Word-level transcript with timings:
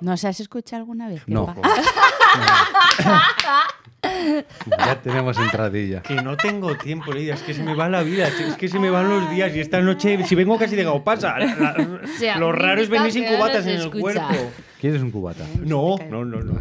¿Nos 0.00 0.24
has 0.24 0.40
escuchado 0.40 0.80
alguna 0.82 1.08
vez? 1.08 1.22
No. 1.26 1.54
Ya 4.78 5.00
tenemos 5.00 5.38
entradilla. 5.38 6.02
Que 6.02 6.16
no 6.16 6.36
tengo 6.36 6.76
tiempo, 6.76 7.12
Lidia, 7.12 7.34
es 7.34 7.42
que 7.42 7.54
se 7.54 7.62
me 7.62 7.74
va 7.74 7.88
la 7.88 8.02
vida, 8.02 8.28
es 8.28 8.54
que 8.56 8.68
se 8.68 8.78
me 8.78 8.90
van 8.90 9.08
los 9.08 9.30
días 9.30 9.54
y 9.56 9.60
esta 9.60 9.80
noche, 9.80 10.22
si 10.26 10.34
vengo 10.34 10.58
casi 10.58 10.76
de 10.76 10.84
pasa. 11.02 11.36
sea, 12.18 12.38
lo 12.38 12.52
raro 12.52 12.82
es 12.82 12.90
venir 12.90 13.12
sin 13.12 13.24
no 13.24 13.30
cubatas 13.36 13.64
en 13.64 13.72
el 13.76 13.80
escucha. 13.80 14.00
cuerpo. 14.00 14.52
¿Quieres 14.80 15.00
un 15.00 15.10
cubata? 15.10 15.44
No, 15.60 15.96
no, 16.10 16.24
no, 16.24 16.40
no. 16.40 16.60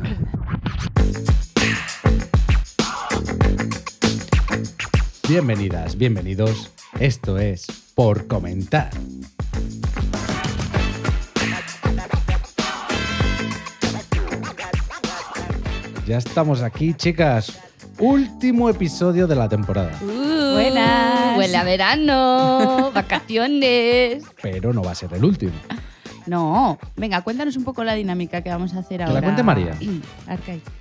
Bienvenidas, 5.28 5.98
bienvenidos. 5.98 6.72
Esto 7.00 7.38
es 7.38 7.66
Por 7.96 8.28
Comentar. 8.28 8.92
Ya 16.06 16.18
estamos 16.18 16.62
aquí, 16.62 16.94
chicas. 16.94 17.60
Último 17.98 18.70
episodio 18.70 19.26
de 19.28 19.36
la 19.36 19.48
temporada. 19.48 19.98
Uh, 20.02 20.54
Buenas. 20.54 21.38
Huele 21.38 21.58
a 21.58 21.64
verano, 21.64 22.92
vacaciones. 22.96 24.24
Pero 24.42 24.74
no 24.74 24.84
va 24.84 24.92
a 24.92 24.96
ser 24.96 25.14
el 25.14 25.24
último. 25.24 25.54
No. 26.28 26.78
Venga, 26.96 27.22
cuéntanos 27.22 27.56
un 27.58 27.64
poco 27.64 27.84
la 27.84 27.94
dinámica 27.94 28.42
que 28.42 28.50
vamos 28.50 28.74
a 28.74 28.80
hacer 28.80 29.00
la 29.02 29.08
ahora. 29.08 29.22
cuente 29.22 29.44
María. 29.44 29.78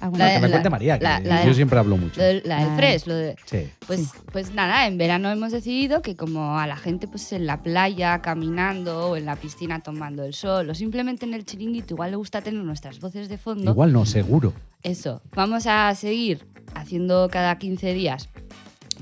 Ah, 0.00 0.08
bueno, 0.08 0.24
La 0.24 0.34
que 0.34 0.40
me 0.40 0.50
cuente 0.50 0.70
María, 0.70 0.98
que 0.98 1.04
la- 1.04 1.20
la- 1.20 1.44
yo 1.44 1.54
siempre 1.54 1.78
hablo 1.78 1.96
mucho. 1.96 2.20
Lo, 2.20 2.26
de- 2.26 2.42
la 2.44 2.58
del 2.60 2.68
Ah. 2.70 2.76
fresh, 2.76 3.06
lo 3.06 3.14
de... 3.14 3.36
Sí. 3.46 3.68
Pues, 3.86 4.10
pues 4.32 4.54
nada, 4.54 4.86
en 4.86 4.98
verano 4.98 5.30
hemos 5.30 5.52
decidido 5.52 6.02
que 6.02 6.16
como 6.16 6.58
a 6.58 6.66
la 6.66 6.76
gente 6.76 7.08
pues 7.08 7.32
en 7.32 7.46
la 7.46 7.62
playa 7.62 8.20
caminando 8.22 9.10
o 9.10 9.16
en 9.16 9.26
la 9.26 9.36
piscina 9.36 9.80
tomando 9.80 10.24
el 10.24 10.34
sol 10.34 10.70
o 10.70 10.74
simplemente 10.74 11.26
en 11.26 11.34
el 11.34 11.44
chiringuito 11.44 11.94
igual 11.94 12.10
le 12.10 12.16
gusta 12.16 12.40
tener 12.42 12.62
nuestras 12.62 13.00
voces 13.00 13.28
de 13.28 13.38
fondo, 13.38 13.70
Igual 13.72 13.92
no, 13.92 14.04
seguro. 14.06 14.52
eso, 14.82 15.22
vamos 15.34 15.66
a 15.66 15.94
seguir 15.94 16.46
haciendo 16.74 17.28
cada 17.30 17.58
15 17.58 17.92
días 17.92 18.28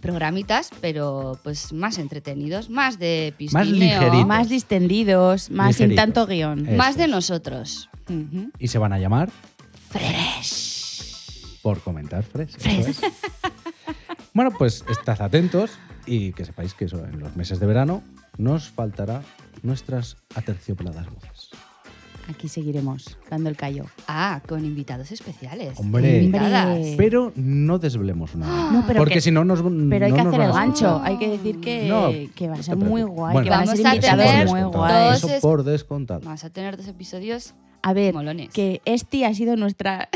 programitas, 0.00 0.70
pero 0.80 1.38
pues 1.42 1.72
más 1.72 1.98
entretenidos, 1.98 2.70
más 2.70 2.98
de 2.98 3.34
piscineo, 3.36 3.64
ligeritos. 3.64 4.26
más 4.26 4.48
distendidos, 4.48 5.50
más 5.50 5.76
sin 5.76 5.94
tanto 5.94 6.26
guion. 6.26 6.76
Más 6.76 6.96
de 6.96 7.06
nosotros. 7.06 7.88
Y 8.58 8.68
se 8.68 8.78
van 8.78 8.92
a 8.92 8.98
llamar 8.98 9.30
Fresh. 9.90 11.60
Por 11.62 11.80
Comentar 11.80 12.22
Fresh. 12.24 12.56
eso 12.66 12.90
es. 12.90 13.00
Bueno, 14.32 14.52
pues 14.56 14.84
estad 14.88 15.20
atentos 15.22 15.72
y 16.06 16.32
que 16.32 16.44
sepáis 16.44 16.74
que 16.74 16.84
eso, 16.84 17.04
en 17.04 17.20
los 17.20 17.36
meses 17.36 17.58
de 17.60 17.66
verano 17.66 18.02
nos 18.38 18.68
faltará 18.70 19.22
nuestras 19.62 20.16
aterciopeladas 20.34 21.06
voces. 21.12 21.39
Aquí 22.28 22.46
seguiremos 22.48 23.18
dando 23.28 23.48
el 23.50 23.56
callo. 23.56 23.86
Ah, 24.06 24.40
con 24.46 24.64
invitados 24.64 25.10
especiales. 25.10 25.78
Hombre. 25.80 26.22
Invitadas. 26.22 26.78
Pero 26.96 27.32
no 27.34 27.78
desvelemos 27.78 28.36
nada. 28.36 28.70
No, 28.72 28.84
pero 28.86 28.98
porque 28.98 29.14
que- 29.14 29.20
si 29.20 29.30
no 29.32 29.44
nos 29.44 29.62
Pero 29.62 30.04
hay 30.06 30.12
no 30.12 30.16
que 30.16 30.24
nos 30.24 30.34
hacer 30.34 30.38
van 30.40 30.48
el 30.50 30.52
a 30.52 30.54
gancho. 30.54 31.00
Hay 31.02 31.18
que 31.18 31.28
decir 31.28 31.60
que, 31.60 31.88
No, 31.88 32.10
que 32.34 32.46
va 32.48 32.54
a 32.54 32.56
no 32.58 32.62
ser 32.62 32.78
te 32.78 32.84
muy 32.84 33.00
preocupes. 33.02 33.16
guay. 33.18 33.32
Bueno, 33.32 33.44
que 33.44 33.50
van 33.50 33.58
a 33.60 33.64
vamos 33.64 33.76
ser 33.78 33.86
a 33.86 33.94
invitados 33.94 34.24
tener 34.26 34.46
muy 34.48 34.60
descontado. 34.60 35.04
guays. 35.04 35.20
dos 35.22 35.30
Eso 35.32 35.40
por 35.40 35.64
descontado. 35.64 36.20
Vamos 36.24 36.44
a 36.44 36.50
tener 36.50 36.76
dos 36.76 36.86
episodios 36.86 37.54
A 37.82 37.92
ver, 37.92 38.14
molones. 38.14 38.50
que 38.50 38.80
este 38.84 39.24
ha 39.26 39.34
sido 39.34 39.56
nuestra, 39.56 40.08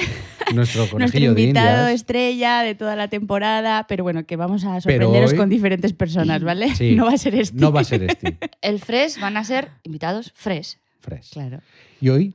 Nuestro 0.54 0.54
nuestro 0.54 0.88
conejillo 0.90 1.34
de 1.34 1.42
invitado 1.42 1.80
indias. 1.88 1.94
estrella 2.00 2.60
de 2.60 2.74
toda 2.76 2.94
la 2.94 3.08
temporada, 3.08 3.86
pero 3.88 4.04
bueno, 4.04 4.24
que 4.24 4.36
vamos 4.36 4.64
a 4.64 4.80
sorprenderos 4.80 5.32
hoy- 5.32 5.36
con 5.38 5.48
diferentes 5.48 5.92
personas, 5.94 6.44
¿vale? 6.44 6.74
Sí. 6.76 6.94
No 6.96 7.06
va 7.06 7.14
a 7.14 7.18
ser 7.18 7.34
este. 7.34 7.58
No 7.58 7.72
va 7.72 7.80
a 7.80 7.84
ser 7.84 8.04
este. 8.04 8.38
El 8.62 8.78
fresh 8.78 9.18
van 9.20 9.36
a 9.36 9.42
ser 9.44 9.70
invitados 9.82 10.32
fresh. 10.36 10.76
Fresh. 11.04 11.32
Claro. 11.32 11.60
Y 12.00 12.08
hoy, 12.08 12.34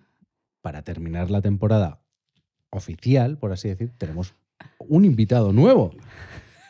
para 0.62 0.84
terminar 0.84 1.32
la 1.32 1.42
temporada 1.42 2.02
oficial, 2.70 3.38
por 3.40 3.52
así 3.52 3.68
decir, 3.68 3.92
tenemos 3.98 4.36
un 4.78 5.06
invitado 5.06 5.52
nuevo. 5.52 5.92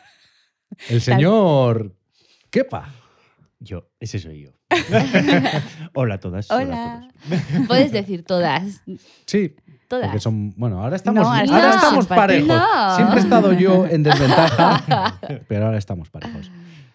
El 0.88 1.02
señor 1.02 1.94
Kepa. 2.48 2.94
Yo, 3.58 3.90
ese 4.00 4.18
soy 4.18 4.44
yo. 4.44 4.50
hola 5.92 6.14
a 6.14 6.20
todas. 6.20 6.50
Hola. 6.50 6.94
a 6.94 7.08
todos. 7.28 7.66
Puedes 7.66 7.92
decir 7.92 8.24
todas. 8.24 8.82
Sí, 9.26 9.54
Todas. 9.86 10.06
porque 10.06 10.20
son. 10.20 10.54
Bueno, 10.56 10.82
ahora 10.82 10.96
estamos, 10.96 11.22
No, 11.22 11.28
ahora 11.28 11.44
estamos 11.44 11.74
estamos 11.74 12.06
parejos. 12.06 12.48
No. 12.48 12.96
Siempre 12.96 13.18
he 13.18 13.22
estado 13.22 13.52
yo 13.52 13.86
en 13.86 14.02
desventaja, 14.02 15.20
pero 15.48 15.66
ahora 15.66 15.76
estamos 15.76 16.08
parejos. 16.08 16.50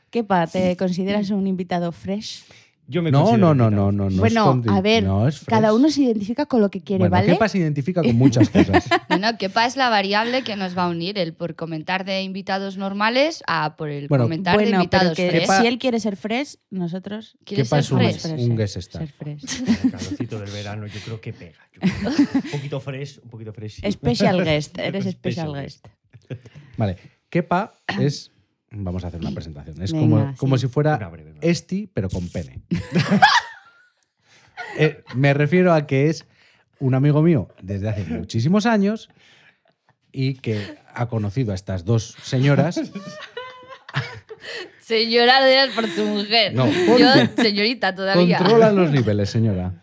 Kepa, 0.09 0.47
¿te 0.47 0.75
consideras 0.77 1.29
un 1.29 1.45
invitado 1.45 1.91
fresh? 1.91 2.45
Yo 2.88 3.01
me 3.01 3.09
No, 3.09 3.35
no, 3.35 3.56
no, 3.56 3.72
no, 3.72 3.91
no. 3.91 4.09
no 4.09 4.18
bueno, 4.18 4.62
a 4.68 4.81
ver, 4.81 5.03
no 5.03 5.28
cada 5.47 5.73
uno 5.73 5.90
se 5.90 6.03
identifica 6.03 6.46
con 6.46 6.62
lo 6.62 6.69
que 6.69 6.81
quiere, 6.81 7.00
Bueno, 7.00 7.12
¿vale? 7.13 7.34
Kepa 7.34 7.50
se 7.50 7.57
identifica 7.57 8.03
con 8.03 8.16
muchas 8.16 8.50
cosas. 8.50 8.88
Bueno, 9.09 9.38
¿qué 9.40 9.50
es 9.66 9.75
la 9.78 9.90
variable 9.90 10.44
que 10.44 10.56
nos 10.56 10.78
va 10.78 10.84
a 10.84 10.90
unir? 10.90 11.18
El 11.18 11.34
por 11.34 11.56
comentar 11.56 12.06
de 12.06 12.22
invitados 12.22 12.78
normales 12.78 13.44
a 13.47 13.75
por 13.75 13.90
el 13.90 14.07
Bueno, 14.07 14.25
comentar 14.25 14.57
de 14.57 14.66
pero 14.66 14.75
invitados 14.78 15.16
que 15.16 15.29
fresh. 15.29 15.44
Kepa- 15.47 15.62
si 15.62 15.68
él 15.68 15.79
quiere 15.79 16.00
ser 16.00 16.16
fresh, 16.16 16.57
nosotros 16.69 17.38
¿Quieres 17.44 17.68
Kepa 17.69 17.81
ser 17.81 17.84
es 17.85 17.91
un, 18.25 18.29
fresh? 18.29 18.41
un 18.50 18.56
guest 18.56 18.78
star. 18.78 19.02
ser 19.02 19.12
fresh. 19.13 19.63
El 19.85 19.91
calorcito 19.91 20.40
del 20.40 20.52
verano 20.52 20.85
yo 20.88 21.00
creo 21.00 21.19
que 21.22 21.34
pega. 21.34 21.57
Un 21.81 22.52
poquito 22.52 22.79
fresh, 22.79 23.19
un 23.23 23.29
poquito 23.29 23.53
fresh. 23.53 23.81
sí. 23.81 23.91
Special 23.91 24.44
guest, 24.44 24.78
eres 24.79 25.06
Special 25.06 25.53
guest. 25.53 25.88
Vale, 26.78 26.97
Kepa 27.29 27.73
es. 28.00 28.31
Vamos 28.77 29.03
a 29.03 29.07
hacer 29.07 29.21
una 29.21 29.31
presentación. 29.31 29.81
Es 29.81 29.93
Venga, 29.93 30.17
como, 30.17 30.37
como 30.37 30.57
si 30.57 30.67
fuera 30.67 30.97
breve. 31.09 31.35
Esti, 31.41 31.89
pero 31.93 32.09
con 32.09 32.27
pene. 32.29 32.61
Eh, 34.77 35.03
me 35.15 35.33
refiero 35.33 35.73
a 35.73 35.87
que 35.87 36.09
es 36.09 36.25
un 36.79 36.95
amigo 36.95 37.21
mío 37.21 37.47
desde 37.61 37.87
hace 37.87 38.03
muchísimos 38.03 38.65
años 38.65 39.09
y 40.11 40.35
que 40.35 40.77
ha 40.93 41.07
conocido 41.07 41.53
a 41.53 41.55
estas 41.55 41.85
dos 41.85 42.15
señoras. 42.21 42.81
Señora 44.81 45.43
de 45.43 45.71
por 45.73 45.87
tu 45.87 46.03
mujer. 46.05 46.53
No, 46.53 46.67
Yo, 46.67 47.07
señorita, 47.37 47.95
todavía. 47.95 48.37
Controlan 48.37 48.75
los 48.75 48.91
niveles, 48.91 49.29
señora. 49.29 49.81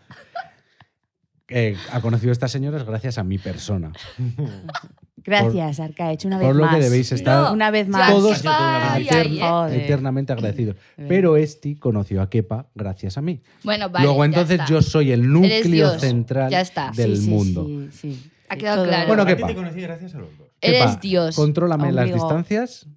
Eh, 1.49 1.75
ha 1.91 1.99
conocido 2.01 2.29
a 2.29 2.33
estas 2.33 2.51
señoras 2.51 2.83
gracias 2.83 3.17
a 3.17 3.23
mi 3.23 3.37
persona. 3.37 3.91
Gracias, 5.25 5.79
Arcaech, 5.79 6.25
una 6.25 6.37
vez 6.37 6.47
Por 6.47 6.55
lo 6.55 6.65
más. 6.65 6.75
que 6.75 6.81
debéis 6.83 7.11
estar 7.11 7.43
No, 7.43 7.53
Una 7.53 7.71
vez 7.71 7.87
más. 7.87 8.09
todos 8.11 8.41
Ay, 8.45 9.07
ay, 9.09 9.39
ay, 9.41 9.75
eternamente 9.79 10.33
agradecidos. 10.33 10.75
Bien. 10.97 11.07
Pero 11.09 11.37
Esti 11.37 11.75
conoció 11.75 12.21
a 12.21 12.29
Kepa 12.29 12.67
gracias 12.75 13.17
a 13.17 13.21
mí. 13.21 13.41
Bueno, 13.63 13.89
vale. 13.89 14.05
Luego 14.05 14.25
entonces 14.25 14.59
yo 14.67 14.81
soy 14.81 15.11
el 15.11 15.31
núcleo 15.31 15.97
central 15.99 16.49
ya 16.51 16.61
está. 16.61 16.91
del 16.95 17.15
Sí, 17.17 17.23
sí, 17.23 17.29
mundo. 17.29 17.65
sí, 17.67 17.89
sí. 17.91 18.29
Ha 18.49 18.55
quedado 18.57 18.85
claro. 18.85 19.07
Bueno, 19.07 19.23
A 19.23 19.25
¿qué 19.25 19.35
ti 19.35 19.41
pa? 19.41 19.47
te 19.47 19.55
conocí 19.55 19.81
gracias 19.81 20.13
a 20.15 20.19
los 20.19 20.37
dos. 20.37 20.47
Eres 20.61 20.79
Kepa, 20.81 20.99
Dios. 21.01 21.35
Contrólame 21.35 21.91
las 21.91 22.11
distancias, 22.13 22.87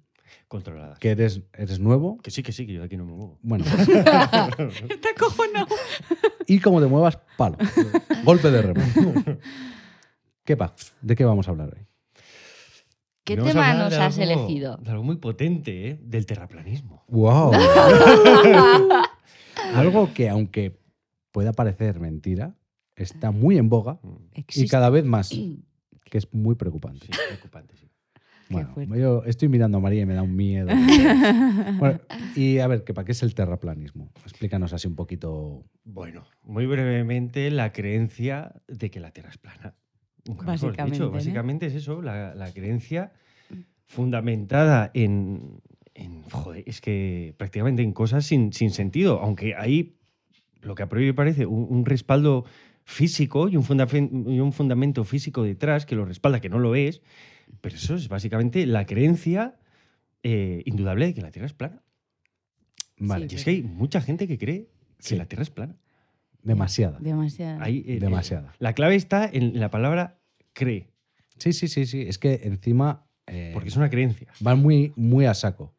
Controladas. 0.47 0.99
que 0.99 1.09
eres, 1.11 1.41
eres 1.53 1.79
nuevo. 1.79 2.17
Que 2.19 2.31
sí, 2.31 2.43
que 2.43 2.51
sí, 2.51 2.65
que 2.67 2.73
yo 2.73 2.79
de 2.81 2.85
aquí 2.85 2.95
no 2.97 3.05
me 3.05 3.13
muevo. 3.13 3.39
Bueno, 3.41 3.65
Está 3.79 5.09
acojonado. 5.15 5.67
y 6.47 6.59
como 6.59 6.79
te 6.81 6.87
muevas, 6.87 7.17
palo. 7.37 7.57
Golpe 8.23 8.51
de 8.51 8.61
remo. 8.61 8.81
Kepa, 10.45 10.73
¿de 11.01 11.15
qué 11.15 11.25
vamos 11.25 11.47
a 11.47 11.51
hablar 11.51 11.73
hoy? 11.75 11.85
¿Qué 13.27 13.35
tema 13.35 13.73
nos 13.73 13.93
has 13.93 14.17
algo- 14.17 14.31
elegido? 14.31 14.77
De 14.77 14.89
algo 14.89 15.03
muy 15.03 15.17
potente, 15.17 15.89
¿eh? 15.89 15.99
Del 16.01 16.25
terraplanismo. 16.25 17.03
¡Wow! 17.09 17.51
Algo 19.73 20.13
que, 20.13 20.29
aunque 20.29 20.79
pueda 21.31 21.51
parecer 21.51 21.99
mentira, 21.99 22.55
está 22.95 23.31
muy 23.31 23.57
en 23.57 23.69
boga 23.69 23.99
y 24.53 24.67
cada 24.67 24.89
vez 24.89 25.03
más, 25.03 25.29
que 26.05 26.17
es 26.17 26.33
muy 26.33 26.55
preocupante. 26.55 27.05
Sí, 27.07 27.11
preocupante, 27.27 27.75
sí. 27.75 27.89
Bueno, 28.49 28.73
yo 28.95 29.23
estoy 29.25 29.49
mirando 29.49 29.79
a 29.79 29.81
María 29.81 30.03
y 30.03 30.05
me 30.05 30.13
da 30.13 30.21
un 30.23 30.35
miedo. 30.35 30.69
Bueno, 31.79 31.99
y 32.35 32.59
a 32.59 32.67
ver, 32.67 32.85
Kepa, 32.85 33.03
¿qué 33.03 33.11
es 33.11 33.21
el 33.23 33.35
terraplanismo? 33.35 34.09
Explícanos 34.23 34.71
así 34.71 34.87
un 34.87 34.95
poquito. 34.95 35.65
Bueno, 35.83 36.23
muy 36.43 36.65
brevemente, 36.65 37.51
la 37.51 37.73
creencia 37.73 38.53
de 38.67 38.89
que 38.89 39.01
la 39.01 39.11
Tierra 39.11 39.29
es 39.31 39.37
plana. 39.37 39.75
Mejor 40.29 40.45
Básicamente, 40.45 40.91
dicho. 40.93 41.05
¿no? 41.05 41.11
Básicamente 41.11 41.65
es 41.67 41.75
eso, 41.75 42.01
la, 42.01 42.35
la 42.35 42.51
creencia 42.51 43.11
fundamentada 43.85 44.91
en, 44.93 45.61
en, 45.93 46.23
Joder, 46.29 46.63
es 46.67 46.81
que 46.81 47.33
prácticamente 47.37 47.81
en 47.81 47.93
cosas 47.93 48.25
sin, 48.25 48.53
sin 48.53 48.71
sentido, 48.71 49.19
aunque 49.21 49.55
hay 49.55 49.95
lo 50.61 50.75
que 50.75 50.83
a 50.83 50.89
priori 50.89 51.13
parece 51.13 51.45
un, 51.45 51.67
un 51.69 51.85
respaldo 51.85 52.45
físico 52.83 53.47
y 53.49 53.55
un, 53.57 53.65
y 54.27 54.39
un 54.39 54.53
fundamento 54.53 55.03
físico 55.03 55.43
detrás 55.43 55.85
que 55.85 55.95
lo 55.95 56.05
respalda, 56.05 56.39
que 56.41 56.49
no 56.49 56.59
lo 56.59 56.75
es, 56.75 57.01
pero 57.61 57.75
eso 57.75 57.95
es 57.95 58.07
básicamente 58.09 58.65
la 58.65 58.85
creencia 58.85 59.55
eh, 60.23 60.63
indudable 60.65 61.07
de 61.07 61.13
que 61.13 61.21
la 61.21 61.31
Tierra 61.31 61.45
es 61.47 61.53
plana. 61.53 61.81
Vale, 62.97 63.27
Y 63.29 63.35
es 63.35 63.43
que 63.43 63.51
hay 63.51 63.61
mucha 63.63 64.01
gente 64.01 64.27
que 64.27 64.37
cree 64.37 64.69
que 65.07 65.15
la 65.15 65.25
Tierra 65.25 65.43
es 65.43 65.49
plana. 65.51 65.75
demasiada. 66.41 66.97
Demasiado. 66.99 67.61
Ahí, 67.63 67.83
eh, 67.87 67.99
Demasiada. 67.99 68.49
eh, 68.53 68.55
la 68.59 68.73
clave 68.73 68.95
está 68.95 69.29
en 69.31 69.59
la 69.59 69.69
palabra 69.69 70.16
cree, 70.57 70.87
Sí, 71.37 71.53
sí, 71.53 71.67
sí, 71.67 71.85
sí. 71.85 72.01
Es 72.01 72.17
que 72.17 72.41
encima 72.45 73.05
eh, 73.27 73.51
porque 73.53 73.69
es 73.69 73.75
una 73.75 73.89
creencia. 73.91 74.27
van 74.39 74.59
muy, 74.59 74.91
muy 74.95 75.25
a 75.25 75.33
saco. 75.35 75.75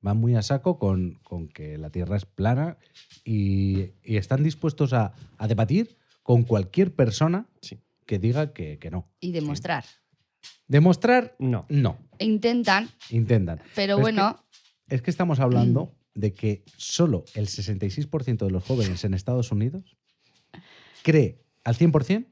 Van 0.00 0.16
muy 0.16 0.34
a 0.36 0.42
saco 0.42 0.78
con, 0.78 1.18
con 1.22 1.48
que 1.48 1.76
la 1.76 1.90
Tierra 1.90 2.16
es 2.16 2.24
plana 2.24 2.78
y, 3.24 3.90
y 4.02 4.16
están 4.16 4.42
dispuestos 4.42 4.92
a, 4.94 5.12
a 5.36 5.46
debatir 5.48 5.98
con 6.22 6.44
cualquier 6.44 6.94
persona 6.94 7.46
Sí. 7.60 7.78
que 8.06 8.18
diga 8.18 8.52
que, 8.54 8.78
que 8.78 8.90
no. 8.90 9.06
Y 9.20 9.32
demostrar. 9.32 9.84
Demostrar, 10.66 11.36
No. 11.38 11.66
no. 11.68 11.98
Intentan, 12.18 12.88
Intentan. 13.10 13.58
pero 13.58 13.74
Pero 13.74 13.96
es 13.96 14.00
bueno, 14.02 14.44
Es 14.88 15.02
que 15.02 15.10
estamos 15.10 15.40
hablando 15.40 15.94
de 16.14 16.32
que 16.32 16.64
solo 16.78 17.24
el 17.34 17.48
66% 17.48 18.46
de 18.46 18.50
los 18.50 18.64
jóvenes 18.64 19.04
en 19.04 19.12
Estados 19.12 19.52
Unidos 19.52 19.96
cree 21.02 21.42
al 21.64 21.76
100% 21.76 22.26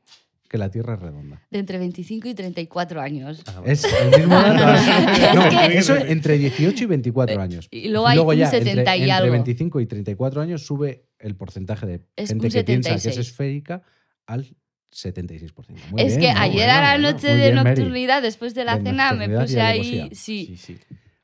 que 0.49 0.58
la 0.58 0.70
Tierra 0.70 0.94
es 0.94 1.00
redonda. 1.00 1.43
de 1.50 1.58
entre 1.58 1.79
25 1.79 2.29
y 2.29 2.35
34 2.35 3.00
años. 3.00 3.43
Ah, 3.46 3.61
vale. 3.61 3.73
Es 3.73 3.85
el 3.85 4.19
mismo 4.20 4.35
dato. 4.35 5.35
No, 5.35 5.61
eso 5.62 5.96
entre 5.96 6.38
18 6.38 6.85
y 6.85 6.87
24 6.87 7.41
años. 7.41 7.69
Y 7.70 7.88
luego 7.88 8.06
hay 8.06 8.19
un 8.19 8.35
ya, 8.37 8.50
70 8.50 8.70
entre, 8.70 8.96
y 8.96 9.00
entre 9.00 9.12
algo. 9.12 9.32
25 9.32 9.81
y 9.81 9.87
34 9.87 10.43
años 10.43 10.64
sube 10.67 11.06
el 11.19 11.35
porcentaje 11.37 11.87
de 11.87 12.00
Es 12.17 12.29
gente 12.29 12.49
que 12.50 12.64
piensa 12.64 12.91
que 12.91 12.96
es 12.96 13.02
76. 13.02 13.19
esférica 13.29 13.82
al 14.26 14.46
76%. 14.93 15.91
Muy 15.91 16.02
es 16.02 16.17
bien, 16.17 16.20
que 16.20 16.32
muy 16.38 16.41
ayer 16.43 16.56
bueno, 16.67 16.73
a 16.73 16.81
la 16.82 16.93
bueno. 16.93 17.11
noche 17.12 17.29
Muy 17.29 17.37
de 17.38 17.43
bien, 17.50 17.55
Mary. 17.56 17.69
nocturnidad, 17.81 18.23
después 18.23 18.55
de 18.55 18.64
la 18.64 18.79
De 18.79 18.85
cena, 18.85 19.12
me 19.12 19.29
puse 19.29 19.61
ahí. 19.61 20.08
Sí. 20.12 20.46
Sí, 20.46 20.56
sí. 20.56 20.79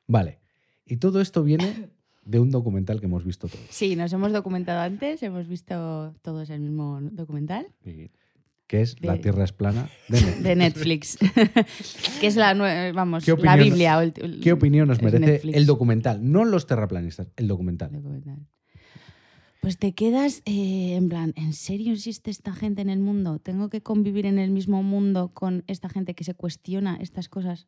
Vale. 0.06 0.40
Y 0.86 0.96
todo 0.96 1.20
esto 1.20 1.44
viene 1.44 1.88
de 2.24 2.38
un 2.40 2.50
documental 2.50 2.98
que 3.00 3.06
hemos 3.06 3.24
visto 3.24 3.46
todos, 3.48 3.64
Sí, 3.70 3.94
nos 3.96 4.12
hemos 4.12 4.32
documentado 4.32 4.80
antes, 4.80 5.22
hemos 5.22 5.46
visto 5.48 6.14
todos 6.22 6.50
el 6.50 6.60
mismo 6.60 6.98
documental 7.00 7.66
Sí. 7.84 8.10
Que 8.70 8.82
es 8.82 9.02
La 9.02 9.18
Tierra 9.20 9.42
es 9.42 9.50
plana 9.52 9.90
de 10.08 10.20
Netflix. 10.20 10.42
de 10.44 10.54
Netflix, 10.56 11.18
que 12.20 12.26
es 12.28 12.36
la, 12.36 12.54
vamos, 12.94 13.24
¿Qué 13.24 13.34
la 13.36 13.56
Biblia. 13.56 14.00
el- 14.00 14.40
¿Qué 14.40 14.52
opinión 14.52 14.86
nos 14.86 15.02
merece 15.02 15.26
Netflix. 15.26 15.56
el 15.56 15.66
documental? 15.66 16.20
No 16.30 16.44
los 16.44 16.68
terraplanistas, 16.68 17.26
el 17.36 17.48
documental. 17.48 17.90
documental. 17.92 18.46
Pues 19.60 19.76
te 19.76 19.92
quedas 19.92 20.42
eh, 20.46 20.94
en 20.94 21.08
plan, 21.08 21.32
¿en 21.34 21.52
serio 21.52 21.92
existe 21.92 22.30
esta 22.30 22.52
gente 22.54 22.80
en 22.80 22.90
el 22.90 23.00
mundo? 23.00 23.40
¿Tengo 23.40 23.70
que 23.70 23.80
convivir 23.82 24.24
en 24.24 24.38
el 24.38 24.52
mismo 24.52 24.84
mundo 24.84 25.32
con 25.34 25.64
esta 25.66 25.88
gente 25.88 26.14
que 26.14 26.22
se 26.22 26.34
cuestiona 26.34 26.96
estas 27.00 27.28
cosas 27.28 27.66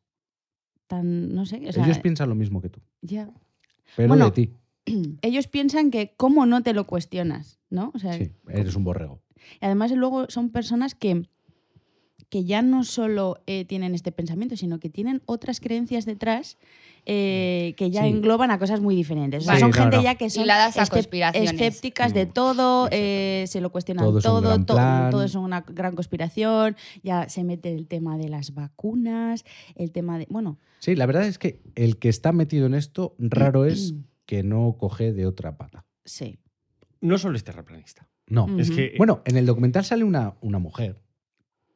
tan, 0.86 1.34
no 1.34 1.46
sé, 1.46 1.62
o 1.68 1.72
sea, 1.72 1.84
Ellos 1.84 1.98
piensan 1.98 2.28
lo 2.28 2.36
mismo 2.36 2.60
que 2.62 2.68
tú, 2.68 2.80
ya. 3.00 3.28
pero 3.96 4.06
Bueno, 4.08 4.26
de 4.30 4.30
ti. 4.30 4.52
Ellos 5.22 5.48
piensan 5.48 5.90
que 5.90 6.14
cómo 6.16 6.46
no 6.46 6.62
te 6.62 6.72
lo 6.74 6.86
cuestionas, 6.86 7.58
¿no? 7.70 7.90
O 7.92 7.98
sea, 7.98 8.12
Sí, 8.12 8.30
eres 8.48 8.76
un 8.76 8.84
borrego. 8.84 9.20
Y 9.60 9.64
además 9.66 9.90
luego 9.92 10.26
son 10.28 10.50
personas 10.50 10.94
que, 10.94 11.28
que 12.28 12.44
ya 12.44 12.62
no 12.62 12.82
solo 12.84 13.42
eh, 13.46 13.64
tienen 13.64 13.94
este 13.94 14.10
pensamiento, 14.12 14.56
sino 14.56 14.78
que 14.80 14.88
tienen 14.88 15.22
otras 15.26 15.60
creencias 15.60 16.06
detrás 16.06 16.56
eh, 17.04 17.74
que 17.76 17.90
ya 17.90 18.02
Sí. 18.04 18.10
engloban 18.10 18.50
a 18.52 18.58
cosas 18.60 18.80
muy 18.80 18.94
diferentes. 18.94 19.42
O 19.42 19.46
sea, 19.46 19.56
Sí, 19.56 19.60
son 19.60 19.70
no, 19.70 19.76
gente 19.76 20.02
ya 20.02 20.14
que 20.14 20.30
son 20.30 20.46
escépticas 21.34 22.14
de 22.14 22.26
Mm, 22.26 22.32
todo, 22.32 22.88
eh, 22.92 23.44
se 23.48 23.60
lo 23.60 23.70
cuestionan 23.70 24.04
Todo 24.04 24.20
todo, 24.20 24.38
es 24.38 24.44
un 24.44 24.48
gran 24.48 24.66
to- 24.66 24.74
plan. 24.74 25.10
todo 25.10 25.22
es 25.24 25.34
una 25.34 25.60
gran 25.62 25.94
conspiración, 25.96 26.76
ya 27.02 27.28
se 27.28 27.42
mete 27.44 27.74
el 27.74 27.86
tema 27.88 28.16
de 28.16 28.28
las 28.28 28.54
vacunas, 28.54 29.44
el 29.74 29.90
tema 29.92 30.18
de... 30.18 30.26
Bueno, 30.30 30.58
Sí, 30.78 30.94
la 30.96 31.06
verdad 31.06 31.26
es 31.26 31.38
que 31.38 31.60
el 31.74 31.98
que 31.98 32.08
está 32.08 32.32
metido 32.32 32.66
en 32.66 32.74
esto 32.74 33.14
raro 33.18 33.64
es 33.64 33.94
que 34.26 34.42
no 34.42 34.76
coge 34.78 35.12
de 35.12 35.26
otra 35.26 35.56
pata. 35.56 35.84
sí. 36.04 36.38
No 37.00 37.18
solo 37.18 37.36
es 37.36 37.42
terraplanista. 37.42 38.06
No. 38.32 38.58
Es 38.58 38.70
que. 38.70 38.94
Bueno, 38.98 39.22
en 39.26 39.36
el 39.36 39.46
documental 39.46 39.84
sale 39.84 40.04
una, 40.04 40.34
una 40.40 40.58
mujer 40.58 41.00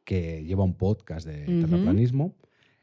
que 0.05 0.45
lleva 0.45 0.65
un 0.65 0.75
podcast 0.75 1.27
de 1.27 1.45
terraplanismo 1.61 2.35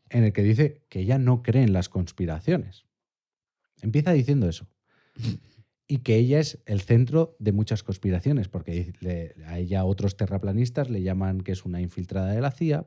en 0.09 0.23
el 0.25 0.33
que 0.33 0.43
dice 0.43 0.81
que 0.89 0.99
ella 0.99 1.17
no 1.17 1.41
cree 1.41 1.63
en 1.63 1.73
las 1.73 1.89
conspiraciones. 1.89 2.85
Empieza 3.81 4.11
diciendo 4.13 4.47
eso. 4.47 4.67
Y 5.87 5.97
que 5.99 6.15
ella 6.17 6.39
es 6.39 6.59
el 6.65 6.81
centro 6.81 7.35
de 7.39 7.51
muchas 7.51 7.83
conspiraciones, 7.83 8.47
porque 8.47 8.93
le- 9.01 9.33
a 9.45 9.57
ella 9.59 9.83
otros 9.85 10.15
terraplanistas 10.17 10.89
le 10.89 11.01
llaman 11.01 11.41
que 11.41 11.51
es 11.51 11.65
una 11.65 11.81
infiltrada 11.81 12.31
de 12.31 12.41
la 12.41 12.51
CIA. 12.51 12.85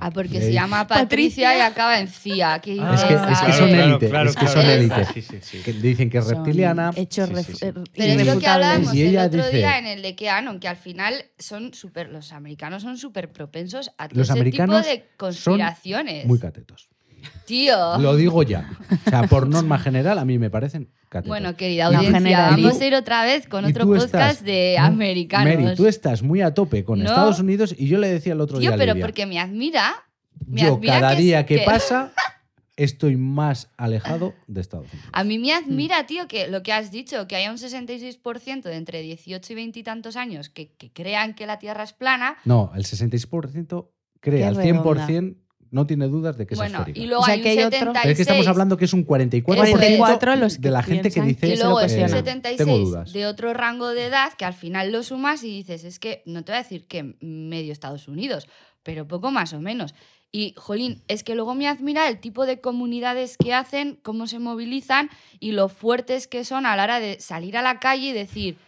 Ah, 0.00 0.10
porque 0.12 0.38
Le- 0.38 0.46
se 0.46 0.52
llama 0.52 0.86
Patricia, 0.86 1.56
y 1.56 1.60
acaba 1.60 1.98
en 1.98 2.06
CIA. 2.08 2.60
¿Qué 2.60 2.78
Ah, 2.80 2.94
es 2.94 3.02
que- 3.04 3.14
es 3.14 3.20
que 3.20 3.26
A 3.26 3.52
son 3.52 3.68
élite, 3.68 4.06
es 4.28 4.36
que 4.36 4.46
son 4.46 4.64
élite. 4.66 5.04
Sí, 5.06 5.22
sí, 5.22 5.38
sí. 5.42 5.58
que 5.58 5.72
dicen 5.72 6.08
que 6.08 6.18
es 6.18 6.26
reptiliana. 6.26 6.92
Hechos 6.94 7.28
Sí, 7.28 7.34
sí, 7.34 7.40
ref- 7.52 7.56
sí. 7.56 7.64
eh, 7.66 7.72
Pero 7.72 7.82
es 7.82 7.86
lo 7.86 7.94
que 7.96 8.12
irrefutables. 8.22 8.46
hablábamos 8.48 8.94
Y 8.94 9.02
el 9.02 9.08
ella 9.08 9.26
otro 9.26 9.44
dice- 9.44 9.56
día 9.56 9.78
en 9.78 9.86
el 9.86 10.02
de 10.02 10.14
Keanon, 10.14 10.60
que 10.60 10.68
al 10.68 10.76
final 10.76 11.24
son 11.38 11.74
súper. 11.74 12.10
Los 12.10 12.32
americanos 12.32 12.82
son 12.82 12.96
súper 12.96 13.32
propensos 13.32 13.90
a 13.98 14.08
todo 14.08 14.18
Los 14.20 14.28
ese 14.28 14.38
americanos 14.38 14.82
tipo 14.82 14.88
de 14.88 14.98
son 14.98 15.06
conspiraciones. 15.16 16.26
Muy 16.26 16.38
catetos. 16.38 16.88
Tío. 17.46 17.98
Lo 17.98 18.14
digo 18.16 18.42
ya. 18.42 18.70
O 19.06 19.10
sea, 19.10 19.22
por 19.22 19.48
norma 19.48 19.78
general, 19.78 20.18
a 20.18 20.24
mí 20.24 20.38
me 20.38 20.50
parecen 20.50 20.90
catetos. 21.08 21.28
Bueno, 21.28 21.56
querida 21.56 21.86
audiencia, 21.86 22.50
vamos 22.50 22.80
a 22.80 22.84
ir 22.86 22.94
otra 22.94 23.24
vez 23.24 23.46
con 23.48 23.64
otro 23.64 23.86
podcast 23.86 24.04
estás- 24.06 24.44
de 24.44 24.76
¿no? 24.78 24.84
americanos. 24.86 25.54
Mary, 25.64 25.74
tú 25.76 25.86
estás 25.86 26.22
muy 26.22 26.42
a 26.42 26.52
tope 26.52 26.84
con 26.84 26.98
No. 26.98 27.06
Estados 27.06 27.40
Unidos 27.40 27.74
y 27.78 27.86
yo 27.88 27.98
le 27.98 28.08
decía 28.08 28.34
el 28.34 28.40
otro 28.40 28.58
Tío, 28.58 28.70
día 28.70 28.76
a 28.76 28.78
pero 28.78 28.92
Lidia, 28.94 29.06
porque 29.06 29.24
me 29.26 29.38
admira. 29.40 29.94
Me 30.46 30.60
yo 30.62 30.74
admira 30.74 31.00
cada 31.00 31.16
que- 31.16 31.22
día 31.22 31.46
que, 31.46 31.56
que- 31.60 31.64
pasa 31.64 32.12
estoy 32.76 33.16
más 33.16 33.70
alejado 33.76 34.34
de 34.46 34.60
Estados 34.60 34.86
Unidos. 34.92 35.10
A 35.12 35.24
mí 35.24 35.38
me 35.40 35.48
Hmm. 35.52 35.64
admira, 35.64 36.06
tío, 36.06 36.28
que 36.28 36.46
lo 36.46 36.62
que 36.62 36.72
has 36.72 36.92
dicho, 36.92 37.26
que 37.26 37.34
haya 37.34 37.50
un 37.50 37.58
66% 37.58 38.68
de 38.68 38.76
entre 38.76 39.02
18 39.02 39.52
y 39.52 39.56
20 39.56 39.80
y 39.80 39.82
tantos 39.82 40.14
años 40.16 40.48
que, 40.48 40.74
que 40.76 40.92
crean 40.92 41.34
que 41.34 41.46
la 41.46 41.58
Tierra 41.58 41.82
es 41.82 41.92
plana. 41.92 42.36
No, 42.44 42.70
el 42.76 42.84
66% 42.84 43.90
cree 44.20 44.38
Qué 44.40 44.44
al 44.44 44.56
100%, 44.56 45.36
no 45.70 45.86
tiene 45.86 46.08
dudas 46.08 46.36
de 46.36 46.46
que 46.46 46.54
es 46.54 46.58
Bueno, 46.58 46.78
esférica. 46.78 47.00
y 47.00 47.06
luego 47.06 47.22
O 47.22 47.24
sea, 47.24 47.34
hay 47.34 47.42
que 47.42 47.52
un 47.52 47.58
hay 47.58 47.64
otro- 47.64 47.78
76. 47.78 48.02
Pero 48.02 48.12
es 48.12 48.16
que 48.16 48.22
estamos 48.22 48.46
hablando 48.46 48.76
que 48.76 48.84
es 48.86 48.92
un 48.92 49.04
44%, 49.04 49.42
44 49.44 50.36
los 50.36 50.56
que 50.56 50.62
de 50.62 50.70
la 50.70 50.82
gente 50.82 51.10
que 51.10 51.20
dice 51.22 51.46
Y 51.46 51.50
que 51.50 51.56
luego 51.56 51.80
es 51.80 51.92
un 51.92 51.98
cuestionan. 51.98 52.10
76 52.10 52.56
tengo 52.56 52.78
dudas. 52.78 53.12
de 53.12 53.26
otro 53.26 53.54
rango 53.54 53.88
de 53.88 54.06
edad 54.06 54.32
que 54.34 54.44
al 54.44 54.54
final 54.54 54.92
lo 54.92 55.02
sumas 55.02 55.42
y 55.44 55.48
dices, 55.48 55.84
es 55.84 55.98
que 55.98 56.22
no 56.26 56.44
te 56.44 56.52
voy 56.52 56.58
a 56.60 56.62
decir 56.62 56.86
que 56.86 57.14
medio 57.20 57.72
Estados 57.72 58.08
Unidos, 58.08 58.48
pero 58.82 59.06
poco 59.06 59.30
más 59.30 59.52
o 59.52 59.60
menos. 59.60 59.94
Y, 60.30 60.52
jolín, 60.58 61.02
es 61.08 61.24
que 61.24 61.34
luego 61.34 61.54
me 61.54 61.68
admira 61.68 62.06
el 62.08 62.18
tipo 62.20 62.44
de 62.44 62.60
comunidades 62.60 63.36
que 63.38 63.54
hacen, 63.54 63.98
cómo 64.02 64.26
se 64.26 64.38
movilizan 64.38 65.08
y 65.40 65.52
lo 65.52 65.68
fuertes 65.70 66.28
que 66.28 66.44
son 66.44 66.66
a 66.66 66.76
la 66.76 66.84
hora 66.84 67.00
de 67.00 67.18
salir 67.18 67.56
a 67.56 67.62
la 67.62 67.78
calle 67.80 68.08
y 68.08 68.12
decir 68.12 68.58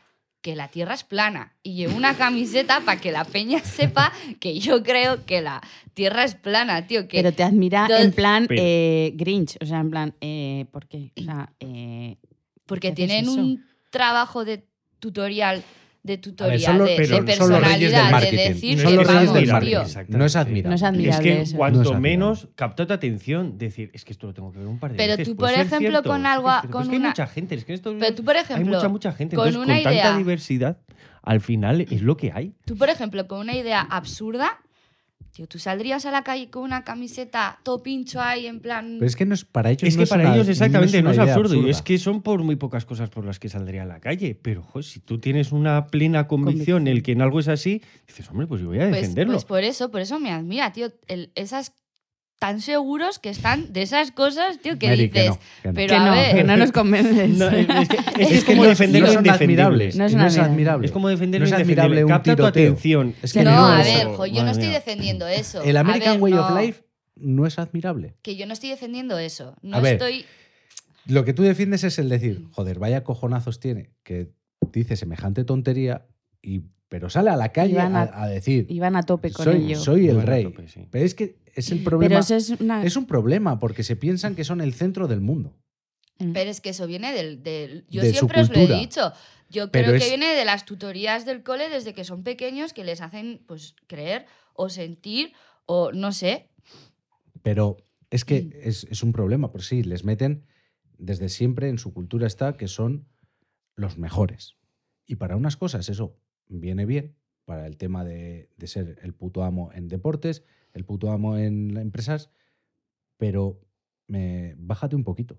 que 0.42 0.56
la 0.56 0.68
Tierra 0.68 0.94
es 0.94 1.04
plana. 1.04 1.54
Y 1.62 1.74
llevo 1.74 1.96
una 1.96 2.16
camiseta 2.16 2.80
para 2.80 3.00
que 3.00 3.12
la 3.12 3.24
peña 3.24 3.60
sepa 3.64 4.12
que 4.38 4.58
yo 4.58 4.82
creo 4.82 5.24
que 5.26 5.40
la 5.40 5.60
Tierra 5.94 6.24
es 6.24 6.34
plana, 6.34 6.86
tío. 6.86 7.08
Que 7.08 7.18
Pero 7.18 7.32
te 7.32 7.42
admira 7.42 7.88
en 8.00 8.12
plan 8.12 8.46
eh, 8.50 9.12
Grinch, 9.14 9.56
o 9.60 9.66
sea, 9.66 9.80
en 9.80 9.90
plan, 9.90 10.14
eh, 10.20 10.66
¿por 10.70 10.86
qué? 10.86 11.12
O 11.18 11.22
sea, 11.22 11.52
eh, 11.60 12.16
Porque 12.66 12.88
¿Qué 12.88 13.04
haces 13.04 13.06
tienen 13.06 13.24
eso? 13.30 13.40
un 13.40 13.64
trabajo 13.90 14.44
de 14.44 14.64
tutorial, 14.98 15.62
de 16.02 16.16
tutoría, 16.16 16.72
los- 16.72 16.88
de, 16.88 16.94
pero 16.96 17.24
personalidad, 17.24 18.20
de 18.22 18.30
decir 18.30 18.78
Son 18.80 18.90
que 18.90 18.96
los 18.96 19.06
reyes 19.06 19.26
vamos, 19.26 19.34
del 19.34 19.44
tío. 19.44 19.52
marketing. 19.82 20.16
No 20.18 20.24
es 20.24 20.34
admirable. 20.36 20.68
no 20.70 20.74
es 20.74 20.80
Es 20.80 20.86
admirable 20.88 21.22
que 21.22 21.40
eso. 21.42 21.56
cuanto 21.58 21.82
No 21.84 21.92
es 21.92 22.00
menos 22.00 22.48
captó 22.54 22.86
tu 22.86 22.92
atención, 22.94 23.58
decir, 23.58 23.90
es 23.92 24.04
que 24.06 24.12
esto 24.12 24.26
lo 24.26 24.32
tengo 24.32 24.50
que 24.50 24.58
ver 24.60 24.66
un 24.68 24.78
par 24.78 24.92
de 24.92 24.96
Pero 24.96 25.12
veces. 25.12 25.28
tú, 25.28 25.36
puede 25.36 25.56
por 25.56 25.66
ejemplo, 25.66 25.90
cierto, 25.90 26.08
con 26.08 26.22
que 26.22 26.26
es 26.28 26.32
algo- 26.34 26.50
cierto. 26.50 26.70
con 26.70 26.82
es 26.82 26.88
que 26.88 26.94
hay 26.96 27.00
mucha 27.02 27.26
gente, 27.26 27.54
es 27.54 27.64
que 27.64 27.74
Estados 27.74 27.98
Pero 28.00 28.14
tú, 28.14 28.24
por 28.24 28.36
hay 28.36 28.42
ejemplo, 28.42 28.76
mucha, 28.76 28.88
mucha 28.88 29.12
gente. 29.12 29.36
con 29.36 29.46
Entonces, 29.48 29.66
una 29.68 29.82
con 29.82 29.92
idea- 29.92 30.02
tanta 30.04 30.18
diversidad, 30.18 30.78
al 31.22 31.40
final 31.42 31.82
es 31.82 32.00
lo 32.00 32.16
que 32.16 32.32
hay. 32.32 32.54
Tú, 32.64 32.76
por 32.78 32.88
ejemplo, 32.88 33.26
con 33.28 33.40
una 33.40 33.54
idea 33.54 33.82
absurda, 33.82 34.58
tío, 35.32 35.46
tú 35.46 35.58
saldrías 35.58 36.04
a 36.06 36.10
la 36.10 36.22
calle 36.22 36.50
con 36.50 36.62
una 36.64 36.82
camiseta 36.84 37.58
todo 37.62 37.82
pincho 37.82 38.20
ahí, 38.20 38.46
en 38.46 38.60
plan... 38.60 38.96
Pero 38.98 39.06
es 39.06 39.16
que 39.16 39.24
no 39.26 39.34
es 39.34 39.44
para 39.44 39.70
ellos 39.70 39.82
Es 39.84 39.94
no 39.94 40.00
que 40.00 40.04
es 40.04 40.10
para 40.10 40.22
una- 40.24 40.34
ellos 40.34 40.48
exactamente 40.48 41.02
no 41.02 41.10
es, 41.10 41.18
absurdo. 41.18 41.54
Y 41.54 41.58
absurda. 41.58 41.70
es 41.70 41.82
que 41.82 41.98
son 41.98 42.22
por 42.22 42.42
muy 42.42 42.56
pocas 42.56 42.84
cosas 42.84 43.10
por 43.10 43.24
las 43.24 43.38
que 43.38 43.48
saldría 43.48 43.82
a 43.82 43.86
la 43.86 44.00
calle. 44.00 44.34
Pero, 44.40 44.62
joder, 44.62 44.84
si 44.84 45.00
tú 45.00 45.18
tienes 45.18 45.52
una 45.52 45.86
plena 45.86 46.26
convicción 46.26 46.82
en 46.82 46.88
el 46.96 47.02
que 47.02 47.12
en 47.12 47.22
algo 47.22 47.40
es 47.40 47.48
así, 47.48 47.82
dices, 48.06 48.28
hombre, 48.30 48.46
pues 48.46 48.60
yo 48.60 48.68
voy 48.68 48.78
a 48.80 48.88
pues, 48.88 49.00
defenderlo. 49.02 49.32
pues 49.34 49.44
por 49.44 49.62
eso, 49.64 49.90
por 49.90 50.00
eso 50.00 50.18
me 50.18 50.30
admira, 50.32 50.72
tío, 50.72 50.92
el- 51.06 51.30
esas 51.34 51.72
tan 52.40 52.60
seguros 52.60 53.20
que 53.20 53.28
están 53.28 53.72
de 53.72 53.82
esas 53.82 54.10
cosas, 54.10 54.58
tío, 54.60 54.76
que 54.78 54.88
Mary, 54.88 55.10
que 55.10 55.20
dices... 55.20 55.36
no, 55.36 55.40
que 55.62 55.68
no. 55.68 55.74
pero 55.74 55.88
que 55.88 55.94
a 55.94 56.04
no, 56.06 56.10
ver. 56.12 56.34
que 56.34 56.42
no 56.42 56.56
nos 56.56 56.72
convences. 56.72 57.28
No, 57.38 57.48
es, 57.48 57.66
que, 57.86 58.44
como 58.46 58.64
defender 58.64 59.02
lo 59.02 59.12
indefendible. 59.12 59.92
No 59.94 60.04
es 60.26 60.38
admirable. 60.38 60.86
Es 60.86 60.92
como 60.92 61.08
defender 61.08 61.40
No 61.42 61.46
lo 61.46 61.60
indefendible. 61.60 62.06
Capta 62.06 62.34
tu 62.34 62.44
atención. 62.46 63.14
Es 63.22 63.32
Que 63.32 63.44
no, 63.44 63.52
no, 63.52 63.66
a 63.68 63.82
ver, 63.82 64.06
jo, 64.08 64.26
yo 64.26 64.42
no 64.42 64.50
estoy 64.50 64.68
mía. 64.68 64.74
defendiendo 64.78 65.28
eso. 65.28 65.62
El 65.62 65.76
American 65.76 66.14
ver, 66.14 66.22
Way 66.22 66.32
no, 66.32 66.46
of 66.46 66.60
Life 66.60 66.82
no 67.14 67.46
es 67.46 67.58
admirable. 67.58 68.16
Que 68.22 68.34
yo 68.34 68.46
no 68.46 68.54
estoy 68.54 68.70
defendiendo 68.70 69.18
eso. 69.18 69.54
No 69.62 69.76
A 69.76 69.80
ver, 69.80 69.92
estoy... 69.92 70.24
Lo 71.06 71.24
que 71.24 71.32
tú 71.34 71.42
defiendes 71.42 71.84
es 71.84 71.98
el 71.98 72.08
decir, 72.08 72.46
joder, 72.52 72.78
vaya 72.78 73.04
cojonazos 73.04 73.60
tiene 73.60 73.90
que 74.02 74.28
dice 74.72 74.96
semejante 74.96 75.44
tontería, 75.44 76.06
y, 76.42 76.62
pero 76.88 77.10
sale 77.10 77.30
a 77.30 77.36
la 77.36 77.50
calle 77.52 77.80
a, 77.80 77.86
a- 77.86 78.22
a 78.24 78.28
decir, 78.28 78.66
Iban 78.68 78.96
a 78.96 79.02
tope 79.02 79.30
con 79.32 79.44
soy, 79.44 79.64
ello. 79.64 79.78
soy 79.80 80.08
el 80.08 80.22
rey. 80.22 80.44
tope, 80.44 80.68
sí. 80.68 80.86
Pero 80.90 81.04
es 81.04 81.14
que 81.14 81.36
es 81.54 81.70
el 81.70 81.82
problema. 81.82 82.08
Pero 82.08 82.20
eso 82.20 82.34
es 82.36 82.60
una... 82.60 82.84
Es 82.84 82.96
un 82.96 83.06
problema 83.06 83.58
porque 83.58 83.82
se 83.82 83.96
piensan 83.96 84.34
que 84.34 84.44
son 84.44 84.60
el 84.60 84.74
centro 84.74 85.08
del 85.08 85.20
mundo. 85.20 85.56
Mm. 86.18 86.32
Pero 86.32 86.50
es 86.50 86.60
que 86.60 86.70
eso 86.70 86.86
viene 86.86 87.12
del... 87.12 87.42
del- 87.42 87.86
yo 87.88 88.02
De 88.02 88.08
su 88.10 88.14
siempre 88.18 88.40
os 88.42 88.48
lo 88.48 88.54
he 88.54 88.58
cultura. 88.58 88.78
dicho. 88.78 89.12
Yo 89.48 89.70
Pero 89.70 89.86
creo 89.86 89.96
es- 89.96 90.02
que 90.04 90.08
viene 90.10 90.34
de 90.34 90.44
las 90.44 90.64
tutorías 90.64 91.24
del 91.26 91.42
cole 91.42 91.68
desde 91.68 91.92
que 91.94 92.04
son 92.04 92.22
pequeños 92.22 92.72
que 92.72 92.84
les 92.84 93.00
hacen 93.00 93.42
pues 93.46 93.74
creer 93.86 94.26
o 94.54 94.68
sentir 94.68 95.32
o 95.66 95.92
no 95.92 96.12
sé. 96.12 96.48
Pero 97.42 97.76
es 98.10 98.24
Mm. 98.24 98.26
que 98.26 98.60
es, 98.62 98.84
es 98.90 99.02
un 99.02 99.12
problema, 99.12 99.50
por 99.50 99.62
sí, 99.62 99.82
les 99.82 100.04
meten 100.04 100.44
desde 100.98 101.28
siempre 101.28 101.68
en 101.68 101.78
su 101.78 101.92
cultura 101.94 102.26
está 102.26 102.56
que 102.56 102.68
son 102.68 103.06
los 103.74 103.96
mejores. 103.98 104.56
Y 105.06 105.16
para 105.16 105.36
unas 105.36 105.56
cosas 105.56 105.88
eso 105.88 106.16
viene 106.48 106.84
bien, 106.86 107.16
para 107.46 107.66
el 107.66 107.76
tema 107.78 108.04
de, 108.04 108.50
de 108.56 108.66
ser 108.66 108.98
el 109.02 109.14
puto 109.14 109.42
amo 109.42 109.70
en 109.72 109.88
deportes, 109.88 110.44
el 110.74 110.84
puto 110.84 111.10
amo 111.10 111.36
en 111.36 111.76
empresas, 111.76 112.30
pero 113.16 113.60
me, 114.06 114.54
bájate 114.56 114.96
un 114.96 115.04
poquito. 115.04 115.38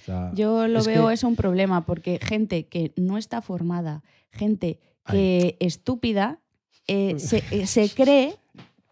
O 0.00 0.04
sea, 0.04 0.32
Yo 0.34 0.66
lo 0.66 0.80
es 0.80 0.86
veo 0.86 1.08
que- 1.08 1.14
eso 1.14 1.28
un 1.28 1.36
problema 1.36 1.86
porque 1.86 2.18
gente 2.20 2.66
que 2.66 2.92
no 2.96 3.16
está 3.18 3.40
formada, 3.42 4.02
gente 4.32 4.80
que 5.06 5.56
estúpida, 5.60 6.40
eh, 6.88 7.14
se, 7.18 7.42
eh, 7.50 7.66
se 7.66 7.88
cree 7.90 8.36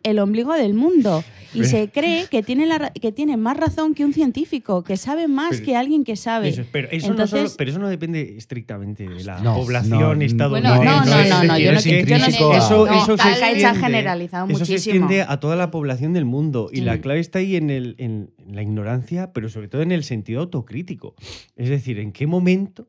el 0.02 0.18
ombligo 0.18 0.52
del 0.54 0.74
mundo 0.74 1.22
y 1.54 1.64
se 1.64 1.90
cree 1.90 2.26
que 2.28 2.42
tiene, 2.42 2.66
la, 2.66 2.78
ra- 2.78 2.90
que 2.92 3.12
tiene 3.12 3.36
más 3.36 3.56
razón 3.56 3.94
que 3.94 4.04
un 4.04 4.12
científico, 4.12 4.82
que 4.84 4.96
sabe 4.96 5.28
más 5.28 5.50
Pero- 5.50 5.64
que 5.64 5.76
alguien 5.76 6.04
que 6.04 6.16
sabe. 6.16 6.48
Eso, 6.48 6.64
pero, 6.72 6.88
eso 6.90 7.06
no 7.08 7.12
Entonces- 7.12 7.38
solo- 7.50 7.54
pero 7.58 7.70
eso 7.70 7.78
no 7.80 7.88
depende 7.88 8.34
estrictamente 8.36 9.08
de 9.08 9.24
la 9.24 9.40
No, 9.40 9.54
población 9.56 9.98
no, 10.00 10.14
no, 10.14 10.22
estadounidense. 10.22 10.76
Bueno, 10.78 10.84
no, 10.84 11.04
no, 11.04 11.24
no, 11.24 11.44
no, 11.44 11.58
yo 11.58 11.72
no 11.72 11.78
es 11.78 11.84
quiero- 11.84 12.08
yo 12.08 12.18
no 12.18 12.26
eso, 12.26 12.86
no, 12.86 12.94
eso 13.02 13.16
se 13.16 13.28
extiende- 13.28 13.80
generalizado 13.80 14.46
Eso 14.48 14.64
se 14.64 14.72
muchísimo. 14.72 14.94
extiende 15.06 15.22
a 15.28 15.40
toda 15.40 15.56
la 15.56 15.70
población 15.70 16.12
del 16.12 16.24
mundo 16.24 16.68
y 16.72 16.80
la 16.82 17.00
clave 17.00 17.20
está 17.20 17.38
ahí 17.40 17.56
en, 17.56 17.70
el, 17.70 17.94
en 17.98 18.30
la 18.46 18.62
ignorancia, 18.62 19.32
pero 19.32 19.48
sobre 19.48 19.68
todo 19.68 19.82
en 19.82 19.92
el 19.92 20.04
sentido 20.04 20.40
autocrítico. 20.40 21.14
Es 21.56 21.68
decir, 21.68 21.98
¿en 21.98 22.12
qué 22.12 22.26
momento, 22.26 22.88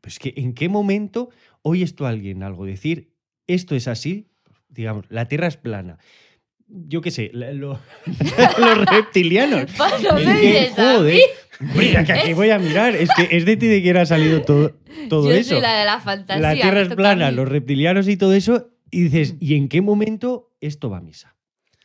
pues 0.00 0.18
que 0.18 0.32
en 0.36 0.52
qué 0.54 0.68
momento 0.68 1.30
oyes 1.62 1.94
tú 1.94 2.06
a 2.06 2.10
alguien 2.10 2.42
algo 2.42 2.64
decir 2.66 3.10
esto 3.46 3.74
es 3.74 3.88
así? 3.88 4.28
Digamos, 4.68 5.04
la 5.08 5.26
Tierra 5.26 5.46
es 5.46 5.56
plana. 5.56 5.98
Yo 6.68 7.00
qué 7.00 7.10
sé, 7.10 7.30
los 7.34 7.78
reptilianos. 8.90 9.66
No 10.02 10.18
¿En 10.18 10.26
me 10.26 10.34
qué- 10.40 10.46
mires 10.46 10.78
a 10.78 10.96
joder, 10.96 11.14
mí. 11.14 11.20
Mira, 11.74 12.04
que 12.04 12.12
aquí 12.12 12.32
voy 12.34 12.50
a 12.50 12.58
mirar. 12.58 12.94
Es 12.96 13.08
que 13.16 13.28
es 13.36 13.44
de 13.46 13.56
ti 13.56 13.66
de 13.66 13.80
quién 13.82 13.96
ha 13.96 14.04
salido 14.06 14.42
todo, 14.42 14.74
todo 15.08 15.30
Yo 15.30 15.36
eso. 15.36 15.50
soy 15.50 15.60
la 15.60 15.78
de 15.78 15.84
la 15.86 16.00
fantasía. 16.00 16.42
La 16.42 16.54
Tierra 16.54 16.82
es 16.82 16.88
plana, 16.94 17.30
los 17.30 17.48
reptilianos 17.48 18.08
y 18.08 18.16
todo 18.16 18.34
eso. 18.34 18.68
Y 18.90 19.04
dices, 19.04 19.36
¿y 19.40 19.54
en 19.54 19.68
qué 19.68 19.80
momento 19.80 20.52
esto 20.60 20.90
va 20.90 20.98
a 20.98 21.00
misa? 21.00 21.34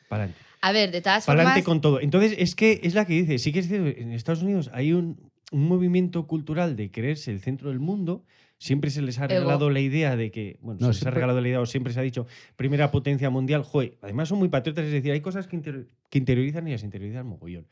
Para 0.09 0.23
adelante. 0.23 0.45
A 0.63 0.71
ver, 0.73 0.91
de 0.91 1.01
todas 1.01 1.25
Para 1.25 1.41
adelante 1.41 1.61
formas, 1.63 1.65
con 1.65 1.81
todo. 1.81 1.99
Entonces, 2.01 2.35
es 2.37 2.53
que 2.55 2.81
es 2.83 2.93
la 2.93 3.05
que 3.05 3.13
dice, 3.13 3.39
sí 3.39 3.51
que 3.51 3.59
es 3.59 3.67
cierto, 3.67 3.87
en 3.99 4.11
Estados 4.11 4.43
Unidos 4.43 4.69
hay 4.73 4.93
un, 4.93 5.31
un 5.51 5.67
movimiento 5.67 6.27
cultural 6.27 6.75
de 6.75 6.91
creerse 6.91 7.31
el 7.31 7.39
centro 7.39 7.69
del 7.69 7.79
mundo. 7.79 8.23
Siempre 8.61 8.91
se 8.91 9.01
les 9.01 9.17
ha 9.17 9.25
Ego. 9.25 9.33
regalado 9.39 9.71
la 9.71 9.79
idea 9.79 10.15
de 10.15 10.29
que, 10.29 10.59
bueno, 10.61 10.79
No, 10.81 10.93
se 10.93 10.99
les 10.99 11.07
ha 11.07 11.09
regalado 11.09 11.41
la 11.41 11.47
idea 11.47 11.59
o 11.61 11.65
siempre 11.65 11.93
se 11.93 11.99
ha 11.99 12.03
dicho 12.03 12.27
primera 12.55 12.91
potencia 12.91 13.27
mundial. 13.31 13.63
Joder, 13.63 13.97
además 14.03 14.29
son 14.29 14.37
muy 14.37 14.49
patriotas, 14.49 14.85
es 14.85 14.91
decir, 14.91 15.11
hay 15.11 15.21
cosas 15.21 15.47
que, 15.47 15.55
inter- 15.55 15.87
que 16.11 16.19
interiorizan 16.19 16.67
y 16.67 16.71
las 16.73 16.83
interiorizan 16.83 17.25
mogollón. 17.25 17.65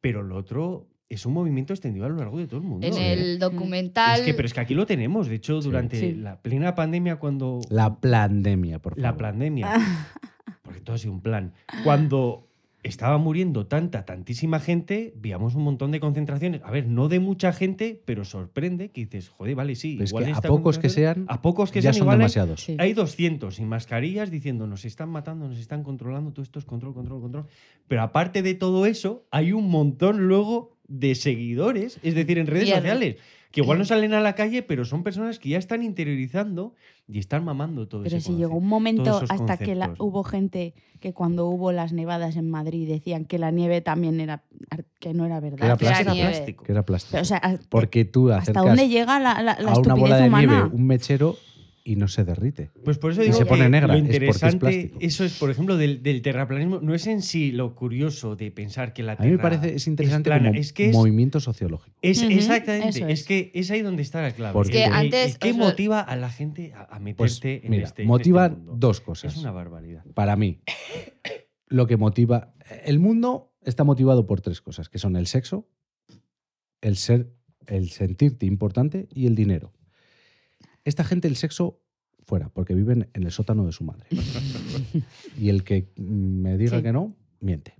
Pero 0.00 0.24
lo 0.24 0.34
otro 0.36 0.88
es 1.08 1.24
un 1.24 1.34
movimiento 1.34 1.72
extendido 1.72 2.04
a 2.04 2.08
lo 2.08 2.16
largo 2.16 2.36
de 2.38 2.48
todo 2.48 2.56
el 2.58 2.66
mundo. 2.66 2.84
en 2.84 2.94
¿eh? 2.94 3.12
el 3.12 3.38
documental. 3.38 4.18
Es 4.18 4.26
que, 4.26 4.34
pero 4.34 4.46
es 4.46 4.54
que 4.54 4.60
aquí 4.60 4.74
lo 4.74 4.86
tenemos. 4.86 5.28
De 5.28 5.36
hecho, 5.36 5.60
durante 5.60 6.00
Sí. 6.00 6.12
la 6.14 6.42
plena 6.42 6.74
pandemia, 6.74 7.16
cuando. 7.16 7.60
La 7.70 8.00
pandemia, 8.00 8.80
por 8.80 8.94
favor. 8.94 9.02
La 9.02 9.16
pandemia. 9.16 9.70
Porque 10.62 10.80
todo 10.80 10.96
ha 10.96 10.98
sido 10.98 11.12
un 11.12 11.20
plan. 11.20 11.52
Cuando 11.84 12.48
estaba 12.82 13.16
muriendo 13.18 13.66
tanta, 13.66 14.04
tantísima 14.04 14.58
gente, 14.58 15.14
veíamos 15.16 15.54
un 15.54 15.62
montón 15.62 15.92
de 15.92 16.00
concentraciones. 16.00 16.60
A 16.64 16.70
ver, 16.72 16.86
no 16.88 17.08
de 17.08 17.20
mucha 17.20 17.52
gente, 17.52 18.02
pero 18.04 18.24
sorprende 18.24 18.90
que 18.90 19.02
dices, 19.02 19.28
joder, 19.28 19.54
vale, 19.54 19.76
sí. 19.76 19.98
Es 20.00 20.12
que 20.12 20.24
a 20.32 20.40
pocos 20.42 20.78
que 20.80 20.88
sean, 20.88 21.24
A 21.28 21.42
pocos 21.42 21.70
que 21.70 21.80
ya 21.80 21.92
sean 21.92 21.94
son 21.94 22.02
igual 22.06 22.14
hay- 22.14 22.18
demasiados. 22.18 22.60
Sí. 22.62 22.76
hay 22.78 22.92
200 22.92 23.54
sin 23.54 23.68
mascarillas 23.68 24.30
diciendo 24.30 24.66
nos 24.66 24.84
están 24.84 25.10
matando, 25.10 25.46
nos 25.48 25.58
están 25.58 25.84
controlando, 25.84 26.32
todo 26.32 26.42
esto 26.42 26.58
es 26.58 26.64
control, 26.64 26.92
control, 26.94 27.20
control. 27.20 27.46
Pero 27.86 28.02
aparte 28.02 28.42
de 28.42 28.54
todo 28.54 28.84
eso, 28.86 29.26
hay 29.30 29.52
un 29.52 29.68
montón 29.70 30.26
luego 30.26 30.76
de 30.88 31.14
seguidores, 31.14 31.98
es 32.02 32.14
decir, 32.14 32.38
en 32.38 32.46
redes 32.48 32.68
sociales, 32.68 33.16
que 33.52 33.60
igual 33.60 33.78
no 33.78 33.84
salen 33.84 34.14
a 34.14 34.20
la 34.20 34.34
calle, 34.34 34.62
pero 34.62 34.84
son 34.84 35.02
personas 35.04 35.38
que 35.38 35.50
ya 35.50 35.58
están 35.58 35.82
interiorizando 35.82 36.74
y 37.06 37.18
están 37.18 37.44
mamando 37.44 37.86
todo 37.86 38.02
Pero 38.02 38.16
ese 38.16 38.26
si 38.32 38.36
llegó 38.36 38.56
un 38.56 38.66
momento 38.66 39.20
hasta 39.28 39.56
que 39.58 39.74
la- 39.74 39.94
hubo 39.98 40.24
gente 40.24 40.74
que 41.00 41.12
cuando 41.12 41.46
hubo 41.46 41.70
las 41.72 41.92
nevadas 41.92 42.36
en 42.36 42.48
Madrid 42.48 42.88
decían 42.88 43.24
que 43.24 43.38
la 43.38 43.50
nieve 43.50 43.80
también 43.80 44.20
era 44.20 44.42
que 45.00 45.12
no 45.14 45.26
era 45.26 45.40
verdad. 45.40 45.64
era 45.66 45.76
que 45.76 45.84
Era 45.86 46.14
plástico. 46.14 46.64
Que 46.64 46.72
era 46.72 46.82
plástico. 46.84 47.10
Pero, 47.12 47.22
o 47.22 47.24
sea, 47.26 47.58
Porque 47.68 48.04
tú 48.04 48.30
¿hasta 48.30 48.42
acercas 48.52 48.64
dónde 48.64 48.88
llega 48.88 49.18
la, 49.20 49.42
la- 49.42 49.58
la 49.60 49.72
a 49.72 49.78
una 49.78 49.94
bola 49.94 50.16
de 50.16 50.28
humana? 50.28 50.46
nieve 50.62 50.70
un 50.74 50.86
mechero 50.86 51.36
y 51.84 51.96
no 51.96 52.06
se 52.08 52.24
derrite. 52.24 52.70
Pues 52.84 52.98
por 52.98 53.10
eso 53.12 53.22
Y 53.24 53.32
se 53.32 53.40
que 53.40 53.46
pone 53.46 53.68
negra, 53.68 53.88
lo 53.88 53.94
es 53.94 54.00
porque 54.02 54.08
es 54.10 54.22
interesante, 54.22 54.58
plástico. 54.58 54.98
eso 55.00 55.24
es, 55.24 55.38
por 55.38 55.50
ejemplo, 55.50 55.76
del, 55.76 56.02
del 56.02 56.22
terraplanismo, 56.22 56.80
no 56.80 56.94
es 56.94 57.06
en 57.08 57.22
sí 57.22 57.50
lo 57.50 57.74
curioso 57.74 58.36
de 58.36 58.50
pensar 58.52 58.92
que 58.92 59.02
la 59.02 59.12
A 59.12 59.16
Tierra 59.16 59.30
mí 59.30 59.36
me 59.36 59.42
parece 59.42 59.74
es 59.74 59.86
interesante 59.88 60.30
plana, 60.30 60.50
como 60.50 60.60
es 60.60 60.72
que 60.72 60.86
es, 60.90 60.92
movimiento 60.94 61.40
sociológico. 61.40 61.96
es- 62.02 62.22
exactamente, 62.22 63.00
es. 63.00 63.20
es. 63.20 63.24
que 63.26 63.50
es 63.54 63.70
ahí 63.72 63.82
donde 63.82 64.02
está 64.02 64.22
la 64.22 64.30
clave. 64.32 64.52
Porque- 64.52 64.84
Es 64.84 64.88
que 64.88 64.94
antes, 64.94 65.38
¿Qué 65.38 65.52
motiva 65.54 66.00
a 66.00 66.14
la 66.16 66.30
gente 66.30 66.72
a, 66.74 66.82
a 66.82 66.86
Pues 67.00 67.02
meterte 67.02 67.64
en 67.66 67.70
mira, 67.70 67.84
este 67.84 68.02
en 68.02 68.08
motivan 68.08 68.52
este 68.52 68.56
mundo? 68.64 68.76
dos 68.78 69.00
cosas. 69.00 69.32
Es 69.34 69.40
una 69.40 69.50
barbaridad. 69.50 70.04
Para 70.14 70.36
mí, 70.36 70.60
lo 71.68 71.86
que 71.86 71.96
motiva... 71.96 72.54
El 72.84 73.00
mundo 73.00 73.52
está 73.64 73.82
motivado 73.84 74.26
por 74.26 74.40
tres 74.40 74.60
cosas, 74.60 74.88
que 74.88 74.98
son 74.98 75.16
el 75.16 75.26
sexo, 75.26 75.68
el 76.80 76.96
ser, 76.96 77.32
el 77.66 77.90
sentirte 77.90 78.46
importante 78.46 79.08
y 79.12 79.26
el 79.26 79.34
dinero. 79.34 79.72
Esta 80.84 81.04
gente, 81.04 81.28
el 81.28 81.36
sexo, 81.36 81.80
fuera, 82.24 82.48
porque 82.48 82.74
viven 82.74 83.08
en 83.14 83.22
el 83.24 83.30
sótano 83.32 83.64
de 83.66 83.72
su 83.72 83.84
madre. 83.84 84.06
y 85.38 85.48
el 85.48 85.64
que 85.64 85.92
me 85.96 86.56
diga 86.58 86.78
Sí. 86.78 86.82
que 86.82 86.92
no, 86.92 87.16
miente. 87.40 87.74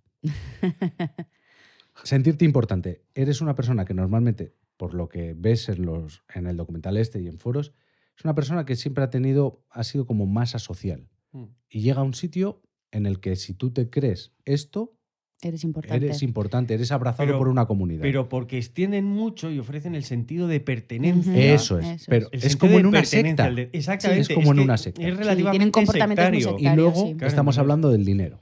Sentirte 2.04 2.44
importante. 2.44 3.04
Eres 3.14 3.40
una 3.40 3.54
persona 3.54 3.84
que 3.84 3.94
normalmente, 3.94 4.54
por 4.76 4.94
lo 4.94 5.08
que 5.08 5.34
ves 5.36 5.68
en, 5.68 5.84
los, 5.84 6.22
en 6.34 6.46
el 6.46 6.56
documental 6.56 6.96
este 6.96 7.20
y 7.20 7.28
en 7.28 7.38
foros, 7.38 7.72
es 8.16 8.24
una 8.24 8.34
persona 8.34 8.64
que 8.64 8.76
siempre 8.76 9.04
ha 9.04 9.10
tenido, 9.10 9.64
ha 9.70 9.84
sido 9.84 10.06
como 10.06 10.26
masa 10.26 10.58
social. 10.58 11.08
Mm. 11.32 11.44
Y 11.68 11.80
llega 11.80 12.00
a 12.00 12.04
un 12.04 12.14
sitio 12.14 12.62
en 12.90 13.06
el 13.06 13.20
que 13.20 13.36
si 13.36 13.54
tú 13.54 13.72
te 13.72 13.88
crees 13.90 14.32
esto, 14.44 14.98
Eres 15.44 15.64
importante. 15.64 16.06
eres 16.06 16.22
importante, 16.22 16.74
eres 16.74 16.92
abrazado 16.92 17.26
Pero- 17.26 17.38
por 17.38 17.48
una 17.48 17.66
comunidad. 17.66 18.02
Pero 18.02 18.28
porque 18.28 18.58
extienden 18.58 19.04
mucho 19.04 19.50
y 19.50 19.58
ofrecen 19.58 19.94
el 19.96 20.04
sentido 20.04 20.46
de 20.46 20.60
pertenencia. 20.60 21.34
Eso 21.54 21.78
es. 21.80 21.86
Eso 21.86 22.06
pero 22.08 22.28
El 22.30 22.42
es 22.44 22.56
como 22.56 22.78
en 22.78 22.86
una 22.86 23.04
secta. 23.04 23.50
de- 23.50 23.68
Exactamente. 23.72 24.32
Es 24.32 24.38
como 24.38 24.52
en 24.52 24.60
una 24.60 24.76
secta. 24.78 25.02
Es 25.02 25.08
Sí, 25.08 25.10
relativamente 25.18 25.50
tienen 25.50 25.70
comportamientos 25.72 26.30
muy 26.30 26.40
sectario. 26.42 26.72
Y 26.72 26.76
luego 26.76 27.06
sí. 27.06 27.16
Estamos 27.26 27.58
hablando 27.58 27.90
del 27.90 28.04
dinero. 28.04 28.40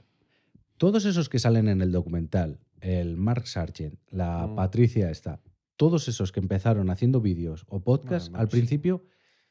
Todos 0.77 1.05
esos 1.05 1.27
que 1.29 1.39
salen 1.39 1.67
en 1.69 1.81
el 1.81 1.91
documental, 1.91 2.59
el 2.81 3.17
Mark 3.17 3.47
Sargent, 3.47 3.95
la 4.09 4.47
Mm. 4.47 4.55
Patricia 4.55 5.09
esta, 5.11 5.39
todos 5.77 6.07
esos 6.07 6.31
que 6.31 6.39
empezaron 6.39 6.89
haciendo 6.91 7.21
vídeos 7.21 7.65
o 7.67 7.79
podcasts, 7.79 8.31
al 8.35 8.47
principio, 8.47 9.03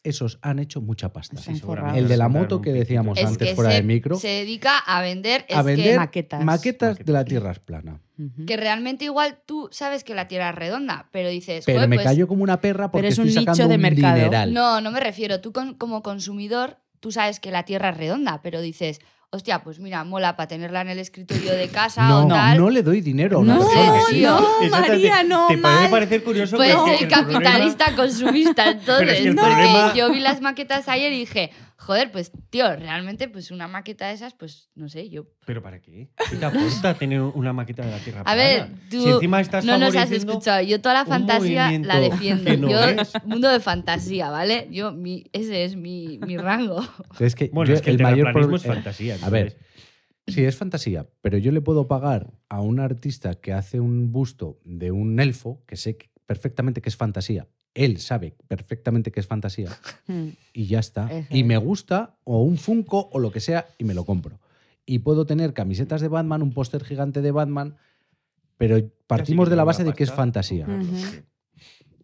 esos 0.03 0.39
han 0.43 0.59
hecho 0.59 0.81
mucha 0.81 1.13
pasta. 1.13 1.37
Seguramente 1.37 1.99
El 1.99 2.09
de 2.09 2.17
la 2.17 2.29
moto 2.29 2.61
que 2.61 2.73
decíamos 2.73 3.19
es 3.19 3.27
antes 3.27 3.49
que 3.49 3.55
fuera 3.55 3.71
se, 3.71 3.77
de 3.77 3.83
micro, 3.83 4.17
se 4.17 4.29
dedica 4.29 4.79
a 4.79 5.03
vender. 5.03 5.45
a 5.55 5.65
que- 5.65 5.97
Maquetas. 5.97 6.45
maquetas 6.45 6.99
de 6.99 7.13
la. 7.13 7.25
Tierra 7.25 7.51
es 7.53 7.59
plana. 7.59 8.01
Que 8.47 8.57
realmente 8.57 9.05
igual 9.07 9.39
tú 9.47 9.69
sabes 9.73 10.05
que 10.05 10.15
la 10.15 10.29
Tierra 10.29 10.51
es 10.51 10.55
redonda, 10.55 11.09
pero 11.11 11.29
dices, 11.31 11.65
Pero 11.65 11.79
"Joder, 11.79 11.89
me 11.89 11.97
pues, 11.97 12.07
callo 12.07 12.29
como 12.29 12.43
una 12.43 12.61
perra 12.61 12.91
porque 12.91 13.09
es 13.09 13.19
un 13.19 13.29
estoy 13.29 13.41
nicho 13.43 13.53
sacando 13.55 13.69
de 13.71 13.77
un 13.77 13.81
mercado. 13.83 14.15
dineral. 14.17 14.53
No, 14.53 14.81
no 14.81 14.91
me 14.91 15.01
refiero. 15.01 15.41
Tú 15.41 15.53
con- 15.53 15.75
como 15.75 16.03
consumidor, 16.03 16.77
tú 17.01 17.13
sabes 17.13 17.41
que 17.41 17.51
la 17.51 17.65
Tierra 17.65 17.91
es 17.91 17.97
redonda, 17.97 18.41
pero 18.43 18.61
dices, 18.61 19.01
hostia, 19.33 19.63
pues 19.63 19.79
mira, 19.79 20.03
mola 20.03 20.35
para 20.37 20.49
tenerla 20.49 20.81
en 20.81 20.89
el 20.89 20.99
escritorio 20.99 21.53
de 21.53 21.69
casa 21.69 22.09
No, 22.09 22.25
o 22.25 22.29
tal. 22.29 22.59
no 22.59 22.69
le 22.69 22.83
doy 22.83 23.01
dinero 23.01 23.39
a 23.39 23.41
una 23.41 23.55
No, 23.55 23.61
persona. 23.61 23.87
no, 23.87 24.07
sí. 24.09 24.21
no. 24.23 24.71
María, 24.71 25.23
no, 25.23 25.47
¿Te 25.47 25.57
puede 25.59 25.89
parecer 25.89 26.25
curioso 26.25 26.57
Pues 26.57 26.71
que 26.71 26.77
soy 26.77 26.91
el 26.91 27.09
problema- 27.09 27.33
capitalista 27.33 27.95
consumista, 27.95 28.67
entonces. 28.71 29.07
que 29.21 29.29
el 29.29 29.37
porque 29.37 29.51
problema- 29.55 29.95
yo 29.95 30.11
vi 30.11 30.19
las 30.21 30.41
maquetas 30.41 30.89
ayer 30.89 31.13
y 31.13 31.21
dije, 31.21 31.53
joder, 31.81 32.13
pues 32.13 32.31
tío, 32.51 32.65
realmente, 32.77 33.27
pues 33.29 33.51
una 33.51 33.67
maqueta 33.67 34.09
de 34.09 34.15
esas, 34.15 34.35
pues 34.35 34.69
no 34.75 34.89
sé, 34.89 35.09
yo. 35.09 35.27
¿Pero 35.47 35.63
para 35.63 35.81
qué? 35.81 36.11
¿Qué 36.29 36.37
te 36.37 36.45
aporta 36.45 36.95
tener 36.95 37.21
una 37.23 37.53
maqueta 37.55 37.85
de 37.85 37.91
la 37.91 37.99
Tierra 37.99 38.21
A 38.21 38.25
plana? 38.25 38.37
ver, 38.43 38.69
tú 38.91 39.03
si 39.03 39.09
encima 39.09 39.41
estás 39.41 39.65
no 39.65 39.79
nos 39.79 39.97
has 39.97 40.11
escuchado. 40.11 40.63
Yo 40.63 40.81
toda 40.81 40.95
la 40.95 41.07
fantasía 41.07 41.71
la 41.81 41.99
defiendo. 41.99 42.57
no 42.59 42.71
yo, 42.71 42.81
es. 42.85 43.13
mundo 43.25 43.49
de 43.49 43.61
fantasía, 43.61 44.31
¿vale? 44.31 44.69
Yo, 44.71 44.93
mi, 44.93 45.25
ese 45.33 45.65
es 45.65 45.75
mi, 45.77 46.19
mi 46.19 46.37
rango. 46.37 46.81
Es 47.19 47.35
que, 47.35 47.49
Bueno, 47.53 47.71
yo 47.71 47.75
es 47.77 47.83
que 47.83 47.91
el, 47.91 47.99
mayor 48.03 48.27
terraplanismo 48.33 48.49
pro- 48.51 48.57
es 48.59 48.65
eh, 48.65 48.69
fantasía. 48.69 49.17
A 49.23 49.31
ver, 49.31 49.57
sí, 50.29 50.45
es 50.45 50.57
fantasía, 50.57 51.07
pero 51.23 51.39
yo 51.39 51.51
le 51.51 51.61
puedo 51.63 51.89
pagar 51.89 52.31
a 52.49 52.61
un 52.61 52.79
artista 52.79 53.35
que 53.35 53.53
hace 53.53 53.81
un 53.81 54.13
busto 54.13 54.61
de 54.65 54.91
un 54.91 55.19
elfo, 55.19 55.63
que 55.67 55.77
sé 55.77 55.97
que- 55.97 56.11
perfectamente 56.35 56.81
que 56.81 56.89
es 56.89 56.97
fantasía. 56.97 57.49
Él 57.75 57.99
sabe 57.99 58.37
perfectamente 58.47 59.11
que 59.11 59.19
es 59.19 59.27
fantasía 59.27 59.71
Mm. 60.07 60.29
y 60.53 60.67
ya 60.67 60.79
está. 60.79 61.11
Y 61.29 61.43
me 61.43 61.57
gusta, 61.57 62.15
o 62.23 62.43
un 62.45 62.57
Funko, 62.57 63.09
o 63.13 63.19
lo 63.19 63.33
que 63.33 63.41
sea, 63.41 63.67
y 63.79 63.83
me 63.85 63.95
lo 63.95 64.05
compro. 64.05 64.39
Y 64.87 65.01
puedo 65.01 65.27
tener 65.27 65.53
camisetas 65.55 66.01
de 66.01 66.07
Batman, 66.07 66.43
un 66.43 66.53
póster 66.53 66.85
gigante 66.85 67.21
de 67.21 67.33
Batman, 67.33 67.79
pero 68.59 68.77
partimos 69.09 69.51
de 69.51 69.57
la 69.57 69.65
base 69.65 69.83
de 69.83 69.93
que 69.93 70.05
es 70.05 70.13
fantasía. 70.13 70.69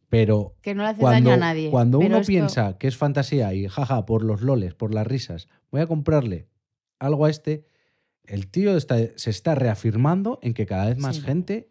Pero 0.09 0.56
Que 0.61 0.75
no 0.75 0.83
le 0.83 0.88
hace 0.88 1.00
cuando, 1.00 1.30
daño 1.30 1.40
a 1.45 1.47
nadie. 1.49 1.71
cuando 1.71 1.99
pero 1.99 2.09
uno 2.09 2.18
esto- 2.18 2.26
piensa 2.28 2.78
que 2.78 2.88
es 2.88 2.97
fantasía 2.97 3.54
y 3.54 3.68
jaja, 3.68 4.06
por 4.06 4.25
los 4.25 4.40
loles, 4.40 4.75
por 4.75 4.92
las 4.92 5.06
risas, 5.06 5.47
voy 5.71 5.83
a 5.83 5.87
comprarle 5.87 6.49
algo 6.99 7.26
a 7.26 7.30
este, 7.30 7.64
el 8.25 8.49
tío 8.49 8.76
está- 8.76 8.99
se 9.16 9.30
está 9.30 9.54
reafirmando 9.54 10.40
en 10.42 10.52
que 10.52 10.66
cada 10.66 10.87
vez 10.87 10.99
más 10.99 11.16
Sí. 11.16 11.23
gente 11.23 11.71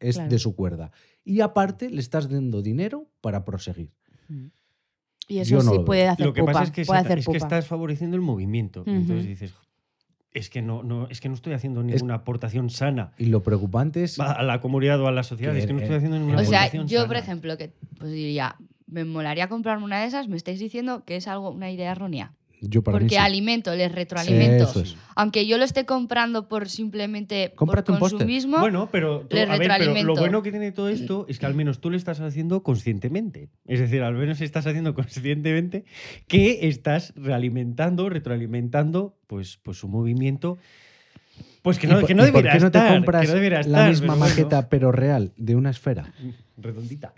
es 0.00 0.16
Claro. 0.16 0.30
de 0.30 0.38
su 0.38 0.54
cuerda. 0.54 0.90
Y 1.24 1.40
aparte 1.40 1.90
le 1.90 2.00
estás 2.00 2.28
dando 2.28 2.62
dinero 2.62 3.08
para 3.20 3.44
proseguir. 3.44 3.90
Mm. 4.28 4.46
Y 5.26 5.38
eso 5.38 5.50
Yo 5.52 5.60
sí 5.62 5.78
puede 5.86 6.06
hacer 6.06 6.26
Lo 6.26 6.32
que 6.34 6.42
pupa. 6.42 6.52
pasa 6.52 6.64
es 6.64 6.70
que, 6.70 6.82
hacer 6.82 7.18
es 7.18 7.24
que 7.24 7.32
pupa. 7.32 7.38
estás 7.38 7.66
favoreciendo 7.66 8.14
el 8.14 8.20
movimiento. 8.22 8.82
Entonces 8.86 9.26
dices, 9.26 9.54
es 10.32 10.50
que 10.50 10.60
no, 10.60 10.82
no, 10.82 11.08
es 11.08 11.20
que 11.20 11.28
no 11.28 11.34
estoy 11.34 11.54
haciendo 11.54 11.82
ninguna 11.82 12.14
aportación 12.14 12.68
sana 12.68 13.12
Y 13.16 13.26
lo 13.26 13.42
preocupante 13.42 14.04
es. 14.04 14.20
a 14.20 14.42
la 14.42 14.60
comunidad 14.60 15.00
o 15.00 15.06
a 15.06 15.12
la 15.12 15.22
sociedad. 15.22 15.52
Que, 15.52 15.60
es 15.60 15.66
que 15.66 15.72
no 15.72 15.78
estoy 15.78 15.94
eh, 15.94 15.96
haciendo 15.98 16.18
ninguna 16.18 16.42
O 16.42 16.44
sea, 16.44 16.60
aportación 16.60 16.88
yo, 16.88 16.98
sana. 16.98 17.08
por 17.08 17.16
ejemplo, 17.16 17.56
que 17.56 17.72
pues 17.98 18.12
diría, 18.12 18.56
me 18.86 19.04
molaría 19.04 19.48
comprarme 19.48 19.84
una 19.84 20.00
de 20.00 20.06
esas, 20.08 20.28
me 20.28 20.36
estáis 20.36 20.58
diciendo 20.58 21.04
que 21.04 21.16
es 21.16 21.26
algo, 21.26 21.50
una 21.50 21.70
idea 21.70 21.92
errónea. 21.92 22.34
Yo 22.66 22.82
para 22.82 22.98
mí 22.98 23.04
Porque 23.04 23.16
sí. 23.16 23.20
alimento, 23.20 23.74
les 23.74 23.92
retroalimento. 23.92 24.80
Es. 24.80 24.96
Aunque 25.16 25.46
yo 25.46 25.58
lo 25.58 25.64
esté 25.64 25.84
comprando 25.84 26.48
por 26.48 26.68
simplemente 26.68 27.52
Cómprate 27.54 27.92
por 27.92 28.00
consumismo, 28.00 28.58
Bueno, 28.58 28.88
pero, 28.90 29.20
tú- 29.28 29.36
le 29.36 29.42
a 29.42 29.56
ver, 29.58 29.70
pero 29.78 30.02
lo 30.02 30.14
bueno 30.14 30.42
que 30.42 30.50
tiene 30.50 30.72
todo 30.72 30.88
esto 30.88 31.26
es 31.28 31.38
que 31.38 31.46
al 31.46 31.54
menos 31.54 31.80
tú 31.80 31.90
lo 31.90 31.96
estás 31.96 32.20
haciendo 32.20 32.62
conscientemente. 32.62 33.48
Es 33.66 33.80
decir, 33.80 34.02
al 34.02 34.14
menos 34.14 34.40
estás 34.40 34.66
haciendo 34.66 34.94
conscientemente 34.94 35.84
que 36.26 36.66
estás 36.68 37.12
realimentando, 37.16 38.08
retroalimentando 38.08 39.16
pues, 39.26 39.58
pues 39.62 39.78
su 39.78 39.88
movimiento. 39.88 40.58
Pues 41.62 41.78
que 41.78 41.86
¿Y 41.86 41.90
no, 41.90 42.00
por- 42.00 42.06
que 42.06 42.14
no 42.14 42.22
por 42.30 42.42
qué 42.42 42.58
no 42.60 42.70
te 42.70 42.78
estar. 42.78 42.92
compras 42.94 43.22
que 43.22 43.28
no 43.28 43.34
debería 43.34 43.62
la 43.62 43.88
misma 43.88 44.06
pero 44.14 44.18
bueno, 44.18 44.34
maqueta, 44.34 44.68
pero 44.68 44.92
real, 44.92 45.32
de 45.36 45.54
una 45.56 45.70
esfera? 45.70 46.12
redondita. 46.56 47.12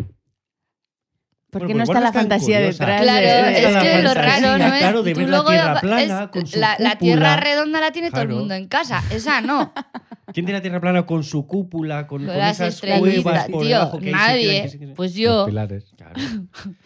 ¿Por 1.59 1.63
Bueno, 1.63 1.69
qué 1.69 1.87
pues 1.87 1.89
no 1.89 1.95
está 1.95 2.01
la 2.07 2.13
fantasía 2.13 2.59
curiosa. 2.59 2.85
detrás? 2.85 3.03
Claro, 3.03 3.27
de- 3.27 3.51
es 3.63 3.77
que 3.97 4.03
lo 4.03 4.15
raro 4.15 4.59
no 4.59 4.65
es. 4.75 4.79
claro, 4.81 5.03
de 5.03 5.15
ver 5.15 5.23
la 5.25 5.31
luego 5.31 5.49
Tierra 5.51 5.73
va- 5.75 5.81
plana 5.81 6.23
es- 6.25 6.29
con 6.31 6.47
su 6.47 6.59
la, 6.59 6.69
la 6.69 6.75
cúpula. 6.77 6.97
tierra 6.99 7.37
redonda 7.39 7.81
la 7.81 7.91
tiene 7.93 8.11
todo 8.11 8.23
el 8.23 8.29
mundo 8.29 8.55
en 8.55 8.67
casa. 8.69 9.03
Esa 9.11 9.41
no. 9.41 9.73
¿Quién 10.35 10.45
tiene 10.45 10.59
la 10.59 10.61
Tierra 10.63 10.81
plana 10.81 11.07
con 11.07 11.23
su 11.25 11.47
cúpula, 11.47 12.07
con, 12.07 12.19
Con 12.19 12.27
con 12.29 12.39
las 12.39 12.61
esas 12.61 12.81
cuevas 12.81 13.49
por 13.49 13.63
tío. 13.63 13.69
debajo 13.71 13.99
que 14.01 14.09
ahí 14.09 14.13
se 14.13 14.19
quedan, 14.19 14.27
Nadie. 14.29 14.63
que 14.63 14.69
se 14.69 14.79
quedan? 14.81 14.95
Pues 14.95 15.11
Los 15.13 15.19
yo. 15.21 15.47
pilares. 15.47 15.85
Claro. 15.97 16.15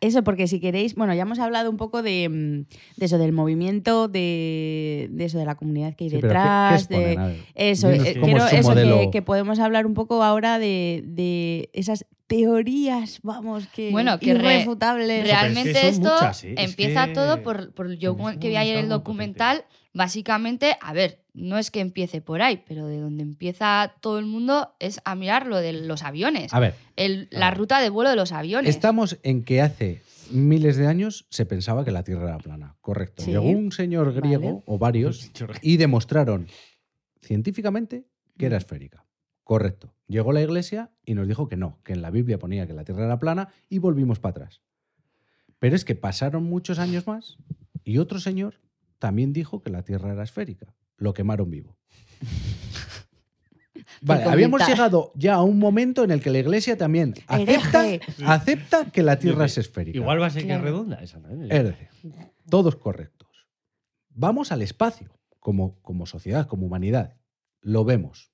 Eso, 0.00 0.22
porque 0.22 0.46
si 0.46 0.60
queréis, 0.60 0.94
bueno, 0.94 1.12
ya 1.14 1.22
hemos 1.22 1.40
hablado 1.40 1.70
un 1.70 1.76
poco 1.76 2.02
de, 2.02 2.28
mm, 2.28 2.98
de 2.98 3.04
eso, 3.06 3.18
del 3.18 3.32
movimiento, 3.32 4.06
de, 4.06 5.08
de 5.10 5.24
eso, 5.24 5.38
de 5.38 5.44
la 5.44 5.56
comunidad 5.56 5.94
que 5.96 6.04
hay 6.04 6.10
Sí, 6.10 6.18
pero 6.20 6.28
¿qué- 6.28 6.34
qué 6.34 6.38
detrás. 6.38 6.80
exponen? 6.82 7.16
de, 7.18 7.44
eso, 7.56 7.90
eh, 7.90 8.16
quiero 8.22 8.46
eso, 8.46 8.74
que, 8.74 9.08
que 9.10 9.22
podemos 9.22 9.58
hablar 9.58 9.86
un 9.86 9.94
poco 9.94 10.22
ahora 10.22 10.60
de, 10.60 11.02
de 11.04 11.68
esas 11.72 12.06
teorías, 12.28 13.18
vamos, 13.22 13.66
que 13.68 13.90
Bueno, 13.90 14.18
que 14.20 14.30
irrefutables. 14.30 15.24
Realmente 15.24 15.70
es 15.70 15.76
que 15.76 15.80
son 15.80 15.90
esto 16.04 16.14
muchas, 16.14 16.44
¿eh? 16.44 16.54
Es 16.56 16.70
empieza 16.70 17.06
que- 17.06 17.14
todo 17.14 17.42
por, 17.42 17.72
por 17.74 17.90
yo 17.94 18.16
es 18.30 18.36
que 18.38 18.48
vi 18.48 18.56
ayer 18.56 18.76
el 18.78 18.88
documental. 18.88 19.64
Básicamente, 19.94 20.76
a 20.80 20.92
ver, 20.92 21.24
no 21.32 21.58
es 21.58 21.70
que 21.72 21.80
empiece 21.80 22.20
por 22.20 22.42
ahí, 22.42 22.62
pero 22.68 22.86
de 22.86 23.00
donde 23.00 23.22
empieza 23.24 23.94
todo 24.00 24.18
el 24.20 24.26
mundo 24.26 24.74
es 24.78 25.00
a 25.04 25.14
mirar 25.16 25.46
lo 25.46 25.56
de 25.56 25.72
los 25.72 26.02
aviones. 26.04 26.52
A 26.54 26.60
ver, 26.60 26.74
El- 26.96 27.28
a 27.34 27.38
la 27.38 27.48
ver. 27.50 27.58
ruta 27.58 27.80
de 27.80 27.88
vuelo 27.90 28.10
de 28.10 28.16
los 28.16 28.30
aviones. 28.30 28.68
estamos 28.70 29.18
en 29.22 29.42
que 29.42 29.60
hace 29.62 30.02
miles 30.30 30.76
de 30.76 30.86
años 30.86 31.26
se 31.30 31.46
pensaba 31.46 31.84
que 31.84 31.90
la 31.90 32.04
Tierra 32.04 32.28
era 32.28 32.38
plana. 32.38 32.76
Correcto. 32.82 33.22
Sí. 33.24 33.30
Llegó 33.30 33.48
un 33.48 33.72
señor 33.72 34.12
griego, 34.12 34.44
Vale. 34.50 34.62
o 34.66 34.78
varios, 34.78 35.30
y 35.62 35.78
demostraron 35.78 36.46
científicamente 37.22 38.04
que 38.36 38.46
era 38.46 38.58
esférica. 38.58 39.04
Correcto. 39.42 39.94
Llegó 40.08 40.32
la 40.32 40.40
iglesia 40.40 40.90
y 41.04 41.14
nos 41.14 41.28
dijo 41.28 41.48
que 41.48 41.56
no, 41.56 41.78
que 41.84 41.92
en 41.92 42.00
la 42.00 42.10
Biblia 42.10 42.38
ponía 42.38 42.66
que 42.66 42.72
la 42.72 42.84
Tierra 42.84 43.04
era 43.04 43.18
plana 43.18 43.50
y 43.68 43.78
volvimos 43.78 44.18
para 44.18 44.30
atrás. 44.30 44.62
Pero 45.58 45.76
es 45.76 45.84
que 45.84 45.94
pasaron 45.94 46.44
muchos 46.44 46.78
años 46.78 47.06
más 47.06 47.36
y 47.84 47.98
otro 47.98 48.18
señor 48.18 48.60
también 48.98 49.34
dijo 49.34 49.62
que 49.62 49.70
la 49.70 49.82
Tierra 49.82 50.12
era 50.12 50.22
esférica. 50.22 50.74
Lo 50.96 51.12
quemaron 51.12 51.50
vivo. 51.50 51.76
Vale, 54.00 54.24
habíamos 54.24 54.66
llegado 54.66 55.12
ya 55.14 55.34
a 55.34 55.42
un 55.42 55.58
momento 55.58 56.04
en 56.04 56.10
el 56.10 56.20
que 56.20 56.30
la 56.30 56.38
iglesia 56.38 56.76
también 56.76 57.14
acepta, 57.26 57.84
acepta 58.24 58.90
que 58.90 59.02
la 59.02 59.18
Tierra 59.18 59.44
es 59.44 59.58
esférica. 59.58 59.98
Igual 59.98 60.20
va 60.20 60.26
a 60.26 60.30
ser 60.30 60.46
que 60.46 60.54
es 60.54 60.60
redonda 60.60 61.02
esa. 61.02 61.18
¿no? 61.18 61.28
Es 61.30 61.64
decir, 61.64 61.88
todos 62.48 62.76
correctos. 62.76 63.28
Vamos 64.10 64.52
al 64.52 64.62
espacio, 64.62 65.10
como, 65.38 65.80
como 65.80 66.06
sociedad, 66.06 66.46
como 66.46 66.66
humanidad. 66.66 67.16
Lo 67.60 67.84
vemos. 67.84 68.32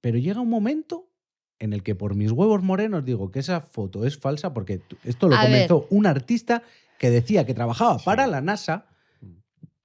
Pero 0.00 0.18
llega 0.18 0.40
un 0.40 0.50
momento 0.50 1.08
en 1.58 1.72
el 1.72 1.82
que 1.82 1.94
por 1.94 2.14
mis 2.14 2.30
huevos 2.32 2.62
morenos 2.62 3.04
digo 3.04 3.30
que 3.30 3.38
esa 3.40 3.60
foto 3.62 4.04
es 4.04 4.18
falsa 4.18 4.52
porque 4.54 4.82
esto 5.04 5.28
lo 5.28 5.36
A 5.36 5.42
comenzó 5.42 5.86
un 5.90 6.06
artista 6.06 6.62
que 6.98 7.10
decía 7.10 7.44
que 7.46 7.54
trabajaba 7.54 7.98
Sí. 7.98 8.04
para 8.04 8.26
la 8.26 8.40
NASA, 8.40 8.86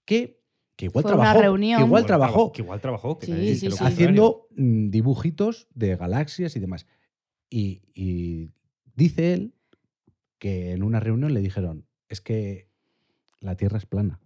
que, 0.05 0.41
que 0.75 0.85
igual 0.85 1.03
Fue 1.03 1.13
una 1.13 1.21
trabajó, 1.23 1.41
reunión. 1.41 1.79
que 1.79 1.85
igual 1.85 2.05
trabajó 2.05 2.51
Que 2.51 2.61
igual 2.61 2.81
trabajó. 2.81 3.19
que 3.19 3.25
Sí, 3.27 3.31
nadie 3.31 3.69
lo 3.69 3.75
haciendo 3.85 4.47
mm, 4.55 4.89
dibujitos 4.89 5.67
de 5.73 5.95
galaxias 5.95 6.55
y 6.55 6.59
demás. 6.59 6.85
Y, 7.49 7.81
y 7.93 8.49
dice 8.95 9.33
él 9.33 9.53
que 10.39 10.71
en 10.71 10.83
una 10.83 10.99
reunión 10.99 11.33
le 11.33 11.41
dijeron, 11.41 11.85
es 12.09 12.21
que 12.21 12.69
la 13.41 13.55
Tierra 13.57 13.77
es 13.77 13.85
plana. 13.85 14.20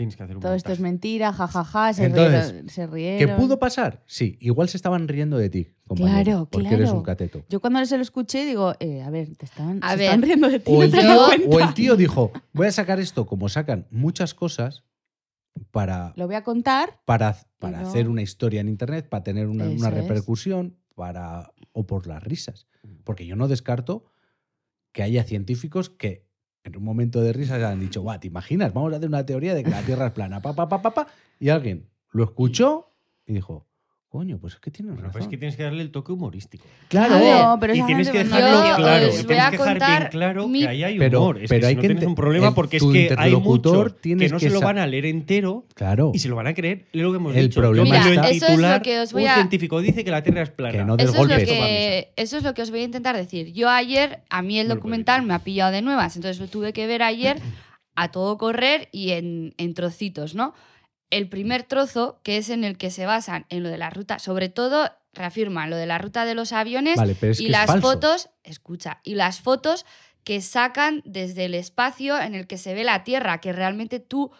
Tienes 0.00 0.16
que 0.16 0.22
hacer 0.22 0.34
un 0.36 0.40
Todo 0.40 0.54
esto 0.54 0.72
es 0.72 0.80
mentira, 0.80 1.30
jajaja, 1.30 1.92
se, 1.92 2.06
Entonces, 2.06 2.52
rieron, 2.52 2.68
se 2.70 3.18
¿Qué 3.18 3.28
pudo 3.36 3.58
pasar? 3.58 4.02
Sí, 4.06 4.38
igual 4.40 4.66
se 4.70 4.78
estaban 4.78 5.08
riendo 5.08 5.36
de 5.36 5.50
ti, 5.50 5.74
compañero, 5.86 6.22
Claro, 6.24 6.48
porque 6.50 6.68
claro. 6.68 6.82
eres 6.84 6.90
un 6.94 7.02
cateto. 7.02 7.44
Yo 7.50 7.60
cuando 7.60 7.84
se 7.84 7.96
lo 7.98 8.02
escuché 8.02 8.46
digo, 8.46 8.72
eh, 8.80 9.02
a 9.02 9.10
ver, 9.10 9.36
te 9.36 9.44
estaban, 9.44 9.78
A 9.82 9.90
se 9.90 9.96
ver, 9.98 10.04
están 10.06 10.22
riendo 10.22 10.48
de 10.48 10.58
ti, 10.60 10.72
O 10.72 10.78
¿no 10.78 10.82
el, 10.84 10.90
tío, 10.90 11.24
cuenta? 11.26 11.48
o 11.54 11.60
el 11.60 11.74
tío 11.74 11.96
dijo, 11.96 12.32
voy 12.54 12.68
a 12.68 12.72
sacar 12.72 12.98
esto 12.98 13.26
como 13.26 13.50
sacan 13.50 13.86
muchas 13.90 14.32
cosas 14.32 14.84
para, 15.70 16.14
Lo 16.16 16.24
voy 16.24 16.36
a 16.36 16.44
contar. 16.44 16.98
para, 17.04 17.36
para 17.58 17.76
Pero- 17.80 17.88
hacer 17.90 18.08
una 18.08 18.22
historia 18.22 18.62
en 18.62 18.68
Internet, 18.68 19.06
para 19.10 19.22
tener 19.22 19.48
una, 19.48 19.64
una 19.68 19.88
es. 19.88 19.94
repercusión, 19.94 20.78
para, 20.94 21.52
o 21.72 21.86
por 21.86 22.06
las 22.06 22.22
risas. 22.22 22.68
Porque 23.04 23.26
yo 23.26 23.36
no 23.36 23.48
descarto 23.48 24.06
que 24.92 25.02
haya 25.02 25.24
científicos 25.24 25.90
que 25.90 26.26
en 26.64 26.76
un 26.76 26.84
momento 26.84 27.20
de 27.20 27.32
risas 27.32 27.62
han 27.62 27.80
dicho, 27.80 28.02
"Buah, 28.02 28.20
¿te 28.20 28.26
imaginas? 28.28 28.72
Vamos 28.72 28.92
a 28.92 28.96
hacer 28.96 29.08
una 29.08 29.24
teoría 29.24 29.54
de 29.54 29.64
que 29.64 29.70
la 29.70 29.82
Tierra 29.82 30.06
es 30.06 30.12
plana, 30.12 30.40
pa, 30.42 30.54
pa, 30.54 30.68
pa, 30.68 30.82
pa, 30.82 30.92
pa", 30.92 31.06
y 31.38 31.48
alguien 31.48 31.88
lo 32.12 32.24
escuchó 32.24 32.92
y 33.26 33.32
dijo, 33.32 33.66
coño, 34.10 34.38
pues 34.40 34.54
es 34.54 34.60
que 34.60 34.72
tienes 34.72 34.90
Bueno, 34.94 35.02
razón. 35.06 35.12
pues 35.12 35.24
es 35.24 35.30
que 35.30 35.36
tienes 35.38 35.56
que 35.56 35.62
darle 35.62 35.82
el 35.82 35.92
toque 35.92 36.10
humorístico. 36.10 36.64
Claro, 36.88 37.16
Claro, 37.20 37.58
pero 37.60 37.74
y 37.76 37.82
tienes 37.84 38.10
que 38.10 38.24
dejarlo 38.24 38.64
Yo 38.68 38.76
claro. 38.76 39.06
y 39.06 39.10
tienes 39.24 39.50
que 39.50 39.56
dejar 39.56 39.78
bien 39.78 40.08
claro 40.10 40.48
mi- 40.48 40.60
que 40.62 40.68
ahí 40.68 40.82
hay 40.82 40.98
Pero- 40.98 41.20
humor. 41.22 41.38
Es 41.40 41.48
pero 41.48 41.60
que 41.60 41.66
hay 41.68 41.72
si 41.72 41.76
no 41.76 41.80
que 41.82 41.86
tienes 41.88 42.04
un 42.06 42.14
problema 42.16 42.48
el- 42.48 42.54
porque 42.54 42.78
es 42.78 42.82
que 42.82 43.14
hay 43.16 43.36
muchos 43.36 43.92
que 44.02 44.16
no 44.16 44.38
que 44.38 44.40
se 44.40 44.50
lo 44.50 44.60
van 44.60 44.78
a 44.78 44.86
leer 44.88 45.06
entero 45.06 45.64
claro. 45.74 46.10
y 46.12 46.18
se 46.18 46.28
lo 46.28 46.34
van 46.34 46.48
a 46.48 46.54
creer. 46.54 46.86
Es 46.92 47.00
lo 47.00 47.12
que 47.12 47.16
hemos 47.18 47.36
El 47.36 47.42
dicho. 47.48 47.60
problema 47.60 47.88
me 47.88 47.96
está- 47.98 48.14
lo 48.22 48.28
Eso 48.28 48.46
es 48.48 48.58
lo 48.58 48.82
que 48.82 48.98
os 49.00 49.12
voy 49.12 49.22
un 49.22 49.28
a- 49.28 49.34
científico 49.36 49.80
dice 49.80 50.04
que 50.04 50.10
la 50.10 50.22
Tierra 50.24 50.42
es 50.42 50.50
plana. 50.50 50.72
Que 50.78 50.84
no 50.84 50.96
Eso 50.96 51.12
es, 51.12 51.16
golpe. 51.16 51.38
lo 51.38 51.44
que, 51.46 52.12
eso 52.16 52.36
es 52.36 52.42
lo 52.42 52.52
que 52.52 52.62
os 52.62 52.70
voy 52.72 52.80
a 52.80 52.84
intentar 52.84 53.16
decir. 53.16 53.52
Yo 53.52 53.68
ayer, 53.70 54.22
a 54.28 54.42
mí 54.42 54.58
el 54.58 54.66
documental 54.66 55.22
me 55.22 55.34
ha 55.34 55.38
pillado 55.38 55.70
de 55.70 55.82
nuevas, 55.82 56.16
entonces 56.16 56.40
lo 56.40 56.48
tuve 56.48 56.72
que 56.72 56.88
ver 56.88 57.04
ayer 57.04 57.38
a 57.94 58.10
todo 58.10 58.38
correr 58.38 58.88
y 58.90 59.10
en, 59.10 59.54
en 59.56 59.74
trocitos, 59.74 60.34
¿no? 60.34 60.52
El 61.10 61.28
primer 61.28 61.64
trozo, 61.64 62.20
que 62.22 62.36
es 62.36 62.50
en 62.50 62.64
el 62.64 62.78
que 62.78 62.90
se 62.90 63.04
basan 63.06 63.46
en 63.48 63.62
lo 63.62 63.68
de 63.68 63.78
la 63.78 63.90
ruta, 63.90 64.18
sobre 64.18 64.48
todo 64.48 64.90
reafirman 65.12 65.68
lo 65.70 65.76
de 65.76 65.86
la 65.86 65.98
ruta 65.98 66.24
de 66.24 66.34
los 66.36 66.52
aviones 66.52 66.96
Vale, 66.96 67.16
pero 67.18 67.32
es 67.32 67.40
y 67.40 67.44
que 67.44 67.46
es 67.48 67.52
las 67.52 67.66
falso. 67.66 67.88
fotos, 67.88 68.30
escucha, 68.44 69.00
y 69.02 69.14
las 69.16 69.40
fotos 69.40 69.84
que 70.22 70.40
sacan 70.40 71.02
desde 71.04 71.46
el 71.46 71.54
espacio 71.54 72.20
en 72.20 72.34
el 72.36 72.46
que 72.46 72.58
se 72.58 72.74
ve 72.74 72.84
la 72.84 73.02
Tierra, 73.02 73.40
que 73.40 73.52
realmente 73.52 73.98
tú, 73.98 74.30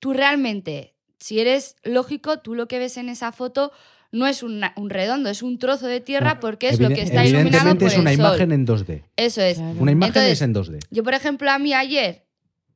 tú 0.00 0.12
realmente, 0.12 0.94
si 1.18 1.40
eres 1.40 1.76
lógico, 1.82 2.40
tú 2.40 2.54
lo 2.54 2.68
que 2.68 2.78
ves 2.78 2.96
en 2.98 3.08
esa 3.08 3.32
foto 3.32 3.72
no 4.10 4.26
es 4.26 4.42
una- 4.42 4.74
un 4.76 4.90
redondo, 4.90 5.30
es 5.30 5.42
un 5.42 5.58
trozo 5.58 5.86
de 5.86 6.00
tierra 6.00 6.38
porque 6.40 6.68
es 6.68 6.78
lo 6.78 6.88
que 6.90 7.00
está 7.00 7.24
iluminado 7.24 7.70
Evidentemente 7.70 7.84
por 7.84 7.88
es 7.88 7.94
el 7.94 8.00
una 8.02 8.10
sol. 8.10 8.18
imagen 8.20 8.52
en 8.52 8.66
2D. 8.66 9.04
Eso 9.16 9.40
es. 9.40 9.56
Claro. 9.56 9.80
Una 9.80 9.92
imagen 9.92 10.08
Entonces, 10.10 10.32
es 10.32 10.42
en 10.42 10.52
2D. 10.52 10.78
Yo, 10.90 11.02
por 11.02 11.14
ejemplo, 11.14 11.50
a 11.50 11.58
mí 11.58 11.72
ayer, 11.72 12.26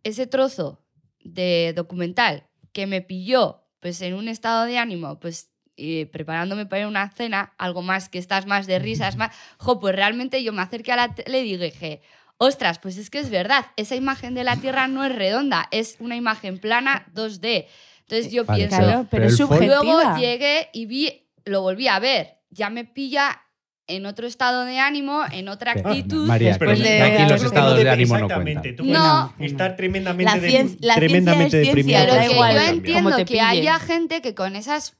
ese 0.03 0.27
trozo 0.27 0.81
de 1.23 1.75
documental 1.77 2.45
que 2.77 2.87
me 2.87 3.01
pilló 3.01 3.63
pues 3.81 4.03
en 4.03 4.13
un 4.13 4.29
estado 4.29 4.67
de 4.67 4.77
ánimo, 4.77 5.19
pues 5.19 5.49
eh, 5.79 6.11
preparándome 6.13 6.67
para 6.67 6.81
ir 6.81 6.85
a 6.85 6.89
una 6.89 7.09
cena, 7.11 7.55
algo 7.57 7.81
más 7.81 8.11
que 8.11 8.19
estás 8.19 8.45
más 8.45 8.67
de 8.67 8.79
risas, 8.79 9.17
más, 9.17 9.35
jo, 9.57 9.81
pues 9.81 9.97
realmente 9.97 10.45
yo 10.45 10.53
me 10.53 10.61
acerqué 10.61 10.93
a 10.93 10.97
la 10.97 11.15
tele 11.15 11.41
y 11.41 11.57
dije, 11.57 12.03
ostras, 12.37 12.79
pues 12.79 12.99
es 12.99 13.09
que 13.09 13.19
es 13.19 13.31
verdad, 13.31 13.65
esa 13.77 13.95
imagen 13.95 14.35
de 14.35 14.45
la 14.45 14.57
Tierra 14.57 14.89
no 14.89 15.07
es 15.07 15.15
redonda, 15.15 15.69
es 15.71 15.97
una 16.01 16.17
imagen 16.17 16.59
plana 16.59 17.07
2D. 17.15 17.67
Entonces 18.01 18.31
yo 18.31 18.45
Vale, 18.45 18.67
pienso, 18.67 18.77
Claro, 18.77 19.07
pero 19.11 19.25
es 19.25 19.39
subjetiva. 19.39 19.83
Luego 19.83 20.19
llegué 20.19 20.69
y 20.75 20.85
vi, 20.85 21.31
lo 21.47 21.63
volví 21.63 21.89
a 21.89 21.99
ver. 21.99 22.41
Ya 22.51 22.69
me 22.69 22.85
pilla 22.85 23.41
en 23.89 24.05
otro 24.07 24.27
estado 24.27 24.65
de 24.65 24.79
ánimo, 24.79 25.23
en 25.33 25.49
otra 25.49 25.73
actitud. 25.73 26.27
María, 26.27 26.49
Después 26.49 26.79
de- 26.81 27.03
aquí 27.03 27.23
los 27.23 27.33
creo 27.35 27.47
estados 27.47 27.75
no 27.79 27.85
de 27.85 27.91
ánimo 27.91 28.19
no 28.19 28.27
cuentan. 28.29 28.77
tú 28.77 28.85
No. 28.85 29.33
estar 29.39 29.77
tremendamente, 29.77 30.33
La 30.35 30.41
de- 30.41 30.77
la 30.81 30.95
tremendamente 30.97 31.63
ciencia 31.63 31.71
es 31.71 31.75
ciencia, 31.75 32.01
deprimido. 32.01 32.15
Pero 32.17 32.29
que 32.29 32.35
igual 32.35 32.55
yo 32.55 32.61
entiendo 32.73 33.25
que 33.25 33.41
haya 33.41 33.79
gente 33.79 34.21
que 34.23 34.35
con 34.35 34.57
esas 34.57 34.97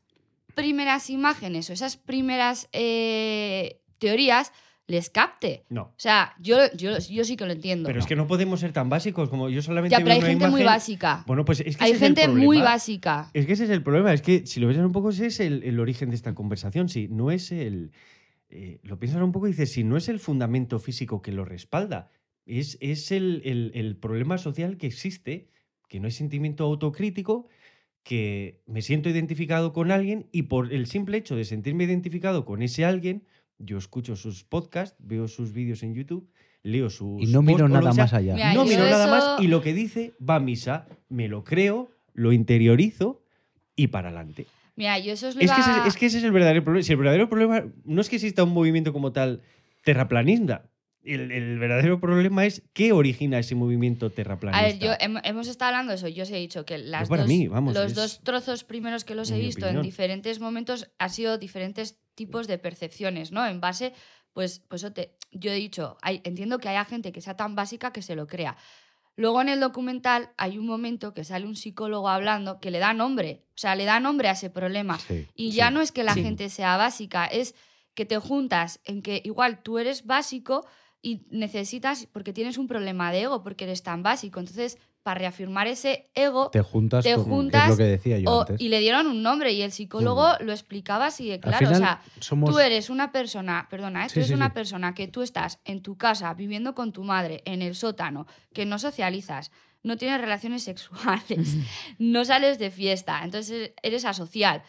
primeras 0.55 1.11
imágenes 1.11 1.69
o 1.69 1.73
esas 1.73 1.97
primeras 1.97 2.69
eh, 2.73 3.81
teorías 3.99 4.53
les 4.87 5.11
capte. 5.11 5.65
No. 5.69 5.83
O 5.83 5.95
sea, 5.97 6.35
yo, 6.39 6.59
yo, 6.77 6.97
yo 6.99 7.25
sí 7.25 7.37
que 7.37 7.45
lo 7.45 7.51
entiendo. 7.53 7.89
Pero 7.89 7.99
es 7.99 8.07
que 8.07 8.15
no 8.15 8.29
podemos 8.29 8.61
ser 8.61 8.73
tan 8.73 8.89
básicos 8.89 9.29
como 9.29 9.49
yo 9.51 9.61
solamente 9.63 9.91
ya, 9.93 9.99
pero 9.99 10.13
hay 10.13 10.19
una 10.21 10.29
gente 10.29 10.47
muy 10.49 10.61
imagen- 10.61 10.67
básica. 10.77 11.25
Bueno, 11.27 11.45
pues 11.45 11.59
es 11.59 11.77
que 11.77 11.85
hay 11.85 11.91
ese 11.91 11.97
es 12.05 12.11
el 12.11 12.17
gente 12.17 12.29
muy 12.29 12.61
básica. 12.61 13.29
Es 13.35 13.47
que 13.47 13.55
ese 13.55 13.65
es 13.65 13.71
el 13.71 13.83
problema, 13.83 14.13
es 14.13 14.23
que 14.23 14.47
si 14.47 14.61
lo 14.61 14.69
ves 14.69 14.77
un 14.79 14.93
poco, 14.93 15.11
ese 15.11 15.27
es 15.27 15.41
el, 15.41 15.65
el 15.65 15.81
origen 15.81 16.11
de 16.11 16.15
esta 16.17 16.35
conversación. 16.37 16.89
Si 16.89 17.09
no 17.09 17.33
es 17.33 17.51
el. 17.51 17.91
Eh, 18.51 18.79
lo 18.83 18.99
piensas 18.99 19.23
un 19.23 19.33
poco 19.33 19.47
y 19.49 19.51
dices, 19.51 19.73
si 19.73 19.83
no 19.85 19.97
es 19.97 20.09
el 20.09 20.19
fundamento 20.21 20.79
físico 20.79 21.21
que 21.23 21.33
lo 21.33 21.45
respalda, 21.45 22.11
Es, 22.49 22.79
es 22.81 23.11
el, 23.11 23.43
el- 23.45 23.73
el 23.75 23.97
problema 23.97 24.39
social 24.39 24.77
que 24.77 24.87
existe, 24.87 25.49
que 25.89 25.99
no 25.99 26.07
hay 26.07 26.13
sentimiento 26.13 26.63
autocrítico, 26.65 27.49
que 28.05 28.63
me 28.67 28.83
siento 28.83 29.09
identificado 29.09 29.73
con 29.73 29.91
alguien 29.91 30.29
y 30.31 30.43
por 30.43 30.73
el 30.73 30.87
simple 30.87 31.17
hecho 31.19 31.35
de 31.35 31.45
sentirme 31.45 31.83
identificado 31.85 32.45
con 32.45 32.63
ese 32.63 32.85
alguien, 32.85 33.25
yo 33.59 33.79
escucho 33.79 34.15
sus 34.15 34.45
podcasts, 34.45 34.97
veo 35.01 35.27
sus 35.27 35.53
vídeos 35.53 35.83
en 35.83 35.95
YouTube, 35.95 36.29
leo 36.63 36.89
sus... 36.89 37.21
Y 37.21 37.33
no 37.33 37.43
miro 37.43 37.69
nada 37.69 37.93
más 37.93 38.13
allá. 38.13 38.35
Mira, 38.35 38.55
no 38.55 38.65
miro 38.65 38.85
nada 38.85 39.07
eso- 39.07 39.35
más 39.37 39.43
y 39.45 39.49
lo 39.49 39.61
que 39.61 39.75
dice 39.75 40.13
va 40.21 40.37
a 40.37 40.41
misa, 40.41 40.87
me 41.09 41.27
lo 41.27 41.43
creo, 41.43 41.91
lo 42.15 42.33
interiorizo 42.33 43.23
y 43.75 43.89
para 43.89 44.09
adelante. 44.11 44.47
Mira, 44.77 44.99
yo 44.99 45.13
eso 45.15 45.27
lo 45.35 45.41
Es 45.41 45.51
que, 45.53 45.61
ese, 45.61 45.87
es 45.89 45.97
que 45.97 46.07
ese 46.07 46.19
es 46.19 46.25
el 46.25 46.33
verdadero 46.33 46.63
problema. 46.63 46.83
Si 46.85 46.93
el 46.93 46.99
verdadero 46.99 47.29
problema 47.29 47.65
no 47.85 48.01
es 48.01 48.09
que 48.09 48.17
exista 48.17 48.45
un 48.45 48.53
movimiento 48.53 48.93
como 48.93 49.13
tal 49.13 49.43
terraplanista, 49.85 50.69
el, 51.03 51.31
el 51.31 51.59
verdadero 51.59 52.01
problema 52.01 52.45
es 52.45 52.63
qué 52.73 52.93
origina 52.93 53.39
ese 53.39 53.55
movimiento 53.55 54.11
terraplanista. 54.11 54.59
A 54.59 54.63
ver, 54.63 54.79
yo 54.79 54.93
hem- 55.05 55.21
hemos 55.25 55.47
estado 55.49 55.69
hablando 55.71 55.93
de 55.93 55.97
eso. 55.97 56.09
Yo 56.09 56.25
os 56.25 56.31
he 56.31 56.37
dicho 56.37 56.65
que 56.65 56.79
las 56.79 57.09
para 57.09 57.23
dos- 57.23 57.29
mí, 57.29 57.47
vamos, 57.49 57.75
los 57.75 57.87
es 57.93 57.95
dos 57.95 58.21
trozos 58.25 58.65
primeros 58.65 59.05
que 59.05 59.15
los 59.15 59.31
he 59.31 59.39
visto 59.39 59.61
en 59.67 59.67
opinión. 59.77 59.83
diferentes 59.83 60.41
momentos 60.41 60.91
han 60.99 61.11
sido 61.11 61.39
diferentes 61.39 62.01
tipos 62.15 62.47
de 62.49 62.59
percepciones, 62.59 63.31
¿no? 63.31 63.47
En 63.47 63.61
base, 63.61 63.93
pues, 64.33 64.61
pues 64.69 64.85
yo 65.31 65.51
he 65.53 65.55
dicho, 65.55 65.97
hay, 66.03 66.21
entiendo 66.25 66.59
que 66.59 66.69
haya 66.69 66.85
gente 66.85 67.13
que 67.13 67.21
sea 67.21 67.37
tan 67.37 67.55
básica 67.55 67.93
que 67.93 68.03
se 68.03 68.17
lo 68.17 68.27
crea. 68.27 68.57
Luego 69.17 69.41
en 69.41 69.49
el 69.49 69.61
documental 69.61 70.31
hay 70.37 70.59
un 70.59 70.67
momento 70.67 71.15
que 71.15 71.25
sale 71.25 71.47
un 71.47 71.57
psicólogo 71.57 72.09
hablando 72.09 72.61
que 72.61 72.71
le 72.71 72.79
da 72.79 72.93
nombre, 72.93 73.45
o 73.55 73.59
sea, 73.59 73.75
le 73.75 73.85
da 73.87 73.99
nombre 73.99 74.29
a 74.29 74.33
ese 74.33 74.51
problema. 74.51 74.99
Sí, 74.99 75.27
Y 75.35 75.51
sí. 75.53 75.57
ya 75.57 75.71
no 75.71 75.81
es 75.81 75.91
que 75.91 76.05
la 76.05 76.15
Sí. 76.15 76.23
gente 76.23 76.51
sea 76.51 76.77
básica, 76.77 77.27
es 77.27 77.55
que 77.95 78.05
te 78.05 78.19
juntas 78.19 78.81
en 78.85 79.01
que 79.01 79.23
igual 79.25 79.63
tú 79.63 79.79
eres 79.79 80.05
básico 80.05 80.67
y 81.01 81.27
necesitas, 81.31 82.07
porque 82.13 82.35
tienes 82.35 82.59
un 82.59 82.67
problema 82.69 83.11
de 83.11 83.23
ego, 83.23 83.43
porque 83.43 83.65
eres 83.65 83.83
tan 83.83 84.03
básico. 84.03 84.39
Entonces, 84.39 84.77
para 85.07 85.21
reafirmar 85.21 85.69
ese 85.69 86.11
ego, 86.17 86.51
Te 86.51 86.63
juntas, 86.63 87.05
te 87.05 87.15
con- 87.15 87.23
que 87.23 87.31
es 87.31 87.33
juntas 87.37 87.69
lo 87.69 87.77
que 87.77 87.85
decía 87.85 88.19
yo 88.19 88.29
o- 88.29 88.41
antes. 88.41 88.61
y 88.61 88.69
le 88.69 88.81
dieron 88.81 89.07
un 89.07 89.23
nombre 89.23 89.53
y 89.53 89.63
el 89.63 89.71
psicólogo 89.71 90.33
lo 90.41 90.51
explicaba 90.51 91.07
así 91.07 91.29
de 91.29 91.39
claro. 91.39 91.59
final, 91.59 91.75
o 91.75 91.79
sea, 91.79 92.03
somos... 92.19 92.51
tú 92.51 92.59
eres 92.59 92.91
una 92.91 93.13
persona, 93.13 93.69
perdona, 93.71 94.05
¿eh? 94.05 94.09
Sí, 94.09 94.15
tú 94.15 94.19
eres 94.19 94.29
sí, 94.31 94.35
una 94.35 94.47
sí. 94.49 94.53
persona 94.55 94.95
que 94.95 95.07
tú 95.07 95.23
estás 95.23 95.61
en 95.65 95.81
tu 95.81 95.97
casa 95.97 96.35
viviendo 96.35 96.75
con 96.75 96.91
tu 96.93 97.05
madre 97.05 97.41
en 97.45 97.63
el 97.63 97.77
sótano, 97.77 98.27
que 98.53 98.67
no 98.67 98.81
socializas, 98.81 99.53
no 99.85 99.97
tienes 99.97 100.21
relaciones 100.21 100.65
sexuales, 100.65 101.57
no 102.01 102.25
sales 102.25 102.59
de 102.59 102.73
fiesta, 102.73 103.21
entonces 103.23 103.75
eres 103.85 104.05
asocial, 104.05 104.65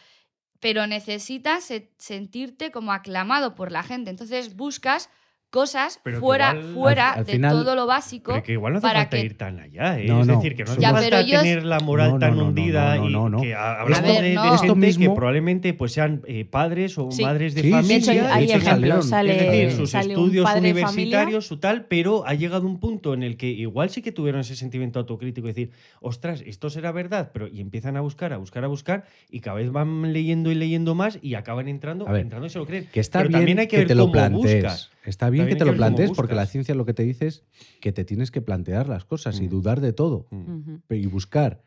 pero 0.60 0.86
necesitas 0.86 1.64
se- 1.64 1.90
sentirte 1.98 2.70
como 2.70 2.92
aclamado 2.92 3.56
por 3.56 3.72
la 3.72 3.82
gente, 3.82 4.10
entonces 4.10 4.54
buscas 4.54 5.10
cosas 5.50 6.00
Pero 6.04 6.20
fuera, 6.20 6.50
igual- 6.54 6.74
fuera 6.74 7.12
Al- 7.12 7.18
al 7.20 7.24
de 7.24 7.32
final- 7.32 7.50
todo 7.52 7.74
lo 7.74 7.86
básico. 7.86 8.32
Pero 8.32 8.44
que 8.44 8.52
igual 8.52 8.72
no 8.74 8.78
hace 8.78 8.86
para 8.86 9.00
falta 9.00 9.16
que- 9.16 9.24
ir 9.24 9.36
tan 9.38 9.58
allá, 9.60 9.98
¿eh? 9.98 10.04
No, 10.06 10.20
es 10.20 10.26
decir, 10.26 10.54
que 10.54 10.64
no 10.64 10.72
hace 10.72 10.80
falta 10.82 11.20
yo- 11.22 11.40
tener 11.40 11.64
la 11.64 11.80
moral 11.80 12.18
tan 12.18 12.36
no, 12.36 12.42
no, 12.42 12.48
hundida 12.48 12.96
no, 12.96 13.28
no, 13.30 13.38
y 13.38 13.42
que 13.46 13.54
ha- 13.54 13.80
hablamos 13.80 14.06
ver, 14.08 14.22
de, 14.22 14.28
de 14.28 14.34
no. 14.34 14.42
gente 14.42 14.88
Esto 14.88 14.98
que 15.00 15.10
probablemente 15.10 15.74
pues 15.74 15.92
sean 15.92 16.22
eh, 16.26 16.44
padres 16.44 16.98
o 16.98 17.10
Sí. 17.10 17.22
madres 17.22 17.54
de 17.54 17.62
Sí, 17.62 17.68
sí, 17.68 17.72
familia. 17.72 18.00
Sí, 18.02 18.10
hay 18.10 18.46
de 18.46 18.52
ejemplos. 18.54 19.08
Sale, 19.08 19.36
es 19.36 19.50
decir, 19.50 19.72
sus 19.72 19.90
sale 19.90 20.12
estudios 20.12 20.48
universitarios, 20.54 21.46
su 21.46 21.56
tal, 21.58 21.86
pero 21.86 22.26
ha 22.26 22.34
llegado 22.34 22.66
un 22.66 22.78
punto 22.78 23.14
en 23.14 23.22
el 23.22 23.36
que 23.36 23.46
igual 23.48 23.88
sí 23.90 24.02
que 24.02 24.12
tuvieron 24.12 24.42
ese 24.42 24.54
sentimiento 24.56 24.98
autocrítico 24.98 25.46
y 25.48 25.50
decir, 25.50 25.70
ostras, 26.00 26.42
esto 26.46 26.68
será 26.70 26.92
verdad, 26.92 27.30
pero 27.32 27.48
y 27.48 27.60
empiezan 27.60 27.96
a 27.96 28.00
buscar, 28.02 28.32
a 28.32 28.36
buscar, 28.36 28.64
a 28.64 28.68
buscar, 28.68 29.04
y 29.30 29.40
cada 29.40 29.56
vez 29.56 29.70
van 29.72 30.12
leyendo 30.12 30.50
y 30.50 30.54
leyendo 30.56 30.94
más 30.94 31.18
y 31.22 31.34
acaban 31.34 31.68
entrando, 31.68 32.06
A 32.06 32.12
ver, 32.12 32.22
entrando 32.22 32.46
y 32.46 32.50
se 32.50 32.58
lo 32.58 32.66
creen. 32.66 32.88
Que 32.92 33.00
está 33.00 33.20
pero 33.20 33.28
bien 33.30 33.38
también 33.40 33.58
hay 33.60 33.66
que, 33.66 33.70
que, 33.70 33.76
ver 33.78 33.86
te 33.88 33.94
lo 33.94 34.10
cómo 34.12 34.30
buscas. 34.30 34.90
Está 35.04 35.30
bien 35.30 35.37
También 35.38 35.56
que 35.58 35.64
te 35.64 35.64
lo 35.70 35.76
plantees 35.76 36.10
porque 36.12 36.34
la 36.34 36.46
ciencia 36.46 36.74
lo 36.74 36.84
que 36.84 36.94
te 36.94 37.02
dice 37.04 37.26
es 37.26 37.44
que 37.80 37.92
te 37.92 38.04
tienes 38.04 38.30
que 38.30 38.40
plantear 38.42 38.88
las 38.88 39.04
cosas 39.04 39.40
y 39.40 39.46
Mm. 39.46 39.50
dudar 39.50 39.80
de 39.80 39.92
todo. 39.92 40.26
Mm. 40.30 40.76
Y 40.90 41.06
buscar, 41.06 41.62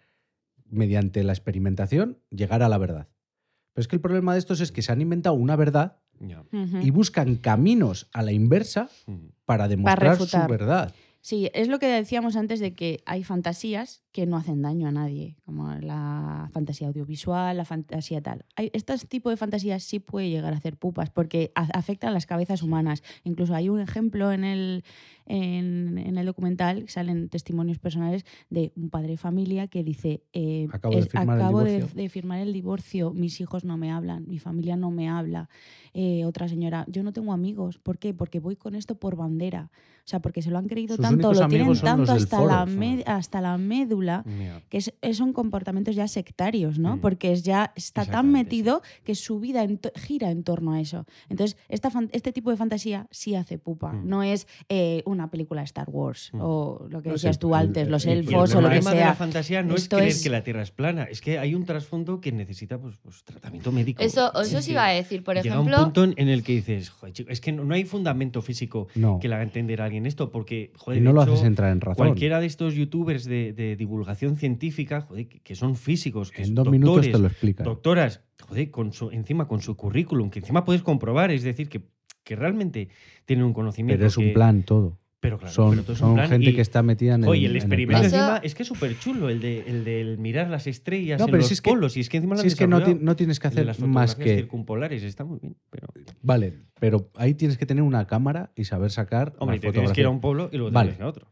mediante 0.70 1.24
la 1.24 1.34
experimentación, 1.34 2.20
llegar 2.30 2.64
a 2.64 2.70
la 2.70 2.78
verdad. 2.78 3.08
Pero 3.74 3.82
es 3.82 3.88
que 3.88 3.96
el 3.96 4.02
problema 4.02 4.34
de 4.34 4.40
estos 4.40 4.62
es 4.62 4.72
que 4.72 4.82
se 4.82 4.92
han 4.92 5.02
inventado 5.02 5.36
una 5.36 5.56
verdad 5.56 5.98
y 6.82 6.92
buscan 6.92 7.36
caminos 7.36 8.08
a 8.14 8.22
la 8.22 8.32
inversa 8.32 8.90
Mm. 9.08 9.28
para 9.46 9.68
demostrar 9.68 10.18
su 10.18 10.38
verdad. 10.48 10.94
Sí, 11.22 11.50
es 11.54 11.68
lo 11.68 11.80
que 11.80 11.88
decíamos 11.88 12.36
antes 12.36 12.60
de 12.60 12.74
que 12.74 13.02
hay 13.06 13.24
fantasías 13.24 14.01
que 14.12 14.26
no 14.26 14.36
hacen 14.36 14.62
daño 14.62 14.88
a 14.88 14.92
nadie, 14.92 15.36
como 15.46 15.74
la 15.76 16.50
fantasía 16.52 16.88
audiovisual, 16.88 17.56
la 17.56 17.64
fantasía 17.66 18.22
tal. 18.22 18.44
Hay, 18.58 18.70
este 18.74 18.98
tipo 19.08 19.30
de 19.30 19.38
fantasías 19.38 19.84
sí 19.84 20.00
puede 20.00 20.30
llegar 20.30 20.54
a 20.54 20.58
hacer 20.58 20.76
pupas 20.76 21.10
porque 21.10 21.52
a- 21.56 21.70
afectan 21.78 22.14
las 22.14 22.26
cabezas 22.26 22.62
humanas. 22.62 23.04
Incluso 23.24 23.56
hay 23.56 23.70
un 23.70 23.80
ejemplo 23.80 24.34
en 24.34 24.44
el, 24.44 24.84
en, 25.26 25.98
en 25.98 26.18
el 26.18 26.26
documental, 26.26 26.90
salen 26.90 27.30
testimonios 27.30 27.80
personales 27.80 28.26
de 28.50 28.74
un 28.76 28.90
padre 28.90 29.10
de 29.12 29.18
familia 29.18 29.68
que 29.68 29.84
dice, 29.84 30.24
eh, 30.34 30.68
Acabo 30.72 30.96
de 30.96 31.02
firmar 31.04 31.38
el 31.38 31.42
acabo 31.44 31.64
de, 31.64 31.72
divorcio". 31.78 31.96
de 32.02 32.10
firmar 32.10 32.40
el 32.40 32.54
divorcio, 32.54 33.14
mis 33.14 33.40
hijos 33.40 33.64
no 33.64 33.78
me 33.78 33.92
hablan, 33.92 34.28
mi 34.28 34.40
familia 34.40 34.76
no 34.76 34.92
me 34.92 35.08
habla. 35.10 35.48
Eh, 35.94 36.26
otra 36.26 36.48
señora, 36.48 36.86
yo 36.90 37.04
no 37.04 37.14
tengo 37.14 37.34
amigos. 37.34 37.78
¿Por 37.78 37.98
qué? 37.98 38.14
Porque 38.14 38.40
voy 38.40 38.56
con 38.56 38.76
esto 38.76 38.96
por 38.96 39.16
bandera. 39.16 39.70
O 40.04 40.08
sea, 40.12 40.20
porque 40.20 40.42
se 40.42 40.50
lo 40.50 40.58
han 40.58 40.68
creído 40.68 40.96
Sus 40.96 41.04
tanto, 41.04 41.32
lo 41.34 41.48
tienen 41.48 41.68
tanto 41.80 42.12
hasta 42.14 42.38
foro, 42.38 42.48
la, 42.50 43.04
hasta 43.06 43.40
la 43.40 43.58
médula, 43.58 44.01
Que 44.70 44.78
es- 44.78 44.94
es- 45.02 45.18
son 45.18 45.34
comportamientos 45.34 45.96
ya 45.96 46.08
sectarios, 46.08 46.80
¿no? 46.80 46.98
Mm. 46.98 47.00
Porque 47.02 47.32
es 47.32 47.44
ya 47.44 47.72
está 47.76 48.06
tan 48.06 48.32
metido 48.32 48.82
que 49.04 49.16
su 49.16 49.40
vida 49.40 49.64
en 49.64 49.80
gira 49.96 50.32
en 50.32 50.44
torno 50.44 50.74
a 50.74 50.82
eso. 50.82 51.06
Entonces, 51.30 51.58
esta 51.70 51.90
este 52.12 52.32
tipo 52.32 52.50
de 52.52 52.58
fantasía 52.58 53.08
sí 53.12 53.36
hace 53.36 53.58
pupa. 53.58 53.92
Mm. 53.94 54.08
No 54.08 54.24
es 54.24 54.48
eh, 54.70 55.04
una 55.06 55.30
película 55.30 55.62
de 55.62 55.66
Star 55.66 55.90
Wars 55.90 56.30
Mm. 56.34 56.40
o 56.42 56.88
lo 56.90 57.02
que 57.02 57.10
No, 57.10 57.18
sí, 57.18 57.24
decías 57.28 57.40
tú 57.40 57.50
el- 57.56 57.62
antes, 57.62 57.84
el- 57.86 57.92
los 57.92 58.06
el- 58.06 58.12
el 58.12 58.18
elfos 58.20 58.56
o 58.56 58.62
lo 58.62 58.70
que 58.70 58.76
problema 58.76 58.92
de 58.92 58.96
la 59.02 59.04
sea. 59.08 59.14
fantasía 59.16 59.64
no 59.64 59.76
Esto 59.76 59.98
es 59.98 60.00
creer 60.02 60.12
es- 60.12 60.24
que 60.24 60.30
la 60.30 60.44
Tierra 60.44 60.62
es 60.64 60.72
plana, 60.72 61.04
es 61.04 61.22
que 61.22 61.38
hay 61.40 61.54
un 61.56 61.66
trasfondo 61.66 62.20
que 62.22 62.32
necesita 62.32 62.80
pues, 62.80 62.98
pues, 62.98 63.24
tratamiento 63.24 63.72
médico. 63.72 64.02
Eso, 64.02 64.32
Es 64.42 64.48
eso 64.48 64.58
os 64.60 64.66
que 64.66 64.72
iba 64.72 64.86
a 64.86 64.92
decir, 64.92 65.24
por 65.24 65.36
llega 65.36 65.56
ejemplo. 65.56 65.78
un 65.78 65.84
punto 65.86 66.04
en- 66.04 66.30
el 66.30 66.44
que 66.44 66.54
dices, 66.54 66.90
"Joder, 66.90 67.14
chico, 67.14 67.30
es 67.32 67.42
que 67.42 67.52
no, 67.52 67.64
no 67.66 67.74
hay 67.76 67.84
fundamento 67.86 68.42
físico 68.42 68.88
No. 68.96 69.20
que 69.20 69.28
le 69.28 69.36
haga 69.36 69.44
entender 69.44 69.82
a 69.82 69.86
alguien 69.86 70.06
esto, 70.06 70.32
porque, 70.32 70.72
joder, 70.78 71.00
y 71.00 71.02
no 71.02 71.10
de 71.10 71.14
lo 71.16 71.24
hecho, 71.24 71.34
haces 71.34 71.46
entrar 71.46 71.72
en 71.72 71.82
razón. 71.82 71.96
cualquiera 71.98 72.40
de 72.40 72.46
estos 72.48 72.74
youtubers 72.76 73.26
de, 73.26 73.54
de 73.54 73.76
divulgación 73.92 74.38
científica, 74.38 75.02
joder, 75.02 75.28
que, 75.28 75.40
que 75.42 75.56
son 75.56 75.76
físicos, 75.76 76.32
que 76.32 76.42
En 76.44 76.48
son 76.48 76.56
dos 76.56 76.66
doctores, 76.66 76.80
minutos 76.82 77.12
te 77.12 77.20
lo 77.20 77.28
explican. 77.28 77.64
doctoras, 77.66 78.22
joder, 78.42 78.72
con 78.72 78.94
su, 78.94 79.12
encima 79.12 79.48
con 79.48 79.62
su 79.62 79.76
currículum, 79.76 80.30
que 80.30 80.40
encima 80.40 80.64
puedes 80.64 80.82
comprobar, 80.82 81.30
es 81.32 81.44
decir, 81.44 81.68
que, 81.70 81.82
que 82.24 82.36
realmente 82.36 82.90
tienen 83.26 83.46
un 83.46 83.54
conocimiento. 83.54 84.00
Pero 84.00 84.08
es 84.08 84.18
un 84.18 84.26
que- 84.26 84.32
plan 84.34 84.64
todo. 84.64 84.98
Pero 85.20 85.38
claro, 85.38 85.54
son 85.54 85.70
pero 85.72 85.84
todo 85.84 85.94
es 85.94 86.02
un 86.02 86.08
son 86.08 86.16
plan 86.16 86.30
gente 86.30 86.50
y- 86.50 86.56
que 86.56 86.62
está 86.62 86.82
metida 86.82 87.14
en 87.14 87.24
el, 87.26 87.30
Oye, 87.30 87.46
el 87.46 87.52
en 87.52 87.58
experimento 87.58 88.04
encima 88.06 88.38
es 88.42 88.56
que 88.56 88.64
es 88.64 88.68
súper 88.68 88.98
chulo, 88.98 89.30
el 89.30 89.40
de 89.40 89.60
el 89.68 89.84
del 89.84 90.18
mirar 90.18 90.50
las 90.50 90.66
estrellas 90.66 91.20
No, 91.20 91.26
en 91.26 91.32
pero 91.32 91.42
los 91.42 91.48
si 91.48 91.54
es 91.54 91.62
que- 91.62 91.70
polos. 91.70 91.96
y 91.96 92.00
es 92.00 92.10
que 92.10 92.18
encima 92.18 92.38
Si 92.38 92.48
es 92.48 92.56
que 92.56 92.66
no, 92.66 92.78
ti- 92.78 92.82
desarrollado. 92.86 93.06
no 93.06 93.16
tienes 93.16 93.40
que 93.40 93.48
hacer 93.48 93.66
las 93.68 93.80
más 93.82 94.12
fotografías 94.14 94.36
que... 94.36 94.42
circumpolares, 94.42 95.04
está 95.04 95.24
muy 95.24 95.38
bien. 95.40 95.56
Pero... 95.70 95.90
Vale, 96.24 96.54
pero 96.80 97.12
ahí 97.18 97.36
tienes 97.36 97.60
que 97.60 97.68
tener 97.68 97.84
una 97.84 98.08
cámara 98.08 98.52
y 98.56 98.64
saber 98.64 98.90
sacar 98.90 99.34
Hombre, 99.38 99.60
te 99.60 99.72
tienes 99.72 99.92
que 99.92 100.02
ir 100.02 100.08
a 100.08 100.10
un 100.10 100.22
polo 100.22 100.50
y 100.52 100.58
luego 100.58 100.72
te 100.72 100.74
Vale. 100.74 100.88
tienes 100.94 100.98
que 100.98 101.02
ir 101.04 101.06
a 101.06 101.10
otro. 101.10 101.28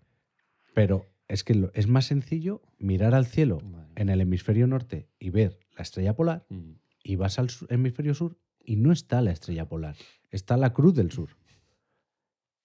Pero 0.75 1.05
es 1.29 1.45
que 1.45 1.55
lo- 1.55 1.71
es 1.73 1.87
más 1.87 2.05
sencillo 2.07 2.61
mirar 2.77 3.15
al 3.15 3.25
cielo 3.25 3.61
en 3.95 4.09
el 4.09 4.19
hemisferio 4.19 4.67
norte 4.67 5.07
y 5.19 5.29
ver 5.29 5.59
la 5.77 5.83
estrella 5.83 6.13
polar 6.15 6.45
Mm. 6.49 6.71
y 7.03 7.15
vas 7.15 7.39
al 7.39 7.47
hemisferio 7.69 8.13
sur 8.13 8.37
y 8.65 8.75
no 8.75 8.91
está 8.91 9.21
la 9.21 9.31
estrella 9.31 9.69
polar, 9.69 9.95
está 10.29 10.57
la 10.57 10.73
cruz 10.73 10.93
del 10.95 11.11
sur. 11.11 11.29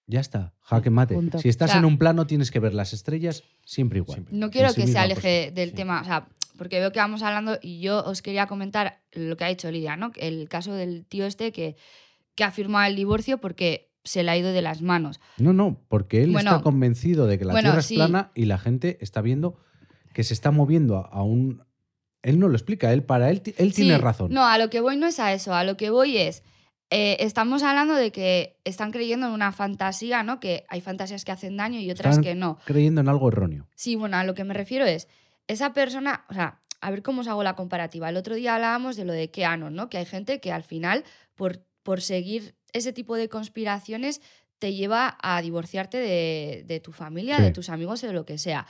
Ya 0.07 0.20
está, 0.20 0.55
jaque 0.61 0.90
mate. 0.90 1.14
Punto. 1.14 1.38
Si 1.38 1.48
estás 1.48 1.70
O 1.70 1.72
sea- 1.72 1.79
en 1.79 1.87
un 1.87 1.96
plano 1.98 2.27
tienes 2.27 2.50
que 2.50 2.59
ver 2.61 2.74
las 2.74 2.92
estrellas 2.92 3.42
siempre 3.64 3.98
igual. 4.00 4.16
Siempre. 4.16 4.37
No 4.37 4.50
quiero 4.50 4.68
En 4.68 4.74
sí 4.74 4.81
que 4.83 4.87
se 4.88 4.98
aleje 4.98 5.44
cosa, 5.46 5.55
del 5.55 5.70
sí. 5.70 5.77
tema, 5.77 6.00
o 6.03 6.05
sea, 6.05 6.29
porque 6.59 6.79
veo 6.79 6.92
que 6.92 6.98
vamos 6.98 7.22
hablando 7.22 7.59
y 7.62 7.81
yo 7.81 8.05
os 8.05 8.20
quería 8.20 8.46
comentar 8.46 9.03
lo 9.12 9.37
que 9.37 9.44
ha 9.44 9.48
dicho 9.48 9.70
Lidia, 9.70 9.96
¿no? 9.96 10.12
El 10.16 10.48
caso 10.50 10.74
del 10.74 11.07
tío 11.07 11.24
este 11.27 11.53
que, 11.53 11.77
que 12.35 12.44
ha 12.44 12.50
firmado 12.50 12.87
el 12.88 12.96
divorcio 12.96 13.38
porque 13.38 13.94
se 14.05 14.23
le 14.23 14.31
ha 14.31 14.37
ido 14.37 14.53
de 14.53 14.62
las 14.62 14.83
manos. 14.83 15.21
No, 15.38 15.53
no, 15.53 15.81
porque 15.88 16.23
él 16.23 16.33
Bueno, 16.33 16.51
está 16.51 16.62
convencido 16.62 17.27
de 17.27 17.38
que 17.38 17.45
la 17.45 17.53
bueno, 17.53 17.69
Tierra 17.69 17.81
es 17.81 17.87
sí. 17.87 17.97
plana 17.97 18.31
y 18.35 18.45
la 18.45 18.59
gente 18.59 18.99
está 19.01 19.23
viendo 19.23 19.57
que 20.12 20.23
se 20.23 20.35
está 20.35 20.51
moviendo 20.51 21.09
a, 21.11 21.23
un... 21.23 21.64
Él 22.23 22.38
no 22.38 22.49
lo 22.49 22.55
explica, 22.55 22.93
él 22.93 23.03
para 23.03 23.31
él, 23.31 23.43
él 23.57 23.75
tiene 23.75 23.99
razón. 23.99 24.33
No, 24.33 24.47
a 24.47 24.57
lo 24.59 24.71
que 24.71 24.81
voy 24.81 24.97
no 24.97 25.07
es 25.07 25.19
a 25.19 25.33
eso, 25.33 25.55
a 25.55 25.64
lo 25.64 25.77
que 25.77 25.90
voy 25.90 26.17
es, 26.17 26.43
eh, 26.90 27.17
estamos 27.21 27.62
hablando 27.62 27.95
de 27.95 28.12
que 28.12 28.61
están 28.64 28.93
creyendo 28.93 29.27
en 29.27 29.33
una 29.33 29.53
fantasía, 29.53 30.23
¿no? 30.23 30.38
Que 30.38 30.64
hay 30.69 30.81
fantasías 30.81 31.25
que 31.25 31.33
hacen 31.33 31.57
daño 31.57 31.81
y 31.81 31.90
otras 31.90 32.12
Están 32.12 32.25
que 32.25 32.35
no. 32.35 32.59
creyendo 32.64 33.01
en 33.01 33.09
algo 33.09 33.29
erróneo. 33.29 33.69
Sí, 33.75 33.97
bueno, 33.97 34.17
a 34.17 34.25
lo 34.25 34.35
que 34.35 34.45
me 34.45 34.55
refiero 34.55 34.85
es, 34.85 35.09
esa 35.49 35.73
persona, 35.73 36.25
o 36.31 36.35
sea, 36.35 36.61
a 36.81 36.90
ver 36.90 37.03
cómo 37.03 37.23
os 37.23 37.29
hago 37.29 37.43
la 37.43 37.57
comparativa. 37.57 38.09
El 38.09 38.17
otro 38.17 38.35
día 38.37 38.55
hablábamos 38.55 38.97
de 38.97 39.05
lo 39.05 39.12
de 39.12 39.31
Keanon, 39.31 39.75
¿no? 39.75 39.88
Que 39.88 39.99
hay 39.99 40.07
gente 40.07 40.40
que 40.40 40.53
al 40.53 40.62
final, 40.62 41.05
por, 41.35 41.64
por 41.83 42.01
seguir 42.01 42.55
ese 42.75 42.93
tipo 42.93 43.17
de 43.17 43.31
conspiraciones, 43.31 44.21
te 44.59 44.75
lleva 44.75 45.17
a 45.23 45.41
divorciarte 45.41 45.97
de, 45.97 46.65
de 46.67 46.81
tu 46.81 46.93
familia, 46.93 47.39
Sí. 47.39 47.43
de 47.45 47.51
tus 47.53 47.71
amigos 47.71 48.05
o 48.05 48.07
de 48.09 48.13
lo 48.13 48.27
que 48.27 48.37
sea. 48.37 48.67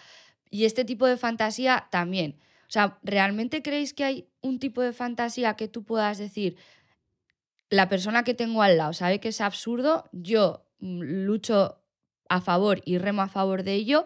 Y 0.51 0.67
este 0.67 0.85
tipo 0.85 1.07
de 1.07 1.17
fantasía 1.17 1.89
también. 1.91 2.39
O 2.69 2.71
sea, 2.75 2.99
¿realmente 3.03 3.63
creéis 3.63 3.93
que 3.95 4.05
hay 4.05 4.29
un 4.41 4.59
tipo 4.59 4.83
de 4.83 4.93
fantasía 4.93 5.55
que 5.57 5.69
tú 5.69 5.85
puedas 5.85 6.19
decir, 6.19 6.57
la 7.71 7.89
persona 7.89 8.25
que 8.25 8.35
tengo 8.35 8.63
al 8.63 8.77
lado 8.77 8.93
sabe 8.93 9.21
que 9.21 9.29
es 9.29 9.41
absurdo, 9.41 10.09
yo 10.13 10.67
mm, 10.81 11.01
lucho 11.27 11.81
a 12.29 12.41
favor 12.41 12.81
y 12.85 12.99
remo 12.99 13.23
a 13.23 13.29
favor 13.29 13.63
de 13.63 13.75
ello, 13.75 14.05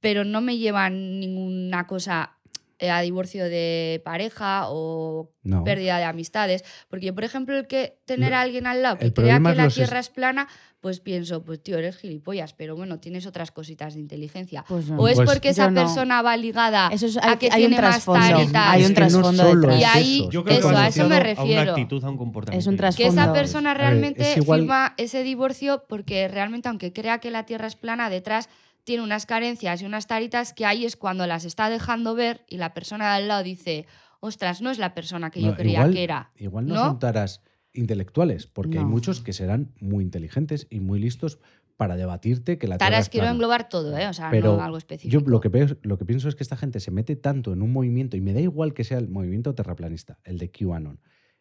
pero 0.00 0.24
no 0.24 0.40
me 0.40 0.56
llevan 0.58 1.18
ninguna 1.20 1.86
cosa 1.86 2.35
a 2.80 3.00
divorcio 3.00 3.44
de 3.44 4.02
pareja 4.04 4.64
o 4.68 5.30
No. 5.42 5.64
pérdida 5.64 5.98
de 5.98 6.04
amistades. 6.04 6.64
Porque 6.88 7.06
yo, 7.06 7.14
por 7.14 7.24
ejemplo, 7.24 7.56
el 7.56 7.66
que 7.66 7.98
tener 8.04 8.34
a 8.34 8.40
alguien 8.42 8.66
al 8.66 8.82
lado 8.82 8.98
que 8.98 9.06
el 9.06 9.14
crea 9.14 9.38
que 9.38 9.54
la 9.54 9.66
es- 9.66 9.74
Tierra 9.74 9.98
es 9.98 10.08
plana, 10.10 10.48
pues 10.80 11.00
pienso, 11.00 11.42
pues 11.42 11.60
tío, 11.62 11.78
eres 11.78 11.96
gilipollas, 11.96 12.52
pero 12.52 12.76
bueno, 12.76 13.00
tienes 13.00 13.26
otras 13.26 13.50
cositas 13.50 13.94
de 13.94 14.00
inteligencia. 14.00 14.64
Pues 14.68 14.88
no. 14.88 14.98
O 14.98 15.08
es 15.08 15.16
Pues 15.16 15.28
porque 15.28 15.48
esa 15.48 15.70
no. 15.70 15.80
persona 15.80 16.20
va 16.22 16.36
ligada 16.36 16.88
Eso 16.92 17.06
es- 17.06 17.16
a 17.16 17.30
hay- 17.30 17.36
que 17.38 17.46
hay 17.50 17.64
un 17.64 17.70
tiene 17.70 17.82
más 17.82 17.90
trasfondo, 18.04 18.20
taritas. 18.36 18.66
hay 18.68 18.84
un 18.84 18.90
Es 18.92 18.94
que 18.94 19.00
no 19.00 19.08
trasfondo. 19.22 19.76
Y 19.78 19.82
ahí- 19.84 20.20
eso. 20.20 20.30
Yo 20.30 20.44
creo 20.44 20.58
Eso, 20.58 20.68
que 20.68 20.74
va 20.74 20.84
a 20.84 20.88
eso 20.88 21.08
me 21.08 21.16
A 21.16 21.20
refiero. 21.20 21.62
una 21.62 21.70
actitud, 21.72 22.04
a 22.04 22.10
un 22.10 22.16
comportamiento. 22.18 22.60
Es 22.60 22.66
un 22.66 22.74
que 22.74 22.78
trasfondo. 22.78 23.12
esa 23.12 23.20
Fondo. 23.22 23.32
persona 23.34 23.72
ver, 23.72 23.80
realmente 23.80 24.30
es 24.32 24.36
igual- 24.36 24.60
firma 24.60 24.94
ese 24.98 25.22
divorcio 25.22 25.84
porque 25.88 26.28
realmente, 26.28 26.68
aunque 26.68 26.92
crea 26.92 27.18
que 27.18 27.30
la 27.30 27.46
Tierra 27.46 27.66
es 27.66 27.74
plana, 27.76 28.08
detrás 28.10 28.48
tiene 28.86 29.02
unas 29.02 29.26
carencias 29.26 29.82
y 29.82 29.84
unas 29.84 30.06
taritas 30.06 30.52
que 30.54 30.64
ahí 30.64 30.84
es 30.86 30.96
cuando 30.96 31.26
las 31.26 31.44
está 31.44 31.68
dejando 31.68 32.14
ver 32.14 32.46
y 32.48 32.56
la 32.56 32.72
persona 32.72 33.10
de 33.10 33.16
al 33.16 33.28
lado 33.28 33.42
dice, 33.42 33.84
ostras, 34.20 34.62
no 34.62 34.70
es 34.70 34.78
la 34.78 34.94
persona 34.94 35.30
que 35.30 35.42
yo 35.42 35.54
creía 35.56 35.80
igual- 35.80 35.92
que 35.92 36.04
era. 36.04 36.30
Igual 36.36 36.66
no, 36.68 36.74
¿no? 36.76 36.84
son 36.86 36.98
taras 37.00 37.42
intelectuales, 37.74 38.46
porque 38.46 38.78
hay 38.78 38.84
muchos 38.84 39.20
que 39.20 39.32
serán 39.32 39.72
muy 39.80 40.04
inteligentes 40.04 40.66
y 40.70 40.80
muy 40.80 40.98
listos 41.00 41.38
para 41.76 41.96
debatirte 41.96 42.56
que 42.58 42.68
la 42.68 42.78
Taras 42.78 43.10
quiero 43.10 43.24
plana. 43.24 43.34
englobar 43.34 43.68
todo, 43.68 43.98
¿eh? 43.98 44.06
O 44.06 44.12
sea, 44.14 44.30
Pero 44.30 44.56
no 44.56 44.62
algo 44.64 44.78
específico. 44.78 45.12
Yo 45.20 45.28
lo 45.28 45.40
que, 45.40 45.50
veo- 45.50 45.76
lo 45.82 45.98
que 45.98 46.06
pienso 46.06 46.28
es 46.28 46.34
que 46.36 46.42
esta 46.42 46.56
gente 46.56 46.80
se 46.80 46.90
mete 46.90 47.16
tanto 47.16 47.52
en 47.52 47.60
un 47.60 47.70
movimiento, 47.72 48.16
y 48.16 48.22
me 48.22 48.32
da 48.32 48.40
igual 48.40 48.72
que 48.72 48.82
sea 48.84 48.96
el 48.96 49.08
movimiento 49.08 49.54
terraplanista, 49.54 50.18
el 50.24 50.38
de 50.38 50.50
QAnon, 50.50 51.00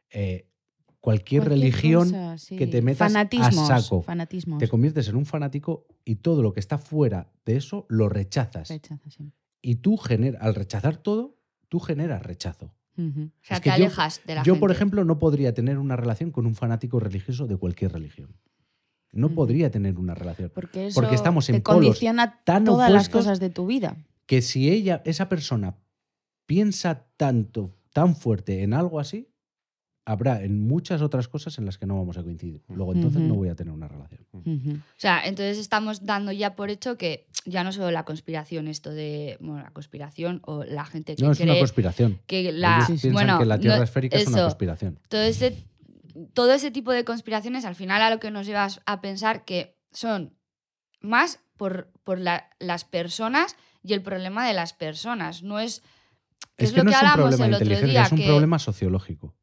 eh, 0.09 0.49
cualquier, 1.05 1.43
Cualquier 1.43 1.59
religión 1.59 2.09
cosa, 2.09 2.37
sí. 2.39 2.57
que 2.57 2.65
te 2.67 2.81
metas 2.81 3.11
Fanatismos, 3.13 3.69
a 3.69 3.79
saco, 3.79 4.01
Fanatismos. 4.01 4.57
te 4.59 4.67
conviertes 4.67 5.07
en 5.07 5.15
un 5.15 5.25
fanático 5.25 5.85
y 6.03 6.15
todo 6.15 6.41
lo 6.41 6.51
que 6.53 6.59
está 6.59 6.77
fuera 6.79 7.31
de 7.45 7.55
eso 7.57 7.85
lo 7.89 8.09
rechazas. 8.09 8.69
Rechaza, 8.69 9.09
sí. 9.09 9.31
Y 9.61 9.75
tú 9.75 9.97
genera, 9.97 10.39
al 10.41 10.55
rechazar 10.55 10.97
todo, 10.97 11.37
tú 11.69 11.79
generas 11.79 12.23
rechazo. 12.23 12.73
O 12.97 13.01
sea, 13.41 13.57
es 13.57 13.61
te 13.61 13.69
yo- 13.69 13.75
alejas 13.75 14.21
de 14.25 14.35
la 14.35 14.43
Yo, 14.43 14.59
por 14.59 14.71
ejemplo, 14.71 15.03
no 15.05 15.19
podría 15.19 15.53
tener 15.53 15.77
una 15.77 15.95
relación 15.95 16.31
con 16.31 16.45
un 16.47 16.55
fanático 16.55 16.99
religioso 16.99 17.45
de 17.45 17.57
cualquier 17.57 17.91
religión. 17.93 18.35
No 19.11 19.29
podría 19.29 19.69
tener 19.71 19.97
una 19.97 20.15
relación. 20.15 20.51
Porque 20.53 20.87
eso 20.87 20.99
Porque 21.01 21.15
estamos 21.15 21.47
en 21.49 21.57
te 21.57 21.61
polos 21.61 21.81
condiciona 21.85 22.41
tan 22.43 22.63
todas 22.65 22.91
las 22.91 23.09
cosas 23.09 23.39
de 23.39 23.49
tu 23.49 23.65
vida. 23.67 23.97
Que 24.25 24.41
si 24.41 24.69
ella, 24.69 25.01
esa 25.05 25.29
persona, 25.29 25.77
piensa 26.45 27.07
tanto, 27.17 27.75
tan 27.93 28.15
fuerte 28.15 28.63
en 28.63 28.73
algo 28.73 28.99
así, 28.99 29.29
habrá 30.05 30.43
en 30.43 30.67
muchas 30.67 31.01
otras 31.01 31.27
cosas 31.27 31.57
en 31.57 31.65
las 31.65 31.77
que 31.79 31.85
no 31.87 31.97
vamos 31.97 32.17
a 32.17 32.23
coincidir. 32.23 32.61
Luego 32.69 32.93
entonces 32.93 33.21
no 33.21 33.33
voy 33.35 33.49
a 33.49 33.55
tener 33.55 33.73
una 33.73 33.87
relación. 33.87 34.25
O 34.33 34.79
sea, 34.97 35.25
entonces 35.25 35.57
estamos 35.57 36.05
dando 36.05 36.31
ya 36.31 36.55
por 36.55 36.69
hecho 36.69 36.95
que 36.97 37.27
ya 37.45 37.63
no 37.63 37.71
solo 37.71 37.89
la 37.91 38.05
conspiración, 38.05 38.67
esto 38.67 38.91
de, 38.91 39.37
bueno, 39.39 39.63
la 39.63 39.71
conspiración 39.71 40.41
o 40.45 40.63
la 40.63 40.85
gente 40.85 41.15
que 41.15 41.23
No 41.23 41.31
es 41.31 41.39
una 41.39 41.57
conspiración. 41.57 42.19
que 42.27 42.51
la, 42.51 42.75
Ellos 42.77 42.87
piensan 43.01 43.13
bueno, 43.13 43.39
que 43.39 43.45
la 43.45 43.59
Tierra 43.59 43.77
no- 43.77 43.83
esférica 43.83 44.17
es 44.17 44.27
una 44.27 44.37
eso, 44.37 44.45
conspiración. 44.45 44.99
todo 45.09 45.21
ese, 45.21 45.65
todo 46.33 46.53
ese 46.53 46.69
tipo 46.71 46.91
de 46.91 47.03
conspiraciones 47.03 47.65
al 47.65 47.75
final 47.75 48.01
a 48.01 48.09
lo 48.11 48.19
que 48.19 48.29
nos 48.31 48.45
lleva 48.45 48.67
a 48.85 49.01
pensar 49.01 49.43
que 49.43 49.75
son 49.91 50.33
más 51.01 51.39
por, 51.57 51.91
por 52.03 52.19
la- 52.19 52.49
las 52.59 52.85
personas 52.85 53.55
y 53.83 53.93
el 53.93 54.01
problema 54.01 54.47
de 54.47 54.53
las 54.53 54.73
personas. 54.73 55.41
No 55.43 55.59
es, 55.59 55.81
que 56.57 56.65
Es, 56.65 56.69
es, 56.69 56.71
que 56.71 56.77
lo 56.77 56.83
no 56.85 56.91
que 56.91 56.95
es 56.95 57.01
un 57.01 57.07
hablamos 57.07 57.35
problema 57.35 57.45
el 57.45 57.51
de 57.51 57.55
otro 57.55 57.65
inteligencia, 57.65 57.99
día. 58.01 58.05
es 58.05 58.11
un 58.11 58.17
que, 58.19 58.25
problema 58.27 58.59
sociológico. 58.59 59.33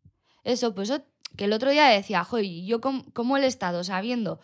Eso, 0.45 0.75
pues 0.75 0.91
eso- 0.91 1.05
que 1.37 1.45
el 1.45 1.53
otro 1.53 1.71
día 1.71 1.87
decía, 1.89 2.25
joder, 2.25 2.47
yo 2.47 2.81
com- 2.81 3.05
como 3.13 3.37
el 3.37 3.45
Estado 3.45 3.85
sabiendo 3.85 4.41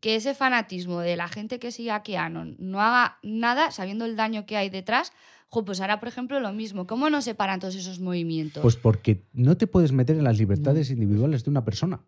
que 0.00 0.16
ese 0.16 0.34
fanatismo 0.34 1.00
de 1.00 1.16
la 1.16 1.28
gente 1.28 1.58
que 1.58 1.70
sigue 1.72 1.90
a 1.92 2.02
Keanon 2.02 2.56
no 2.58 2.80
haga 2.80 3.18
nada, 3.22 3.70
sabiendo 3.70 4.04
el 4.04 4.16
daño 4.16 4.44
que 4.44 4.56
hay 4.56 4.68
detrás, 4.68 5.12
jo, 5.48 5.64
pues 5.64 5.80
ahora, 5.80 6.00
por 6.00 6.08
ejemplo, 6.08 6.40
lo 6.40 6.52
mismo. 6.52 6.86
¿Cómo 6.86 7.08
no 7.08 7.22
separan 7.22 7.60
todos 7.60 7.76
esos 7.76 8.00
movimientos? 8.00 8.60
Pues 8.62 8.76
porque 8.76 9.24
no 9.32 9.56
te 9.56 9.66
puedes 9.66 9.92
meter 9.92 10.16
en 10.16 10.24
las 10.24 10.36
libertades 10.38 10.90
individuales 10.90 11.44
de 11.44 11.50
una 11.50 11.64
persona. 11.64 12.04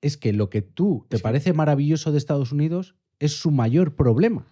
Es 0.00 0.16
que 0.16 0.32
lo 0.32 0.48
que 0.48 0.62
tú 0.62 1.04
te 1.10 1.16
Sí. 1.16 1.22
parece 1.22 1.52
maravilloso 1.52 2.12
de 2.12 2.18
Estados 2.18 2.52
Unidos 2.52 2.94
es 3.18 3.36
su 3.36 3.50
mayor 3.50 3.96
problema. 3.96 4.46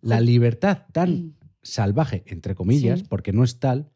La 0.00 0.20
libertad 0.20 0.86
Mm. 0.88 0.92
tan 0.92 1.36
salvaje, 1.62 2.24
entre 2.26 2.54
comillas, 2.56 3.00
Sí. 3.00 3.06
porque 3.08 3.32
no 3.32 3.44
es 3.44 3.60
tal, 3.60 3.90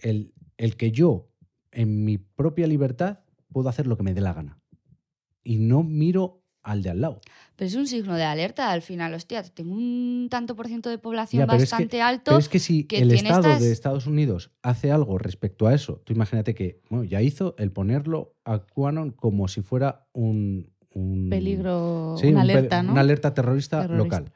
el, 0.00 0.32
el 0.56 0.76
que 0.76 0.90
yo, 0.92 1.28
en 1.72 2.04
mi 2.04 2.18
propia 2.18 2.66
libertad, 2.66 3.20
puedo 3.52 3.68
hacer 3.68 3.86
lo 3.86 3.96
que 3.96 4.02
me 4.02 4.14
dé 4.14 4.20
la 4.20 4.32
gana. 4.32 4.58
Y 5.44 5.56
no 5.58 5.82
miro 5.82 6.42
al 6.62 6.82
de 6.82 6.90
al 6.90 7.00
lado. 7.00 7.20
Pero 7.56 7.66
es 7.68 7.74
un 7.76 7.86
signo 7.86 8.14
de 8.16 8.24
alerta 8.24 8.70
al 8.70 8.82
final, 8.82 9.14
hostia, 9.14 9.42
tengo 9.42 9.72
un 9.72 10.28
tanto 10.30 10.54
por 10.54 10.66
ciento 10.66 10.90
de 10.90 10.98
población 10.98 11.40
Ya, 11.40 11.46
pero 11.46 11.62
es 11.62 11.70
que- 11.70 11.74
bastante 11.74 12.02
alto. 12.02 12.24
Pero 12.26 12.38
es 12.38 12.48
que 12.48 12.58
si 12.58 12.84
que 12.84 12.98
el 12.98 13.10
Estado 13.12 13.40
estas- 13.48 13.60
de 13.62 13.72
Estados 13.72 14.06
Unidos 14.06 14.50
hace 14.62 14.90
algo 14.92 15.16
respecto 15.18 15.66
a 15.66 15.74
eso, 15.74 16.02
tú 16.04 16.12
imagínate 16.12 16.54
que 16.54 16.82
bueno, 16.90 17.04
ya 17.04 17.22
hizo 17.22 17.54
el 17.58 17.72
ponerlo 17.72 18.36
a 18.44 18.58
QAnon 18.66 19.12
como 19.12 19.48
si 19.48 19.62
fuera 19.62 20.08
un, 20.12 20.70
un- 20.92 21.28
Peligro, 21.30 22.16
Sí, 22.18 22.26
una 22.28 22.40
un 22.42 22.46
pe- 22.48 22.52
alerta, 22.52 22.82
¿no? 22.82 22.92
una 22.92 23.00
alerta 23.00 23.32
terrorista, 23.32 23.82
Terrorista. 23.82 24.18
local. 24.20 24.32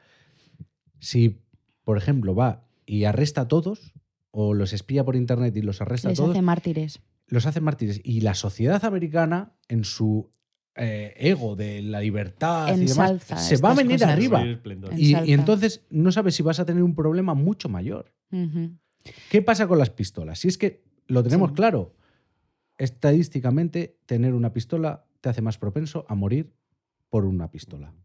Si, 0.99 1.41
por 1.83 1.97
ejemplo, 1.97 2.33
va 2.33 2.65
y 2.85 3.03
arresta 3.03 3.41
a 3.41 3.47
todos, 3.47 3.93
o 4.31 4.53
los 4.55 4.73
espía 4.73 5.03
por 5.03 5.15
internet 5.15 5.55
y 5.55 5.61
los 5.61 5.81
arresta 5.81 6.09
Les 6.09 6.17
a 6.19 6.23
todos, 6.23 6.31
hace 6.35 6.41
mártires. 6.41 7.01
Los 7.33 7.47
hace 7.47 7.61
mártires. 7.61 7.99
Y 8.03 8.21
la 8.21 8.35
sociedad 8.35 8.85
americana, 8.85 9.53
en 9.67 9.83
su 9.83 10.29
eh, 10.75 11.15
ego 11.17 11.55
de 11.55 11.81
la 11.81 11.99
libertad 11.99 12.77
y 12.77 12.85
demás, 12.85 13.23
se 13.23 13.57
va 13.57 13.71
a 13.71 13.73
venir 13.73 14.05
arriba. 14.05 14.43
Y, 14.95 15.33
entonces 15.33 15.81
no 15.89 16.11
sabes 16.11 16.35
si 16.35 16.43
vas 16.43 16.59
a 16.59 16.65
tener 16.65 16.83
un 16.83 16.93
problema 16.93 17.33
mucho 17.33 17.69
mayor. 17.69 18.13
¿Qué 19.31 19.41
pasa 19.41 19.67
con 19.67 19.79
las 19.79 19.89
pistolas? 19.89 20.39
Si 20.39 20.47
es 20.47 20.59
que 20.59 20.83
lo 21.07 21.23
tenemos 21.23 21.49
Sí. 21.49 21.55
claro, 21.55 21.95
estadísticamente 22.77 23.97
tener 24.05 24.33
una 24.35 24.53
pistola 24.53 25.05
te 25.19 25.29
hace 25.29 25.41
más 25.41 25.57
propenso 25.57 26.05
a 26.09 26.15
morir 26.15 26.53
por 27.09 27.25
una 27.25 27.49
pistola. 27.49 27.95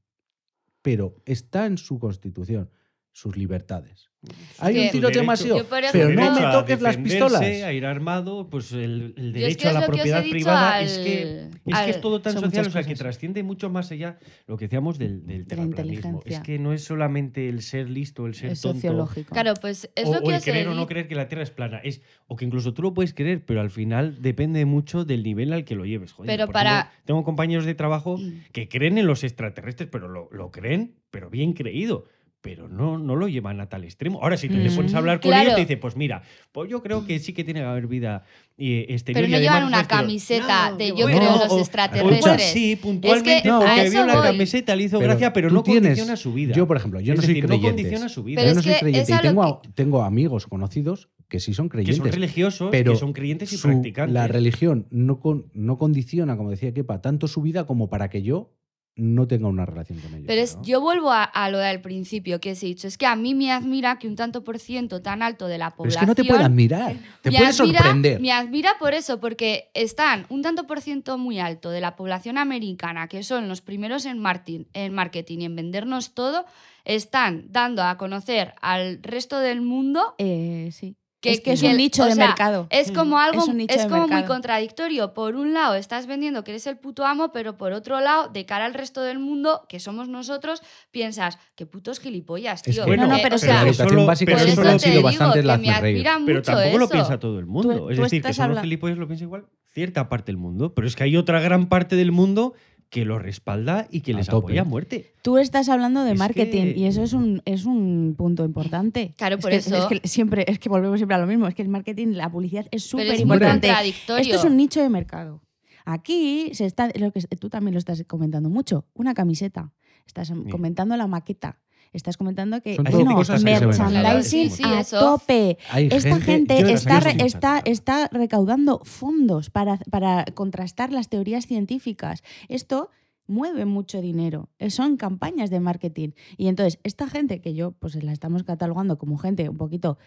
Pero 0.80 1.20
está 1.26 1.66
en 1.66 1.76
su 1.76 1.98
constitución, 1.98 2.70
sus 3.12 3.36
libertades. 3.36 4.10
Hay 4.58 4.74
que- 4.74 4.84
un 4.86 4.90
tiroteo 4.90 5.22
masivo, 5.22 5.62
pero 5.70 6.10
no 6.10 6.34
me 6.34 6.40
toques 6.52 6.80
las 6.82 6.96
pistolas. 6.96 7.40
A 7.40 7.72
ir 7.72 7.86
armado, 7.86 8.50
pues 8.50 8.72
el, 8.72 9.14
el 9.16 9.28
es 9.28 9.32
derecho 9.34 9.68
a 9.68 9.72
la 9.72 9.86
propiedad 9.86 10.22
privada 10.28 10.74
al- 10.74 10.84
es 10.86 10.98
que 10.98 11.22
es, 11.22 11.48
que 11.64 11.72
al- 11.72 11.88
es 11.90 12.00
todo 12.00 12.20
tan 12.20 12.32
social, 12.34 12.66
o 12.66 12.70
sea, 12.70 12.82
que 12.82 12.96
trasciende 12.96 13.44
mucho 13.44 13.70
más 13.70 13.92
allá 13.92 14.18
lo 14.48 14.56
que 14.56 14.64
decíamos 14.64 14.98
del, 14.98 15.24
del 15.24 15.44
De 15.46 15.56
la 15.56 15.62
terraplanismo. 15.62 16.22
Es 16.26 16.40
que 16.40 16.58
no 16.58 16.72
es 16.72 16.82
solamente 16.82 17.48
el 17.48 17.62
ser 17.62 17.88
listo, 17.88 18.26
el 18.26 18.34
ser 18.34 18.50
Es 18.50 18.60
tonto. 18.60 18.76
sociológico. 18.78 19.32
Claro, 19.32 19.54
pues 19.60 19.88
es 19.94 20.08
o, 20.08 20.12
lo 20.14 20.18
o 20.18 20.22
que 20.22 20.28
el 20.30 20.34
os 20.36 20.46
he 20.46 20.50
creer 20.50 20.68
o 20.68 20.74
no 20.74 20.86
creer 20.88 21.06
que 21.06 21.14
la 21.14 21.28
Tierra 21.28 21.44
es 21.44 21.50
plana. 21.52 21.78
Es, 21.84 22.02
o 22.26 22.34
que 22.34 22.44
incluso 22.44 22.74
tú 22.74 22.82
lo 22.82 22.92
puedes 22.94 23.14
creer, 23.14 23.44
pero 23.46 23.60
al 23.60 23.70
final 23.70 24.20
depende 24.20 24.64
mucho 24.64 25.04
del 25.04 25.22
nivel 25.22 25.52
al 25.52 25.64
que 25.64 25.76
lo 25.76 25.84
lleves. 25.84 26.10
Joder, 26.12 26.26
Pero 26.36 26.50
para- 26.50 26.80
ejemplo, 26.80 26.98
tengo 27.04 27.22
compañeros 27.24 27.64
de 27.66 27.74
trabajo 27.76 28.18
Mm. 28.18 28.32
que 28.52 28.68
creen 28.68 28.98
en 28.98 29.06
los 29.06 29.22
extraterrestres, 29.22 29.88
pero 29.92 30.08
lo, 30.08 30.28
lo 30.32 30.50
creen, 30.50 30.96
pero 31.12 31.30
bien 31.30 31.52
creído. 31.52 32.06
Pero 32.40 32.68
no, 32.68 32.98
no 32.98 33.16
lo 33.16 33.26
llevan 33.26 33.60
a 33.60 33.68
tal 33.68 33.82
extremo. 33.82 34.20
Ahora, 34.22 34.36
si 34.36 34.48
te 34.48 34.54
Mm. 34.54 34.76
pones 34.76 34.94
a 34.94 34.98
hablar 34.98 35.20
con 35.20 35.30
Claro. 35.30 35.42
ellos, 35.42 35.54
te 35.56 35.60
dice, 35.62 35.76
pues 35.76 35.96
mira, 35.96 36.22
pues 36.52 36.70
yo 36.70 36.82
creo 36.84 37.04
que 37.04 37.18
sí 37.18 37.32
que 37.32 37.42
tiene 37.42 37.60
que 37.60 37.66
haber 37.66 37.88
vida 37.88 38.24
eh, 38.60 38.86
exterior. 38.90 39.24
Pero 39.24 39.36
no 39.36 39.40
llevan 39.40 39.64
una 39.64 39.80
exterior". 39.80 40.02
camiseta 40.04 40.72
de 40.76 40.88
yo 40.88 40.94
bueno, 41.02 41.18
creo 41.18 41.30
en 41.30 41.34
o- 41.36 41.44
los 41.44 41.52
o- 41.52 41.58
extraterrestres. 41.60 42.42
sí, 42.52 42.76
puntualmente, 42.76 43.48
a 43.48 43.58
porque 43.58 43.80
eso 43.82 43.90
vio 43.92 44.06
la 44.06 44.22
camiseta, 44.22 44.74
le 44.76 44.82
hizo 44.84 44.98
Pero 44.98 45.10
gracia, 45.10 45.32
pero 45.32 45.50
no 45.50 45.62
tienes- 45.62 45.82
condiciona 45.90 46.16
su 46.16 46.32
vida. 46.32 46.54
Yo, 46.54 46.66
por 46.66 46.76
ejemplo, 46.76 47.00
yo 47.00 47.12
es 47.12 47.18
no 47.18 47.22
soy 47.22 47.34
decir, 47.34 47.44
creyente. 47.46 47.68
no 47.68 47.76
condiciona 47.76 48.08
su 48.08 48.22
vida. 48.24 48.40
Pero 48.40 48.46
yo 48.46 48.50
es 48.50 48.56
no 48.56 48.62
soy 48.62 48.72
que 48.72 48.78
creyente. 48.80 49.12
es 49.12 49.18
Y 49.18 49.22
tengo, 49.22 49.62
que- 49.62 49.68
tengo 49.70 50.02
amigos 50.02 50.46
conocidos 50.46 51.08
que 51.28 51.38
sí 51.40 51.54
son 51.54 51.68
que 51.68 51.76
son 51.78 51.84
creyentes. 51.84 52.14
religiosos, 52.14 52.68
pero 52.72 52.92
que 52.94 52.98
son 52.98 53.12
creyentes 53.12 53.52
y 53.52 53.56
su- 53.58 53.68
practicantes. 53.68 54.14
la 54.14 54.26
religión 54.28 54.86
no, 54.90 55.20
con- 55.20 55.46
no 55.54 55.76
condiciona, 55.78 56.36
como 56.36 56.50
decía 56.50 56.72
Kepa, 56.72 57.00
tanto 57.00 57.28
su 57.28 57.42
vida 57.42 57.64
como 57.66 57.88
para 57.90 58.08
que 58.10 58.22
yo 58.22 58.54
no 58.98 59.26
tenga 59.26 59.48
una 59.48 59.64
relación 59.64 59.98
con 60.00 60.12
ellos. 60.12 60.24
Pero 60.26 60.42
es, 60.42 60.56
¿no? 60.56 60.62
yo 60.64 60.80
vuelvo 60.80 61.10
a, 61.12 61.24
a 61.24 61.50
lo 61.50 61.58
del 61.58 61.80
principio 61.80 62.40
que 62.40 62.52
os 62.52 62.62
he 62.62 62.66
dicho. 62.66 62.86
Es 62.86 62.98
que 62.98 63.06
a 63.06 63.16
mí 63.16 63.34
me 63.34 63.50
admira 63.52 63.98
que 63.98 64.06
un 64.08 64.16
tanto 64.16 64.44
por 64.44 64.58
ciento 64.58 65.00
tan 65.00 65.22
alto 65.22 65.46
de 65.46 65.56
la 65.58 65.70
Pero 65.70 65.88
es 65.88 65.94
población. 65.96 66.00
que 66.00 66.06
no 66.06 66.14
te 66.14 66.24
puede 66.24 66.44
admirar, 66.44 66.92
te 67.22 67.30
me 67.30 67.38
puede 67.38 67.50
admira- 67.50 67.78
sorprender. 67.82 68.20
Me 68.20 68.32
admira 68.32 68.72
por 68.78 68.92
eso, 68.92 69.20
porque 69.20 69.70
están 69.74 70.26
un 70.28 70.42
tanto 70.42 70.66
por 70.66 70.80
ciento 70.80 71.16
muy 71.16 71.38
alto 71.38 71.70
de 71.70 71.80
la 71.80 71.96
población 71.96 72.36
americana, 72.38 73.08
que 73.08 73.22
son 73.22 73.48
los 73.48 73.60
primeros 73.62 74.04
en, 74.04 74.18
martin- 74.18 74.66
en 74.74 74.92
marketing 74.92 75.38
y 75.38 75.44
en 75.46 75.56
vendernos 75.56 76.12
todo, 76.14 76.44
están 76.84 77.46
dando 77.50 77.82
a 77.82 77.96
conocer 77.96 78.54
al 78.60 79.02
resto 79.02 79.38
del 79.38 79.60
mundo 79.62 80.14
Eh, 80.18 80.70
sí. 80.72 80.96
Que 81.20 81.32
es 81.32 81.40
que 81.40 81.52
es 81.52 81.60
que 81.60 81.66
un 81.66 81.72
el- 81.72 81.78
nicho 81.78 82.04
de 82.04 82.12
sea, 82.14 82.26
mercado. 82.28 82.66
Es 82.70 82.92
como 82.92 83.18
algo, 83.18 83.42
Es 83.42 83.48
un 83.48 83.56
nicho 83.56 83.74
es 83.74 83.82
de 83.84 83.88
como 83.88 84.06
muy 84.06 84.22
contradictorio. 84.24 85.14
Por 85.14 85.34
un 85.34 85.52
lado, 85.52 85.74
estás 85.74 86.06
vendiendo 86.06 86.44
que 86.44 86.52
eres 86.52 86.66
el 86.68 86.78
puto 86.78 87.04
amo, 87.04 87.32
pero 87.32 87.56
por 87.58 87.72
otro 87.72 88.00
lado, 88.00 88.28
de 88.28 88.46
cara 88.46 88.66
al 88.66 88.74
resto 88.74 89.02
del 89.02 89.18
mundo, 89.18 89.66
que 89.68 89.80
somos 89.80 90.08
nosotros, 90.08 90.62
piensas, 90.90 91.38
qué 91.56 91.66
putos 91.66 91.98
gilipollas, 92.00 92.62
Es 92.66 92.74
tío. 92.74 92.84
que 92.84 92.90
Bueno, 92.90 93.06
no, 93.08 93.16
Que, 93.16 93.22
pero 93.22 93.34
o 93.34 93.38
la 93.38 93.38
sea, 93.38 93.60
educación 93.62 93.88
solo- 93.88 94.06
básica 94.06 94.30
pero 94.32 94.38
por 94.38 94.46
eso 94.46 94.54
siempre 94.54 94.64
lo 94.64 94.70
ha 94.70 94.76
eso 94.76 94.82
te 94.84 94.88
sido 94.90 94.98
te 95.00 95.02
bastante 95.04 95.42
digo 95.42 95.52
que 95.52 95.58
me 95.58 95.70
admira 95.70 96.18
Pero 96.24 96.38
mucho 96.38 96.52
tampoco 96.52 96.78
lo 96.78 96.88
piensa 96.88 97.18
todo 97.18 97.38
el 97.38 97.46
mundo. 97.46 97.76
Tú- 97.76 97.90
es 97.90 97.96
tú 97.96 98.02
decir, 98.04 98.10
que 98.22 98.28
estás 98.28 98.36
son 98.36 98.48
los 98.48 98.58
habla- 98.58 98.62
gilipollas 98.62 98.98
lo 98.98 99.06
piensa 99.06 99.24
igual 99.24 99.46
cierta 99.66 100.08
parte 100.08 100.26
del 100.32 100.36
mundo. 100.38 100.74
Pero 100.74 100.86
es 100.86 100.96
que 100.96 101.04
hay 101.04 101.16
otra 101.16 101.40
gran 101.40 101.68
parte 101.68 101.96
del 101.96 102.12
mundo 102.12 102.54
que 102.90 103.04
lo 103.04 103.18
respalda 103.18 103.86
y 103.90 104.00
que 104.00 104.12
A 104.12 104.16
les 104.16 104.26
tope. 104.28 104.46
apoya 104.46 104.60
a 104.62 104.64
muerte. 104.64 105.12
Tú 105.22 105.36
estás 105.38 105.68
hablando 105.68 106.04
de 106.04 106.12
Es 106.12 106.18
marketing 106.18 106.72
que- 106.72 106.78
y 106.78 106.86
eso 106.86 107.02
es 107.02 107.12
un, 107.12 107.42
es 107.44 107.66
un 107.66 108.14
punto 108.16 108.44
importante. 108.44 109.14
Claro, 109.18 109.36
Es 109.36 109.42
por 109.42 109.50
que- 109.50 109.56
eso- 109.58 109.76
Es 109.76 110.00
que 110.00 110.08
siempre, 110.08 110.44
es 110.48 110.58
que 110.58 110.68
volvemos 110.68 110.98
siempre 110.98 111.14
a 111.14 111.18
lo 111.18 111.26
mismo. 111.26 111.46
Es 111.46 111.54
que 111.54 111.62
el 111.62 111.68
marketing, 111.68 112.08
la 112.14 112.30
publicidad 112.30 112.66
es 112.70 112.82
súper 112.84 113.18
importante. 113.20 113.68
Esto 113.98 114.16
es 114.16 114.44
un 114.44 114.56
nicho 114.56 114.80
de 114.80 114.88
mercado. 114.88 115.42
Aquí 115.84 116.50
se 116.54 116.66
está, 116.66 116.90
lo 116.98 117.12
que 117.12 117.20
tú 117.38 117.48
también 117.48 117.74
lo 117.74 117.78
estás 117.78 118.02
comentando 118.06 118.50
mucho, 118.50 118.86
una 118.94 119.14
camiseta. 119.14 119.72
Estás 120.06 120.32
comentando 120.50 120.96
la 120.96 121.06
maqueta. 121.06 121.60
Estás 121.92 122.16
comentando 122.16 122.60
que 122.60 122.76
bueno, 122.76 123.14
cosas 123.14 123.42
merchandising 123.42 124.50
sí, 124.50 124.56
sí, 124.56 124.62
a 124.64 124.80
eso. 124.80 124.98
tope. 124.98 125.58
Hay 125.70 125.88
Esta 125.90 126.20
gente, 126.20 126.72
está, 126.72 127.00
re- 127.00 127.16
está, 127.24 127.60
está 127.64 128.08
recaudando 128.12 128.80
fondos 128.84 129.50
para, 129.50 129.78
para 129.90 130.24
contrastar 130.34 130.92
las 130.92 131.08
teorías 131.08 131.46
científicas. 131.46 132.22
Esto 132.48 132.90
mueve 133.26 133.64
mucho 133.66 134.00
dinero. 134.00 134.48
Eh, 134.58 134.70
Son 134.70 134.96
campañas 134.96 135.50
de 135.50 135.60
marketing. 135.60 136.10
Y 136.36 136.48
entonces, 136.48 136.78
esta 136.82 137.08
gente 137.08 137.40
que 137.40 137.52
yo, 137.54 137.72
pues 137.72 138.02
la 138.02 138.12
estamos 138.12 138.42
catalogando 138.42 138.96
como 138.98 139.18
gente 139.18 139.48
un 139.48 139.56
poquito 139.58 139.98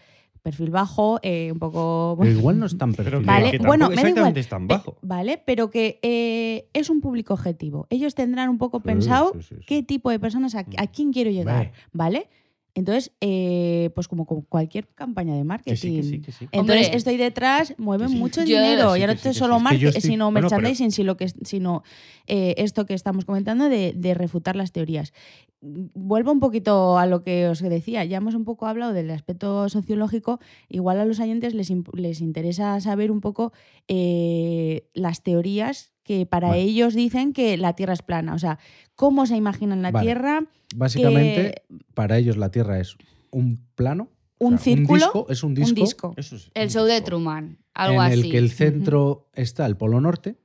perfil 0.42 0.70
bajo, 0.70 1.18
eh, 1.22 1.50
un 1.52 1.58
poco... 1.58 2.16
Pero 2.18 2.30
igual 2.30 2.58
no 2.58 2.66
es 2.66 2.76
tan 2.76 2.92
Pero 2.92 3.04
perfil. 3.10 3.20
que- 3.20 3.26
Vale, 3.26 3.50
que 3.52 3.58
bueno, 3.58 3.88
me 3.88 3.94
da 3.94 4.00
igual. 4.00 4.08
exactamente 4.08 4.40
es 4.40 4.48
tan 4.48 4.66
bajo. 4.66 4.96
Vale, 5.02 5.42
pero 5.46 5.70
que 5.70 5.98
eh, 6.02 6.68
es 6.72 6.90
un 6.90 7.00
público 7.00 7.34
objetivo. 7.34 7.86
Ellos 7.90 8.14
tendrán 8.14 8.48
un 8.48 8.58
poco 8.58 8.78
Sí, 8.78 8.84
pensado 8.84 9.32
sí, 9.34 9.42
sí, 9.42 9.54
sí. 9.60 9.64
qué 9.66 9.82
tipo 9.82 10.10
de 10.10 10.18
personas, 10.18 10.54
a, 10.54 10.66
a 10.78 10.86
quién 10.88 11.12
quiero 11.12 11.30
llegar. 11.30 11.72
¿vale? 11.92 12.28
Entonces, 12.74 13.12
eh, 13.20 13.90
pues 13.94 14.08
como 14.08 14.24
con 14.24 14.40
cualquier 14.42 14.88
campaña 14.88 15.34
de 15.34 15.40
Que 15.40 15.44
marketing. 15.44 15.76
sí, 15.76 15.96
que 15.96 16.02
sí, 16.02 16.20
que 16.20 16.32
sí. 16.32 16.48
Entonces, 16.52 16.86
Hombre. 16.86 16.96
estoy 16.96 17.16
detrás, 17.18 17.74
mueven 17.76 18.08
sí. 18.08 18.16
mucho 18.16 18.40
Yo- 18.40 18.46
dinero. 18.46 18.94
Sí, 18.94 19.00
ya 19.00 19.06
no 19.08 19.12
sí, 19.12 19.18
que 19.22 19.34
solo 19.34 19.58
sí. 19.58 19.62
Marketing, 19.64 19.86
estoy- 19.88 20.00
sino 20.02 20.30
Bueno, 20.30 20.48
pero- 20.48 20.60
merchandising, 20.62 20.90
sino, 20.90 21.16
que, 21.18 21.28
sino 21.28 21.82
eh, 22.26 22.54
esto 22.56 22.86
que 22.86 22.94
estamos 22.94 23.26
comentando 23.26 23.68
de, 23.68 23.92
de 23.94 24.14
refutar 24.14 24.56
las 24.56 24.72
teorías. 24.72 25.12
Vuelvo 25.60 26.32
un 26.32 26.40
poquito 26.40 26.96
a 26.98 27.06
lo 27.06 27.22
que 27.22 27.46
os 27.48 27.60
decía. 27.60 28.04
Ya 28.04 28.16
hemos 28.16 28.34
un 28.34 28.44
poco 28.44 28.66
hablado 28.66 28.92
del 28.94 29.10
aspecto 29.10 29.68
sociológico. 29.68 30.40
Igual 30.68 30.98
a 30.98 31.04
los 31.04 31.20
oyentes 31.20 31.54
les, 31.54 31.70
imp- 31.70 31.94
les 31.94 32.20
interesa 32.22 32.80
saber 32.80 33.10
un 33.12 33.20
poco 33.20 33.52
eh, 33.86 34.88
las 34.94 35.22
teorías 35.22 35.92
que 36.20 36.26
para 36.26 36.48
Vale. 36.48 36.62
ellos 36.62 36.94
dicen 36.94 37.32
que 37.32 37.56
la 37.56 37.72
Tierra 37.74 37.94
es 37.94 38.02
plana. 38.02 38.34
O 38.34 38.38
sea, 38.38 38.58
cómo 38.94 39.26
se 39.26 39.36
imaginan 39.36 39.82
la 39.82 39.90
Vale. 39.90 40.06
Tierra, 40.06 40.44
Básicamente, 40.76 41.62
para 41.94 42.18
ellos 42.18 42.36
la 42.36 42.50
Tierra 42.50 42.80
es 42.80 42.96
un 43.30 43.64
plano. 43.74 44.10
o 44.38 44.46
un 44.46 44.58
sea, 44.58 44.74
círculo, 44.74 45.04
disco, 45.06 45.26
es 45.30 45.42
un 45.42 45.54
disco, 45.54 45.68
un 45.70 45.74
disco. 45.74 46.14
Eso 46.16 46.36
es 46.36 46.50
El 46.54 46.64
un 46.64 46.70
show 46.70 46.84
de. 46.84 47.00
Truman, 47.00 47.58
algo 47.74 48.02
en 48.02 48.12
el 48.12 48.20
así. 48.20 48.30
que 48.30 48.38
el 48.38 48.50
centro 48.50 49.30
está 49.34 49.64
el 49.66 49.76
Polo 49.76 50.00
Norte, 50.00 50.36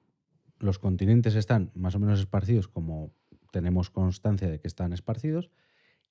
los 0.60 0.80
continentes 0.80 1.36
están 1.36 1.72
más 1.76 1.96
o 1.96 2.00
menos 2.00 2.20
esparcidos 2.20 2.68
como 2.68 3.12
tenemos 3.52 3.90
constancia 3.90 4.50
de 4.50 4.60
que 4.60 4.68
están 4.68 4.94
esparcidos, 4.94 5.50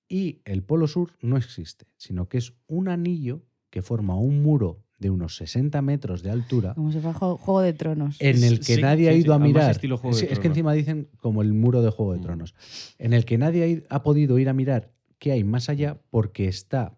y 0.09 0.40
el 0.45 0.62
Polo 0.62 0.87
Sur 0.87 1.12
no 1.21 1.37
existe, 1.37 1.87
sino 1.97 2.29
que 2.29 2.38
es 2.38 2.53
un 2.66 2.88
anillo 2.88 3.42
que 3.71 3.83
forma 3.83 4.16
un 4.16 4.42
muro 4.42 4.85
de 4.99 5.11
unos 5.11 5.37
60 5.37 5.83
metros 5.83 6.23
de 6.23 6.31
altura 6.31 6.75
Como 6.75 6.91
si 6.93 6.99
fuera 7.01 7.13
Juego 7.19 7.61
de 7.61 7.73
Tronos. 7.73 8.17
en 8.21 8.43
el 8.45 8.59
que 8.61 8.77
Sí, 8.77 8.81
nadie 8.83 9.09
ha 9.09 9.13
ido 9.13 9.33
sí, 9.35 9.37
a 9.37 9.39
mirar. 9.39 9.71
estilo 9.73 9.99
Juego 9.99 10.17
de 10.17 10.23
Sí, 10.23 10.29
es 10.31 10.39
que 10.39 10.49
encima 10.49 10.73
dicen 10.73 11.09
como 11.19 11.43
el 11.43 11.53
muro 11.53 11.83
de 11.83 11.91
Juego 11.91 12.13
de 12.15 12.19
Mm. 12.19 12.23
Tronos, 12.23 12.55
en 12.99 13.13
el 13.13 13.25
que 13.25 13.39
nadie 13.39 13.85
ha 13.91 14.03
podido 14.03 14.39
ir 14.39 14.49
a 14.49 14.53
mirar 14.55 14.93
qué 15.19 15.33
hay 15.33 15.45
más 15.45 15.69
allá 15.69 16.01
porque 16.11 16.49
está 16.49 16.97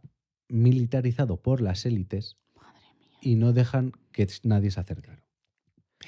militarizado 0.49 1.41
por 1.43 1.61
las 1.61 1.85
élites 1.87 2.37
y 3.21 3.35
no 3.37 3.53
dejan 3.53 3.93
que 4.13 4.27
nadie 4.45 4.71
se 4.71 4.81
acerque. 4.81 5.11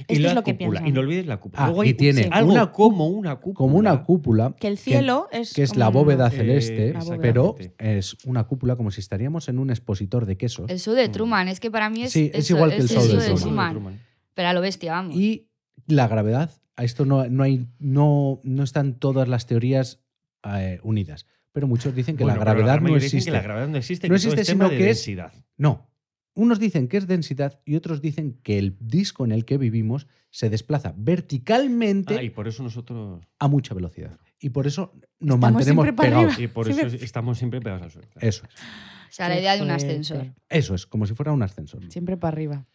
Y 0.09 0.13
Esto 0.15 0.23
la 0.23 0.29
es 0.31 0.35
lo 0.35 0.43
que 0.45 0.55
piensan. 0.55 0.87
Y 0.87 0.93
no 0.93 1.01
olvides 1.01 1.27
la 1.27 1.39
cúpula. 1.39 1.63
Ah, 1.65 1.67
Luego 1.69 1.85
y 1.85 1.89
hay 1.89 1.95
tiene 1.95 2.29
algo 2.31 2.53
una 2.53 2.73
como 2.73 3.07
una 3.09 3.37
cúpula. 3.37 3.55
Como 3.55 3.77
una 3.79 4.03
cúpula, 4.05 4.55
Que 4.59 4.69
el 4.69 4.79
cielo 4.79 5.29
es. 5.33 5.53
que 5.55 5.63
es 5.63 5.77
la 5.77 5.89
bóveda 5.89 6.29
Eh, 6.29 6.31
celeste, 6.31 6.95
pero 7.21 7.57
es 7.79 8.17
una 8.25 8.45
cúpula 8.45 8.77
como 8.77 8.91
si 8.91 9.01
estaríamos 9.01 9.49
en 9.49 9.59
un 9.59 9.71
expositor 9.71 10.27
de 10.27 10.37
quesos. 10.37 10.71
El 10.71 10.79
show 10.79 10.95
de 10.95 11.09
Truman, 11.09 11.49
es 11.49 11.61
que 11.61 11.71
para 11.71 11.91
mí 11.91 12.03
es, 12.05 12.13
Sí, 12.13 12.31
es 12.35 12.49
igual 12.51 12.71
que 12.71 12.77
el 12.77 12.85
es 12.85 12.91
show 12.93 13.03
de 13.07 13.27
show 13.29 13.37
Truman. 13.37 14.01
Pero 14.35 14.49
a 14.49 14.53
lo 14.53 14.61
bestia, 14.61 14.93
vamos. 14.93 15.17
Y 15.17 15.49
la 15.87 16.09
gravedad, 16.09 16.51
a 16.77 16.85
esto 16.85 17.05
no, 17.05 17.27
no, 17.29 17.43
hay, 17.43 17.67
no, 17.79 18.41
no 18.43 18.63
están 18.63 18.95
todas 18.99 19.29
las 19.29 19.47
teorías 19.47 20.01
eh, 20.45 20.79
unidas. 20.83 21.27
Pero 21.53 21.67
muchos 21.67 21.95
dicen 21.95 22.17
que 22.17 22.23
Bueno, 22.23 22.39
la 22.39 22.45
gravedad 22.45 22.81
no 22.81 22.97
existe. 22.97 23.31
que 23.31 23.37
la 23.37 23.43
gravedad 23.43 23.69
no 23.69 23.77
existe, 23.77 24.09
No 24.09 24.15
que 24.15 24.21
todo 24.21 24.29
existe, 24.33 24.41
es 24.43 24.47
tema 24.47 24.65
sino 24.67 24.71
de 24.71 24.79
que 24.79 24.91
es- 24.91 24.97
densidad. 24.99 25.33
No. 25.57 25.90
Unos 26.35 26.59
dicen 26.61 26.87
que 26.89 26.97
es 26.97 27.07
densidad 27.07 27.61
y 27.65 27.75
otros 27.77 28.01
dicen 28.01 28.39
que 28.43 28.59
el 28.59 28.77
disco 28.81 29.25
en 29.25 29.33
el 29.33 29.45
que 29.45 29.59
vivimos 29.59 30.07
se 30.31 30.49
desplaza 30.49 30.95
verticalmente 30.97 32.17
Ah, 32.19 32.23
y 32.23 32.31
por 32.31 32.47
eso 32.49 32.63
nosotros... 32.63 33.21
a 33.39 33.49
mucha 33.49 33.75
velocidad. 33.75 34.19
Y 34.39 34.51
por 34.51 34.67
eso 34.67 34.93
nos 35.19 35.37
Estamos 35.37 35.41
mantenemos 35.41 35.85
siempre 35.85 35.93
para 35.93 36.09
pegados. 36.11 36.35
arriba. 36.35 36.45
Y 36.51 36.55
por 36.55 36.67
Sí, 36.73 36.81
eso 36.81 37.05
estamos 37.05 37.39
siempre 37.39 37.61
pegados 37.61 37.83
al 37.83 37.91
suelo. 37.91 38.09
Eso 38.21 38.45
es. 38.47 38.55
o 38.55 39.13
sea, 39.13 39.29
la 39.29 39.35
Qué 39.35 39.41
idea 39.41 39.57
de 39.57 39.63
un 39.63 39.69
fuerte. 39.69 39.87
ascensor. 39.87 40.35
Eso 40.49 40.75
es, 40.75 40.87
como 40.87 41.07
si 41.07 41.15
fuera 41.15 41.33
un 41.33 41.43
ascensor. 41.43 41.91
Siempre 41.91 42.17
para 42.17 42.33
arriba. 42.35 42.67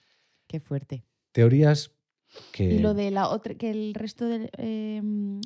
Qué 0.48 0.60
fuerte. 0.60 1.06
Teorías 1.32 1.92
que... 2.52 2.66
Y 2.74 2.80
lo 2.80 2.94
de 2.94 3.10
la 3.12 3.30
otra, 3.30 3.56
que 3.56 3.72
el 3.72 3.94
resto 3.94 4.26
de 4.26 4.50
eh, 4.58 5.02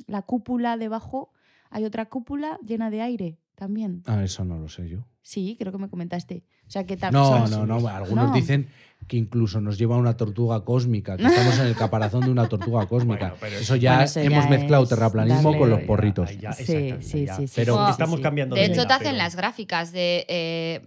la 0.08 0.22
cúpula 0.22 0.76
debajo, 0.76 1.32
hay 1.70 1.84
otra 1.84 2.08
cúpula 2.08 2.58
llena 2.66 2.90
de 2.90 3.02
aire 3.02 3.38
también. 3.54 4.02
Ah, 4.06 4.24
eso 4.24 4.44
no 4.44 4.58
lo 4.58 4.68
sé 4.68 4.88
yo. 4.88 5.06
Sí, 5.22 5.56
creo 5.58 5.70
que 5.72 5.78
me 5.78 5.88
comentaste. 5.88 6.44
O 6.66 6.70
sea, 6.70 6.84
que 6.84 6.96
No, 7.12 7.46
no, 7.48 7.66
no. 7.66 7.88
Algunos 7.88 8.28
No. 8.28 8.34
dicen 8.34 8.68
que 9.06 9.16
incluso 9.16 9.60
nos 9.60 9.76
lleva 9.78 9.96
una 9.96 10.16
tortuga 10.16 10.64
cósmica, 10.64 11.16
que 11.16 11.24
estamos 11.26 11.58
en 11.58 11.66
el 11.66 11.74
caparazón 11.76 12.20
de 12.22 12.30
una 12.30 12.48
tortuga 12.48 12.86
cósmica. 12.86 13.28
Bueno, 13.30 13.36
pero 13.40 13.56
eso 13.58 13.76
ya 13.76 13.92
Bueno, 13.92 14.04
eso 14.04 14.20
hemos 14.20 14.44
ya 14.44 14.50
mezclado 14.50 14.86
terraplanismo 14.86 15.50
darle- 15.52 15.58
con 15.58 15.70
los 15.70 15.80
ya, 15.80 15.86
porritos. 15.86 16.38
Ya, 16.38 16.52
Sí, 16.52 16.64
sí, 16.64 17.24
ya. 17.26 17.36
sí, 17.36 17.46
sí, 17.48 17.52
Pero 17.56 17.84
sí, 17.86 17.90
estamos 17.90 18.16
sí. 18.16 18.22
cambiando 18.22 18.54
De 18.56 18.62
de 18.62 18.66
hecho, 18.68 18.86
te 18.86 18.92
hacen 18.92 19.06
pero- 19.08 19.18
las 19.18 19.36
gráficas 19.36 19.92
de. 19.92 20.26
eh, 20.28 20.80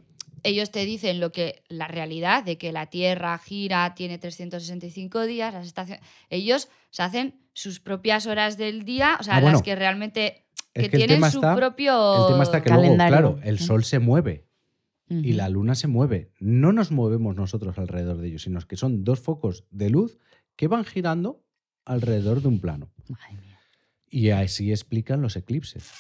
ellos 0.46 0.72
te 0.72 0.84
dicen 0.86 1.20
lo 1.22 1.32
que 1.32 1.64
la 1.70 1.88
realidad 1.88 2.44
de 2.44 2.58
que 2.58 2.72
la 2.74 2.88
Tierra 2.88 3.38
gira, 3.38 3.94
tiene 3.96 4.18
365 4.18 5.26
días, 5.26 5.54
las 5.54 5.66
estaciones. 5.66 6.04
Ellos 6.30 6.68
se 6.92 7.02
hacen 7.04 7.40
sus 7.54 7.80
propias 7.80 8.26
horas 8.28 8.58
del 8.58 8.84
día, 8.84 9.16
o 9.20 9.24
sea, 9.24 9.38
Ah, 9.38 9.40
bueno. 9.42 9.54
las 9.58 9.62
que 9.64 9.76
realmente 9.76 10.44
Es 10.74 10.84
que, 10.86 10.90
que 10.90 10.96
el 10.98 11.00
tienen 11.02 11.18
tema 11.18 11.30
su 11.32 11.38
está- 11.38 11.56
propio. 11.56 12.28
El 12.28 12.34
tema 12.34 12.44
está 12.44 12.62
que 12.62 12.70
luego, 12.70 12.84
Calendario. 12.84 13.12
claro, 13.18 13.40
el 13.44 13.56
Ujú. 13.56 13.64
sol 13.66 13.84
se 13.84 14.00
mueve 14.00 14.46
y 15.10 15.34
la 15.34 15.48
luna 15.50 15.76
se 15.76 15.88
mueve. 15.88 16.32
No 16.40 16.72
nos 16.72 16.92
movemos 16.92 17.36
nosotros 17.36 17.78
alrededor 17.78 18.18
de 18.18 18.28
ellos, 18.30 18.42
sino 18.44 18.60
que 18.62 18.76
son 18.78 19.04
dos 19.04 19.20
focos 19.20 19.66
de 19.70 19.90
luz 19.92 20.18
que 20.56 20.68
van 20.68 20.86
girando 20.86 21.44
alrededor 21.86 22.42
de 22.42 22.48
un 22.48 22.60
plano. 22.60 22.90
Madre 23.10 23.34
mía. 23.42 23.60
Y 24.10 24.30
así 24.32 24.72
explican 24.72 25.22
los 25.22 25.36
eclipses, 25.36 25.92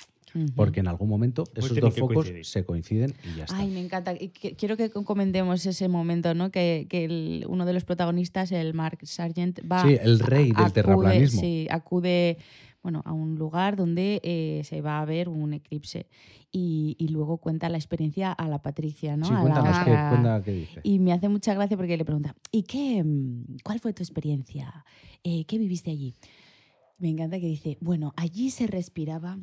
porque 0.55 0.79
en 0.79 0.87
algún 0.87 1.09
momento 1.09 1.43
Pues 1.43 1.65
esos 1.65 1.77
dos 1.79 1.93
focos 1.95 2.15
coincidir. 2.15 2.45
se 2.45 2.65
coinciden 2.65 3.13
y 3.23 3.37
ya 3.37 3.43
está. 3.43 3.57
Ay, 3.57 3.69
me 3.69 3.81
encanta. 3.81 4.15
Quiero 4.57 4.77
que 4.77 4.89
comentemos 4.89 5.63
ese 5.65 5.87
momento, 5.87 6.33
¿no? 6.33 6.49
Que, 6.49 6.87
que 6.89 7.05
el- 7.05 7.45
uno 7.47 7.65
de 7.65 7.73
los 7.73 7.85
protagonistas, 7.85 8.51
el 8.51 8.73
Mark 8.73 8.97
Sargent, 9.03 9.59
va. 9.71 9.83
Sí, 9.83 9.95
el 10.01 10.19
rey 10.19 10.45
del 10.47 10.55
acude- 10.57 10.71
terraplanismo. 10.73 11.39
Sí, 11.41 11.67
acude 11.69 12.37
bueno, 12.83 13.01
a 13.05 13.13
un 13.13 13.35
lugar 13.35 13.77
donde 13.77 14.19
eh, 14.23 14.61
se 14.65 14.81
va 14.81 14.99
a 14.99 15.05
ver 15.05 15.29
un 15.29 15.53
eclipse. 15.53 16.07
Y, 16.51 16.95
y 16.99 17.07
luego 17.07 17.37
cuenta 17.37 17.69
la 17.69 17.77
experiencia 17.77 18.31
a 18.31 18.47
la 18.47 18.61
Patricia, 18.61 19.15
¿no? 19.15 19.25
sí, 19.25 19.33
A 19.33 19.43
la 19.43 20.09
cuenta 20.09 20.43
qué 20.43 20.51
dice. 20.51 20.81
Y 20.83 20.99
me 20.99 21.13
hace 21.13 21.29
mucha 21.29 21.53
gracia 21.53 21.77
porque 21.77 21.97
le 21.97 22.05
pregunta, 22.05 22.35
¿y 22.51 22.63
qué, 22.63 23.01
mm, 23.03 23.57
cuál 23.63 23.79
fue 23.79 23.93
tu 23.93 24.03
experiencia? 24.03 24.85
Eh, 25.23 25.45
¿Qué 25.45 25.57
viviste 25.57 25.89
allí? 25.89 26.13
Me 26.97 27.09
encanta 27.09 27.39
que 27.39 27.47
dice, 27.47 27.77
bueno, 27.81 28.13
allí 28.17 28.49
se 28.51 28.67
respiraba 28.67 29.39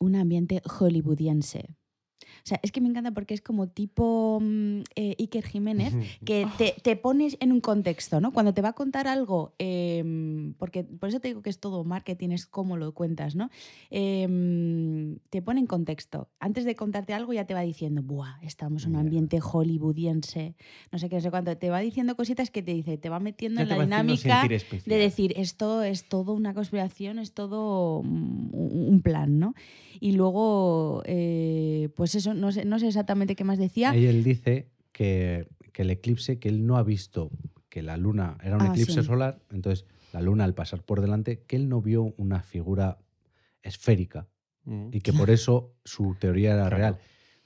un 0.00 0.16
ambiente 0.16 0.62
hollywoodiense. 0.64 1.76
O 2.22 2.46
sea, 2.46 2.60
es 2.62 2.70
que 2.70 2.80
me 2.80 2.88
encanta 2.88 3.10
porque 3.10 3.34
es 3.34 3.40
como 3.40 3.68
tipo 3.68 4.38
mm, 4.40 4.80
eh, 4.94 5.16
Iker 5.18 5.44
Jiménez, 5.44 5.94
que 6.24 6.46
te, 6.58 6.74
te 6.82 6.96
pones 6.96 7.36
en 7.40 7.52
un 7.52 7.60
contexto, 7.60 8.20
¿no? 8.20 8.32
Cuando 8.32 8.54
te 8.54 8.62
va 8.62 8.70
a 8.70 8.72
contar 8.74 9.08
algo, 9.08 9.54
em, 9.58 10.54
porque 10.54 10.84
por 10.84 11.08
eso 11.08 11.20
te 11.20 11.28
digo 11.28 11.42
que 11.42 11.50
es 11.50 11.58
todo 11.58 11.84
marketing, 11.84 12.30
es 12.30 12.46
cómo 12.46 12.76
lo 12.76 12.92
cuentas, 12.92 13.34
¿no? 13.34 13.50
Em, 13.90 15.18
te 15.30 15.42
pone 15.42 15.60
en 15.60 15.66
contexto. 15.66 16.28
Antes 16.38 16.64
de 16.64 16.76
contarte 16.76 17.14
algo 17.14 17.32
ya 17.32 17.46
te 17.46 17.54
va 17.54 17.62
diciendo, 17.62 18.02
¡buah! 18.02 18.38
Estamos 18.42 18.84
en 18.84 18.92
un 18.92 19.00
ambiente 19.00 19.40
hollywoodiense, 19.40 20.54
no 20.92 20.98
sé 20.98 21.08
qué, 21.08 21.16
no 21.16 21.22
sé 21.22 21.30
cuánto. 21.30 21.56
Te 21.56 21.70
va 21.70 21.80
diciendo 21.80 22.14
cositas 22.16 22.50
que 22.50 22.62
te 22.62 22.72
dice, 22.72 22.98
te 22.98 23.08
va 23.08 23.20
metiendo 23.20 23.60
Ya 23.60 23.62
en 23.62 23.68
la 23.68 23.84
dinámica 23.84 24.46
de 24.46 24.96
decir, 24.96 25.34
esto 25.36 25.82
es 25.82 26.08
todo 26.08 26.32
una 26.34 26.54
conspiración, 26.54 27.18
es 27.18 27.32
todo 27.32 28.02
mm, 28.02 28.50
un 28.52 28.92
un 28.92 29.02
plan, 29.02 29.38
¿no? 29.38 29.54
Y 30.00 30.12
luego, 30.12 31.02
eh, 31.06 31.41
pues 31.94 32.14
eso, 32.14 32.34
no 32.34 32.52
sé, 32.52 32.64
no 32.64 32.78
sé 32.78 32.88
exactamente 32.88 33.36
qué 33.36 33.44
más 33.44 33.58
decía. 33.58 33.96
Y 33.96 34.06
él 34.06 34.24
dice 34.24 34.68
que, 34.92 35.48
que 35.72 35.82
el 35.82 35.90
eclipse, 35.90 36.38
que 36.38 36.48
él 36.48 36.66
no 36.66 36.76
ha 36.76 36.82
visto 36.82 37.30
que 37.68 37.82
la 37.82 37.96
luna 37.96 38.36
era 38.42 38.56
un 38.56 38.62
Ah, 38.62 38.68
eclipse 38.68 39.00
sí. 39.00 39.06
solar, 39.06 39.40
entonces 39.50 39.86
la 40.12 40.20
luna 40.20 40.44
al 40.44 40.54
pasar 40.54 40.82
por 40.82 41.00
delante, 41.00 41.40
que 41.46 41.56
él 41.56 41.68
no 41.68 41.80
vio 41.80 42.12
una 42.18 42.42
figura 42.42 42.98
esférica 43.62 44.28
Mm. 44.64 44.88
y 44.92 45.00
que 45.00 45.12
por 45.12 45.30
eso 45.30 45.74
su 45.84 46.14
teoría 46.20 46.50
era 46.54 46.62
Claro. 46.68 46.76
real. 46.76 46.98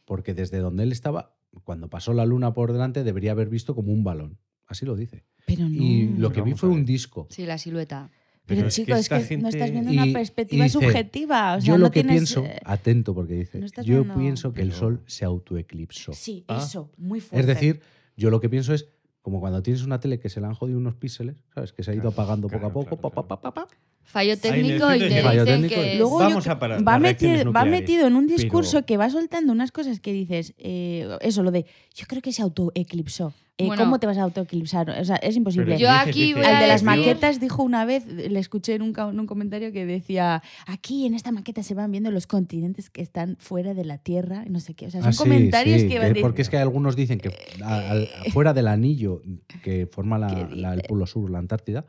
Porque 0.05 0.35
desde 0.35 0.59
donde 0.59 0.83
él 0.83 0.93
estaba, 0.93 1.35
cuando 1.65 1.89
pasó 1.89 2.13
la 2.13 2.27
luna 2.27 2.53
por 2.53 2.73
delante, 2.73 3.05
debería 3.05 3.33
haber 3.33 3.49
visto 3.49 3.75
como 3.75 3.93
un 3.93 4.05
balón. 4.05 4.39
Así 4.67 4.85
lo 4.85 4.97
dice. 4.97 5.25
Pero 5.47 5.69
no. 5.69 5.75
Y 5.75 6.07
lo 6.09 6.29
Pero 6.29 6.33
que 6.33 6.43
vi 6.51 6.55
fue 6.55 6.69
un 6.69 6.85
disco. 6.85 7.27
Sí, 7.31 7.47
la 7.47 7.57
silueta. 7.59 8.11
Pero, 8.47 8.69
es 8.69 8.77
que 8.77 8.83
chicos, 8.85 8.99
es 9.01 9.09
que, 9.09 9.17
esta 9.17 9.37
no 9.37 9.49
estás 9.49 9.61
gente- 9.63 9.73
viendo 9.73 9.93
Y- 9.93 9.97
una 9.97 10.07
y 10.07 10.13
perspectiva 10.13 10.65
dice, 10.65 10.79
subjetiva. 10.79 11.57
O 11.57 11.61
sea, 11.61 11.67
yo 11.67 11.73
no 11.79 11.85
lo 11.87 11.91
que 11.91 12.03
tienes, 12.05 12.15
pienso, 12.33 12.45
eh, 12.45 12.61
atento 12.65 13.15
porque 13.15 13.35
dice, 13.35 13.59
no 13.59 13.67
yo 13.83 14.03
viendo- 14.05 14.15
pienso 14.17 14.53
que 14.53 14.63
el 14.63 14.69
Pero- 14.69 14.79
sol 14.79 15.03
se 15.07 15.25
autoeclipsó. 15.25 16.13
Sí, 16.13 16.45
Ah. 16.49 16.59
eso, 16.65 16.91
muy 16.97 17.21
fuerte. 17.21 17.41
Es 17.41 17.47
decir, 17.47 17.81
yo 18.17 18.31
lo 18.31 18.41
que 18.41 18.49
pienso 18.49 18.73
es 18.73 18.89
como 19.23 19.41
cuando 19.41 19.61
tienes 19.63 19.83
una 19.83 19.99
tele 19.99 20.21
que 20.21 20.29
se 20.29 20.41
le 20.41 20.47
han 20.47 20.55
jodido 20.55 20.79
unos 20.79 20.95
píxeles, 20.95 21.43
¿sabes? 21.53 21.73
Que 21.73 21.83
se 21.83 21.91
ha 21.91 21.95
ido 21.95 22.03
Claro, 22.03 22.15
apagando 22.15 22.47
poco 22.47 22.57
a 22.57 22.61
claro, 22.61 22.75
poco, 22.75 22.97
claro, 22.97 23.03
pa, 23.11 23.11
pa, 23.11 23.41
pa, 23.41 23.41
pa, 23.41 23.55
pa. 23.67 23.69
Fallo 24.07 24.39
técnico 24.39 24.95
y 24.95 24.99
te 25.01 25.23
Fallo 25.23 25.45
dicen 25.45 25.63
técnico 25.63 25.83
que... 25.83 25.97
Luego 25.97 26.19
Vamos 26.19 26.45
yo- 26.45 26.53
a 26.53 26.59
parar 26.59 26.87
va, 26.87 26.99
metido, 26.99 27.33
va 27.33 27.45
nucleares, 27.45 27.71
metido 27.71 28.07
en 28.07 28.17
un 28.17 28.27
discurso 28.27 28.73
pero- 28.79 28.87
que 28.87 28.97
va 28.97 29.11
soltando 29.11 29.53
unas 29.53 29.73
cosas 29.73 30.01
que 30.01 30.13
dices, 30.13 30.55
eh, 30.59 31.09
eso, 31.21 31.43
lo 31.43 31.51
de, 31.51 31.67
yo 31.95 32.07
creo 32.07 32.23
que 32.23 32.33
se 32.33 32.41
autoeclipsó. 32.43 33.35
Eh, 33.59 33.67
Bueno. 33.67 33.85
¿Cómo 33.85 33.99
te 33.99 34.07
vas 34.07 34.19
a 34.19 34.23
autoeclipsar? 34.23 34.91
O 34.91 35.05
sea, 35.07 35.17
es 35.17 35.35
imposible. 35.35 35.79
Yo 35.79 35.91
aquí 35.91 36.35
voy 36.35 36.45
Al 36.45 36.61
de 36.61 36.67
las 36.67 36.83
maquetas 36.83 37.41
dijo 37.41 37.63
una 37.63 37.87
vez, 37.87 38.07
le 38.07 38.39
escuché 38.39 38.75
en 38.75 38.83
un, 38.83 38.93
ca- 38.93 39.09
en 39.09 39.19
un 39.19 39.27
comentario 39.27 39.73
que 39.73 39.87
decía, 39.87 40.43
aquí 40.67 41.07
en 41.07 41.15
esta 41.15 41.33
maqueta 41.33 41.63
se 41.63 41.73
van 41.75 41.91
viendo 41.91 42.11
los 42.11 42.27
continentes 42.27 42.91
que 42.91 43.01
están 43.01 43.37
fuera 43.41 43.73
de 43.73 43.87
la 43.87 43.97
Tierra, 43.97 44.45
no 44.47 44.61
sé 44.61 44.75
qué. 44.75 44.89
O 44.89 44.91
sea, 44.91 45.01
son 45.01 45.09
Ah, 45.09 45.13
sí, 45.13 45.19
comentarios 45.19 45.81
sí, 45.81 45.89
que 45.89 45.99
van 45.99 46.15
Porque 46.21 46.43
es 46.43 46.51
que 46.51 46.59
algunos 46.59 46.97
dicen 46.97 47.19
que 47.19 47.31
a- 47.65 47.91
al- 47.93 48.09
fuera 48.31 48.53
del 48.53 48.69
anillo 48.69 49.23
que 49.63 49.87
forma 49.87 50.19
la- 50.19 50.27
¿Qué 50.51 50.55
la- 50.55 50.75
el 50.75 50.83
polo 50.83 51.07
sur, 51.07 51.31
la 51.31 51.39
Antártida, 51.39 51.87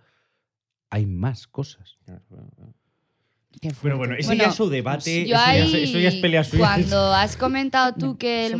hay 0.89 1.05
más 1.05 1.47
cosas. 1.47 1.97
Pero 3.81 3.97
bueno, 3.97 4.13
ese 4.15 4.27
Bueno, 4.27 4.43
ya 4.43 4.49
es 4.49 4.55
su 4.55 4.69
debate, 4.69 5.25
Yo 5.25 5.35
eso, 5.35 5.45
ya, 5.45 5.49
ahí, 5.49 5.61
es- 5.61 5.89
eso 5.89 5.99
ya 5.99 6.09
es 6.09 6.15
pelea 6.15 6.43
suya. 6.43 6.59
cuando 6.59 7.11
has 7.13 7.35
comentado 7.37 7.95
tú 7.95 8.17
que 8.17 8.45
el 8.45 8.51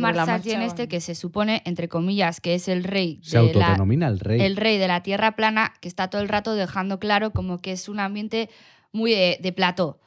marcha, 0.56 0.64
este, 0.64 0.88
que 0.88 1.00
se 1.00 1.14
supone, 1.14 1.62
entre 1.66 1.88
comillas, 1.88 2.40
que 2.40 2.54
es 2.54 2.66
el 2.66 2.82
rey 2.82 3.20
Se 3.22 3.38
de 3.38 3.54
la, 3.54 3.66
autodenomina 3.66 4.08
el 4.08 4.18
rey. 4.18 4.40
el 4.40 4.56
rey 4.56 4.76
de 4.76 4.88
la 4.88 5.02
tierra 5.04 5.36
plana, 5.36 5.72
que 5.80 5.86
está 5.88 6.08
todo 6.10 6.20
el 6.20 6.28
rato 6.28 6.54
dejando 6.54 6.98
claro 6.98 7.30
como 7.32 7.58
que 7.60 7.72
es 7.72 7.88
un 7.88 8.00
ambiente 8.00 8.50
muy 8.92 9.12
de, 9.12 9.38
de 9.40 9.52
plató. 9.52 10.00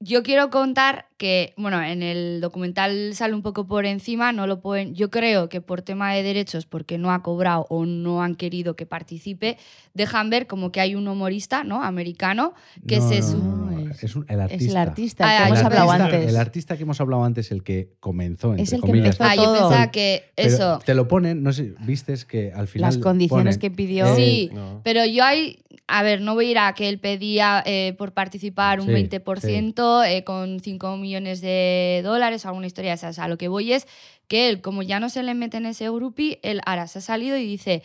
Yo 0.00 0.22
quiero 0.22 0.50
contar 0.50 1.08
que, 1.16 1.54
bueno, 1.56 1.80
en 1.82 2.02
el 2.02 2.40
documental 2.40 3.14
sale 3.14 3.34
un 3.34 3.42
poco 3.42 3.66
por 3.68 3.86
encima, 3.86 4.32
no 4.32 4.46
lo 4.48 4.60
pueden, 4.60 4.94
yo 4.96 5.10
creo 5.10 5.48
que 5.48 5.60
por 5.60 5.82
tema 5.82 6.12
de 6.12 6.22
derechos, 6.24 6.66
porque 6.66 6.98
no 6.98 7.12
ha 7.12 7.22
cobrado 7.22 7.66
o 7.70 7.86
no 7.86 8.22
han 8.22 8.34
querido 8.34 8.74
que 8.74 8.84
participe, 8.84 9.56
dejan 9.94 10.28
ver 10.28 10.46
como 10.48 10.72
que 10.72 10.80
hay 10.80 10.96
un 10.96 11.06
humorista, 11.06 11.62
¿no? 11.62 11.82
Americano, 11.84 12.54
que 12.88 12.98
No, 12.98 13.08
se 13.08 13.20
no, 13.20 13.26
su- 13.30 13.38
no, 13.38 13.56
no, 13.56 13.70
No, 13.70 13.90
es- 13.92 14.02
es 14.02 14.16
un- 14.16 14.26
el 14.28 14.40
artista. 14.40 14.64
Es 14.64 14.70
el 14.70 14.76
artista, 14.76 15.24
Ah, 15.24 15.28
que 15.38 15.42
ah, 15.44 15.46
hemos 15.48 15.58
hablado 15.64 15.90
antes. 15.92 16.28
El 16.28 16.36
artista 16.36 16.76
que 16.76 16.82
hemos 16.82 17.00
hablado 17.00 17.24
antes, 17.24 17.50
el 17.52 17.62
que 17.62 17.90
comenzó, 18.00 18.50
entre 18.50 18.64
Es 18.64 18.72
el 18.72 18.80
que 18.80 18.86
comillas. 18.86 19.14
empezó 19.20 19.24
Ah, 19.30 19.36
yo 19.36 19.52
pensaba 19.52 19.90
que 19.92 20.24
Pero 20.34 20.48
eso. 20.48 20.78
Te 20.84 20.94
lo 20.94 21.06
ponen, 21.06 21.42
no 21.44 21.52
sé, 21.52 21.74
vistes 21.80 22.24
que 22.24 22.52
al 22.52 22.66
final. 22.66 22.88
Las 22.90 22.98
condiciones 22.98 23.56
ponen, 23.56 23.60
que 23.60 23.70
pidió. 23.70 24.14
Sí, 24.16 24.50
No. 24.52 24.80
Pero 24.82 25.04
yo 25.06 25.22
ahí, 25.24 25.58
a 25.86 26.02
ver, 26.02 26.20
no 26.22 26.34
voy 26.34 26.46
a 26.46 26.50
ir 26.50 26.58
a 26.58 26.72
que 26.74 26.88
él 26.88 26.98
pedía 26.98 27.62
eh, 27.66 27.94
por 27.98 28.12
participar 28.12 28.80
un 28.80 28.86
Sí, 28.86 28.92
20% 28.92 30.02
eh, 30.04 30.24
con 30.24 30.60
5 30.60 30.96
millones 31.04 31.40
de 31.40 32.00
dólares 32.02 32.44
o 32.44 32.48
alguna 32.48 32.66
historia 32.66 32.90
de 32.92 32.96
esas. 32.96 33.18
A 33.18 33.28
lo 33.28 33.36
que 33.38 33.48
voy 33.48 33.72
es 33.72 33.86
que 34.28 34.48
él, 34.48 34.60
como 34.60 34.82
ya 34.82 34.98
no 35.00 35.08
se 35.10 35.22
le 35.22 35.34
mete 35.34 35.58
en 35.58 35.66
ese 35.66 35.88
grupi, 35.90 36.38
él 36.42 36.60
ahora 36.66 36.86
se 36.86 36.98
ha 36.98 37.02
salido 37.02 37.36
y 37.36 37.44
dice, 37.46 37.82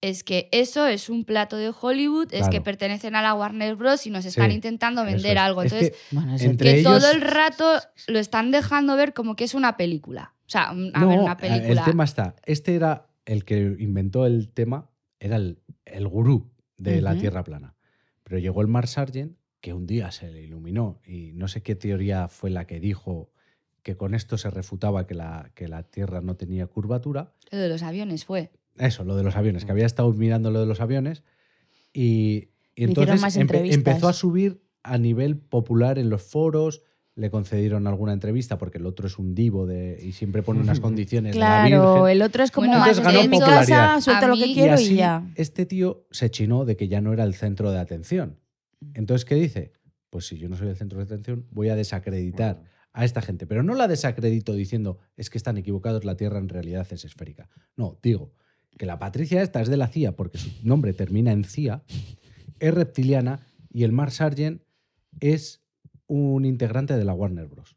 es 0.00 0.22
que 0.24 0.48
eso 0.52 0.86
es 0.86 1.08
un 1.08 1.24
plato 1.24 1.56
de 1.56 1.72
Hollywood, 1.80 2.28
es 2.34 2.48
que 2.48 2.60
pertenecen 2.60 3.14
a 3.14 3.22
la 3.22 3.34
Warner 3.34 3.76
Bros. 3.76 4.06
y 4.06 4.10
nos 4.10 4.24
están 4.24 4.50
Sí, 4.50 4.56
intentando 4.56 5.04
vender 5.04 5.36
es. 5.36 5.42
algo. 5.42 5.62
Es 5.62 5.72
Entonces, 5.72 5.90
que 6.10 6.14
Bueno, 6.16 6.34
es 6.34 6.42
entre 6.42 6.72
que 6.72 6.80
ellos- 6.80 7.00
todo 7.00 7.10
el 7.12 7.20
rato 7.20 7.64
lo 8.08 8.18
están 8.18 8.50
dejando 8.50 8.96
ver 8.96 9.14
como 9.14 9.34
que 9.36 9.44
es 9.44 9.54
una 9.54 9.76
película. 9.76 10.34
O 10.46 10.50
sea, 10.52 10.70
a 10.70 10.74
no, 10.74 11.08
ver, 11.08 11.18
una 11.20 11.32
El 11.32 11.36
película. 11.38 11.84
tema 11.84 12.04
está. 12.04 12.34
Este 12.44 12.74
era 12.74 13.06
el 13.24 13.44
que 13.44 13.76
inventó 13.78 14.26
el 14.26 14.48
tema, 14.50 14.90
era 15.20 15.36
el, 15.36 15.60
el 15.86 16.06
gurú 16.08 16.50
de 16.76 17.00
la. 17.00 17.14
Tierra 17.16 17.44
plana. 17.44 17.74
Pero 18.24 18.38
llegó 18.38 18.60
el 18.60 18.66
Mark 18.66 18.88
Sargent, 18.88 19.36
que 19.62 19.72
un 19.72 19.86
día 19.86 20.10
se 20.10 20.30
le 20.30 20.42
iluminó 20.42 21.00
y 21.06 21.32
no 21.32 21.48
sé 21.48 21.62
qué 21.62 21.74
teoría 21.74 22.28
fue 22.28 22.50
la 22.50 22.66
que 22.66 22.80
dijo 22.80 23.30
que 23.82 23.96
con 23.96 24.14
esto 24.14 24.36
se 24.36 24.50
refutaba 24.50 25.06
que 25.06 25.14
la, 25.14 25.50
que 25.54 25.68
la 25.68 25.84
Tierra 25.84 26.20
no 26.20 26.36
tenía 26.36 26.66
curvatura. 26.66 27.32
Lo 27.50 27.58
de 27.58 27.68
los 27.70 27.82
aviones 27.82 28.24
fue. 28.26 28.50
Eso, 28.76 29.04
lo 29.04 29.16
de 29.16 29.22
los 29.22 29.36
aviones, 29.36 29.64
que 29.64 29.72
había 29.72 29.86
estado 29.86 30.12
mirando 30.12 30.50
lo 30.50 30.60
de 30.60 30.66
los 30.66 30.80
aviones 30.80 31.22
y, 31.92 32.48
y 32.74 32.84
entonces 32.84 33.20
más 33.20 33.36
empe- 33.36 33.40
entrevistas. 33.42 33.76
empezó 33.78 34.08
a 34.08 34.12
subir 34.12 34.62
a 34.82 34.98
nivel 34.98 35.36
popular 35.36 35.98
en 35.98 36.10
los 36.10 36.22
foros, 36.22 36.82
le 37.14 37.30
concedieron 37.30 37.86
alguna 37.86 38.12
entrevista 38.14 38.56
porque 38.58 38.78
el 38.78 38.86
otro 38.86 39.06
es 39.06 39.18
un 39.18 39.34
divo 39.34 39.66
de, 39.66 39.98
y 40.02 40.12
siempre 40.12 40.42
pone 40.42 40.60
unas 40.60 40.80
condiciones 40.80 41.34
de 41.34 41.38
la 41.40 41.62
Claro, 41.62 41.94
Virgen. 41.94 42.10
el 42.16 42.22
otro 42.22 42.42
es 42.42 42.50
como 42.50 42.66
Bueno, 42.66 42.80
más 42.80 42.98
en 42.98 43.30
mi 43.30 43.38
popularidad. 43.38 43.86
casa, 43.86 44.00
suelto 44.00 44.24
A 44.26 44.28
lo 44.28 44.34
que 44.36 44.46
Y 44.46 44.54
quiero 44.54 44.72
y, 44.72 44.74
así 44.74 44.96
ya. 44.96 45.30
este 45.36 45.66
tío 45.66 46.04
se 46.10 46.30
chinó 46.30 46.64
de 46.64 46.76
que 46.76 46.88
ya 46.88 47.00
no 47.00 47.12
era 47.12 47.22
el 47.24 47.34
centro 47.34 47.70
de 47.70 47.78
atención. 47.78 48.38
Entonces, 48.94 49.24
¿qué 49.24 49.34
dice? 49.34 49.72
Pues 50.10 50.26
si 50.26 50.38
yo 50.38 50.48
no 50.48 50.56
soy 50.56 50.68
el 50.68 50.76
centro 50.76 50.98
de 50.98 51.04
atención, 51.04 51.46
voy 51.50 51.68
a 51.68 51.76
desacreditar 51.76 52.62
a 52.92 53.04
esta 53.04 53.22
gente. 53.22 53.46
Pero 53.46 53.62
no 53.62 53.74
la 53.74 53.88
desacredito 53.88 54.52
diciendo 54.54 54.98
es 55.16 55.30
que 55.30 55.38
están 55.38 55.56
equivocados, 55.56 56.04
la 56.04 56.16
Tierra 56.16 56.38
en 56.38 56.48
realidad 56.48 56.86
es 56.90 57.04
esférica. 57.04 57.48
No, 57.76 57.98
digo 58.02 58.32
que 58.78 58.86
la 58.86 58.98
Patricia 58.98 59.42
esta 59.42 59.60
es 59.60 59.68
de 59.68 59.76
la 59.76 59.88
CIA 59.88 60.16
porque 60.16 60.38
su 60.38 60.50
nombre 60.62 60.92
termina 60.92 61.32
en 61.32 61.44
CIA, 61.44 61.82
es 62.58 62.74
reptiliana 62.74 63.46
y 63.70 63.84
el 63.84 63.92
Mark 63.92 64.12
Sargent 64.12 64.62
es 65.20 65.62
un 66.06 66.44
integrante 66.44 66.96
de 66.96 67.04
la 67.04 67.14
Warner 67.14 67.46
Bros. 67.46 67.76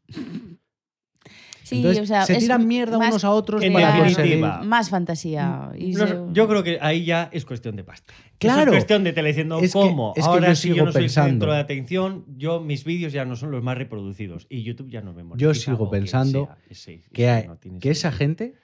Sí, 1.66 1.78
Entonces, 1.78 2.04
o 2.04 2.06
sea, 2.06 2.24
se 2.24 2.34
es 2.34 2.38
tiran 2.38 2.64
mierda 2.68 2.96
más- 2.96 3.08
unos 3.10 3.24
a 3.24 3.30
otros 3.32 3.60
En 3.60 3.72
para 3.72 3.88
definitiva. 4.04 4.50
conseguir- 4.58 4.68
Más 4.68 4.88
fantasía. 4.88 5.72
y 5.76 5.92
No 5.94 6.06
se- 6.06 6.16
yo 6.32 6.46
creo 6.46 6.62
que 6.62 6.78
ahí 6.80 7.04
ya 7.04 7.28
es 7.32 7.44
cuestión 7.44 7.74
de 7.74 7.82
pasta. 7.82 8.14
Claro. 8.38 8.70
Es 8.70 8.76
cuestión 8.76 9.02
de 9.02 9.12
tele 9.12 9.28
diciendo 9.30 9.58
Es 9.58 9.72
que- 9.72 9.78
cómo. 9.80 10.12
es 10.14 10.22
que 10.22 10.30
Ahora 10.30 10.48
yo 10.50 10.54
si 10.54 10.62
sigo 10.62 10.76
yo 10.76 10.84
no 10.84 10.92
soy 10.92 11.00
el 11.00 11.06
pensando- 11.06 11.28
centro 11.30 11.52
de 11.52 11.58
atención, 11.58 12.24
yo 12.36 12.60
mis 12.60 12.84
vídeos 12.84 13.12
ya 13.12 13.24
no 13.24 13.34
son 13.34 13.50
los 13.50 13.64
más 13.64 13.76
reproducidos 13.76 14.46
y 14.48 14.62
YouTube 14.62 14.90
ya 14.90 15.00
no 15.00 15.12
me 15.12 15.24
monetiza 15.24 15.48
Yo 15.48 15.54
sigo 15.54 15.90
pensando 15.90 16.44
sea. 16.70 17.00
Que, 17.12 17.24
ese 17.24 17.30
hay- 17.30 17.48
no 17.48 17.58
que 17.80 17.90
esa 17.90 18.12
gente, 18.12 18.54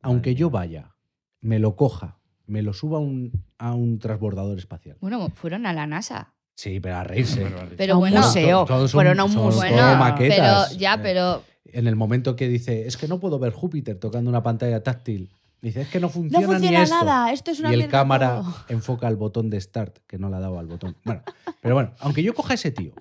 aunque 0.00 0.30
Madre 0.30 0.38
yo 0.40 0.50
vaya, 0.50 0.94
me 1.40 1.58
lo 1.58 1.74
coja, 1.74 2.20
me 2.46 2.62
lo 2.62 2.72
suba 2.74 2.98
a 2.98 3.00
un, 3.00 3.32
a 3.58 3.74
un 3.74 3.98
transbordador 3.98 4.56
espacial. 4.58 4.98
Bueno, 5.00 5.28
fueron 5.34 5.66
a 5.66 5.72
la 5.72 5.88
NASA. 5.88 6.32
Sí, 6.54 6.78
pero 6.78 6.96
a 6.96 7.02
reírse. 7.02 7.44
Pero 7.76 7.94
a 7.94 7.96
un 7.96 8.00
bueno, 8.02 8.18
museo. 8.18 8.64
Todo 8.66 8.86
son- 8.86 8.98
Fueron 8.98 9.18
a 9.18 9.24
un 9.24 9.34
museo. 9.34 9.52
Bueno, 9.70 9.96
maquetas. 9.96 10.68
pero 10.68 10.78
ya, 10.78 10.94
Eh, 10.94 11.00
pero 11.02 11.42
En 11.64 11.86
el 11.86 11.96
momento 11.96 12.36
que 12.36 12.48
dice, 12.48 12.86
es 12.86 12.96
que 12.96 13.08
no 13.08 13.20
puedo 13.20 13.38
ver 13.38 13.52
Júpiter 13.52 13.98
tocando 13.98 14.28
una 14.28 14.42
pantalla 14.42 14.82
táctil, 14.82 15.30
dice, 15.60 15.82
es 15.82 15.88
que 15.88 16.00
no 16.00 16.08
No 16.08 16.12
funciona, 16.12 16.46
ni 16.46 16.52
funciona 16.52 16.82
esto. 16.82 16.94
nada, 16.96 17.32
esto 17.32 17.50
es 17.52 17.60
una 17.60 17.70
y 17.70 17.80
el 17.80 17.88
cámara 17.88 18.40
todo. 18.42 18.54
enfoca 18.68 19.08
el 19.08 19.16
botón 19.16 19.48
de 19.50 19.60
start, 19.60 19.98
que 20.06 20.18
no 20.18 20.28
le 20.28 20.36
ha 20.36 20.40
dado 20.40 20.58
al 20.58 20.66
botón. 20.66 20.96
Bueno, 21.04 21.22
pero 21.60 21.74
bueno, 21.74 21.94
aunque 22.00 22.22
yo 22.22 22.34
coja 22.34 22.52
a 22.52 22.54
ese 22.54 22.72
tío, 22.72 22.92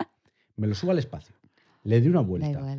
me 0.55 0.67
lo 0.67 0.75
suba 0.75 0.93
al 0.93 0.99
espacio, 0.99 1.35
le 1.83 2.01
dé 2.01 2.09
una 2.09 2.21
vuelta, 2.21 2.77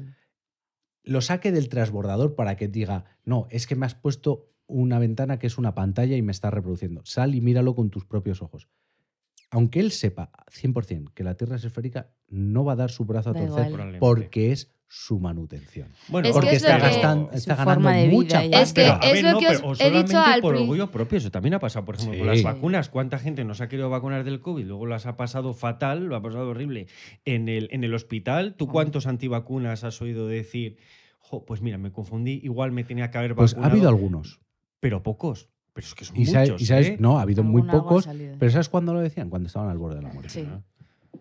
lo 1.05 1.21
saque 1.21 1.51
del 1.51 1.69
transbordador 1.69 2.35
para 2.35 2.57
que 2.57 2.69
diga, 2.69 3.05
no, 3.25 3.49
es 3.51 3.67
que 3.67 3.75
me 3.75 3.87
has 3.87 3.95
puesto 3.95 4.53
una 4.67 4.99
ventana 4.99 5.39
que 5.39 5.47
es 5.47 5.59
una 5.59 5.75
pantalla 5.75 6.17
y 6.17 6.23
me 6.23 6.33
está 6.33 6.51
reproduciendo. 6.51 7.03
Sal 7.05 7.35
y 7.35 7.41
míralo 7.41 7.75
con 7.75 7.91
tus 7.91 8.05
propios 8.05 8.41
ojos. 8.41 8.69
Aunque 9.51 9.81
él 9.81 9.93
sepa 9.93 10.31
100% 10.51 11.13
que 11.13 11.25
la 11.25 11.35
Tierra 11.35 11.57
es 11.57 11.65
esférica, 11.65 12.11
no 12.29 12.65
va 12.65 12.73
a 12.73 12.77
dar 12.77 12.91
su 12.91 13.05
brazo 13.05 13.31
a 13.31 13.33
Da 13.35 13.47
torcer 13.47 13.71
igual. 13.71 13.99
Porque 13.99 14.53
es 14.53 14.73
su 14.95 15.19
manutención. 15.19 15.89
Bueno, 16.09 16.29
Es 16.29 16.35
que 16.35 16.41
porque 16.41 16.51
es 16.57 16.63
está, 16.63 16.77
gastando, 16.77 17.31
está 17.33 17.55
ganando 17.55 17.89
de 17.89 18.03
vida 18.03 18.13
mucha 18.13 18.41
pasta. 18.43 18.61
Es 18.61 18.73
que 18.75 18.83
Pero, 18.83 18.93
a 18.93 18.99
es 19.07 19.13
ver, 19.15 19.25
lo 19.25 19.33
no, 19.33 19.39
que 19.39 19.47
os 19.47 19.53
pero- 19.57 19.69
he 19.71 19.91
dicho 19.91 20.07
solamente 20.09 20.17
al 20.17 20.41
por 20.43 20.55
orgullo 20.57 20.91
propio, 20.91 21.17
eso 21.19 21.31
también 21.31 21.55
ha 21.55 21.59
pasado, 21.59 21.85
por 21.87 21.95
ejemplo, 21.95 22.19
con 22.19 22.27
las 22.27 22.43
vacunas. 22.43 22.89
¿Cuánta 22.91 23.19
gente 23.19 23.43
no 23.45 23.55
se 23.55 23.65
ha 23.65 23.69
querido 23.69 23.89
vacunar 23.89 24.23
del 24.23 24.41
COVID? 24.41 24.67
Luego 24.67 24.85
las 24.87 25.07
ha 25.07 25.17
pasado 25.17 25.55
fatal, 25.55 26.05
lo 26.05 26.15
ha 26.15 26.21
pasado 26.23 26.51
horrible. 26.51 26.89
En 27.25 27.49
el, 27.49 27.69
en 27.73 27.85
el 27.85 27.95
hospital, 27.95 28.55
¿tú 28.55 28.67
cuántos 28.69 29.07
antivacunas 29.07 29.83
has 29.83 30.03
oído 30.03 30.27
decir? 30.29 30.77
"Jo, 31.21 31.47
pues 31.47 31.63
mira, 31.63 31.79
me 31.79 31.91
confundí, 31.91 32.41
igual 32.43 32.71
me 32.73 32.85
tenía 32.85 33.11
que 33.11 33.17
haber 33.17 33.35
Pues 33.35 33.53
ha 33.55 33.57
vacunado"? 33.57 33.73
habido 33.73 33.89
algunos. 33.89 34.41
Pero 34.79 35.03
pocos. 35.03 35.49
Pero 35.73 35.87
es 35.87 35.95
que 35.95 36.05
son 36.05 36.17
Y, 36.21 36.27
muchos, 36.27 36.61
y 36.61 36.67
sabes, 36.67 36.89
¿eh? 36.89 36.97
no, 37.01 37.19
ha 37.19 37.23
habido 37.23 37.43
muy 37.43 37.63
pocos. 37.63 38.07
Pero 38.39 38.53
¿sabes 38.53 38.69
cuándo 38.69 38.93
lo 38.93 39.01
decían? 39.01 39.31
Cuando 39.31 39.47
estaban 39.47 39.71
al 39.71 39.79
borde 39.79 39.97
de 39.97 40.03
la 40.03 40.13
muerte. 40.13 40.29
Sí. 40.29 40.47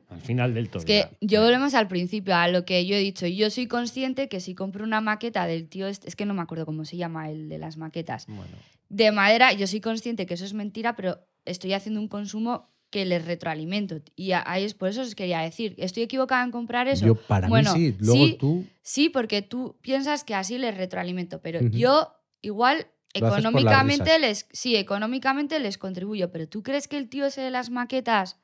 Al 0.09 0.21
final 0.21 0.53
del 0.53 0.69
todo. 0.69 0.79
Es 0.79 0.85
que 0.85 1.07
yo 1.21 1.41
volvemos 1.41 1.73
al 1.73 1.87
principio, 1.87 2.35
a 2.35 2.47
lo 2.47 2.65
que 2.65 2.85
yo 2.85 2.95
he 2.95 2.99
dicho. 2.99 3.25
Yo 3.27 3.49
soy 3.49 3.67
consciente 3.67 4.27
que 4.29 4.39
si 4.39 4.55
compro 4.55 4.83
una 4.83 5.01
maqueta 5.01 5.45
del 5.47 5.67
tío, 5.69 5.87
este, 5.87 6.07
es 6.07 6.15
que 6.15 6.25
no 6.25 6.33
me 6.33 6.41
acuerdo 6.41 6.65
cómo 6.65 6.85
se 6.85 6.97
llama 6.97 7.29
el 7.29 7.49
de 7.49 7.57
las 7.57 7.77
maquetas, 7.77 8.25
Bueno, 8.27 8.57
de 8.89 9.11
madera, 9.11 9.53
yo 9.53 9.67
soy 9.67 9.79
consciente 9.81 10.25
que 10.25 10.33
eso 10.33 10.43
es 10.45 10.53
mentira, 10.53 10.95
pero 10.95 11.19
estoy 11.45 11.73
haciendo 11.73 12.01
un 12.01 12.07
consumo 12.09 12.69
que 12.89 13.05
les 13.05 13.23
retroalimento. 13.23 14.01
Y 14.17 14.33
a- 14.33 14.43
ahí 14.45 14.65
es 14.65 14.73
por 14.73 14.89
eso 14.89 15.01
os 15.01 15.15
quería 15.15 15.39
decir, 15.39 15.75
¿estoy 15.77 16.03
equivocada 16.03 16.43
en 16.43 16.51
comprar 16.51 16.89
eso? 16.89 17.05
Yo, 17.05 17.15
para 17.15 17.47
Bueno, 17.47 17.73
mí 17.73 17.91
sí. 17.91 17.95
Luego 17.99 18.25
sí, 18.25 18.37
tú. 18.37 18.65
Sí, 18.81 19.07
porque 19.09 19.41
tú 19.41 19.77
piensas 19.81 20.25
que 20.25 20.35
así 20.35 20.57
les 20.57 20.75
retroalimento, 20.75 21.41
pero 21.41 21.61
yo 21.61 22.13
igual 22.41 22.87
económicamente 23.13 24.19
les 24.19 24.45
sí, 24.51 24.75
económicamente 24.75 25.59
les 25.59 25.77
contribuyo, 25.77 26.31
pero 26.31 26.47
¿tú 26.49 26.63
crees 26.63 26.87
que 26.89 26.97
el 26.97 27.07
tío 27.09 27.25
ese 27.25 27.41
de 27.41 27.51
las 27.51 27.69
maquetas 27.69 28.39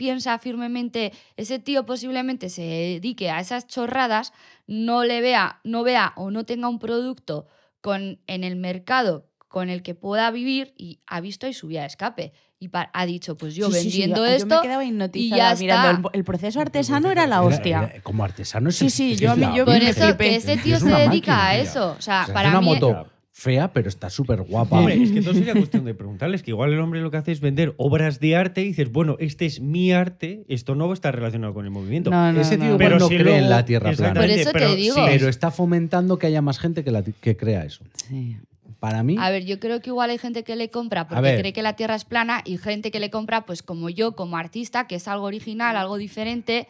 piensa 0.00 0.38
firmemente, 0.38 1.12
ese 1.36 1.58
tío 1.58 1.84
posiblemente 1.84 2.48
se 2.48 2.62
dedique 2.62 3.28
a 3.28 3.38
esas 3.38 3.66
chorradas, 3.66 4.32
no 4.66 5.04
le 5.04 5.20
vea, 5.20 5.60
no 5.62 5.82
vea 5.82 6.14
o 6.16 6.30
no 6.30 6.44
tenga 6.44 6.68
un 6.70 6.78
producto 6.78 7.48
con 7.82 8.18
en 8.26 8.42
el 8.44 8.56
mercado 8.56 9.28
con 9.46 9.68
el 9.68 9.82
que 9.82 9.94
pueda 9.94 10.30
vivir 10.30 10.72
y 10.78 11.00
ha 11.06 11.20
visto 11.20 11.46
y 11.46 11.52
su 11.52 11.66
vía 11.66 11.82
de 11.82 11.88
escape. 11.88 12.32
y 12.62 12.68
pa- 12.68 12.90
ha 12.92 13.04
dicho, 13.06 13.36
pues 13.36 13.54
yo 13.54 13.66
Sí, 13.68 13.72
sí, 13.72 13.78
sí, 13.80 13.84
vendiendo 14.00 14.26
yo 14.26 14.32
esto. 14.34 14.46
me 14.56 14.60
quedaba 14.62 14.84
hipnotizada 14.84 15.54
ya 15.54 15.60
mirando 15.60 15.88
está. 15.88 16.08
el, 16.14 16.18
el 16.20 16.24
proceso 16.24 16.60
artesano 16.60 17.10
era 17.10 17.26
la 17.26 17.42
hostia. 17.42 17.90
era- 17.92 18.02
como 18.02 18.22
artesano 18.24 18.68
es 18.70 18.76
Sí, 18.76 18.88
sí, 18.90 19.12
es 19.12 19.20
yo 19.20 19.32
a 19.32 19.36
mí- 19.36 19.46
yo 19.56 19.64
Por 19.66 19.74
eso 19.76 20.02
flipé. 20.04 20.24
que 20.30 20.36
ese 20.36 20.52
Es 20.54 20.62
tío 20.62 20.76
es 20.76 20.82
se 20.82 20.88
dedica 20.88 21.08
máquina, 21.36 21.46
a 21.48 21.56
eso. 21.56 21.96
O 21.98 22.02
sea, 22.02 22.22
O 22.22 22.24
sea, 22.26 22.34
para 22.34 22.48
es 22.48 22.52
una 22.54 22.60
mí. 22.60 22.66
moto 22.66 23.06
fea, 23.32 23.72
pero 23.72 23.88
está 23.88 24.10
súper 24.10 24.42
guapa. 24.42 24.78
Hombre, 24.78 25.02
es 25.02 25.12
que 25.12 25.18
entonces 25.18 25.44
sería 25.44 25.54
cuestión 25.54 25.84
de 25.84 25.94
preguntarles 25.94 26.42
que 26.42 26.50
igual 26.50 26.72
el 26.72 26.80
hombre 26.80 27.00
lo 27.00 27.10
que 27.10 27.16
hace 27.16 27.32
es 27.32 27.40
vender 27.40 27.74
obras 27.78 28.20
de 28.20 28.36
arte 28.36 28.60
y 28.62 28.66
dices, 28.66 28.90
bueno, 28.92 29.16
este 29.18 29.46
es 29.46 29.60
mi 29.60 29.92
arte, 29.92 30.44
esto 30.48 30.74
no 30.74 30.92
está 30.92 31.10
relacionado 31.12 31.54
con 31.54 31.64
el 31.64 31.70
movimiento. 31.70 32.10
No, 32.10 32.32
no, 32.32 32.40
Ese 32.40 32.58
no. 32.58 32.64
tío 32.66 32.76
Pero 32.78 32.96
igual 32.96 33.00
no 33.00 33.08
si 33.08 33.14
cree 33.14 33.24
luego- 33.24 33.38
en 33.38 33.50
la 33.50 33.64
tierra 33.64 33.92
plana. 33.92 34.20
Por 34.20 34.28
eso 34.30 34.50
te 34.52 34.58
pero 34.58 34.74
digo. 34.74 34.94
sí, 34.96 35.00
Pero 35.06 35.28
está 35.28 35.50
fomentando 35.50 36.18
que 36.18 36.26
haya 36.26 36.42
más 36.42 36.58
gente 36.58 36.84
que, 36.84 36.90
la- 36.90 37.02
que 37.02 37.36
crea 37.36 37.64
eso. 37.64 37.84
Sí. 38.08 38.36
Para 38.78 39.02
mí, 39.02 39.16
A 39.18 39.28
ver, 39.30 39.44
yo 39.44 39.60
creo 39.60 39.80
que 39.82 39.90
igual 39.90 40.08
hay 40.08 40.16
gente 40.16 40.42
que 40.42 40.56
le 40.56 40.70
compra 40.70 41.06
porque 41.06 41.36
cree 41.38 41.52
que 41.52 41.60
la 41.62 41.74
Tierra 41.76 41.94
es 41.94 42.06
plana 42.06 42.40
y 42.46 42.56
gente 42.56 42.90
que 42.90 42.98
le 42.98 43.10
compra, 43.10 43.42
pues 43.44 43.62
como 43.62 43.90
yo, 43.90 44.12
como 44.16 44.38
artista, 44.38 44.86
que 44.86 44.94
es 44.94 45.06
algo 45.06 45.26
original, 45.26 45.76
algo 45.76 45.98
diferente. 45.98 46.66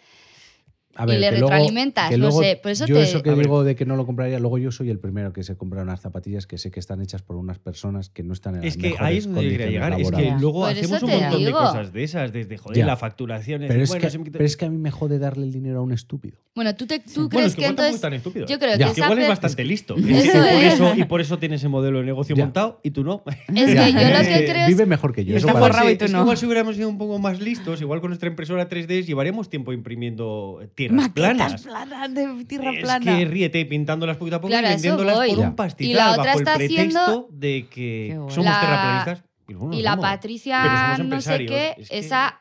A 0.97 1.05
y 1.05 1.07
ver, 1.07 1.20
le 1.20 1.26
que 1.26 1.30
luego- 1.38 1.49
retroalimentas, 1.51 2.11
que 2.11 2.16
no 2.18 2.26
luego 2.26 2.43
sé, 2.43 2.59
por 2.62 2.72
eso 2.72 2.84
yo 2.86 2.97
te- 2.97 3.03
eso 3.03 3.22
que 3.22 3.30
A 3.30 3.34
ver. 3.34 3.45
digo 3.45 3.62
de 3.64 3.76
que 3.76 3.86
no 3.86 3.97
lo 3.97 4.07
compraría, 4.07 4.38
luego 4.41 4.59
yo 4.59 4.72
soy 4.72 4.91
el 4.91 4.99
primero 4.99 5.32
que 5.32 5.43
se 5.45 5.57
compra 5.57 5.82
unas 5.82 6.01
zapatillas 6.01 6.47
que 6.47 6.59
sé 6.59 6.70
que 6.70 6.80
están 6.80 7.01
hechas 7.01 7.22
por 7.22 7.36
unas 7.36 7.59
personas 7.61 8.11
que 8.11 8.22
no 8.24 8.32
están 8.32 8.57
en 8.57 8.64
Es 8.64 8.76
las 8.76 8.93
que 8.93 8.97
ahí 8.99 9.18
es 9.18 9.24
donde 9.26 9.45
yo 9.45 9.51
quería 9.51 9.66
llegar. 9.70 10.01
Es 10.01 10.11
que 10.11 10.32
luego 10.41 10.61
Por 10.62 10.70
hacemos 10.70 11.03
un 11.03 11.11
montón 11.11 11.45
de 11.45 11.53
cosas 11.53 11.93
de 11.93 12.03
esas, 12.03 12.32
desde 12.32 12.57
joder, 12.59 12.78
Ya. 12.78 12.86
la 12.86 12.97
facturación. 12.97 13.62
pero, 13.68 13.82
es 13.82 13.88
bueno, 13.88 14.09
que, 14.11 14.18
me 14.18 14.30
pero 14.32 14.45
es 14.45 14.57
que 14.57 14.64
a 14.64 14.70
mí 14.70 14.78
me 14.78 14.91
jode 14.91 15.18
darle 15.18 15.45
el 15.47 15.53
dinero 15.53 15.78
a 15.78 15.82
un 15.82 15.93
estúpido. 15.93 16.38
Bueno, 16.55 16.74
¿tú, 16.74 16.86
te, 16.86 16.99
tú 16.99 17.05
Bueno, 17.14 17.28
crees 17.30 17.47
es 17.47 17.55
que 17.55 17.62
que 17.62 17.68
entonces... 17.68 18.01
tan 18.01 18.12
estúpido. 18.12 18.47
Yo 18.47 18.59
creo 18.59 18.76
Ya. 18.76 18.88
que 18.88 18.95
Que 18.95 19.01
igual 19.03 19.18
es 19.20 19.28
bastante 19.28 19.64
listo. 19.64 19.95
Eso 20.09 20.32
por 20.32 20.62
eso, 20.64 20.95
y 20.97 21.05
por 21.05 21.20
eso 21.20 21.38
tiene 21.38 21.55
ese 21.57 21.68
modelo 21.68 22.01
de 22.01 22.05
negocio 22.05 22.34
Ya. 22.34 22.45
montado 22.45 22.80
y 22.82 22.91
tú 22.91 23.05
no. 23.05 23.22
Es 23.55 23.74
que 23.74 23.93
yo 23.93 24.01
lo 24.01 24.18
que 24.20 24.47
creo 24.47 24.62
es... 24.62 24.68
Vive 24.68 24.86
mejor 24.86 25.14
que 25.14 25.24
yo. 25.24 25.34
Y 25.34 25.36
está 25.36 25.53
forrado 25.55 25.88
y 25.91 25.97
tú 25.97 26.09
no. 26.09 26.22
igual 26.22 26.36
si 26.36 26.47
hubiéramos 26.47 26.74
sido 26.76 26.88
un 26.88 26.99
poco 26.99 27.18
más 27.20 27.41
listos, 27.41 27.80
igual 27.80 28.01
con 28.01 28.11
nuestra 28.11 28.28
impresora 28.28 28.68
3D 28.68 29.05
llevaríamos 29.05 29.49
tiempo 29.49 29.72
imprimiendo 29.72 30.61
tierras 30.89 30.97
Maquetas 30.97 31.62
planas. 31.62 31.62
planas 31.62 32.14
de 32.14 32.45
tierra 32.45 32.72
es 32.72 32.83
plana. 32.83 33.16
que 33.18 33.24
ríete 33.24 33.64
pintándolas 33.66 34.16
poquito 34.16 34.37
a 34.37 34.41
poco 34.41 34.51
Claro, 34.51 34.66
a 34.66 34.70
y 34.70 34.74
eso 34.74 34.83
vendiéndolas 34.83 35.16
voy. 35.16 35.31
por 35.31 35.39
un 35.39 35.57
pastizal 35.57 35.91
Y 35.91 35.95
la 35.95 36.11
otra 36.12 36.24
bajo 36.24 36.39
está 36.39 36.53
el 36.53 36.59
pretexto 36.59 36.99
haciendo- 37.01 37.28
de 37.33 37.66
que 37.68 38.07
Qué 38.11 38.16
bueno. 38.18 38.31
somos 38.35 38.45
La- 38.53 38.61
terraplanistas. 38.61 39.24
Y, 39.72 39.83
la. 39.83 39.91
Pero 39.97 40.03
Patricia, 40.03 40.62
somos 40.62 40.70
no 41.09 41.20
sé 41.20 41.35
empresarios, 41.35 41.51
qué, 41.51 41.74
es 41.83 41.89
que- 41.91 41.99
esa, 41.99 42.39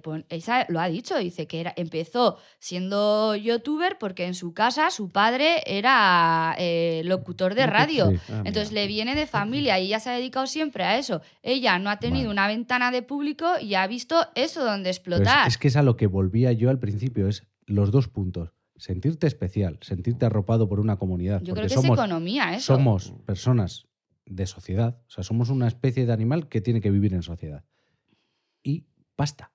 pon- 0.00 0.24
esa 0.28 0.64
lo 0.68 0.78
ha 0.78 0.86
dicho, 0.86 1.18
dice 1.18 1.48
que 1.48 1.58
era, 1.58 1.72
empezó 1.76 2.38
siendo 2.60 3.34
youtuber 3.34 3.98
porque 3.98 4.26
en 4.26 4.34
su 4.34 4.54
casa 4.54 4.90
su 4.92 5.10
padre 5.10 5.62
era 5.66 6.54
eh, 6.56 7.02
locutor 7.04 7.56
de 7.56 7.66
radio. 7.66 8.10
Sí. 8.10 8.18
Ah, 8.28 8.42
Entonces 8.44 8.70
mira. 8.70 8.82
le 8.82 8.86
viene 8.86 9.14
de 9.16 9.26
familia 9.26 9.80
y 9.80 9.86
ella 9.86 9.98
se 9.98 10.10
ha 10.10 10.12
dedicado 10.12 10.46
siempre 10.46 10.84
a 10.84 10.96
eso. 10.98 11.20
Ella 11.42 11.80
no 11.80 11.90
ha 11.90 11.98
tenido 11.98 12.26
Vale. 12.28 12.32
una 12.34 12.46
ventana 12.46 12.92
de 12.92 13.02
público 13.02 13.46
y 13.60 13.74
ha 13.74 13.84
visto 13.88 14.14
eso 14.36 14.64
donde 14.64 14.82
Pero 14.82 14.90
es- 14.90 14.96
explotar. 14.98 15.48
es, 15.48 15.58
que 15.58 15.66
es 15.66 15.74
a 15.76 15.82
lo 15.82 15.96
que 15.96 16.06
volvía 16.06 16.52
yo 16.52 16.70
al 16.70 16.78
principio, 16.78 17.26
es 17.26 17.42
los 17.66 17.90
dos 17.90 18.08
puntos. 18.08 18.52
Sentirte 18.76 19.26
especial, 19.26 19.78
sentirte 19.80 20.26
arropado 20.26 20.68
por 20.68 20.80
una 20.80 20.96
comunidad. 20.96 21.42
Yo 21.42 21.54
creo 21.54 21.66
que 21.66 21.74
somos, 21.74 21.98
es 21.98 22.04
economía 22.04 22.54
eso. 22.54 22.74
somos 22.74 23.14
personas 23.24 23.86
de 24.26 24.46
sociedad, 24.46 25.00
o 25.06 25.10
sea, 25.10 25.24
somos 25.24 25.48
una 25.50 25.66
especie 25.66 26.04
de 26.04 26.12
animal 26.12 26.48
que 26.48 26.60
tiene 26.60 26.80
que 26.80 26.90
vivir 26.90 27.14
en 27.14 27.22
sociedad. 27.22 27.64
Y 28.62 28.84
basta. 29.16 29.52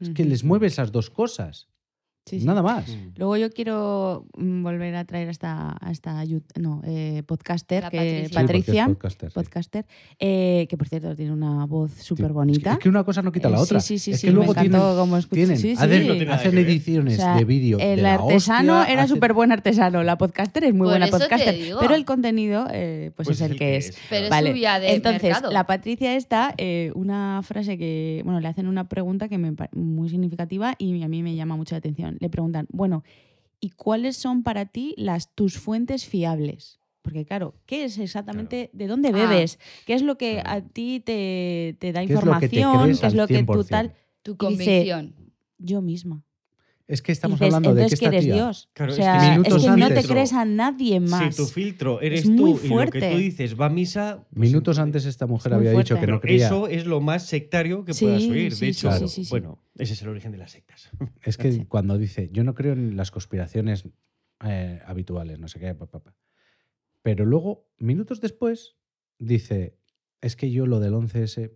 Es 0.00 0.10
que 0.10 0.24
les 0.24 0.42
mueve 0.42 0.66
esas 0.66 0.90
dos 0.90 1.08
cosas. 1.08 1.68
Sí, 2.26 2.40
sí. 2.40 2.46
Nada 2.46 2.62
más. 2.62 2.88
Mm. 2.88 3.12
Luego 3.16 3.36
yo 3.36 3.50
quiero 3.50 4.26
mm, 4.38 4.62
volver 4.62 4.94
a 4.96 5.04
traer 5.04 5.28
a 5.28 5.30
esta, 5.30 5.76
a 5.78 5.90
esta 5.90 6.24
no, 6.58 6.80
eh, 6.84 7.22
podcaster, 7.26 7.82
La 7.82 7.90
que, 7.90 8.30
Patricia. 8.32 8.86
Podcaster, 8.86 9.28
sí. 9.30 9.34
podcaster, 9.34 9.86
eh, 10.18 10.66
que 10.70 10.78
por 10.78 10.88
cierto 10.88 11.14
tiene 11.14 11.32
una 11.32 11.66
voz 11.66 11.92
súper 11.92 12.32
bonita. 12.32 12.58
Es 12.58 12.64
que, 12.64 12.72
es 12.72 12.82
que 12.84 12.88
una 12.88 13.04
cosa 13.04 13.20
no 13.20 13.30
quita 13.30 13.50
la 13.50 13.58
Eh, 13.58 13.60
otra. 13.60 13.80
Sí, 13.80 13.98
sí, 13.98 14.04
sí, 14.04 14.10
es 14.12 14.20
sí, 14.20 14.26
que 14.28 14.32
luego 14.32 14.54
tienen, 14.54 14.80
escucha- 15.18 15.34
tienen- 15.34 15.58
sí, 15.58 15.72
hacen, 15.72 16.56
ediciones 16.58 17.14
O 17.18 17.20
sea, 17.22 17.36
de 17.36 17.44
vídeo. 17.44 17.76
de 17.76 17.92
El 17.92 18.02
la 18.02 18.14
artesano 18.14 18.78
hostia, 18.80 18.92
era 18.94 19.06
súper 19.06 19.34
buen 19.34 19.52
artesano, 19.52 20.02
la 20.02 20.16
podcaster 20.16 20.64
es 20.64 20.72
muy 20.72 20.86
Por 20.86 20.92
buena 20.98 21.08
podcaster, 21.08 21.54
pero 21.78 21.94
el 21.94 22.06
contenido 22.06 22.66
eh, 22.72 23.10
pues, 23.16 23.28
es 23.28 23.40
el 23.42 23.56
que 23.56 23.76
es. 23.76 23.94
Pero 24.08 24.30
Vale. 24.30 24.48
es 24.48 24.54
de 24.80 24.94
Entonces, 24.94 25.22
mercado. 25.24 25.50
la 25.52 25.66
Patricia 25.66 26.16
esta, 26.16 26.54
eh, 26.56 26.90
una 26.94 27.42
frase 27.42 27.76
que, 27.76 28.22
bueno, 28.24 28.40
le 28.40 28.48
hacen 28.48 28.66
una 28.66 28.88
pregunta 28.88 29.28
que 29.28 29.36
me 29.36 29.52
muy 29.72 30.08
significativa 30.08 30.74
y 30.78 31.02
a 31.02 31.08
mí 31.08 31.22
me 31.22 31.34
llama 31.34 31.56
mucho 31.56 31.74
la 31.74 31.80
atención. 31.80 32.13
Le 32.20 32.28
preguntan, 32.30 32.66
bueno, 32.70 33.02
¿y 33.60 33.70
cuáles 33.70 34.16
son 34.16 34.42
para 34.42 34.66
ti 34.66 34.94
las 34.96 35.34
tus 35.34 35.58
fuentes 35.58 36.06
fiables? 36.06 36.80
Porque 37.02 37.24
claro, 37.26 37.54
¿qué 37.66 37.84
es 37.84 37.98
exactamente, 37.98 38.70
de 38.72 38.86
dónde 38.86 39.10
Ah. 39.10 39.12
bebes? 39.12 39.58
¿Qué 39.84 39.94
es 39.94 40.02
lo 40.02 40.16
que 40.16 40.40
Claro. 40.42 40.50
a 40.50 40.60
ti 40.62 41.00
te, 41.04 41.76
te 41.78 41.92
da 41.92 42.00
¿Qué 42.06 42.14
es 42.14 42.24
lo 42.24 42.38
que 42.38 42.48
te 42.48 42.56
información? 42.60 42.98
¿Qué 42.98 43.06
es 43.06 43.14
lo 43.14 43.26
que 43.26 43.34
tú 43.34 43.62
100%? 43.62 43.68
tal? 43.68 43.92
tu 44.22 44.32
dice, 44.32 44.36
convicción. 44.38 45.14
Yo 45.58 45.82
misma. 45.82 46.24
Es 46.86 47.00
que 47.00 47.12
estamos 47.12 47.38
dices, 47.40 47.54
hablando 47.54 47.70
de 47.74 47.80
que 47.80 47.82
entonces 47.84 47.98
que 47.98 48.04
esta 48.04 48.16
eres 48.16 48.24
tía- 48.26 48.34
Dios. 48.34 48.68
Claro, 48.74 48.92
o 48.92 48.94
es 48.94 48.98
que 49.00 49.06
es 49.06 49.76
no 49.78 49.88
te 49.88 50.02
crees 50.04 50.32
a 50.34 50.44
nadie 50.44 51.00
más. 51.00 51.34
Si 51.34 51.42
tu 51.42 51.48
filtro 51.48 52.00
eres 52.02 52.26
muy 52.28 52.36
tú 52.36 52.48
y 52.48 52.52
lo 52.52 52.60
que 52.60 52.68
fuerte. 52.68 53.10
tú 53.12 53.16
dices 53.18 53.58
va 53.58 53.66
a 53.66 53.70
misa. 53.70 54.26
pues 54.28 54.38
Minutos 54.50 54.78
antes 54.78 55.06
esta 55.06 55.26
mujer 55.26 55.54
había 55.54 55.70
dicho 55.70 55.94
fuerte. 55.94 56.06
que 56.06 56.12
no 56.12 56.20
creía. 56.20 56.46
eso 56.46 56.68
es 56.68 56.84
lo 56.84 57.00
más 57.00 57.26
sectario 57.26 57.84
que 57.86 57.94
Sí, 57.94 58.04
puedas 58.04 58.22
oír. 58.24 58.52
sí, 58.52 58.66
De 58.66 58.72
sí, 58.74 58.86
hecho, 58.86 58.92
sí, 58.98 59.08
sí, 59.08 59.24
sí. 59.24 59.30
bueno, 59.30 59.58
ese 59.76 59.94
es 59.94 60.02
el 60.02 60.08
origen 60.10 60.30
de 60.32 60.38
las 60.38 60.50
sectas. 60.50 60.90
Es 61.22 61.38
que 61.38 61.66
cuando 61.66 61.96
dice, 61.96 62.28
yo 62.32 62.44
no 62.44 62.54
creo 62.54 62.74
en 62.74 62.96
las 62.98 63.10
conspiraciones 63.10 63.84
eh, 64.44 64.80
habituales, 64.84 65.38
no 65.38 65.48
sé 65.48 65.58
qué, 65.60 65.74
pa, 65.74 65.86
pa, 65.86 66.00
pa". 66.00 66.14
pero 67.00 67.24
luego, 67.24 67.66
minutos 67.78 68.20
después, 68.20 68.76
dice, 69.18 69.78
es 70.20 70.36
que 70.36 70.50
yo 70.50 70.66
lo 70.66 70.80
del 70.80 70.92
11S, 70.92 71.50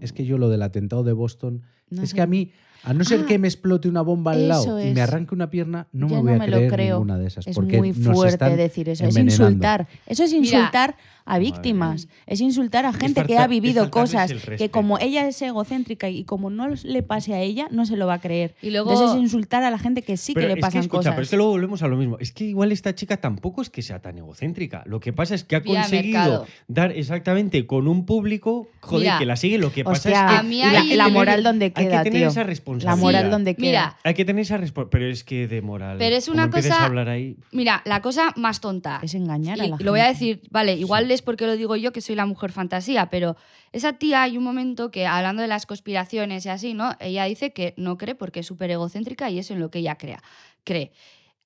es 0.00 0.12
que 0.12 0.24
yo 0.26 0.36
lo 0.36 0.48
del 0.50 0.60
atentado 0.62 1.02
de 1.02 1.12
Boston, 1.14 1.62
No 1.88 2.02
es 2.02 2.10
sé. 2.10 2.16
que 2.16 2.22
a 2.22 2.26
mí, 2.26 2.52
a 2.82 2.94
no 2.94 3.04
ser 3.04 3.20
Ah, 3.20 3.26
que 3.26 3.38
me 3.38 3.48
explote 3.48 3.88
una 3.88 4.00
bomba 4.02 4.32
al 4.32 4.48
lado 4.48 4.80
y 4.82 4.92
me 4.92 5.00
arranque 5.02 5.34
una 5.34 5.50
pierna, 5.50 5.86
no 5.92 6.08
me 6.08 6.16
voy 6.16 6.24
no 6.24 6.30
a 6.32 6.38
me 6.38 6.48
lo 6.48 6.56
creer 6.56 6.72
creo. 6.72 6.96
ninguna 6.96 7.18
de 7.18 7.26
esas. 7.26 7.46
Es 7.46 7.54
porque 7.54 7.78
muy 7.78 7.92
nos 7.92 8.14
fuerte 8.14 8.34
están 8.34 8.56
decir 8.56 8.88
eso. 8.88 9.04
Es 9.04 9.16
insultar. 9.16 9.86
Eso 10.06 10.24
es 10.24 10.32
Mira. 10.32 10.96
A 11.24 11.38
víctimas. 11.38 12.08
Es 12.26 12.40
insultar 12.40 12.86
a 12.86 12.92
gente 12.92 13.24
que 13.24 13.38
ha 13.38 13.46
vivido 13.46 13.90
cosas 13.90 14.32
que 14.58 14.70
como 14.70 14.98
ella 14.98 15.26
es 15.28 15.40
egocéntrica 15.42 16.08
y 16.08 16.24
como 16.24 16.50
no 16.50 16.68
le 16.68 17.02
pase 17.02 17.34
a 17.34 17.40
ella, 17.40 17.68
no 17.70 17.86
se 17.86 17.96
lo 17.96 18.06
va 18.06 18.14
a 18.14 18.20
creer. 18.20 18.54
Y 18.62 18.70
luego, 18.70 18.92
Entonces 18.92 19.16
es 19.16 19.22
insultar 19.22 19.62
a 19.62 19.70
la 19.70 19.78
gente 19.78 20.02
que 20.02 20.16
sí 20.16 20.34
Pero 20.34 20.48
que 20.48 20.54
le 20.54 20.60
es 20.60 20.64
pasan 20.64 20.80
escucha, 20.82 20.98
cosas. 20.98 21.12
Pero 21.14 21.22
es 21.22 21.30
que 21.30 21.36
luego 21.36 21.52
volvemos 21.52 21.82
a 21.82 21.88
lo 21.88 21.96
mismo. 21.96 22.18
Es 22.18 22.32
que 22.32 22.44
igual 22.44 22.72
esta 22.72 22.94
chica 22.94 23.16
tampoco 23.18 23.62
es 23.62 23.70
que 23.70 23.82
sea 23.82 24.00
tan 24.00 24.18
egocéntrica. 24.18 24.82
Lo 24.86 25.00
que 25.00 25.12
pasa 25.12 25.34
es 25.34 25.44
que 25.44 25.56
ha 25.56 25.60
Vía 25.60 25.80
conseguido 25.82 26.18
mercado. 26.20 26.46
dar 26.68 26.92
exactamente 26.92 27.66
con 27.66 27.88
un 27.88 28.06
público 28.06 28.68
joder, 28.80 29.00
Mira. 29.06 29.18
que 29.18 29.26
la 29.26 29.36
sigue. 29.36 29.58
Lo 29.58 29.72
que 29.72 29.84
pasa 29.84 30.08
Hostia, 30.08 30.26
es 30.26 30.30
que 30.32 30.36
A 30.38 30.42
mí 30.42 30.58
la, 30.58 30.70
hay 30.80 30.88
que 30.88 30.96
la 30.96 31.04
tener- 31.04 31.18
moral 31.18 31.42
donde 31.42 31.64
hay 31.66 31.70
queda, 31.72 31.98
que 32.02 32.10
tener 32.10 32.20
tío. 32.22 32.28
esa 32.28 32.40
La 32.40 32.46
responsabilidad. 32.46 33.02
moral 33.02 33.30
donde 33.30 33.54
queda. 33.54 33.66
Mira, 33.66 33.98
Hay 34.04 34.14
que 34.14 34.24
tener 34.24 34.42
esa 34.42 34.56
responsabilidad. 34.56 34.90
Pero 34.90 35.12
es 35.12 35.24
que 35.24 35.46
de 35.48 35.62
moral. 35.62 35.96
Pero 35.98 36.16
es 36.16 36.28
una 36.28 36.50
cosa- 36.50 36.82
a 36.82 36.86
hablar 36.86 37.08
ahí. 37.08 37.36
mira, 37.52 37.82
la 37.84 38.00
cosa 38.02 38.32
más 38.36 38.60
tonta. 38.60 39.00
Es 39.02 39.14
engañar 39.14 39.60
a 39.60 39.66
Y 39.66 39.70
la 39.70 39.76
lo 39.80 39.90
voy 39.90 40.00
a 40.00 40.04
gente. 40.06 40.18
decir, 40.26 40.42
vale, 40.50 40.74
igual 40.74 41.10
es 41.10 41.19
porque 41.22 41.46
lo 41.46 41.56
digo 41.56 41.76
yo 41.76 41.92
que 41.92 42.00
soy 42.00 42.14
la 42.14 42.26
mujer 42.26 42.52
fantasía, 42.52 43.10
pero 43.10 43.36
esa 43.72 43.94
tía 43.94 44.22
hay 44.22 44.36
un 44.38 44.44
momento 44.44 44.90
que 44.90 45.06
hablando 45.06 45.42
de 45.42 45.48
las 45.48 45.66
conspiraciones 45.66 46.46
y 46.46 46.48
así, 46.48 46.74
¿no? 46.74 46.92
Ella 47.00 47.24
dice 47.24 47.52
que 47.52 47.74
no 47.76 47.98
cree 47.98 48.14
porque 48.14 48.40
es 48.40 48.46
súper 48.46 48.70
egocéntrica 48.70 49.30
y 49.30 49.38
es 49.38 49.50
en 49.50 49.60
lo 49.60 49.70
que 49.70 49.80
ella 49.80 49.96
crea, 49.96 50.22
cree. 50.64 50.92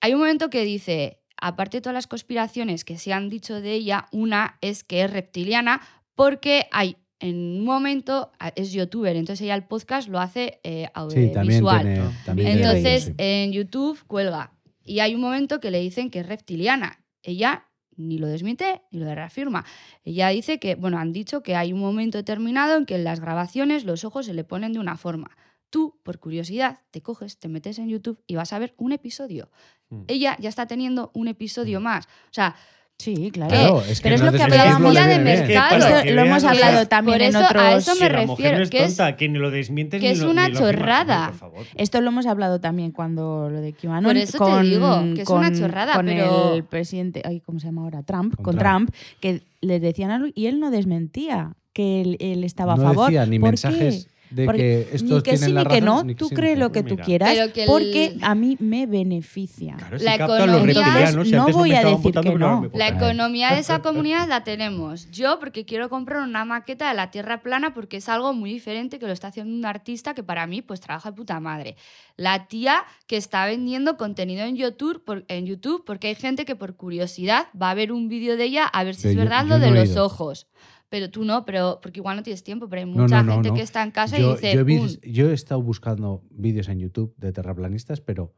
Hay 0.01 0.13
un 0.15 0.21
momento 0.21 0.51
que 0.51 0.65
dice, 0.65 1.21
aparte 1.41 1.79
de 1.79 1.81
todas 1.83 1.95
las 1.95 2.07
conspiraciones 2.07 2.85
que 2.85 2.99
se 2.99 3.13
han 3.13 3.29
dicho 3.29 3.61
de 3.61 3.73
ella, 3.73 4.07
una 4.13 4.59
es 4.61 4.85
que 4.85 5.03
es 5.03 5.11
reptiliana 5.11 5.81
porque 6.15 6.67
hay 6.73 6.97
en 7.21 7.37
un 7.61 7.65
momento 7.65 8.33
es 8.55 8.73
youtuber, 8.73 9.17
entonces 9.17 9.43
ella 9.45 9.55
el 9.55 9.65
podcast 9.65 10.09
lo 10.09 10.21
hace 10.21 10.61
eh, 10.63 10.89
Sí, 11.09 11.31
también 11.33 11.39
audiovisual. 11.39 11.81
tiene. 11.83 12.01
También 12.27 12.49
tiene 12.49 12.63
Entonces, 12.63 13.05
sí. 13.05 13.15
en 13.17 13.53
YouTube 13.53 13.99
cuelga. 14.07 14.53
Y 14.85 14.99
hay 15.01 15.15
un 15.15 15.23
momento 15.23 15.59
que 15.61 15.71
le 15.71 15.81
dicen 15.81 16.11
que 16.11 16.21
es 16.21 16.27
reptiliana. 16.27 17.03
Ella 17.23 17.67
ni 17.97 18.19
lo 18.19 18.27
desmiente 18.27 18.83
ni 18.91 19.01
lo 19.01 19.15
reafirma. 19.15 19.65
Ella 20.05 20.29
dice 20.29 20.59
que, 20.59 20.75
bueno, 20.75 20.99
han 20.99 21.13
dicho 21.13 21.43
que 21.43 21.57
hay 21.57 21.73
un 21.73 21.81
momento 21.81 22.19
determinado 22.19 22.77
en 22.77 22.87
que 22.87 22.97
en 22.97 23.05
las 23.05 23.21
grabaciones 23.21 23.85
los 23.85 24.05
ojos 24.05 24.27
se 24.27 24.35
le 24.35 24.45
ponen 24.45 24.73
de 24.73 24.79
una 24.79 24.97
forma. 24.97 25.37
Tú, 25.71 25.99
por 26.03 26.19
curiosidad, 26.19 26.81
te 26.91 27.03
coges, 27.03 27.39
te 27.39 27.49
metes 27.49 27.79
en 27.79 27.89
YouTube 27.89 28.23
y 28.27 28.37
vas 28.37 28.53
a 28.53 28.59
ver 28.59 28.75
un 28.77 28.93
episodio. 28.93 29.51
Mm. 29.89 30.03
Ella 30.07 30.37
ya 30.39 30.49
está 30.49 30.67
teniendo 30.67 31.11
un 31.15 31.29
episodio 31.29 31.81
más. 31.81 32.07
O 32.07 32.33
sea, 32.33 32.55
Sí, 32.97 33.31
claro. 33.33 33.51
Claro, 33.51 33.81
es 33.83 33.99
que 34.01 34.05
Pero 34.05 34.15
es 34.15 34.21
no 34.23 34.31
lo 34.31 34.37
que 34.37 34.43
hablábamos 34.45 34.95
ya 34.95 35.07
de 35.09 35.19
mercado. 35.19 35.77
Esto 35.77 36.11
lo 36.13 36.23
hemos 36.23 36.45
hablado 36.45 36.87
también 36.87 37.21
en 37.21 37.29
eso 37.31 37.39
a 37.41 37.47
otros. 37.49 37.75
eso 37.89 37.95
me 37.97 38.07
que 38.09 38.13
la 38.13 38.27
mujer 38.27 38.29
refiero, 38.37 38.57
no 38.59 38.63
es 38.63 38.71
que 38.71 38.85
es- 38.85 38.97
tonta, 38.97 39.17
que 39.17 39.29
ni 39.29 39.39
lo 39.39 39.51
desmientes 39.51 40.01
que 40.01 40.07
ni 40.07 40.13
es 40.13 40.21
lo- 40.21 40.31
una 40.31 40.49
ni 40.49 40.55
lo 40.55 40.61
afirmas. 40.61 40.77
chorrada. 40.81 41.17
Hombre, 41.27 41.39
por 41.39 41.51
favor. 41.51 41.67
Esto 41.75 42.01
lo 42.01 42.09
hemos 42.09 42.27
hablado 42.27 42.61
también 42.61 42.93
cuando 42.93 43.51
lo 43.51 43.61
de 43.61 43.73
QAnon. 43.73 44.05
Por 44.05 44.17
eso 44.17 44.33
te 44.33 44.39
con, 44.39 44.63
digo, 44.63 45.03
que 45.17 45.23
es 45.23 45.29
una 45.29 45.51
con- 45.51 45.59
chorrada, 45.59 45.95
con 45.97 46.07
pero- 46.07 46.55
el 46.55 46.65
presidente, 46.65 47.21
ay, 47.25 47.41
¿cómo 47.41 47.59
se 47.61 47.67
llama 47.67 47.83
ahora? 47.83 48.03
Trump, 48.05 48.37
Con 48.37 48.45
con, 48.45 48.59
Trump. 48.59 48.91
Trump. 48.91 48.95
que 49.21 49.43
les 49.61 49.83
decían 49.83 50.11
algo 50.11 50.29
y 50.35 50.47
él 50.47 50.61
no 50.61 50.71
desmentía 50.71 51.55
que 51.73 52.01
él, 52.01 52.17
él 52.21 52.45
estaba 52.45 52.77
no 52.77 52.83
a 52.83 52.85
favor. 52.93 53.07
decía 53.07 53.27
ni 53.27 53.39
¿Por 53.41 53.51
mensajes. 53.51 54.07
qué? 54.07 54.14
De 54.35 54.45
Porque 54.47 54.59
que 54.59 54.89
ni 54.91 54.97
estos 54.97 55.23
que 55.23 55.31
tienen 55.31 55.49
sí 55.49 55.53
la 55.53 55.63
ni 55.65 55.69
que 55.71 55.81
no, 55.81 56.03
ni 56.05 56.15
que 56.15 56.19
tú 56.19 56.29
sí 56.29 56.35
ni 56.35 56.37
crees 56.37 56.55
que 56.55 56.61
lo 56.61 56.73
que 56.73 56.83
tú 56.83 56.95
Mira. 56.95 57.05
quieras, 57.05 57.31
Pero 57.35 57.53
que 57.53 57.63
el- 57.63 57.69
porque 57.69 58.17
a 58.23 58.35
mí 58.35 58.57
me 58.61 58.87
beneficia. 58.87 59.77
Claro, 59.77 59.99
si 59.99 60.05
La 60.05 60.17
los 60.17 60.29
economía- 60.39 61.13
No 61.39 61.49
voy 61.49 61.73
a 61.73 61.85
decir 61.85 62.15
que 62.15 62.35
no. 62.35 62.71
La 62.75 62.89
economía 62.89 63.53
de 63.55 63.61
esa 63.61 63.81
comunidad 63.81 64.29
la 64.29 64.45
tenemos. 64.45 65.11
Yo 65.11 65.39
porque 65.39 65.65
quiero 65.65 65.89
comprar 65.89 66.23
una 66.23 66.45
maqueta 66.45 66.89
de 66.89 66.95
la 66.95 67.11
Tierra 67.11 67.43
plana 67.43 67.75
porque 67.75 67.99
es 67.99 68.09
algo 68.09 68.33
muy 68.33 68.53
diferente 68.53 68.99
que 68.99 69.07
lo 69.07 69.13
está 69.13 69.29
haciendo 69.29 69.55
un 69.55 69.65
artista 69.65 70.15
que 70.15 70.23
para 70.23 70.47
mí 70.47 70.63
pues 70.63 70.81
trabaja 70.81 71.11
de 71.11 71.17
puta 71.17 71.39
madre. 71.41 71.77
La 72.17 72.47
tía 72.49 72.85
que 73.07 73.17
está 73.17 73.47
vendiendo 73.47 73.97
contenido 73.97 74.45
en 74.45 74.57
YouTube, 74.57 75.03
por- 75.05 75.25
en 75.29 75.47
YouTube 75.47 75.85
porque 75.85 76.09
hay 76.09 76.15
gente 76.15 76.45
que 76.45 76.57
por 76.57 76.77
curiosidad 76.77 77.47
va 77.61 77.71
a 77.71 77.75
ver 77.75 77.93
un 77.93 78.09
vídeo 78.09 78.37
de 78.37 78.45
ella 78.45 78.65
a 78.67 78.85
ver 78.85 78.95
si 78.95 79.09
es 79.09 79.15
yo- 79.15 79.21
verdad 79.21 79.43
yo 79.45 79.49
lo 79.51 79.59
de 79.59 79.71
no 79.71 79.77
los 79.77 79.97
ojos. 79.97 80.47
Pero 80.95 81.11
tú 81.11 81.25
no, 81.25 81.45
pero 81.45 81.81
porque 81.83 81.99
igual 81.99 82.17
no 82.17 82.23
tienes 82.23 82.45
tiempo, 82.45 82.69
pero 82.69 82.79
hay 82.83 82.87
mucha 82.87 83.17
no, 83.21 83.25
no, 83.25 83.33
gente 83.33 83.49
no. 83.49 83.55
que 83.57 83.63
está 83.63 83.83
en 83.83 83.91
casa 83.91 84.17
yo, 84.17 84.31
y 84.31 84.35
dice, 84.35 84.55
yo 84.55 84.61
he, 84.61 84.65
"Pum". 84.65 84.87
vis- 84.87 85.01
yo 85.03 85.29
he 85.29 85.35
estado 85.35 85.61
buscando 85.61 86.23
vídeos 86.31 86.69
en 86.69 86.79
YouTube 86.79 87.13
de 87.17 87.33
terraplanistas, 87.33 88.01
pero 88.01 88.33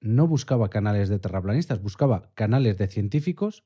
no 0.00 0.26
buscaba 0.26 0.68
canales 0.68 1.08
de 1.08 1.20
terraplanistas, 1.20 1.80
buscaba 1.80 2.28
canales 2.34 2.76
de 2.76 2.88
científicos 2.88 3.62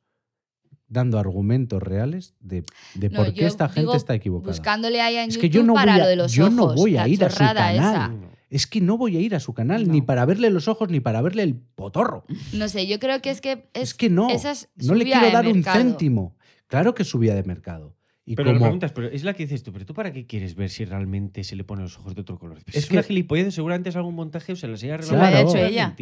dando 0.87 1.19
argumentos 1.19 1.83
reales 1.83 2.35
de, 2.41 2.63
de 2.95 3.09
No, 3.09 3.17
por 3.25 3.33
qué 3.33 3.47
esta 3.47 3.71
gente 3.71 3.97
está 3.97 4.15
equivocada. 4.15 4.53
Buscándole 4.53 5.01
ahí 5.01 5.17
en 5.17 5.29
Es 5.31 5.37
YouTube 5.37 5.41
que 5.41 5.49
yo 5.51 5.63
no 5.63 5.73
para 5.73 5.93
voy 5.93 6.01
a- 6.01 6.05
lo 6.05 6.11
de 6.11 6.17
los 6.17 6.33
yo 6.33 6.45
ojos. 6.49 6.55
no 6.57 6.75
voy 6.75 6.97
a 6.99 7.09
ir 7.09 7.25
a 7.25 7.31
su 7.31 7.39
canal. 7.39 7.75
esa. 7.77 8.13
Es 8.51 8.67
que 8.67 8.83
no 8.83 8.99
voy 8.99 9.17
a 9.17 9.21
ir 9.21 9.35
a 9.35 9.41
su 9.41 9.55
canal 9.55 9.87
No. 9.87 9.95
ni 9.95 10.03
para 10.03 10.27
verle 10.27 10.51
los 10.51 10.69
ojos 10.69 10.91
ni 10.91 11.01
para 11.01 11.23
verle 11.23 11.45
el 11.45 11.55
potorro. 11.55 12.27
No 12.53 12.69
sé, 12.69 12.87
yo 12.87 12.99
creo 12.99 13.23
que 13.23 13.31
es 13.31 13.41
que 13.41 13.71
es, 13.73 13.83
Es, 13.83 13.95
que 13.95 14.11
no. 14.11 14.29
esa 14.29 14.51
es 14.51 14.69
no 14.77 14.95
le 14.95 15.05
quiero 15.07 15.31
dar 15.31 15.47
un 15.47 15.63
céntimo. 15.65 16.37
Claro 16.67 16.95
que 16.95 17.03
es 17.03 17.09
subida 17.09 17.35
de 17.35 17.43
mercado. 17.45 17.97
Y 18.31 18.37
Pero 18.37 18.51
le 18.51 18.55
como 18.55 18.67
preguntas, 18.67 18.93
pero 18.93 19.09
es 19.09 19.25
la 19.25 19.35
que 19.35 19.43
dices 19.43 19.65
tú, 19.65 19.73
pero 19.73 19.85
tú 19.85 19.93
para 19.93 20.13
qué 20.13 20.25
quieres 20.25 20.55
ver 20.55 20.71
si 20.71 20.85
realmente 20.85 21.43
se 21.43 21.57
le 21.57 21.65
ponen 21.65 21.83
los 21.85 21.99
ojos 21.99 22.15
de 22.15 22.21
otro 22.21 22.39
color. 22.39 22.59
Pues 22.65 22.77
Es 22.77 22.85
es, 22.85 22.91
una 22.93 23.03
que- 23.03 23.09
gilipollez, 23.09 23.53
seguramente 23.53 23.89
es 23.89 23.97
algún 23.97 24.15
montaje 24.15 24.53
o 24.53 24.57
se 24.57 24.69
las 24.69 24.81
haya 24.85 24.99
revelado. 24.99 25.43
lo 25.43 25.49
con 25.49 25.57
hecho 25.59 25.67
ella. 25.67 25.95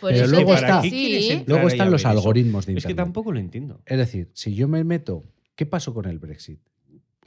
Por 0.00 0.10
Pero 0.10 0.24
eso 0.24 0.30
luego 0.34 0.48
que- 0.50 0.54
está- 0.54 0.66
¿Para 0.68 0.82
qué 0.82 0.88
sí. 0.90 1.42
luego 1.46 1.68
están 1.68 1.90
los 1.90 2.00
eso? 2.00 2.08
algoritmos 2.08 2.64
de 2.64 2.72
Es 2.72 2.84
que 2.84 2.92
internet. 2.92 3.04
tampoco 3.04 3.30
lo 3.32 3.38
entiendo. 3.40 3.82
Es 3.84 3.98
decir, 3.98 4.30
si 4.32 4.54
yo 4.54 4.68
me 4.68 4.82
meto, 4.84 5.24
¿qué 5.54 5.66
pasó 5.66 5.92
con 5.92 6.06
el 6.06 6.18
Brexit? 6.18 6.60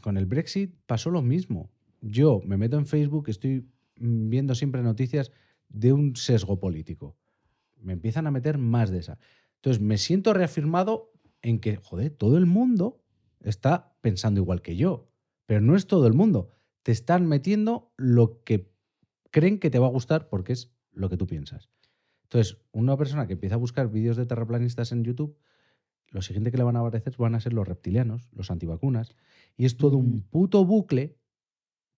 Con 0.02 0.18
el 0.18 0.26
Brexit 0.26 0.74
pasó 0.88 1.12
lo 1.12 1.22
mismo. 1.22 1.70
Yo 2.02 2.41
me 2.43 2.58
meto 2.58 2.78
en 2.80 2.88
Facebook, 2.88 3.30
estoy 3.30 3.66
viendo 3.97 4.56
siempre 4.56 4.82
noticias 4.82 5.32
de 5.68 5.93
un 5.93 6.16
sesgo 6.16 6.60
político. 6.60 7.16
Me 7.80 7.93
empiezan 7.93 8.26
a 8.26 8.32
meter 8.32 8.58
más 8.58 8.89
de 8.89 8.97
esa. 8.97 9.20
Entonces 9.58 9.80
me 9.80 9.97
siento 10.00 10.34
reafirmado 10.34 11.12
en 11.43 11.60
que, 11.60 11.76
joder, 11.76 12.10
todo 12.10 12.38
el 12.39 12.47
mundo 12.47 13.00
está 13.44 13.96
pensando 14.02 14.40
igual 14.42 14.62
que 14.62 14.76
yo. 14.76 15.10
Pero 15.46 15.62
no 15.62 15.76
es 15.76 15.88
todo 15.88 16.08
el 16.08 16.14
mundo. 16.14 16.50
Te 16.84 16.92
están 16.92 17.28
metiendo 17.28 17.94
lo 17.98 18.44
que 18.44 18.72
creen 19.32 19.60
que 19.60 19.70
te 19.70 19.80
va 19.80 19.88
a 19.88 19.92
gustar 19.92 20.30
porque 20.30 20.54
es 20.54 20.74
lo 20.92 21.10
que 21.10 21.18
tú 21.18 21.28
piensas. 21.28 21.70
Entonces, 22.24 22.58
una 22.72 22.98
persona 22.98 23.28
que 23.28 23.34
empieza 23.34 23.56
a 23.56 23.60
buscar 23.60 23.90
vídeos 23.90 24.18
de 24.18 24.26
terraplanistas 24.26 24.92
en 24.92 25.04
YouTube, 25.04 25.38
lo 26.10 26.22
siguiente 26.22 26.52
que 26.52 26.58
le 26.58 26.64
van 26.64 26.76
a 26.76 26.80
aparecer 26.82 27.16
van 27.18 27.36
a 27.36 27.40
ser 27.40 27.54
los 27.54 27.68
reptilianos, 27.68 28.30
los 28.32 28.52
antivacunas. 28.52 29.16
Y 29.58 29.66
es 29.66 29.78
todo 29.78 29.98
un 29.98 30.18
Ujú. 30.18 30.30
puto 30.30 30.66
bucle 30.66 31.19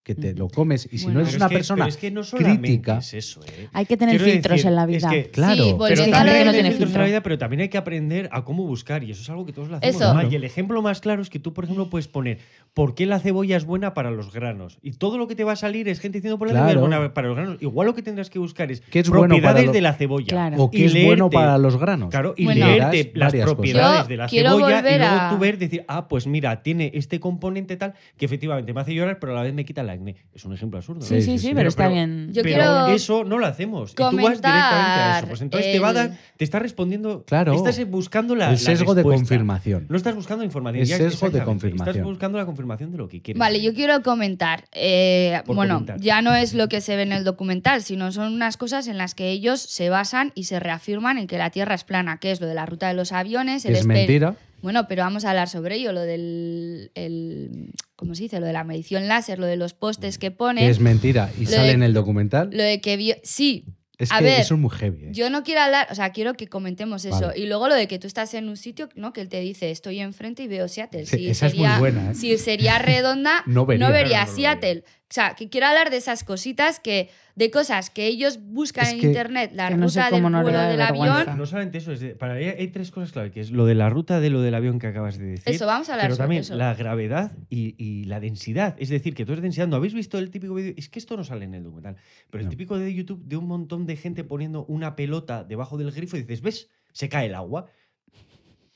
que 0.03 0.15
te 0.15 0.33
lo 0.33 0.49
comes. 0.49 0.89
Y 0.91 0.97
si 0.97 1.03
Bueno. 1.05 1.19
no 1.19 1.25
eres 1.25 1.35
una 1.35 1.45
es 1.45 1.49
que- 1.51 1.55
persona 1.57 1.83
pero 1.85 1.89
es 1.89 1.97
que 1.97 2.09
no 2.11 2.23
solamente 2.23 2.61
crítica- 2.67 2.97
es 2.97 3.13
eso, 3.13 3.41
¿eh? 3.45 3.67
Hay 3.71 3.85
que 3.85 3.97
tener 3.97 4.17
Quiero 4.17 4.31
filtros 4.33 4.51
decir, 4.55 4.67
en 4.69 4.75
la 4.75 4.81
es 4.83 4.87
vida. 4.87 5.09
que- 5.11 5.29
Claro. 5.29 5.63
Sí, 5.63 5.75
Pero 5.77 5.77
también 5.77 6.11
que 6.11 6.17
hay 6.39 6.45
no 6.45 6.51
que 6.51 6.57
tener 6.57 6.71
filtros 6.73 6.91
en 6.95 6.99
la 7.01 7.05
vida, 7.05 7.21
pero 7.23 7.37
también 7.37 7.61
hay 7.61 7.69
que 7.69 7.77
aprender 7.77 8.27
a 8.31 8.43
cómo 8.43 8.65
buscar. 8.65 9.03
Y 9.03 9.11
eso 9.11 9.21
es 9.21 9.29
algo 9.29 9.45
que 9.45 9.53
todos 9.53 9.69
lo 9.69 9.77
hacemos. 9.77 9.95
Eso. 10.01 10.13
mal. 10.15 10.31
Y 10.31 10.35
el 10.35 10.43
ejemplo 10.43 10.81
más 10.81 11.01
claro 11.01 11.21
es 11.21 11.29
que 11.29 11.37
tú, 11.39 11.53
por 11.53 11.65
ejemplo, 11.65 11.89
puedes 11.89 12.07
poner 12.07 12.39
¿por 12.73 12.95
qué 12.95 13.05
la 13.05 13.19
cebolla 13.19 13.57
es 13.57 13.65
buena 13.65 13.93
para 13.93 14.11
los 14.11 14.31
granos? 14.31 14.79
Y 14.81 14.91
todo 14.93 15.17
lo 15.17 15.27
que 15.27 15.35
te 15.35 15.43
va 15.43 15.51
a 15.51 15.55
salir 15.57 15.87
es 15.89 15.99
gente 15.99 16.19
diciendo 16.19 16.39
por 16.39 16.47
la 16.47 16.53
cebolla 16.53 16.67
es 16.69 16.73
Claro. 16.77 16.87
buena 16.87 17.13
para 17.13 17.27
los 17.27 17.35
granos. 17.37 17.57
Igual 17.61 17.85
lo 17.87 17.93
que 17.93 18.01
tendrás 18.01 18.29
que 18.29 18.39
buscar 18.39 18.71
es 18.71 18.79
¿Qué 18.81 18.99
es 18.99 19.09
bueno 19.09 19.21
para 19.35 19.39
propiedades 19.39 19.65
lo- 19.67 19.71
de 19.73 19.81
la 19.81 19.93
cebolla. 19.93 20.27
Claro. 20.27 20.57
o 20.63 20.71
que 20.71 20.77
Y 20.79 20.83
es 20.85 21.05
bueno 21.05 21.29
para 21.29 21.57
los 21.57 21.77
granos. 21.77 22.09
Claro, 22.09 22.33
y 22.37 22.45
Bueno. 22.45 22.65
leerte 22.65 23.11
las 23.13 23.33
cosas. 23.33 23.45
propiedades 23.53 24.07
de 24.07 24.17
la 24.17 24.27
quiero 24.27 24.49
cebolla 24.51 24.79
y 24.79 24.99
luego 24.99 25.29
tú 25.29 25.37
ver, 25.37 25.57
decir, 25.57 25.83
ah, 25.89 26.07
pues 26.07 26.25
mira, 26.27 26.63
tiene 26.63 26.91
este 26.95 27.19
componente 27.19 27.75
tal 27.77 27.93
que 28.17 28.25
efectivamente 28.25 28.73
me 28.73 28.79
hace 28.81 28.95
llorar, 28.95 29.19
pero 29.19 29.33
a 29.33 29.35
la 29.35 29.41
vez 29.43 29.53
me 29.53 29.65
quita 29.65 29.83
acné. 29.91 30.15
Es 30.33 30.43
un 30.45 30.53
ejemplo 30.53 30.77
absurdo. 30.79 31.01
¿no? 31.01 31.05
Sí, 31.05 31.15
Sí, 31.15 31.21
sí, 31.21 31.31
sí, 31.31 31.37
sí, 31.39 31.47
sí. 31.49 31.53
pero 31.55 31.69
está 31.69 31.83
Pero- 31.83 31.93
bien. 31.95 32.27
Yo 32.33 32.41
pero 32.43 32.55
quiero 32.55 32.87
eso 32.87 33.23
no 33.23 33.37
lo 33.37 33.45
hacemos. 33.45 33.91
Y 33.91 33.95
tú 33.95 34.03
vas 34.03 34.11
comentar 34.11 34.33
directamente 34.53 35.01
a 35.01 35.17
eso. 35.19 35.27
Pues 35.27 35.41
entonces 35.41 35.71
te 35.71 35.79
va 35.79 35.89
a 35.89 35.93
dar, 35.93 36.17
te 36.37 36.43
está 36.43 36.59
respondiendo. 36.59 37.23
Claro. 37.25 37.53
Estás 37.53 37.89
buscando 37.89 38.35
la. 38.35 38.45
el 38.45 38.51
la 38.53 38.57
sesgo 38.57 38.95
de 38.95 39.03
confirmación. 39.03 39.85
No 39.89 39.97
estás 39.97 40.15
buscando 40.15 40.43
información. 40.43 40.81
El 40.81 40.87
sesgo 40.87 41.29
de 41.29 41.43
confirmación. 41.43 41.89
Estás 41.95 42.03
buscando 42.05 42.37
la 42.37 42.45
confirmación 42.45 42.91
de 42.91 42.97
lo 42.97 43.07
que 43.07 43.21
quieres. 43.21 43.39
Vale, 43.39 43.61
yo 43.61 43.73
quiero 43.73 44.01
comentar. 44.01 44.65
eh, 44.71 45.41
bueno, 45.45 45.75
comentar. 45.75 45.99
ya 45.99 46.21
no 46.21 46.33
es 46.35 46.53
lo 46.53 46.67
que 46.69 46.81
se 46.81 46.95
ve 46.95 47.03
en 47.03 47.11
el 47.11 47.23
documental, 47.23 47.81
sino 47.83 48.11
son 48.11 48.33
unas 48.33 48.57
cosas 48.57 48.87
en 48.87 48.97
las 48.97 49.15
que 49.15 49.29
ellos 49.31 49.59
se 49.61 49.89
basan 49.89 50.31
y 50.35 50.45
se 50.45 50.59
reafirman 50.59 51.17
en 51.17 51.27
que 51.27 51.37
la 51.37 51.49
Tierra 51.49 51.75
es 51.75 51.83
plana, 51.83 52.17
que 52.17 52.31
es 52.31 52.41
lo 52.41 52.47
de 52.47 52.55
la 52.55 52.65
ruta 52.65 52.87
de 52.87 52.93
los 52.93 53.11
aviones, 53.11 53.65
el 53.65 53.75
es 53.75 53.85
mentira. 53.85 54.35
Bueno, 54.61 54.87
pero 54.87 55.01
vamos 55.03 55.25
a 55.25 55.31
hablar 55.31 55.49
sobre 55.49 55.75
ello, 55.75 55.91
lo 55.91 56.01
del, 56.01 56.91
el, 56.93 57.71
¿cómo 58.01 58.15
se 58.15 58.23
dice? 58.23 58.39
Lo 58.39 58.47
de 58.47 58.53
la 58.53 58.63
medición 58.63 59.07
láser, 59.07 59.37
lo 59.37 59.45
de 59.45 59.57
los 59.57 59.75
postes 59.75 60.17
que 60.17 60.31
ponen, 60.31 60.63
Que 60.65 60.71
es 60.71 60.79
mentira 60.79 61.29
y 61.39 61.45
sale 61.45 61.67
de- 61.67 61.73
en 61.73 61.83
el 61.83 61.93
documental. 61.93 62.49
lo 62.51 62.63
de 62.63 62.81
que 62.81 62.97
vio, 62.97 63.13
sí, 63.21 63.65
es 63.99 64.11
a 64.11 64.17
que 64.17 64.23
ver, 64.23 64.39
eso 64.41 64.55
es 64.55 64.59
muy 64.59 64.71
heavy. 64.71 65.03
¿eh? 65.05 65.09
Yo 65.11 65.29
no 65.29 65.43
quiero 65.43 65.61
hablar, 65.61 65.85
o 65.91 65.93
sea, 65.93 66.11
quiero 66.11 66.33
que 66.33 66.47
comentemos 66.47 67.05
eso. 67.05 67.19
Vale. 67.27 67.39
Y 67.39 67.45
luego 67.45 67.67
lo 67.67 67.75
de 67.75 67.87
que 67.87 67.99
tú 67.99 68.07
estás 68.07 68.33
en 68.33 68.49
un 68.49 68.57
sitio, 68.57 68.89
¿no? 68.95 69.13
Que 69.13 69.21
él 69.21 69.29
te 69.29 69.39
dice, 69.39 69.69
estoy 69.69 69.99
enfrente 69.99 70.41
y 70.41 70.47
veo 70.47 70.67
Seattle. 70.67 71.05
Sí, 71.05 71.17
Si 71.17 71.29
esa 71.29 71.45
es 71.45 71.53
muy 71.53 71.65
sería, 71.67 71.77
buena, 71.79 72.09
¿eh? 72.11 72.15
Si 72.15 72.35
sería 72.39 72.79
redonda, 72.79 73.43
No 73.45 73.53
no 73.53 73.65
vería. 73.67 73.89
vería, 73.91 74.19
No, 74.21 74.25
no 74.25 74.31
lo 74.31 74.35
Seattle. 74.35 74.83
O 75.11 75.13
sea, 75.13 75.35
que 75.35 75.49
quiero 75.49 75.67
hablar 75.67 75.89
de 75.89 75.97
esas 75.97 76.23
cositas 76.23 76.79
que, 76.79 77.09
de 77.35 77.51
cosas 77.51 77.89
que 77.89 78.07
ellos 78.07 78.39
buscan 78.41 78.85
Es 78.87 78.93
en 78.93 78.99
internet, 79.01 79.51
la 79.53 79.67
que 79.67 79.75
no 79.75 79.89
sé 79.89 79.99
ruta 80.01 80.15
del 80.15 80.21
vuelo 80.23 80.57
del 80.59 80.77
vergüenza. 80.77 81.19
avión. 81.21 81.37
No 81.37 81.45
solamente 81.45 81.79
eso, 81.79 81.91
es 81.91 81.99
de- 81.99 82.15
para 82.15 82.35
mí 82.35 82.45
hay 82.45 82.67
tres 82.69 82.91
cosas 82.91 83.11
clave, 83.11 83.29
que 83.29 83.41
es 83.41 83.51
lo 83.51 83.65
de 83.65 83.75
la 83.75 83.89
ruta 83.89 84.21
de 84.21 84.29
lo 84.29 84.39
del 84.41 84.55
avión 84.55 84.79
que 84.79 84.87
acabas 84.87 85.17
de 85.17 85.25
decir. 85.25 85.53
Eso, 85.53 85.65
vamos 85.65 85.89
a 85.89 85.93
hablar 85.95 86.05
Pero 86.05 86.15
sobre 86.15 86.23
también 86.23 86.41
eso. 86.43 86.55
la 86.55 86.73
gravedad 86.75 87.33
y, 87.49 87.75
y 87.77 88.05
la 88.05 88.21
densidad. 88.21 88.75
Es 88.79 88.87
decir, 88.87 89.13
que 89.13 89.25
tú 89.25 89.33
eres 89.33 89.41
densidad. 89.43 89.67
¿No 89.67 89.75
habéis 89.75 89.93
visto 89.93 90.17
el 90.17 90.31
típico 90.31 90.53
vídeo? 90.53 90.73
Es 90.77 90.87
que 90.87 90.99
esto 90.99 91.17
no 91.17 91.25
sale 91.25 91.43
en 91.43 91.55
el 91.55 91.63
documental. 91.65 91.97
Pero 92.29 92.39
el 92.39 92.45
No. 92.45 92.49
típico 92.51 92.79
de 92.79 92.93
YouTube 92.93 93.21
de 93.25 93.35
un 93.35 93.47
montón 93.47 93.85
de 93.85 93.97
gente 93.97 94.23
poniendo 94.23 94.63
una 94.67 94.95
pelota 94.95 95.43
debajo 95.43 95.77
del 95.77 95.91
grifo 95.91 96.15
y 96.15 96.21
dices, 96.21 96.39
¿ves? 96.41 96.69
Se 96.93 97.09
cae 97.09 97.25
el 97.27 97.35
agua. 97.35 97.65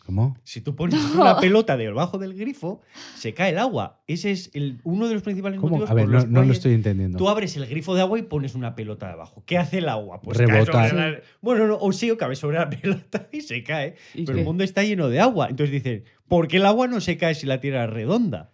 ¿Cómo? 0.06 0.38
Si 0.43 0.62
tú 0.62 0.76
pones 0.76 1.03
una 1.16 1.39
pelota 1.39 1.76
debajo 1.78 2.18
del 2.20 2.36
grifo, 2.36 2.82
se 3.16 3.34
cae 3.34 3.51
el 3.51 3.58
agua. 3.58 4.03
Ese 4.06 4.30
es 4.32 4.51
el, 4.53 4.80
uno 4.84 5.08
de 5.08 5.16
los 5.16 5.24
principales 5.24 5.60
¿Cómo? 5.60 5.72
motivos 5.72 5.89
A 5.89 5.93
ver, 5.95 6.06
por 6.06 6.14
no, 6.14 6.20
los 6.20 6.28
no 6.30 6.43
lo 6.43 6.53
estoy 6.53 6.74
entendiendo. 6.74 7.18
Tú 7.18 7.28
abres 7.28 7.58
el 7.58 7.66
grifo 7.66 7.95
de 7.95 8.01
agua 8.01 8.20
y 8.20 8.22
pones 8.24 8.53
una 8.53 8.76
pelota 8.76 9.10
debajo. 9.10 9.41
¿Qué 9.47 9.58
hace 9.58 9.80
el 9.80 9.89
agua? 9.89 10.22
Pues 10.22 10.38
cae 10.38 10.45
Rebota. 10.47 10.89
sobre 10.89 11.12
la- 11.12 11.20
bueno, 11.41 11.66
no, 11.68 11.78
o 11.80 11.91
sí, 11.91 12.12
o 12.12 12.18
cabe 12.18 12.36
sobre 12.36 12.58
la 12.60 12.70
pelota 12.82 13.28
y 13.32 13.41
se 13.41 13.64
cae. 13.64 13.95
¿Y 14.14 14.26
Pero 14.26 14.36
qué? 14.36 14.39
el 14.41 14.45
mundo 14.45 14.64
está 14.64 14.84
lleno 14.84 15.10
de 15.10 15.20
agua. 15.20 15.47
Entonces 15.49 15.72
dicen, 15.74 16.03
¿por 16.28 16.47
qué 16.47 16.58
el 16.58 16.66
agua 16.68 16.88
no 16.88 17.01
se 17.01 17.18
cae 17.18 17.34
si 17.34 17.47
la 17.47 17.60
tierra 17.60 17.86
es 17.86 17.89
redonda? 17.89 18.51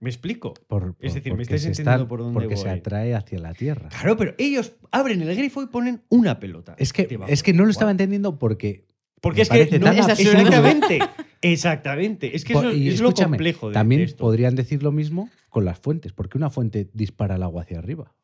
¿Me 0.00 0.10
explico? 0.10 0.52
Por- 0.68 0.94
Es 1.00 1.14
decir, 1.14 1.34
me 1.34 1.42
estáis 1.44 1.62
se 1.62 1.68
entendiendo 1.68 2.02
está- 2.02 2.08
por 2.08 2.20
dónde 2.20 2.34
Porque 2.34 2.58
se 2.58 2.68
voy. 2.68 2.78
atrae 2.78 3.14
hacia 3.14 3.38
la 3.38 3.54
Tierra. 3.54 3.88
Claro, 3.88 4.18
pero 4.18 4.34
ellos 4.36 4.74
abren 4.90 5.22
el 5.22 5.34
grifo 5.34 5.62
y 5.62 5.66
ponen 5.68 6.02
una 6.10 6.38
pelota. 6.38 6.74
Es 6.76 6.92
que, 6.92 7.08
es 7.28 7.54
no 7.54 7.64
lo 7.64 7.70
estaba 7.70 7.90
entendiendo 7.90 8.38
porque. 8.38 8.84
Porque 9.24 9.46
me 9.50 9.58
es 9.62 9.68
que 9.70 9.78
no, 9.78 9.90
es 9.90 10.06
exactamente, 10.06 10.98
exactamente. 11.40 12.36
Es 12.36 12.44
que 12.44 12.52
Por- 12.52 12.66
eso 12.66 12.76
y 12.76 12.88
es 12.90 13.00
lo 13.00 13.10
complejo 13.14 13.68
de, 13.68 13.72
También 13.72 14.00
de 14.02 14.04
esto. 14.04 14.22
podrían 14.22 14.54
decir 14.54 14.82
lo 14.82 14.92
mismo 14.92 15.30
con 15.48 15.64
las 15.64 15.78
fuentes. 15.78 16.12
¿Por 16.12 16.28
qué 16.28 16.36
una 16.36 16.50
fuente 16.50 16.90
dispara 16.92 17.36
el 17.36 17.42
agua 17.42 17.62
hacia 17.62 17.78
arriba? 17.78 18.14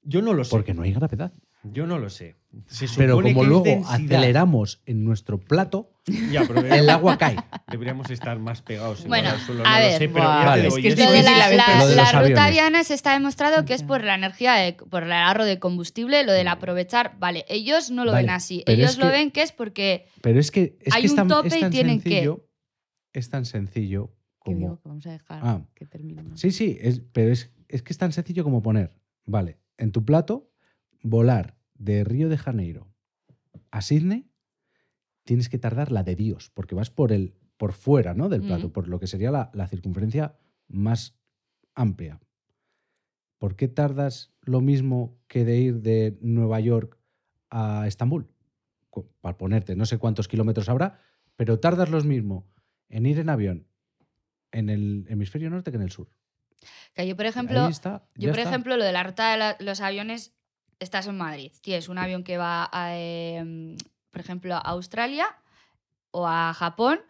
Yo 0.00 0.22
no 0.22 0.32
lo 0.32 0.44
sé. 0.44 0.50
Porque 0.52 0.72
no 0.72 0.80
hay 0.84 0.94
gravedad. 0.94 1.34
Yo 1.72 1.86
no 1.86 1.98
lo 1.98 2.08
sé. 2.10 2.36
Se 2.66 2.86
Pero 2.96 3.20
como 3.20 3.44
luego 3.44 3.64
densidad. 3.64 3.94
aceleramos 3.94 4.80
en 4.86 5.04
nuestro 5.04 5.38
plato, 5.38 5.92
Ya, 6.32 6.42
pero 6.46 6.60
el 6.82 6.88
agua 6.88 7.18
cae. 7.18 7.36
Deberíamos 7.70 8.10
estar 8.10 8.38
más 8.38 8.62
pegados. 8.62 9.06
Bueno, 9.06 9.30
suelo, 9.40 9.62
a 9.66 9.74
no 9.74 9.78
ver. 9.84 9.92
lo 9.92 9.98
sé, 9.98 10.08
pero 10.08 10.24
ya 10.24 10.54
te 10.54 10.66
Es 10.68 10.74
que 10.74 10.88
es 10.88 10.98
Lo 10.98 11.04
de 11.10 11.12
difícil 11.18 11.36
la, 11.38 11.48
de 11.50 11.56
la 11.96 12.04
ruta 12.04 12.18
aviones. 12.20 12.38
aviones 12.38 12.90
está 12.90 13.12
demostrado 13.12 13.64
que 13.66 13.74
es 13.74 13.82
por 13.82 14.02
la 14.02 14.14
energía, 14.14 14.54
de- 14.54 14.72
por 14.72 15.02
el 15.02 15.12
ahorro 15.12 15.44
de 15.44 15.58
combustible, 15.58 16.24
lo 16.24 16.32
del 16.32 16.48
aprovechar. 16.48 17.16
Vale, 17.18 17.44
ellos 17.48 17.90
no 17.90 18.04
lo 18.06 18.12
Vale, 18.12 18.22
ven 18.26 18.30
así. 18.34 18.62
Ellos 18.66 18.96
lo 18.96 19.06
que- 19.06 19.12
ven 19.12 19.30
que 19.30 19.42
es 19.42 19.52
porque 19.52 20.06
Pero 20.22 20.40
es 20.40 20.50
que 20.50 20.78
es, 20.80 20.94
Hay 20.94 21.02
que 21.02 21.10
un 21.10 21.16
tan, 21.16 21.28
tope 21.28 21.48
es 21.48 21.56
y 21.62 21.70
tienen 21.70 22.00
que-. 22.00 22.34
Es 23.12 23.28
tan 23.28 23.44
sencillo 23.44 24.14
digo 24.46 24.60
como. 24.60 24.76
que 24.82 24.88
vamos 24.88 25.06
a 25.06 25.12
dejar 25.12 25.40
Ah. 25.44 25.60
que 25.74 25.84
termine. 25.84 26.22
¿no? 26.22 26.36
Sí, 26.36 26.50
sí, 26.50 26.78
es, 26.80 27.02
pero 27.12 27.30
es, 27.30 27.50
es 27.68 27.82
que 27.82 27.92
es 27.92 27.98
tan 27.98 28.12
sencillo 28.12 28.42
como 28.44 28.62
poner, 28.62 28.94
vale, 29.26 29.58
en 29.76 29.92
tu 29.92 30.02
plato, 30.06 30.50
volar 31.02 31.57
de 31.78 32.04
Río 32.04 32.28
de 32.28 32.36
Janeiro 32.38 32.88
a 33.70 33.80
Sydney, 33.82 34.30
tienes 35.24 35.48
que 35.48 35.58
tardar 35.58 35.90
la 35.92 36.02
de 36.02 36.14
Dios, 36.16 36.50
porque 36.54 36.74
vas 36.74 36.90
por 36.90 37.12
el 37.12 37.34
por 37.56 37.72
fuera 37.72 38.14
¿no? 38.14 38.28
del 38.28 38.42
plato, 38.42 38.68
Mm. 38.68 38.72
por 38.72 38.86
lo 38.88 39.00
que 39.00 39.08
sería 39.08 39.30
la, 39.32 39.50
la 39.52 39.66
circunferencia 39.66 40.36
más 40.68 41.18
amplia. 41.74 42.20
¿Por 43.38 43.56
qué 43.56 43.66
tardas 43.68 44.32
lo 44.42 44.60
mismo 44.60 45.18
que 45.26 45.44
de 45.44 45.58
ir 45.58 45.80
de 45.80 46.16
Nueva 46.20 46.60
York 46.60 46.98
a 47.50 47.86
Estambul? 47.86 48.28
Para 49.20 49.36
ponerte, 49.36 49.76
no 49.76 49.86
sé 49.86 49.98
cuántos 49.98 50.26
kilómetros 50.28 50.68
habrá, 50.68 50.98
pero 51.36 51.58
tardas 51.60 51.90
lo 51.90 52.00
mismo 52.02 52.48
en 52.88 53.06
ir 53.06 53.18
en 53.18 53.28
avión 53.28 53.66
en 54.50 54.70
el 54.70 55.04
hemisferio 55.08 55.50
norte 55.50 55.70
que 55.70 55.76
en 55.76 55.82
el 55.82 55.90
sur. 55.90 56.08
Que 56.94 57.06
yo, 57.06 57.16
por 57.16 57.26
ejemplo, 57.26 57.66
está, 57.68 58.08
yo, 58.16 58.30
por 58.30 58.38
está. 58.38 58.50
ejemplo, 58.50 58.76
lo 58.76 58.84
de 58.84 58.92
la 58.92 59.02
ruta 59.04 59.30
de 59.32 59.36
la- 59.38 59.56
los 59.60 59.80
aviones, 59.80 60.32
estás 60.78 61.06
en 61.06 61.16
Madrid. 61.16 61.52
Tienes 61.60 61.88
un 61.88 61.98
avión 61.98 62.24
que 62.24 62.38
va, 62.38 62.68
a, 62.72 62.96
em, 62.96 63.76
por 64.10 64.20
ejemplo, 64.20 64.54
a 64.54 64.58
Australia 64.60 65.26
o 66.10 66.26
a 66.26 66.54
Japón 66.54 67.00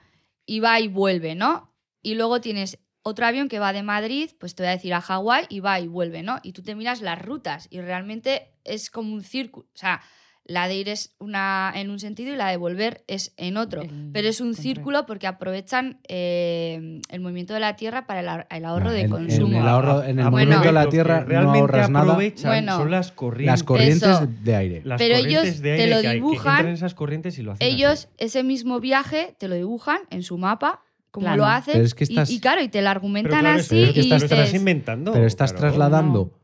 y 0.46 0.60
va 0.60 0.80
y 0.80 0.88
vuelve, 0.88 1.34
¿no? 1.34 1.74
Y 2.02 2.14
luego 2.14 2.40
tienes 2.40 2.78
otro 3.02 3.26
avión 3.26 3.48
que 3.48 3.58
va 3.58 3.72
de 3.72 3.82
Madrid, 3.82 4.30
pues 4.38 4.54
te 4.54 4.62
voy 4.62 4.68
a 4.68 4.72
decir 4.76 4.94
a 4.94 5.00
Hawái 5.00 5.46
y 5.48 5.60
va 5.60 5.80
y 5.80 5.86
vuelve, 5.88 6.22
¿no? 6.22 6.40
Y 6.42 6.52
tú 6.52 6.62
te 6.62 6.74
miras 6.74 7.00
las 7.00 7.20
rutas 7.20 7.68
y 7.70 7.80
realmente 7.80 8.52
es 8.64 8.90
como 8.90 9.14
un 9.14 9.22
círculo. 9.22 9.66
O 9.74 9.78
sea, 9.78 10.02
la 10.48 10.66
de 10.66 10.76
ir 10.76 10.88
es 10.88 11.14
una 11.18 11.70
en 11.76 11.90
un 11.90 11.98
sentido 12.00 12.32
y 12.32 12.36
la 12.36 12.48
de 12.48 12.56
volver 12.56 13.04
es 13.06 13.34
en 13.36 13.58
otro. 13.58 13.82
El 13.82 14.10
Pero 14.14 14.28
es 14.28 14.40
un 14.40 14.54
círculo 14.54 15.04
porque 15.04 15.26
aprovechan 15.26 15.98
eh, 16.08 17.00
el 17.10 17.20
movimiento 17.20 17.52
de 17.52 17.60
la 17.60 17.76
Tierra 17.76 18.06
para 18.06 18.20
el, 18.20 18.28
ahor- 18.28 18.46
el 18.50 18.64
ahorro 18.64 18.86
No, 18.86 18.90
de 18.92 19.00
en- 19.00 19.04
en 19.04 19.10
consumo. 19.10 19.60
el 19.60 19.68
ahorro- 19.68 20.02
en 20.04 20.18
el 20.18 20.26
Ah, 20.26 20.30
movimiento 20.30 20.64
de 20.64 20.72
la 20.72 20.84
lo 20.84 20.90
que 20.90 20.96
Tierra 20.96 21.24
no 21.28 21.52
ahorras 21.52 21.90
nada. 21.90 22.04
aprovechan 22.12 22.50
Bueno, 22.50 22.78
son 22.78 22.90
las 22.90 23.12
corrientes. 23.12 23.52
Las 23.52 23.62
corrientes 23.62 24.08
Eso. 24.08 24.26
de 24.42 24.56
aire. 24.56 24.82
Las 24.84 24.98
Pero 24.98 25.16
ellos 25.16 25.60
de 25.60 25.76
te 25.76 25.86
lo 25.86 25.96
que 25.96 26.02
que 26.02 26.14
dibujan, 26.14 26.66
en 26.66 26.72
esas 26.72 26.94
corrientes 26.94 27.38
y 27.38 27.42
lo 27.42 27.52
hacen 27.52 27.66
así. 27.66 27.74
Ellos, 27.76 28.08
ese 28.16 28.42
mismo 28.42 28.80
viaje, 28.80 29.34
te 29.38 29.48
lo 29.48 29.54
dibujan 29.54 29.98
en 30.08 30.22
su 30.22 30.38
mapa, 30.38 30.80
como 31.10 31.34
lo 31.36 31.44
hacen. 31.46 31.80
Es 31.80 31.94
que 31.94 32.04
y- 32.04 32.08
estás- 32.12 32.30
y, 32.30 32.40
claro, 32.40 32.62
y 32.62 32.68
te 32.68 32.78
lo 32.78 32.84
Pero 32.84 32.90
argumentan 32.90 33.40
claro, 33.40 33.60
así 33.60 33.82
es 33.82 33.92
que 33.92 34.00
y 34.00 34.12
estás, 34.12 34.30
dices, 34.30 34.54
inventando. 34.54 35.12
Pero 35.12 35.26
estás 35.26 35.52
claro. 35.52 35.68
trasladando. 35.68 36.37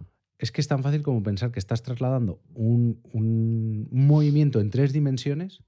Es 0.45 0.53
que 0.53 0.61
es 0.61 0.69
tan 0.69 0.83
fácil 0.83 1.01
como 1.03 1.23
pensar 1.23 1.51
que 1.53 1.59
estás 1.59 1.83
trasladando 1.83 2.39
un, 2.55 3.01
un- 3.15 3.89
movimiento 3.91 4.61
en 4.61 4.69
tres 4.69 4.93
dimensiones 4.93 5.63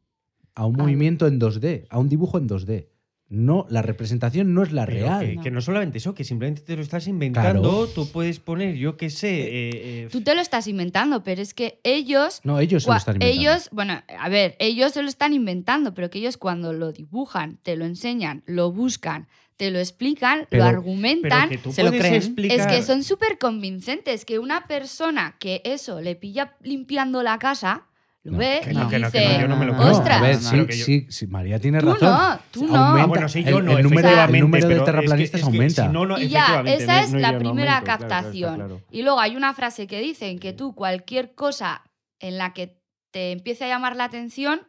a 0.54 0.66
un 0.66 0.76
movimiento 0.76 1.26
en 1.26 1.40
2D, 1.40 1.86
a 1.88 1.98
un 1.98 2.10
dibujo 2.10 2.36
en 2.36 2.46
2D. 2.46 2.88
No, 3.30 3.66
la 3.70 3.80
representación 3.80 4.52
no 4.52 4.62
es 4.62 4.70
la 4.72 4.84
Pero 4.84 4.98
real. 5.06 5.26
Que, 5.26 5.34
No. 5.36 5.42
que 5.42 5.50
no 5.50 5.60
solamente 5.62 5.96
eso, 5.96 6.14
que 6.14 6.24
simplemente 6.24 6.60
te 6.60 6.76
lo 6.76 6.82
estás 6.82 7.08
inventando. 7.08 7.62
Claro. 7.62 7.86
Tú 7.88 8.06
puedes 8.12 8.38
poner, 8.38 8.76
yo 8.76 8.98
qué 8.98 9.08
sé. 9.08 9.40
eh, 9.44 9.70
eh, 10.04 10.08
tú 10.12 10.20
te 10.20 10.34
lo 10.34 10.42
estás 10.42 10.66
inventando, 10.68 11.22
pero 11.24 11.40
es 11.40 11.54
que 11.54 11.80
ellos 11.82 12.40
No, 12.44 12.60
ellos 12.60 12.82
se 12.84 12.90
lo 12.90 12.96
están 12.96 13.16
inventando. 13.16 13.40
Ellos, 13.40 13.68
bueno, 13.72 13.94
a 14.18 14.28
ver, 14.28 14.56
ellos 14.58 14.92
se 14.92 15.02
lo 15.02 15.08
están 15.08 15.32
inventando, 15.32 15.94
pero 15.94 16.10
que 16.10 16.18
ellos 16.18 16.36
cuando 16.36 16.74
lo 16.74 16.92
dibujan, 16.92 17.58
te 17.62 17.76
lo 17.76 17.86
enseñan, 17.86 18.42
lo 18.46 18.70
buscan, 18.72 19.26
te 19.56 19.70
lo 19.70 19.78
explican, 19.78 20.46
Pero- 20.50 20.64
lo 20.64 20.68
pero 20.70 20.78
argumentan. 20.78 21.48
que 21.48 21.58
tú 21.58 21.72
se 21.72 21.82
lo 21.82 21.90
creen. 21.90 22.14
explicar. 22.14 22.58
Es 22.60 22.66
que 22.66 22.82
son 22.82 23.02
súper 23.02 23.38
convincentes, 23.38 24.24
que 24.24 24.38
una 24.38 24.66
persona 24.66 25.36
que 25.38 25.62
eso 25.64 26.00
le 26.00 26.14
pilla 26.14 26.56
limpiando 26.60 27.22
la 27.22 27.38
casa, 27.38 27.86
lo 28.22 28.32
No, 28.32 28.38
ve 28.38 28.60
que 28.64 28.72
y 28.72 28.74
no, 28.74 28.84
dice, 28.88 28.98
no, 28.98 29.40
yo 29.40 29.48
no 29.48 29.56
me 29.56 29.66
lo 29.66 29.72
No, 29.72 29.78
creo. 29.78 29.92
ostras. 29.92 30.18
a 30.18 30.20
ver, 30.20 30.34
No, 30.36 30.42
no, 30.42 30.48
sí, 30.50 30.56
no, 30.56 30.66
que 30.66 30.76
yo- 30.76 30.84
sí, 30.84 31.06
sí, 31.08 31.26
María 31.28 31.58
tiene 31.60 31.78
Tú 31.80 31.86
razón. 31.92 32.10
no, 32.10 32.38
tú 32.50 32.66
no. 32.66 32.76
Aumenta, 32.76 33.02
Ah, 33.02 33.06
bueno, 33.06 33.28
sí, 33.28 33.38
el, 33.38 33.44
yo 33.46 33.62
no, 33.62 33.78
el 33.78 33.84
número, 33.84 34.08
el 34.08 34.40
número 34.40 34.50
pero 34.50 34.68
de 34.68 34.74
es 34.74 34.80
que- 34.80 34.84
terraplanistas 34.84 35.40
es 35.40 35.46
que 35.46 35.52
aumenta. 35.52 35.86
si 35.86 35.92
no, 35.92 36.06
no, 36.06 36.18
Y 36.18 36.28
ya, 36.28 36.62
esa 36.66 37.02
es 37.02 37.12
no 37.12 37.18
la 37.20 37.38
primera 37.38 37.78
aumento, 37.78 37.84
claro, 37.84 38.02
está 38.02 38.08
captación. 38.08 38.54
claro. 38.56 38.80
Y 38.90 39.02
luego 39.02 39.20
hay 39.20 39.36
una 39.36 39.54
frase 39.54 39.86
que 39.86 40.00
dicen 40.00 40.38
que 40.40 40.52
tú 40.52 40.74
cualquier 40.74 41.34
cosa 41.34 41.82
en 42.18 42.36
la 42.36 42.52
que 42.52 42.76
te 43.12 43.30
empiece 43.30 43.64
a 43.64 43.68
llamar 43.68 43.94
la 43.96 44.04
atención, 44.04 44.60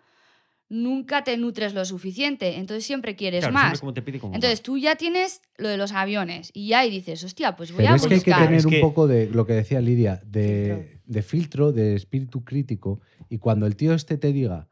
nunca 0.69 1.23
te 1.23 1.37
nutres 1.37 1.73
lo 1.73 1.85
suficiente. 1.85 2.57
Entonces 2.57 2.85
siempre 2.85 3.15
quieres 3.15 3.39
Claro, 3.41 3.53
más. 3.53 3.63
siempre 3.63 3.79
como 3.79 3.93
te 3.93 4.01
pide, 4.01 4.19
como 4.19 4.33
Entonces 4.35 4.59
más. 4.59 4.63
tú 4.63 4.77
ya 4.77 4.95
tienes 4.95 5.41
lo 5.57 5.67
de 5.69 5.77
los 5.77 5.91
aviones 5.93 6.51
y 6.53 6.67
ya 6.69 6.85
y 6.85 6.91
dices, 6.91 7.23
hostia, 7.23 7.55
pues 7.55 7.71
voy 7.71 7.77
Pero 7.83 7.93
a 7.93 7.95
es 7.95 8.01
que 8.05 8.13
hay 8.15 8.19
que 8.21 8.29
buscar. 8.31 8.45
tener 8.45 8.59
Es 8.59 8.65
un 8.65 8.71
que- 8.71 8.79
poco 8.81 9.07
de 9.07 9.29
lo 9.29 9.45
que 9.45 9.53
decía 9.53 9.79
Lidia, 9.81 10.21
de 10.25 10.99
de 11.05 11.21
filtro, 11.21 11.71
de 11.71 11.95
espíritu 11.95 12.43
crítico. 12.43 12.99
Y 13.29 13.37
cuando 13.37 13.65
el 13.65 13.77
tío 13.77 13.93
este 13.93 14.17
te 14.17 14.33
diga, 14.33 14.67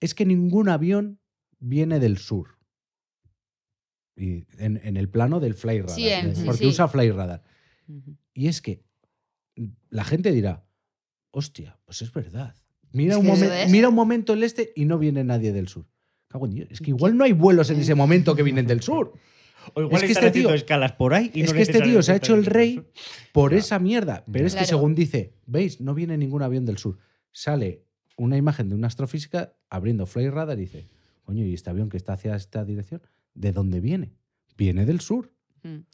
es 0.00 0.14
que 0.14 0.26
ningún 0.26 0.68
avión 0.68 1.20
viene 1.60 2.00
del 2.00 2.18
sur. 2.18 2.58
Y 4.16 4.46
en, 4.58 4.80
en 4.82 4.96
el 4.96 5.08
plano 5.08 5.38
del 5.40 5.54
fly 5.54 5.80
radar. 5.82 5.94
Sí, 5.94 6.08
en- 6.08 6.34
sí, 6.34 6.42
porque 6.44 6.58
sí. 6.64 6.66
usa 6.66 6.88
fly 6.88 7.10
radar. 7.12 7.44
Y 8.34 8.48
es 8.48 8.60
que 8.62 8.82
la 9.90 10.02
gente 10.04 10.32
dirá, 10.32 10.64
hostia, 11.30 11.78
pues 11.84 12.02
es 12.02 12.12
verdad. 12.12 12.56
Mira, 12.92 13.14
Es 13.14 13.20
un, 13.20 13.26
momen- 13.26 13.52
es. 13.64 13.70
mira 13.70 13.88
un 13.88 13.94
momento 13.94 14.32
el 14.32 14.42
este 14.42 14.72
y 14.76 14.84
no 14.84 14.98
viene 14.98 15.22
nadie 15.24 15.52
del 15.52 15.68
sur. 15.68 15.86
Cago 16.28 16.46
en 16.46 16.52
Dios, 16.54 16.68
Es 16.70 16.80
que 16.80 16.90
igual 16.90 17.16
no 17.16 17.24
hay 17.24 17.32
vuelos 17.32 17.70
en 17.70 17.78
ese 17.80 17.94
momento 17.94 18.34
que 18.34 18.42
vienen 18.42 18.66
del 18.66 18.82
sur. 18.82 19.12
O 19.74 19.80
igual 19.82 19.96
es 20.02 20.06
que 20.06 20.12
este 20.12 20.30
tío- 20.30 20.52
escalas 20.54 20.92
por 20.92 21.12
ahí 21.14 21.30
y 21.34 21.42
es 21.42 21.50
no 21.50 21.56
que 21.56 21.62
este 21.62 21.80
tío 21.80 22.00
se 22.02 22.12
ha 22.12 22.16
hecho 22.16 22.34
el 22.34 22.46
rey 22.46 22.82
por 23.32 23.50
Claro. 23.50 23.60
esa 23.60 23.78
mierda. 23.78 24.24
Pero 24.30 24.46
es 24.46 24.54
que 24.54 24.64
según 24.64 24.94
dice, 24.94 25.34
veis, 25.46 25.80
no 25.80 25.94
viene 25.94 26.16
ningún 26.16 26.42
avión 26.42 26.64
del 26.64 26.78
sur. 26.78 26.98
Sale 27.32 27.82
una 28.16 28.36
imagen 28.36 28.68
de 28.68 28.74
una 28.76 28.86
astrofísica 28.86 29.54
abriendo 29.68 30.06
Fly 30.06 30.30
Radar 30.30 30.56
y 30.58 30.62
dice, 30.62 30.88
coño, 31.24 31.44
¿y 31.44 31.52
este 31.54 31.70
avión 31.70 31.88
que 31.88 31.96
está 31.96 32.12
hacia 32.14 32.34
esta 32.36 32.64
dirección? 32.64 33.02
¿De 33.34 33.52
dónde 33.52 33.80
viene? 33.80 34.12
Viene 34.56 34.86
del 34.86 35.00
sur. 35.00 35.32
Mm. 35.66 35.84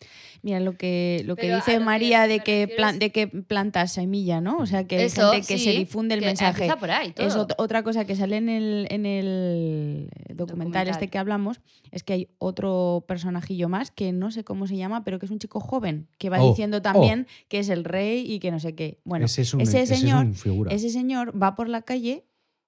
Mira, 0.43 0.61
lo 0.61 0.77
que, 0.77 1.23
lo 1.25 1.37
que 1.37 1.43
Pero 1.43 1.57
dice 1.57 1.73
lo 1.75 1.79
que 1.79 1.85
María 1.85 2.27
de 2.27 2.41
que, 2.41 2.67
plan- 2.69 2.99
de 2.99 3.11
que 3.13 3.29
plantas 3.29 3.93
semilla, 3.93 4.41
¿no? 4.41 4.59
O 4.59 4.67
sea, 4.67 4.85
que 4.89 4.97
hay 4.99 5.05
Eso, 5.05 5.31
gente 5.33 5.47
que 5.47 5.59
se 5.59 5.71
difunde 5.71 6.15
el 6.15 6.21
que 6.21 6.27
mensaje. 6.27 6.51
empieza 6.65 6.77
por 6.79 6.91
ahí, 6.91 7.15
Es 7.17 7.37
ot- 7.37 7.55
otra 7.59 7.83
cosa 7.83 8.05
que 8.05 8.17
sale 8.17 8.37
en 8.39 8.49
el, 8.49 8.87
en 8.91 9.07
el 9.07 10.09
documental, 10.31 10.37
Documental. 10.47 10.89
este 10.89 11.09
que 11.09 11.19
hablamos, 11.19 11.61
es 11.91 12.03
que 12.03 12.13
hay 12.15 12.29
otro 12.39 13.05
personajillo 13.07 13.69
más 13.69 13.91
que 13.91 14.13
no 14.13 14.31
sé 14.31 14.43
cómo 14.45 14.67
se 14.67 14.77
llama, 14.77 15.05
pero 15.05 15.19
que 15.19 15.27
es 15.27 15.33
un 15.33 15.39
chico 15.39 15.61
joven, 15.61 16.09
que 16.19 16.29
va 16.31 16.41
Oh, 16.43 16.49
diciendo 16.51 16.83
también 16.83 17.27
que 17.49 17.59
es 17.61 17.69
el 17.69 17.85
rey 17.85 18.25
y 18.31 18.39
que 18.41 18.51
no 18.51 18.59
sé 18.59 18.75
qué. 18.75 18.99
Bueno, 19.05 19.27
ese 19.27 19.43
es 19.43 19.55
un, 19.55 19.61
ese 19.61 19.81
ese 19.83 19.95
es 19.95 20.01
señor- 20.01 20.33
ese 20.71 20.91
señor 20.91 21.41
va 21.41 21.55
por 21.55 21.69
la 21.69 21.83
calle 21.83 22.25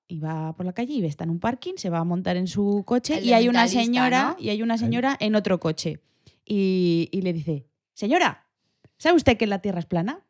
y 0.07 0.21
va 0.21 0.55
por 0.55 0.67
la 0.67 0.73
calle 0.75 0.93
y 0.95 1.05
está 1.05 1.25
en 1.25 1.31
un 1.31 1.41
parking, 1.41 1.73
se 1.77 1.91
va 1.91 1.99
a 1.99 2.05
montar 2.05 2.37
en 2.37 2.47
su 2.47 2.83
coche 2.87 3.19
El 3.19 3.25
y 3.25 3.33
hay 3.33 3.49
una 3.49 3.67
señora 3.69 4.37
¿no? 4.39 4.45
y 4.45 4.51
hay 4.51 4.63
una 4.63 4.77
señora 4.79 5.17
en 5.19 5.35
otro 5.35 5.59
coche 5.59 5.99
y, 6.45 7.09
le 7.23 7.33
dice, 7.33 7.67
señora, 7.95 8.49
¿sabe 8.99 9.17
usted 9.17 9.37
que 9.37 9.47
la 9.47 9.61
Tierra 9.61 9.81
es 9.81 9.87
plana? 9.87 10.27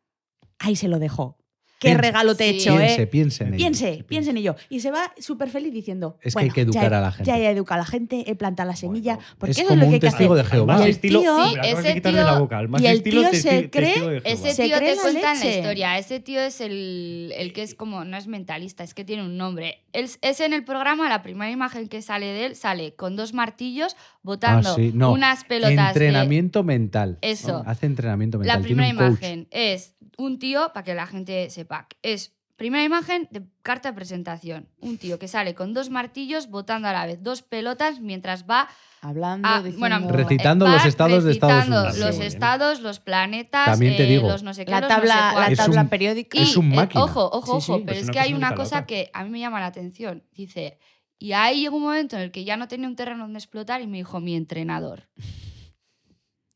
Ahí 0.59 0.75
se 0.75 0.87
lo 0.87 0.99
dejó. 0.99 1.37
Qué 1.77 1.89
Piense- 1.89 2.01
regalo 2.01 2.35
te 2.35 2.49
he 2.49 2.53
Sí. 2.53 2.59
hecho, 2.59 2.77
piense, 2.77 3.01
¿eh? 3.01 3.07
piense 3.07 3.43
en 3.43 3.49
ello. 3.53 3.57
Piense, 3.57 4.03
piense 4.07 4.29
en 4.29 4.37
ello. 4.37 4.55
Y 4.69 4.79
se 4.79 4.91
va 4.91 5.11
súper 5.19 5.49
feliz 5.49 5.73
diciendo. 5.73 6.17
Es 6.21 6.33
que 6.33 6.39
hay 6.39 6.45
"Bueno, 6.45 6.53
que 6.55 6.61
educar 6.61 6.89
ya, 6.91 6.97
a 6.97 7.01
la 7.01 7.11
gente". 7.11 7.27
Ya 7.31 7.37
he 7.37 7.49
educado 7.49 7.75
a 7.81 7.83
la 7.83 7.85
gente, 7.85 8.23
he 8.31 8.35
plantado 8.35 8.69
la 8.69 8.77
semilla. 8.77 9.15
Bueno, 9.15 9.29
porque 9.37 9.51
es 9.51 9.57
eso 9.57 9.67
como 9.67 9.73
es 9.73 9.79
lo 9.79 9.83
que 9.83 9.87
un 9.89 9.93
hay 9.95 9.99
que 9.99 10.07
testigo 10.07 10.33
hacer. 10.35 10.45
de 10.45 10.51
Jehová. 10.51 10.73
Al 10.75 10.79
más 10.79 10.85
Y 10.85 10.89
el 10.89 10.95
estilo, 10.95 11.19
tío- 11.19 11.33
de 11.61 11.71
ese 11.71 11.93
de 12.01 12.11
la 12.13 12.25
tío- 12.31 12.39
boca. 12.39 12.57
Al 12.57 12.69
más 12.69 12.81
y 12.81 12.87
el 12.87 12.97
estilo 12.97 13.21
tío 13.21 13.29
testi- 13.31 13.41
se 13.41 13.69
cree- 13.69 14.09
de. 14.09 14.21
Ese 14.23 14.53
Se 14.53 14.63
tío 14.63 14.77
cree 14.77 14.95
te 14.95 15.01
cuenta 15.01 15.33
en 15.33 15.39
la 15.39 15.45
historia. 15.57 15.97
Ese 15.97 16.19
tío 16.21 16.39
es 16.41 16.61
el, 16.61 17.33
el 17.35 17.51
que 17.51 17.63
es 17.63 17.75
como, 17.75 18.05
no 18.05 18.15
es 18.15 18.27
mentalista, 18.27 18.83
es 18.85 18.93
que 18.93 19.03
tiene 19.03 19.23
un 19.23 19.35
nombre. 19.37 19.83
Es 19.91 20.17
en 20.39 20.53
el 20.53 20.63
programa, 20.63 21.09
la 21.09 21.21
primera 21.23 21.51
imagen 21.51 21.87
que 21.89 22.01
sale 22.01 22.27
de 22.27 22.45
él, 22.45 22.55
sale 22.55 22.95
con 22.95 23.15
dos 23.17 23.33
martillos 23.33 23.95
botando 24.23 24.69
Ah, 24.71 24.75
sí, 24.75 24.91
no. 24.93 25.11
unas 25.11 25.43
pelotas 25.43 25.75
de... 25.75 26.05
Entrenamiento 26.05 26.63
mental. 26.63 27.17
Eso. 27.21 27.63
Hace 27.65 27.85
entrenamiento 27.85 28.39
mental. 28.39 28.57
La 28.59 28.63
primera 28.63 28.89
coach. 28.93 28.97
imagen 29.19 29.47
es 29.51 29.93
un 30.17 30.39
tío, 30.39 30.71
para 30.73 30.83
que 30.85 30.93
la 30.93 31.07
gente 31.07 31.49
sepa, 31.65 31.87
es 32.01 32.33
primera 32.55 32.83
imagen 32.85 33.27
de 33.31 33.43
carta 33.61 33.89
de 33.89 33.95
presentación. 33.95 34.69
Un 34.79 34.97
tío 34.97 35.19
que 35.19 35.27
sale 35.27 35.55
con 35.55 35.73
dos 35.73 35.89
martillos 35.89 36.49
botando 36.49 36.87
a 36.87 36.93
la 36.93 37.05
vez 37.05 37.21
dos 37.21 37.41
pelotas 37.41 37.99
mientras 37.99 38.45
va 38.49 38.69
Hablando, 39.01 39.47
diciendo, 39.61 39.79
bueno, 39.79 40.09
Recitando 40.09 40.65
va 40.65 40.71
los 40.73 40.85
estados 40.85 41.23
de 41.25 41.31
Estados 41.33 41.67
Unidos. 41.67 41.97
Los 41.99 42.15
Sí, 42.15 42.23
estados, 42.23 42.79
los 42.81 42.99
planetas, 42.99 43.65
También 43.65 43.97
te 43.97 44.03
eh, 44.05 44.09
digo. 44.09 44.27
los 44.29 44.41
no 44.41 44.53
sé 44.53 44.65
qué, 44.65 44.71
la 44.71 44.79
los 44.81 44.89
no 44.89 44.95
sé 44.95 45.01
tabla, 45.01 45.33
la. 45.41 45.47
Es 45.49 45.57
tabla 45.59 45.81
un- 45.81 45.89
periódica. 45.89 46.39
Y, 46.39 46.41
Es 46.43 46.57
un 46.57 46.71
eh, 46.71 46.75
máquina. 46.77 47.03
ojo, 47.03 47.29
ojo, 47.31 47.59
Sí, 47.61 47.71
ojo, 47.73 47.81
pero 47.85 47.99
Es 47.99 48.05
es 48.05 48.09
que 48.11 48.19
hay 48.19 48.33
una 48.33 48.55
cosa 48.55 48.85
que 48.85 49.11
a 49.13 49.23
mí 49.23 49.29
me 49.29 49.39
llama 49.39 49.59
la 49.59 49.67
atención. 49.67 50.23
Dice, 50.31 50.79
y 51.19 51.33
ahí 51.33 51.61
llegó 51.61 51.75
un 51.77 51.83
momento 51.83 52.15
en 52.15 52.23
el 52.23 52.31
que 52.31 52.45
ya 52.45 52.57
no 52.57 52.67
tenía 52.67 52.87
un 52.87 52.95
terreno 52.95 53.23
donde 53.23 53.37
explotar 53.37 53.81
y 53.81 53.87
me 53.87 53.97
dijo 53.97 54.19
mi 54.21 54.35
entrenador. 54.35 55.07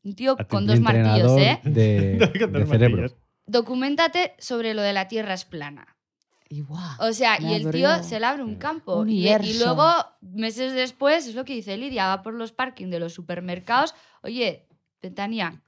Un 0.02 0.14
tío 0.14 0.34
A 0.38 0.44
con 0.44 0.66
dos 0.66 0.80
martillos, 0.80 1.32
¿eh? 1.38 1.60
De, 1.62 2.16
de 2.50 2.66
cerebro. 2.66 3.10
Documentate 3.50 4.34
sobre 4.38 4.74
lo 4.74 4.82
de 4.82 4.92
la 4.92 5.08
Tierra 5.08 5.34
es 5.34 5.44
plana. 5.44 5.96
Y 6.48 6.62
guau, 6.62 6.82
O 7.00 7.12
sea, 7.12 7.40
y 7.40 7.54
el 7.54 7.70
tío 7.70 8.02
se 8.02 8.18
le 8.18 8.26
abre 8.26 8.42
un 8.42 8.56
campo. 8.56 9.06
Y, 9.06 9.28
y 9.28 9.58
luego, 9.58 9.84
meses 10.20 10.72
después, 10.72 11.26
es 11.28 11.34
lo 11.34 11.44
que 11.44 11.54
dice 11.54 11.76
Lidia, 11.76 12.06
va 12.08 12.22
por 12.22 12.34
los 12.34 12.52
parkings 12.52 12.90
de 12.90 12.98
los 13.00 13.12
supermercados. 13.12 13.94
Oye, 14.22 14.66
Betania, 15.02 15.60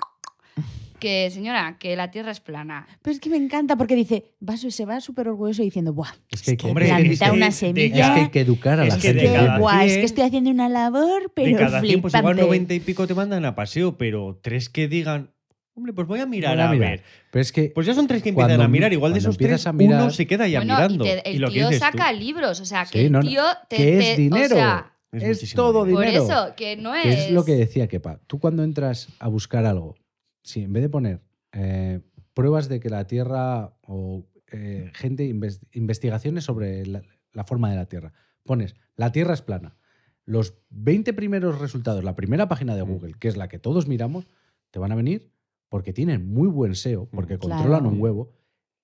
que 0.99 1.30
señora, 1.30 1.78
que 1.78 1.97
la 1.97 2.11
Tierra 2.11 2.30
es 2.30 2.41
plana. 2.41 2.87
Pero 3.03 3.14
es 3.14 3.20
que 3.20 3.30
me 3.30 3.37
encanta 3.37 3.76
porque 3.76 3.95
dice, 3.97 4.35
va, 4.49 4.57
se 4.57 4.85
va 4.85 5.01
súper 5.01 5.28
orgulloso 5.28 5.62
diciendo, 5.62 5.93
¡buah! 5.93 6.12
Es 6.30 6.43
que 6.43 6.53
hay 6.53 6.57
que, 6.57 6.66
Hombre, 6.68 6.85
es 6.87 6.91
que- 6.91 6.97
planta 7.03 7.12
es 7.12 7.30
que 7.30 7.37
una 7.37 7.47
de 7.47 7.53
semilla. 7.53 8.07
es 8.09 8.14
que 8.14 8.20
hay 8.20 8.30
que 8.30 8.41
educar 8.41 8.80
a 8.80 8.87
Es 8.87 8.95
la 8.95 9.01
que 9.01 9.09
Es 9.09 9.14
gente. 9.14 9.28
que, 9.28 9.33
cada 9.39 9.59
guau, 9.59 9.80
es 9.80 9.95
que 9.97 10.05
estoy 10.05 10.24
haciendo 10.24 10.51
una 10.51 10.68
labor, 10.68 11.33
pero 11.35 11.49
de 11.49 11.57
cada 11.57 11.80
100, 11.80 12.01
pues 12.03 12.14
igual 12.14 12.35
flipante. 12.35 12.43
90 12.59 12.74
y 12.74 12.80
pico 12.80 13.07
te 13.07 13.14
mandan 13.14 13.45
a 13.45 13.55
paseo, 13.55 13.97
pero 13.99 14.39
tres 14.43 14.68
que 14.68 14.87
digan, 14.89 15.33
hombre, 15.75 15.93
pues 15.93 16.07
voy 16.07 16.20
a 16.20 16.27
mirar 16.27 16.55
Voy 16.57 16.62
a 16.62 16.68
a, 16.68 16.73
mirar. 16.73 16.91
ver. 16.91 17.03
Pero 17.31 17.41
es 17.43 17.53
que 17.53 17.70
Pues 17.75 17.87
ya 17.87 17.95
son 17.95 18.07
tres 18.07 18.23
que 18.23 18.33
Cuando 18.35 18.55
empiezan 18.55 18.64
a 18.64 18.68
mi- 18.68 18.73
mirar. 18.79 18.93
Igual 18.93 19.12
de 19.12 19.18
esos 19.20 19.37
tres, 19.37 19.47
empiezas 19.51 19.66
a 19.66 19.73
mirar- 19.73 20.03
uno 20.03 20.11
se 20.11 20.27
queda 20.27 20.47
ya 20.49 20.61
Bueno, 20.61 20.75
mirando. 20.75 21.05
y, 21.05 21.09
te- 21.09 21.29
el 21.31 21.37
y 21.37 21.39
lo 21.39 21.49
que 21.49 21.55
tío 21.55 21.66
dices 21.68 21.81
saca 21.81 22.11
tú. 22.12 22.18
libros, 22.18 22.61
o 22.61 22.64
sea, 22.64 22.85
que 22.85 22.99
Sí, 22.99 23.05
el 23.07 23.12
no, 23.12 23.20
no, 23.23 23.29
tío 23.29 23.43
te, 23.68 23.77
que 23.77 23.99
es 23.99 24.16
te- 24.16 24.23
dinero. 24.23 24.55
O 24.55 24.59
sea, 24.59 24.93
Es 25.12 25.55
todo 25.55 25.85
dinero. 25.85 26.25
por 26.25 26.31
eso, 26.33 26.55
que 26.57 26.77
no 26.77 26.95
es... 26.95 27.03
Que 27.03 27.12
es 27.27 27.31
lo 27.33 27.45
que 27.45 27.55
decía 27.55 27.87
Kepa. 27.89 28.20
Tú 28.27 28.39
cuando 28.41 28.62
entras 28.64 29.09
a 29.18 29.29
buscar 29.29 29.66
algo, 29.66 29.95
si 30.43 30.62
en 30.62 30.73
vez 30.73 30.83
de 30.83 30.89
poner 30.89 31.20
eh, 31.53 32.01
pruebas 32.35 32.68
de 32.70 32.81
que 32.81 32.89
la 32.89 33.07
Tierra 33.07 33.75
o 33.83 34.25
eh, 34.51 34.91
gente, 34.95 35.25
inves- 35.29 35.61
investigaciones 35.73 36.45
sobre 36.45 36.87
la, 36.87 37.03
la 37.33 37.45
forma 37.45 37.70
de 37.70 37.77
la 37.77 37.87
Tierra, 37.87 38.12
pones 38.45 38.75
la 38.97 39.12
Tierra 39.12 39.35
es 39.35 39.43
plana. 39.43 39.77
Los 40.25 40.55
20 40.70 41.12
primeros 41.14 41.59
resultados, 41.59 42.05
la 42.05 42.14
primera 42.14 42.49
página 42.49 42.75
de 42.77 42.85
Mm. 42.85 42.89
Google, 42.89 43.14
que 43.18 43.29
es 43.29 43.37
la 43.37 43.49
que 43.49 43.59
todos 43.59 43.89
miramos, 43.89 44.27
te 44.70 44.79
van 44.79 44.93
a 44.93 44.95
venir 44.95 45.32
porque 45.73 45.95
tienen 45.95 46.29
muy 46.29 46.49
buen 46.49 46.75
SEO, 46.75 47.07
porque 47.07 47.37
Mm, 47.37 47.39
Claro. 47.39 47.55
controlan 47.62 47.87
un 47.87 47.99
huevo, 47.99 48.31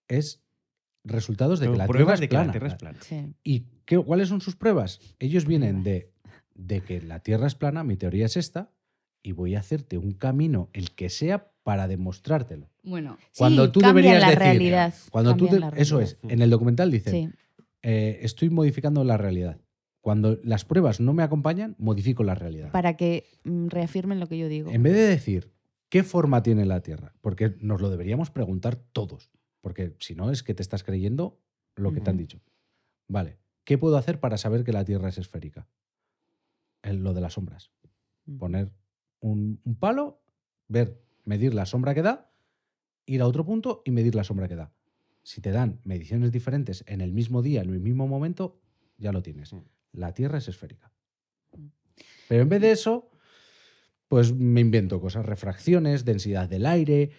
es 0.08 0.42
resultados 1.04 1.60
de 1.60 1.66
que 1.66 1.72
la 1.72 1.76
Tierra 1.84 1.86
pruebas 1.92 2.14
es 2.14 2.20
de 2.20 2.26
que 2.28 2.30
plana. 2.30 2.46
la 2.46 2.52
Tierra 2.52 2.68
es 2.68 2.74
plana. 2.76 2.98
Sí. 3.02 3.34
¿Y 3.44 3.66
qué, 3.84 3.98
cuáles 3.98 4.28
son 4.30 4.40
sus 4.40 4.56
pruebas? 4.56 4.98
Ellos 5.18 5.44
vienen 5.44 5.82
de, 5.82 6.10
de 6.54 6.80
que 6.80 7.02
la 7.02 7.20
Tierra 7.20 7.46
es 7.46 7.54
plana, 7.54 7.84
mi 7.84 7.96
teoría 7.98 8.24
es 8.24 8.38
esta, 8.38 8.70
y 9.22 9.32
voy 9.32 9.54
a 9.54 9.58
hacerte 9.60 9.98
un 9.98 10.12
camino, 10.12 10.70
el 10.72 10.92
que 10.92 11.10
sea, 11.10 11.52
para 11.62 11.88
demostrártelo. 11.88 12.70
Bueno, 12.82 13.18
Cuando 13.36 13.66
Sí, 13.66 13.72
tú 13.72 13.80
deberías 13.80 14.22
la 14.22 14.28
decir, 14.28 14.38
realidad. 14.42 14.94
Cuando 15.10 15.36
tú 15.36 15.46
te- 15.48 15.60
la 15.60 15.68
eso 15.76 15.98
realidad. 15.98 16.18
es, 16.24 16.32
en 16.32 16.40
el 16.40 16.48
documental 16.48 16.90
dicen, 16.90 17.12
Sí. 17.12 17.64
eh, 17.82 18.20
estoy 18.22 18.48
modificando 18.48 19.04
la 19.04 19.18
realidad. 19.18 19.58
Cuando 20.00 20.38
las 20.42 20.64
pruebas 20.64 21.00
no 21.00 21.12
me 21.12 21.22
acompañan, 21.22 21.76
modifico 21.78 22.24
la 22.24 22.34
realidad. 22.34 22.72
Para 22.72 22.96
que 22.96 23.24
mm, 23.44 23.66
reafirmen 23.68 24.20
lo 24.20 24.26
que 24.26 24.38
yo 24.38 24.48
digo. 24.48 24.70
En 24.70 24.82
vez 24.82 24.94
de 24.94 25.02
decir 25.06 25.50
qué 25.88 26.02
forma 26.02 26.42
tiene 26.42 26.64
la 26.66 26.80
Tierra, 26.82 27.14
porque 27.20 27.56
nos 27.60 27.80
lo 27.80 27.90
deberíamos 27.90 28.30
preguntar 28.30 28.76
todos, 28.92 29.30
porque 29.60 29.94
si 29.98 30.14
no 30.14 30.30
es 30.30 30.42
que 30.42 30.54
te 30.54 30.62
estás 30.62 30.84
creyendo 30.84 31.40
lo 31.76 31.92
que 31.92 32.00
te 32.00 32.10
han 32.10 32.16
dicho. 32.16 32.40
Vale, 33.08 33.38
¿qué 33.64 33.78
puedo 33.78 33.96
hacer 33.96 34.20
para 34.20 34.36
saber 34.38 34.64
que 34.64 34.72
la 34.72 34.84
Tierra 34.84 35.08
es 35.08 35.18
esférica? 35.18 35.66
El- 36.82 37.02
lo 37.02 37.14
de 37.14 37.20
las 37.20 37.34
sombras. 37.34 37.70
Poner 38.38 38.72
un, 39.20 39.60
un 39.64 39.74
palo, 39.76 40.20
ver, 40.68 41.00
medir 41.24 41.54
la 41.54 41.66
sombra 41.66 41.94
que 41.94 42.02
da, 42.02 42.30
ir 43.06 43.22
a 43.22 43.26
otro 43.26 43.44
punto 43.44 43.82
y 43.84 43.90
medir 43.90 44.14
la 44.14 44.24
sombra 44.24 44.48
que 44.48 44.56
da. 44.56 44.72
Si 45.22 45.40
te 45.40 45.50
dan 45.50 45.80
mediciones 45.84 46.32
diferentes 46.32 46.84
en 46.86 47.00
el 47.00 47.12
mismo 47.12 47.42
día, 47.42 47.62
en 47.62 47.70
el 47.70 47.80
mismo 47.80 48.06
momento, 48.06 48.60
ya 48.98 49.12
lo 49.12 49.22
tienes. 49.22 49.54
La 49.92 50.12
Tierra 50.12 50.38
es 50.38 50.48
esférica. 50.48 50.92
Pero 52.28 52.42
en 52.42 52.48
vez 52.48 52.60
de 52.60 52.70
eso, 52.72 53.10
pues 54.08 54.32
me 54.32 54.60
invento 54.60 55.00
cosas, 55.00 55.24
refracciones, 55.26 56.04
densidad 56.04 56.48
del 56.48 56.66
aire, 56.66 57.10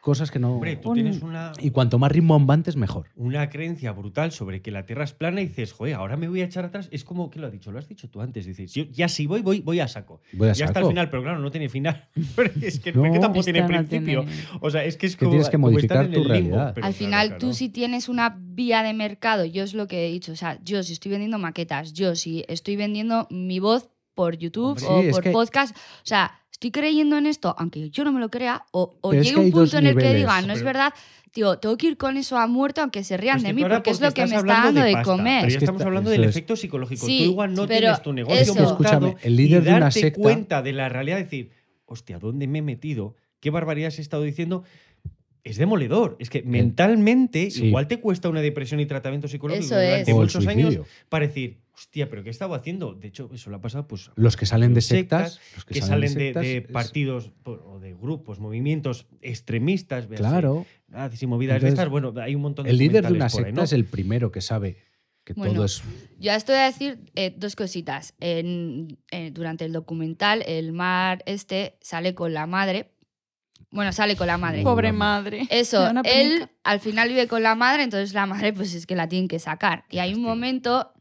cosas 0.00 0.30
que 0.30 0.38
no... 0.38 0.52
Hombre, 0.56 0.76
tú 0.76 0.92
tienes 0.92 1.22
una, 1.22 1.52
Y 1.58 1.70
cuanto 1.70 1.98
más 1.98 2.12
rimbombantes, 2.12 2.76
mejor. 2.76 3.06
una 3.16 3.48
creencia 3.48 3.90
brutal 3.92 4.32
sobre 4.32 4.60
que 4.60 4.70
la 4.70 4.84
Tierra 4.84 5.02
es 5.04 5.14
plana 5.14 5.40
y 5.40 5.46
dices, 5.46 5.72
joder, 5.72 5.94
ahora 5.94 6.18
me 6.18 6.28
voy 6.28 6.42
a 6.42 6.44
echar 6.44 6.66
atrás. 6.66 6.88
Es 6.92 7.04
como, 7.04 7.30
¿qué 7.30 7.38
lo 7.40 7.46
has 7.46 7.52
dicho? 7.54 7.72
Lo 7.72 7.78
has 7.78 7.88
dicho 7.88 8.10
tú 8.10 8.20
antes. 8.20 8.44
Dices, 8.44 8.74
yo 8.74 8.84
ya 8.84 9.08
si 9.08 9.26
voy, 9.26 9.40
voy, 9.40 9.62
voy 9.62 9.80
a 9.80 9.88
saco. 9.88 10.20
Voy 10.34 10.50
a 10.50 10.52
ya 10.52 10.66
hasta 10.66 10.80
el 10.80 10.82
saco. 10.84 10.88
final, 10.90 11.08
pero 11.08 11.22
claro, 11.22 11.38
no 11.38 11.50
tiene 11.50 11.70
final. 11.70 12.06
Es 12.60 12.80
que, 12.80 12.92
No. 12.92 13.10
que 13.10 13.18
tampoco 13.18 13.44
tiene 13.44 13.62
no 13.62 13.66
principio. 13.66 14.24
tiene- 14.26 14.42
O 14.60 14.68
sea, 14.70 14.84
es 14.84 14.98
que 14.98 15.06
es 15.06 15.16
que 15.16 15.20
como, 15.24 15.30
tienes 15.30 15.48
que 15.48 15.56
modificar 15.58 16.04
estar 16.04 16.04
en 16.04 16.12
tu 16.12 16.18
limbo, 16.18 16.28
realidad. 16.28 16.72
pero 16.74 16.86
al 16.86 16.92
claro, 16.92 17.04
final 17.06 17.26
claro. 17.28 17.40
tú 17.40 17.54
si 17.54 17.70
tienes 17.70 18.10
una 18.10 18.36
vía 18.38 18.82
de 18.82 18.92
mercado, 18.92 19.46
yo 19.46 19.62
es 19.64 19.72
lo 19.72 19.88
que 19.88 20.06
he 20.06 20.12
dicho, 20.12 20.32
o 20.32 20.36
sea, 20.36 20.60
yo 20.62 20.82
si 20.82 20.92
estoy 20.92 21.12
vendiendo 21.12 21.38
maquetas, 21.38 21.94
yo 21.94 22.14
si 22.14 22.44
estoy 22.46 22.76
vendiendo 22.76 23.26
mi 23.30 23.58
voz 23.58 23.88
por 24.14 24.36
YouTube 24.36 24.82
Hombre, 24.86 25.10
o 25.10 25.12
por 25.12 25.22
que- 25.22 25.30
podcast, 25.30 25.76
o 25.76 25.80
sea, 26.06 26.38
estoy 26.52 26.70
creyendo 26.70 27.16
en 27.18 27.26
esto, 27.26 27.54
aunque 27.58 27.90
yo 27.90 28.04
no 28.04 28.12
me 28.12 28.20
lo 28.20 28.30
crea, 28.30 28.64
o, 28.70 28.96
o 29.00 29.12
llegue 29.12 29.36
un 29.36 29.50
punto 29.50 29.76
en 29.78 29.86
el 29.86 29.94
que 29.94 30.02
niveles. 30.02 30.16
diga, 30.22 30.42
no 30.42 30.52
es 30.52 30.62
verdad, 30.62 30.92
tío, 31.32 31.58
tengo 31.58 31.76
que 31.76 31.88
ir 31.88 31.96
con 31.96 32.16
eso 32.16 32.38
a 32.38 32.46
muerte 32.46 32.80
aunque 32.80 33.02
se 33.02 33.16
rían 33.16 33.38
Es 33.38 33.42
de 33.42 33.52
mí, 33.52 33.64
porque 33.64 33.90
es 33.90 34.00
lo 34.00 34.12
que 34.12 34.26
me 34.26 34.36
está 34.36 34.46
dando 34.64 34.80
de, 34.82 34.92
pasta, 34.92 35.04
comer. 35.10 35.40
Pero 35.40 35.46
Es 35.48 35.52
ya 35.54 35.58
que 35.58 35.64
estamos 35.64 35.80
está- 35.80 35.88
hablando 35.88 36.10
del 36.10 36.24
es. 36.24 36.30
efecto 36.30 36.54
psicológico. 36.56 37.06
Sí, 37.06 37.18
tú 37.18 37.24
igual 37.24 37.54
no 37.54 37.66
pero 37.66 37.80
tienes 37.80 38.02
tu 38.02 38.12
negocio 38.12 38.40
eso- 38.40 38.54
montado 38.54 38.72
Escúchame, 39.08 39.16
el 39.22 39.36
líder 39.36 39.62
y 39.62 39.64
de 39.64 39.70
una 39.70 39.80
darte 39.80 40.00
secta- 40.00 40.20
cuenta 40.22 40.62
de 40.62 40.72
la 40.72 40.88
realidad, 40.88 41.18
decir, 41.18 41.50
hostia, 41.86 42.18
¿dónde 42.20 42.46
me 42.46 42.60
he 42.60 42.62
metido? 42.62 43.16
¿Qué 43.40 43.50
barbaridades 43.50 43.98
he 43.98 44.02
estado 44.02 44.22
diciendo? 44.22 44.62
Es 45.44 45.58
demoledor. 45.58 46.16
Es 46.18 46.30
que 46.30 46.42
mentalmente 46.42 47.50
Sí. 47.50 47.66
igual 47.66 47.86
te 47.86 48.00
cuesta 48.00 48.28
una 48.30 48.40
depresión 48.40 48.80
y 48.80 48.86
tratamiento 48.86 49.28
psicológico 49.28 49.66
Eso 49.66 49.74
durante 49.74 50.10
es. 50.10 50.16
Muchos 50.16 50.46
años 50.46 50.78
para 51.10 51.26
decir, 51.26 51.58
hostia, 51.74 52.08
pero 52.08 52.22
¿qué 52.22 52.30
he 52.30 52.32
estado 52.32 52.54
haciendo? 52.54 52.94
De 52.94 53.08
hecho, 53.08 53.28
eso 53.34 53.50
lo 53.50 53.56
ha 53.56 53.60
pasado 53.60 53.86
pues 53.86 54.10
Los 54.16 54.36
que 54.38 54.46
salen 54.46 54.72
de 54.72 54.80
sectas, 54.80 55.34
sectas, 55.34 55.54
los 55.56 55.64
que, 55.66 55.74
que 55.74 55.80
salen, 55.82 56.08
salen 56.08 56.14
de, 56.18 56.24
sectas, 56.24 56.42
de 56.42 56.56
es- 56.56 56.66
partidos 56.68 57.30
por- 57.42 57.62
o 57.66 57.78
de 57.78 57.92
grupos, 57.94 58.38
movimientos 58.40 59.06
extremistas, 59.20 60.08
véase, 60.08 60.22
Claro. 60.22 60.64
nazis 60.88 61.22
y 61.22 61.26
movidas 61.26 61.56
Entonces, 61.56 61.76
de 61.76 61.82
estas. 61.82 61.90
Bueno, 61.90 62.14
hay 62.22 62.34
un 62.34 62.40
montón 62.42 62.64
de 62.64 62.70
El 62.70 62.78
líder 62.78 63.06
de 63.06 63.12
una 63.12 63.26
ahí, 63.26 63.30
secta 63.30 63.52
¿no? 63.52 63.62
es 63.64 63.72
el 63.74 63.84
primero 63.84 64.32
que 64.32 64.40
sabe 64.40 64.78
que 65.24 65.32
Bueno, 65.34 65.54
todo 65.54 65.64
es. 65.64 65.82
Yo 66.20 66.32
a 66.32 66.36
esto 66.36 66.52
voy 66.52 66.60
a 66.60 66.66
decir 66.66 66.98
eh, 67.16 67.34
dos 67.36 67.56
cositas. 67.56 68.14
En- 68.20 68.98
eh, 69.10 69.30
durante 69.30 69.64
el 69.64 69.72
documental, 69.72 70.42
el 70.46 70.72
mar 70.72 71.22
este 71.26 71.76
sale 71.80 72.14
con 72.14 72.32
la 72.34 72.46
madre. 72.46 72.90
Bueno, 73.74 73.92
sale 73.92 74.14
con 74.14 74.28
la 74.28 74.38
madre. 74.38 74.62
Pobre 74.62 74.92
madre. 74.92 75.48
Me 75.50 75.58
Eso, 75.58 75.90
él 76.04 76.48
al 76.62 76.78
final 76.78 77.08
vive 77.08 77.26
con 77.26 77.42
la 77.42 77.56
madre, 77.56 77.82
entonces 77.82 78.14
la 78.14 78.24
madre 78.24 78.52
pues 78.52 78.72
es 78.72 78.86
que 78.86 78.94
la 78.94 79.08
tienen 79.08 79.26
que 79.26 79.40
sacar. 79.40 79.84
Y 79.90 79.98
hay 79.98 80.14
un 80.14 80.22
momento, 80.22 80.92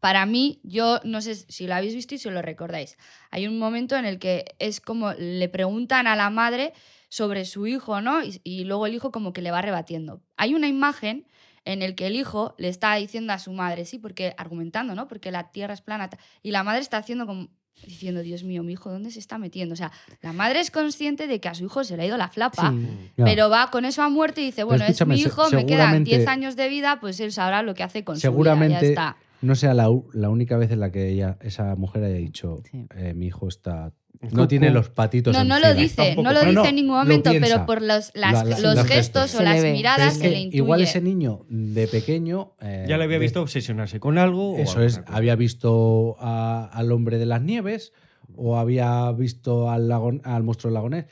para 0.00 0.26
mí, 0.26 0.60
yo 0.64 1.00
no 1.04 1.22
sé 1.22 1.34
si 1.34 1.66
lo 1.66 1.74
habéis 1.74 1.94
visto 1.94 2.14
y 2.14 2.18
si 2.18 2.28
lo 2.28 2.42
recordáis, 2.42 2.98
hay 3.30 3.48
un 3.48 3.58
momento 3.58 3.96
en 3.96 4.04
el 4.04 4.18
que 4.18 4.44
es 4.58 4.82
como 4.82 5.14
le 5.14 5.48
preguntan 5.48 6.06
a 6.06 6.14
la 6.14 6.28
madre 6.28 6.74
sobre 7.08 7.46
su 7.46 7.66
hijo, 7.66 8.02
¿no? 8.02 8.22
Y, 8.22 8.38
y 8.44 8.64
luego 8.64 8.86
el 8.86 8.92
hijo 8.92 9.10
como 9.10 9.32
que 9.32 9.40
le 9.40 9.50
va 9.50 9.62
rebatiendo. 9.62 10.20
Hay 10.36 10.52
una 10.52 10.68
imagen 10.68 11.26
en 11.64 11.80
el 11.80 11.94
que 11.94 12.06
el 12.06 12.16
hijo 12.16 12.54
le 12.58 12.68
está 12.68 12.94
diciendo 12.96 13.32
a 13.32 13.38
su 13.38 13.50
madre, 13.52 13.86
sí, 13.86 13.98
porque 13.98 14.34
argumentando, 14.36 14.94
¿no? 14.94 15.08
Porque 15.08 15.30
la 15.30 15.52
tierra 15.52 15.72
es 15.72 15.80
plana. 15.80 16.10
Y 16.42 16.50
la 16.50 16.64
madre 16.64 16.82
está 16.82 16.98
haciendo 16.98 17.24
como 17.24 17.48
diciendo, 17.86 18.22
Dios 18.22 18.44
mío, 18.44 18.62
mi 18.62 18.72
hijo, 18.74 18.90
¿dónde 18.90 19.10
se 19.10 19.18
está 19.18 19.36
metiendo? 19.38 19.72
O 19.74 19.76
sea, 19.76 19.92
la 20.22 20.32
madre 20.32 20.60
es 20.60 20.70
consciente 20.70 21.26
de 21.26 21.40
que 21.40 21.48
a 21.48 21.54
su 21.54 21.64
hijo 21.64 21.84
se 21.84 21.96
le 21.96 22.04
ha 22.04 22.06
ido 22.06 22.16
la 22.16 22.28
flapa. 22.28 22.70
Sí. 22.72 22.88
Pero 23.16 23.50
va 23.50 23.70
con 23.70 23.84
eso 23.84 24.02
a 24.02 24.08
muerte 24.08 24.40
y 24.42 24.46
dice, 24.46 24.64
bueno, 24.64 24.84
es 24.84 25.06
mi 25.06 25.16
hijo, 25.20 25.44
me 25.50 25.66
quedan 25.66 25.88
seguramente- 25.88 26.10
10 26.16 26.28
años 26.28 26.56
de 26.56 26.68
vida, 26.68 26.98
pues 27.00 27.20
él 27.20 27.32
sabrá 27.32 27.62
lo 27.62 27.74
que 27.74 27.82
hace 27.82 28.04
con 28.04 28.16
su 28.16 28.20
vida, 28.20 28.30
Seguramente 28.30 28.80
ya 28.80 28.88
está. 28.88 29.16
no 29.42 29.54
sea 29.54 29.74
la, 29.74 29.88
la 30.12 30.30
única 30.30 30.56
vez 30.56 30.70
en 30.70 30.80
la 30.80 30.90
que 30.90 31.08
ella, 31.10 31.36
esa 31.42 31.74
mujer 31.76 32.04
haya 32.04 32.14
dicho, 32.16 32.62
Sí. 32.70 32.86
eh, 32.96 33.12
mi 33.14 33.26
hijo 33.26 33.48
está. 33.48 33.92
No 34.32 34.48
tiene 34.48 34.70
los 34.70 34.88
patitos. 34.90 35.32
No, 35.34 35.44
no 35.44 35.58
lo 35.60 35.66
encima". 35.68 35.82
dice, 36.04 36.16
no 36.22 36.32
lo 36.32 36.40
dice 36.40 36.52
no, 36.52 36.64
en 36.66 36.74
ningún 36.76 36.96
momento, 36.96 37.30
pero 37.40 37.66
por 37.66 37.82
los, 37.82 38.10
las- 38.14 38.60
los 38.60 38.74
gestos 38.84 38.88
gestos. 38.88 39.34
o 39.34 39.38
Se 39.38 39.44
le 39.44 39.50
las 39.50 39.62
miradas 39.72 40.12
es 40.12 40.18
se 40.18 40.22
que 40.22 40.30
le 40.30 40.40
intuye. 40.40 40.56
igual 40.58 40.80
ese 40.82 41.00
niño 41.00 41.44
de 41.48 41.86
pequeño. 41.88 42.54
eh, 42.60 42.86
Ya 42.88 42.96
le 42.98 43.04
había 43.04 43.18
de- 43.18 43.22
visto 43.24 43.42
obsesionarse 43.42 44.00
con 44.00 44.18
algo. 44.18 44.56
Eso 44.58 44.82
es, 44.82 44.98
cosa. 44.98 45.16
había 45.16 45.36
visto 45.36 46.16
a- 46.18 46.70
al 46.72 46.92
hombre 46.92 47.18
de 47.18 47.26
las 47.26 47.42
nieves 47.42 47.92
o 48.36 48.58
había 48.58 49.10
visto 49.12 49.70
al, 49.70 49.88
lago- 49.88 50.20
al 50.24 50.42
monstruo 50.42 50.70
del 50.70 50.74
lagonés. 50.74 51.04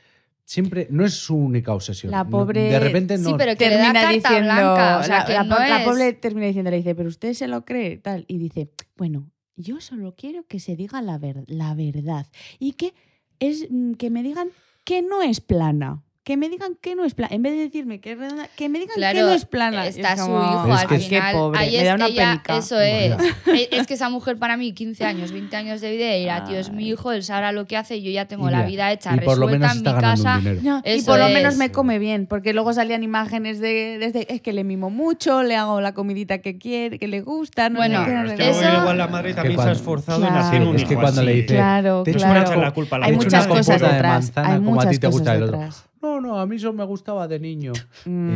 Siempre, 0.45 0.87
no 0.91 1.05
es 1.05 1.13
su 1.13 1.37
única 1.37 1.73
obsesión. 1.73 2.11
La 2.11 2.25
pobre- 2.25 2.69
de 2.69 2.79
repente 2.79 3.17
no. 3.17 3.29
Sí, 3.29 3.35
pero 3.37 3.55
que 3.55 3.69
le 3.69 3.77
da 3.77 3.93
termina 3.93 4.01
carta 4.01 4.13
diciendo 4.13 4.43
blanca, 4.53 4.97
o 4.99 5.03
sea, 5.03 5.19
la, 5.19 5.25
que 5.25 5.33
la 5.33 5.43
no 5.45 5.55
po- 5.55 5.61
la 5.61 5.79
es- 5.81 5.87
pobre 5.87 6.13
termina 6.13 6.47
diciendo 6.47 6.69
le 6.69 6.77
dice 6.77 6.95
pero 6.95 7.07
usted 7.07 7.33
se 7.33 7.47
lo 7.47 7.63
cree 7.63 7.97
tal 7.97 8.25
y 8.27 8.37
dice 8.39 8.69
bueno 8.97 9.31
yo 9.55 9.81
solo 9.81 10.15
quiero 10.15 10.45
que 10.47 10.59
se 10.59 10.75
diga 10.75 11.01
la, 11.01 11.17
ver- 11.17 11.45
la 11.47 11.73
verdad. 11.75 12.27
Y 12.59 12.73
que 12.73 12.93
es 13.39 13.67
mm, 13.69 13.93
que 13.93 14.09
me 14.09 14.23
digan 14.23 14.49
que 14.83 15.01
no 15.01 15.21
es 15.21 15.41
plana 15.41 16.03
que 16.23 16.37
me 16.37 16.47
digan 16.47 16.77
que 16.79 16.95
no 16.95 17.03
es 17.03 17.15
plana 17.15 17.35
en 17.35 17.41
vez 17.43 17.51
de 17.51 17.59
decirme 17.59 17.99
que 17.99 18.13
es 18.13 18.17
redonda 18.17 18.47
que 18.55 18.69
me 18.69 18.79
digan 18.79 18.95
que 18.95 19.21
no 19.21 19.29
es 19.29 19.43
plana 19.45 19.85
está 19.87 20.13
es 20.13 20.19
su 20.21 20.25
hijo 20.27 20.67
Es 20.73 20.79
al 20.81 20.87
que- 20.87 20.99
final. 20.99 21.31
qué 21.31 21.37
pobre 21.37 21.59
ahí 21.59 21.71
me 21.71 21.77
es 21.79 21.83
da 21.83 21.95
una 21.95 22.07
ella- 22.07 22.29
penica. 22.43 22.57
Eso 22.57 22.79
es. 22.79 23.13
Es 23.71 23.87
que 23.87 23.93
esa 23.95 24.09
mujer 24.09 24.37
para 24.37 24.55
mí, 24.55 24.71
15 24.73 25.03
años, 25.03 25.33
20 25.33 25.55
años 25.57 25.81
de 25.81 25.91
vida, 25.91 26.13
dirá, 26.13 26.45
tío, 26.45 26.57
es 26.57 26.71
mi 26.71 26.87
hijo, 26.87 27.11
él 27.11 27.23
sabrá 27.23 27.51
lo 27.51 27.65
que 27.67 27.75
hace 27.75 27.97
y 27.97 28.03
yo 28.03 28.11
ya 28.11 28.25
tengo 28.25 28.47
Y 28.47 28.51
la 28.53 28.63
vida 28.65 28.89
hecha, 28.93 29.13
y 29.15 29.19
por 29.19 29.37
lo 29.37 29.47
resuelta 29.47 29.71
en 29.73 29.77
mi 29.79 29.83
casa. 30.01 30.37
un 30.37 30.43
dinero. 30.43 30.59
No, 30.63 30.81
y 30.85 31.01
por 31.01 31.19
lo 31.19 31.27
es. 31.27 31.33
menos 31.33 31.55
me 31.57 31.71
come 31.71 31.99
bien, 31.99 32.25
porque 32.25 32.53
luego 32.53 32.71
salían 32.73 33.03
imágenes 33.03 33.59
de, 33.59 33.97
desde 33.99 34.33
es 34.33 34.41
que 34.41 34.53
le 34.53 34.63
mimo 34.63 34.89
mucho, 34.89 35.43
le 35.43 35.57
hago 35.57 35.81
la 35.81 35.93
comidita 35.93 36.37
que 36.37 36.57
quiere, 36.57 36.99
que 36.99 37.09
le 37.09 37.19
gusta, 37.21 37.67
no 37.69 37.79
Bueno, 37.79 38.07
no 38.07 38.31
es 38.31 38.39
que. 38.39 38.49
Eso- 38.49 38.61
igual 38.61 38.97
la 38.97 39.07
madre 39.07 39.29
que 39.29 39.35
también 39.35 39.55
cuando- 39.55 39.73
se 39.75 39.77
ha 39.77 39.81
esforzado 39.81 40.25
en 40.25 40.33
hacer 40.33 40.61
un 40.61 40.75
Es 40.77 40.85
que 40.85 40.93
hijo 40.93 41.01
cuando 41.01 41.19
así. 41.19 41.25
le 41.29 41.33
dice, 41.35 41.55
Claro, 41.55 42.03
claro. 42.05 42.61
la 42.61 42.71
culpa 42.71 42.95
a 42.95 42.99
la 42.99 43.05
Hay 43.07 43.11
muchas 43.13 43.45
cosas 43.45 43.81
detrás. 43.81 44.31
hay 44.35 44.55
como 44.59 44.71
a 44.71 44.75
muchas 44.75 44.91
ti 44.91 44.99
te 44.99 45.07
gusta 45.07 45.33
cosas 45.33 45.51
detrás. 45.51 45.85
No, 46.03 46.19
no, 46.19 46.37
a 46.37 46.45
mí 46.45 46.57
eso 46.57 46.73
me 46.73 46.83
gustaba 46.83 47.29
de 47.29 47.39
niño. 47.39 47.71
Mm, 48.05 48.29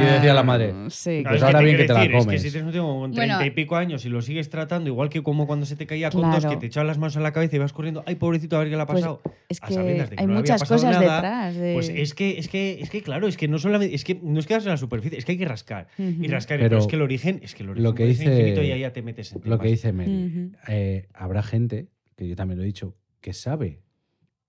y 0.00 0.04
decía 0.04 0.32
la 0.32 0.42
madre, 0.42 0.72
Sí, 0.88 1.20
Claro, 1.22 1.24
Pues 1.24 1.34
es 1.34 1.40
que 1.40 1.44
ahora 1.46 1.58
te 1.58 1.64
bien 1.66 1.76
que 1.76 1.84
te 1.84 1.92
la 1.92 1.98
decir, 2.00 2.14
Es 2.16 2.24
comes. 2.24 2.40
que 2.42 2.48
si 2.48 2.52
tienes 2.52 2.66
un 2.66 2.72
tío 2.72 2.82
con 2.86 3.10
Bueno. 3.12 3.14
30 3.38 3.46
y 3.46 3.50
pico 3.50 3.76
años 3.76 4.04
y 4.06 4.08
lo 4.08 4.22
sigues 4.22 4.48
tratando, 4.48 4.88
igual 4.88 5.10
que 5.10 5.22
como 5.22 5.46
cuando 5.46 5.66
se 5.66 5.76
te 5.76 5.86
caía 5.86 6.10
con 6.10 6.22
dos, 6.22 6.40
Claro. 6.40 6.48
que 6.48 6.56
te 6.56 6.66
echabas 6.66 6.86
las 6.86 6.98
manos 6.98 7.16
a 7.18 7.20
la 7.20 7.32
cabeza 7.32 7.56
y 7.56 7.58
vas 7.58 7.74
corriendo, 7.74 8.02
ay, 8.06 8.14
pobrecito, 8.14 8.56
a 8.56 8.60
ver 8.60 8.70
qué 8.70 8.76
le 8.76 8.82
ha 8.82 8.86
Pues 8.86 9.00
pasado. 9.02 9.20
es 9.50 9.62
a 9.62 9.66
que 9.66 9.74
sabiendas 9.74 10.08
de 10.08 10.16
que 10.16 10.22
hay 10.22 10.26
no 10.26 10.34
muchas 10.36 10.64
cosas 10.64 10.84
nada, 10.98 11.14
detrás. 11.16 11.56
de- 11.56 11.74
Pues 11.74 11.88
es 11.90 12.14
que, 12.14 12.38
es 12.38 12.48
que, 12.48 12.78
es 12.80 12.88
que 12.88 13.02
claro, 13.02 13.28
es 13.28 13.36
que 13.36 13.46
no 13.46 13.58
solamente, 13.58 13.94
es 13.94 14.04
que 14.04 14.18
no 14.22 14.40
es 14.40 14.46
quedarse 14.46 14.68
en 14.68 14.72
la 14.72 14.78
superficie, 14.78 15.18
es 15.18 15.26
que 15.26 15.32
hay 15.32 15.38
que 15.38 15.44
rascar. 15.46 15.88
Y 15.98 16.26
rascar, 16.28 16.56
Pero 16.58 16.70
pero 16.70 16.80
es 16.80 16.86
que 16.86 16.96
el 16.96 17.02
origen, 17.02 17.40
es 17.42 17.54
que 17.54 17.62
el 17.62 17.68
origen 17.68 17.84
lo 17.84 17.94
que 17.94 18.06
dice- 18.06 18.24
infinito 18.24 18.62
y 18.62 18.70
ahí 18.72 18.80
ya 18.80 18.92
te 18.94 19.02
metes 19.02 19.34
en 19.34 19.42
Lo 19.44 19.58
que 19.58 19.68
dice 19.68 19.92
Mary, 19.92 20.50
eh, 20.66 21.08
habrá 21.12 21.42
gente, 21.42 21.88
que 22.16 22.26
yo 22.26 22.36
también 22.36 22.56
lo 22.56 22.62
he 22.64 22.66
dicho, 22.66 22.96
que 23.20 23.34
sabe 23.34 23.82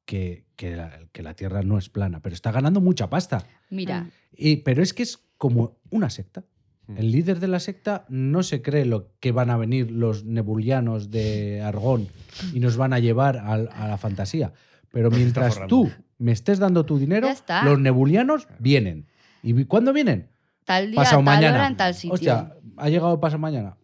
que, 0.05 0.45
que 0.55 0.75
la, 0.75 0.99
que 1.11 1.23
la 1.23 1.33
Tierra 1.33 1.61
no 1.61 1.77
es 1.77 1.89
plana, 1.89 2.19
pero 2.21 2.33
está 2.35 2.51
ganando 2.51 2.81
mucha 2.81 3.09
pasta. 3.09 3.45
Mira, 3.69 4.09
Y, 4.35 4.57
pero 4.57 4.81
es 4.83 4.93
que 4.93 5.03
es 5.03 5.19
como 5.37 5.77
una 5.89 6.09
secta. 6.09 6.43
Mm. 6.87 6.97
El 6.97 7.11
líder 7.11 7.39
de 7.39 7.47
la 7.47 7.59
secta 7.59 8.05
no 8.09 8.43
se 8.43 8.61
cree 8.61 8.85
lo 8.85 9.11
que 9.19 9.31
van 9.31 9.49
a 9.49 9.57
venir 9.57 9.91
los 9.91 10.25
nebulianos 10.25 11.09
de 11.11 11.61
Argón 11.61 12.07
y 12.53 12.59
nos 12.59 12.75
van 12.77 12.93
a 12.93 12.99
llevar 12.99 13.37
a, 13.37 13.57
la 13.57 13.97
fantasía. 13.97 14.53
Pero 14.91 15.09
mientras 15.09 15.59
tú 15.67 15.89
me 16.17 16.31
estés 16.31 16.59
dando 16.59 16.85
tu 16.85 16.99
dinero, 16.99 17.27
los 17.63 17.79
nebulianos 17.79 18.47
vienen. 18.59 19.07
¿Y 19.41 19.65
cuándo 19.65 19.93
vienen? 19.93 20.29
tal 20.65 20.91
día, 20.91 20.95
Pasado 20.97 21.17
tal 21.17 21.25
mañana. 21.25 21.55
hora, 21.57 21.67
en 21.67 21.77
tal 21.77 21.93
sitio. 21.93 22.13
Hostia, 22.13 22.55
ha 22.77 22.89
llegado 22.89 23.19
pasado 23.19 23.39
mañana. 23.39 23.77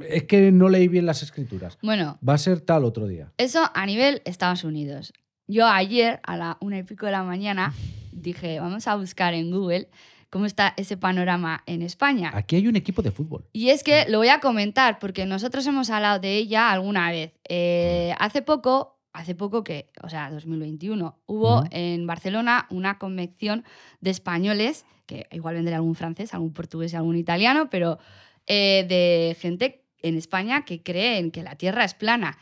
Es 0.00 0.24
que 0.24 0.52
no 0.52 0.68
leí 0.68 0.88
bien 0.88 1.06
las 1.06 1.22
escrituras. 1.22 1.78
Bueno, 1.82 2.18
Va 2.26 2.34
a 2.34 2.38
ser 2.38 2.60
tal 2.60 2.84
otro 2.84 3.06
día. 3.06 3.32
eso 3.38 3.62
a 3.74 3.86
nivel 3.86 4.20
Estados 4.24 4.62
Unidos. 4.62 5.12
Yo 5.46 5.66
ayer 5.66 6.20
a 6.24 6.36
la 6.36 6.56
una 6.60 6.78
y 6.78 6.82
pico 6.82 7.06
de 7.06 7.12
la 7.12 7.22
mañana 7.22 7.72
dije, 8.12 8.60
vamos 8.60 8.86
a 8.88 8.96
buscar 8.96 9.34
en 9.34 9.50
Google 9.50 9.88
cómo 10.30 10.46
está 10.46 10.74
ese 10.76 10.96
panorama 10.96 11.62
en 11.66 11.82
España. 11.82 12.30
Aquí 12.34 12.56
hay 12.56 12.66
un 12.66 12.76
equipo 12.76 13.02
de 13.02 13.10
fútbol. 13.10 13.44
Y 13.52 13.70
es 13.70 13.82
que 13.82 14.06
lo 14.08 14.18
voy 14.18 14.28
a 14.28 14.40
comentar 14.40 14.98
porque 14.98 15.24
nosotros 15.24 15.66
hemos 15.66 15.88
hablado 15.90 16.18
de 16.18 16.36
ella 16.36 16.70
alguna 16.70 17.10
vez. 17.10 17.32
Eh, 17.48 18.14
hace 18.18 18.42
poco, 18.42 18.98
hace 19.12 19.34
poco 19.34 19.62
que, 19.64 19.88
o 20.02 20.08
sea, 20.08 20.30
2021, 20.30 21.18
hubo 21.26 21.58
Ujú. 21.60 21.68
en 21.70 22.06
Barcelona 22.06 22.66
una 22.70 22.98
convención 22.98 23.64
de 24.00 24.10
españoles, 24.10 24.84
que 25.06 25.26
igual 25.30 25.54
vendrá 25.54 25.76
algún 25.76 25.94
francés, 25.94 26.34
algún 26.34 26.52
portugués 26.52 26.94
algún 26.94 27.16
italiano, 27.16 27.70
pero 27.70 27.98
eh, 28.46 28.84
de 28.88 29.36
gente 29.40 29.84
en 30.02 30.16
España 30.16 30.64
que 30.64 30.82
cree 30.82 31.18
en 31.18 31.30
que 31.30 31.42
la 31.42 31.54
Tierra 31.54 31.84
es 31.84 31.94
plana. 31.94 32.36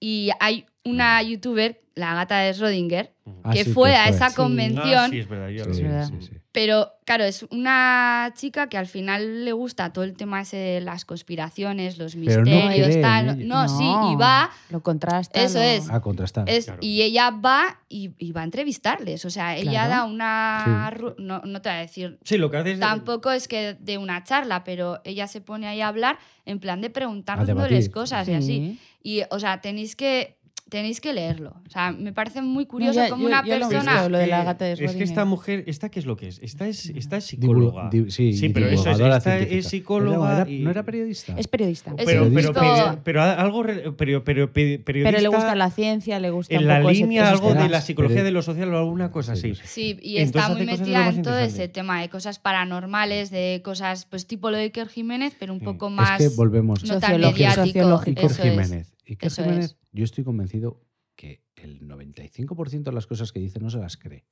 Y 0.00 0.30
hay 0.40 0.66
una 0.86 1.22
youtuber, 1.22 1.80
la 1.94 2.14
gata 2.14 2.38
de 2.38 2.52
Schrödinger, 2.52 3.10
Ah, 3.42 3.50
que 3.52 3.64
sí, 3.64 3.72
fue 3.72 3.90
que 3.90 3.96
a 3.96 4.08
esa 4.08 4.28
Sí. 4.30 4.36
convención. 4.36 4.86
Ah, 4.94 5.08
sí, 5.10 5.18
es 5.18 5.28
verdad. 5.28 5.48
yo 5.48 5.64
lo 5.64 5.74
Sí, 5.74 5.82
vi. 5.82 5.88
verdad. 5.88 6.08
sí, 6.08 6.26
sí. 6.26 6.32
Pero 6.52 6.92
claro, 7.04 7.24
es 7.24 7.42
una 7.50 8.32
chica 8.36 8.68
que 8.68 8.78
al 8.78 8.86
final 8.86 9.44
le 9.44 9.52
gusta 9.52 9.92
todo 9.92 10.04
el 10.04 10.14
tema 10.14 10.40
ese 10.42 10.56
de 10.56 10.80
las 10.80 11.04
conspiraciones, 11.04 11.98
los 11.98 12.14
Pero 12.14 12.44
no 12.44 12.50
misterios, 12.50 12.86
cree 12.88 12.96
en 12.96 13.02
tal. 13.02 13.48
No, 13.48 13.68
sí, 13.68 13.84
y 14.12 14.16
va, 14.16 14.50
Lo 14.70 14.80
contrasta. 14.82 15.40
Eso 15.42 15.58
lo- 15.58 15.64
es. 15.64 15.90
A 15.90 16.00
contrastar. 16.00 16.48
es, 16.48 16.66
Claro. 16.66 16.80
y 16.82 17.02
ella 17.02 17.30
va 17.30 17.80
y, 17.88 18.12
y 18.18 18.32
va 18.32 18.42
a 18.42 18.44
entrevistarles. 18.44 19.24
O 19.24 19.30
sea, 19.30 19.56
ella 19.56 19.70
Claro. 19.86 19.90
da 19.90 20.04
una... 20.04 20.92
Sí. 20.96 21.04
No, 21.18 21.40
no 21.44 21.62
te 21.62 21.68
voy 21.68 21.78
a 21.78 21.80
decir... 21.80 22.18
Sí, 22.24 22.36
lo 22.38 22.50
que 22.50 22.58
haces. 22.58 22.78
Tampoco 22.80 23.30
es 23.32 23.48
que 23.48 23.74
de 23.80 23.98
una 23.98 24.22
charla, 24.24 24.64
pero 24.64 25.00
ella 25.04 25.26
se 25.26 25.40
pone 25.40 25.66
ahí 25.66 25.80
a 25.80 25.88
hablar 25.88 26.18
en 26.44 26.58
plan 26.60 26.80
de 26.80 26.90
preguntándoles 26.90 27.88
cosas 27.90 28.28
y 28.28 28.34
así. 28.34 28.78
Y, 29.02 29.22
o 29.30 29.38
sea, 29.40 29.60
tenéis 29.60 29.94
que, 29.96 30.36
tenéis 30.68 31.00
que 31.00 31.12
leerlo. 31.12 31.62
O 31.66 31.70
sea, 31.70 31.92
me 31.92 32.12
parece 32.12 32.42
muy 32.42 32.66
curioso 32.66 32.94
ya- 32.94 33.08
como 33.08 33.22
yo- 33.22 33.28
una 33.28 33.44
yo 33.44 33.58
persona... 33.58 33.92
visto, 33.92 34.08
lo 34.08 34.18
de 34.18 34.26
la 34.26 34.42
Eh, 34.42 34.44
gata 34.44 34.64
de 34.64 34.72
Es 34.72 34.96
que 34.96 35.04
esta 35.04 35.24
mujer, 35.24 35.62
¿esta 35.68 35.90
qué 35.90 36.00
es 36.00 36.06
lo 36.06 36.16
que 36.16 36.26
es? 36.28 36.40
Esta 36.42 36.66
es, 36.66 36.86
esta 36.90 37.18
es 37.18 37.24
psicóloga. 37.24 37.88
di- 37.90 38.10
sí, 38.10 38.32
sí, 38.32 38.48
pero 38.48 38.66
eso 38.66 38.90
es, 38.90 38.98
esta 38.98 39.20
científica. 39.20 39.56
es 39.58 39.66
psicóloga. 39.68 40.32
Era- 40.32 40.40
era- 40.42 40.50
y- 40.50 40.58
¿No 40.64 40.70
era 40.70 40.82
periodista? 40.82 41.34
Es 41.38 41.46
periodista. 41.46 41.92
Es 41.96 42.04
pero, 42.04 42.28
pero, 42.34 42.52
pero, 42.52 43.00
pero 43.04 43.22
algo. 43.22 43.62
re- 43.62 43.92
Pero, 43.92 44.24
pero, 44.24 44.52
pe- 44.52 44.80
periodista. 44.80 45.10
Pero 45.16 45.22
le 45.22 45.36
gusta 45.36 45.54
la 45.54 45.70
ciencia, 45.70 46.18
le 46.18 46.30
gusta 46.30 46.54
En 46.54 46.62
un 46.62 46.66
la 46.66 46.78
poco 46.78 46.90
ese- 46.90 47.00
línea 47.02 47.30
algo 47.30 47.54
de 47.54 47.68
la 47.68 47.80
psicología 47.80 48.16
Pero- 48.16 48.24
de 48.24 48.30
lo 48.32 48.42
social 48.42 48.74
o 48.74 48.78
alguna 48.78 49.10
cosa 49.12 49.36
Sí, 49.36 49.52
así. 49.52 49.60
Sí, 49.64 49.98
y 50.02 50.18
está 50.18 50.48
muy 50.48 50.66
metida 50.66 51.08
en 51.08 51.22
todo 51.22 51.38
ese 51.38 51.68
tema 51.68 52.00
de 52.00 52.08
cosas 52.08 52.38
paranormales, 52.40 53.30
de 53.30 53.60
cosas, 53.64 54.04
pues 54.06 54.26
tipo 54.26 54.50
lo 54.50 54.56
de 54.56 54.64
Iker 54.64 54.88
Jiménez, 54.88 55.34
pero 55.38 55.52
un 55.52 55.60
poco 55.60 55.86
Es 55.86 55.92
más 55.92 56.18
que 56.18 56.28
volvemos. 56.30 56.82
no 56.84 56.98
tan 56.98 57.20
mediático. 57.20 58.00
Iker 58.04 58.24
Eso 58.24 58.42
es. 58.42 58.50
Jiménez. 58.50 58.92
Iker 59.08 59.26
Eso 59.28 59.42
Jiménez, 59.44 59.64
es. 59.66 59.76
Yo 59.96 60.04
estoy 60.04 60.24
convencido 60.24 60.82
que 61.16 61.42
el 61.56 61.80
95% 61.88 62.82
de 62.82 62.92
las 62.92 63.06
cosas 63.06 63.32
que 63.32 63.40
dice 63.40 63.58
no 63.60 63.70
se 63.70 63.78
las 63.78 63.96
cree. 63.96 64.24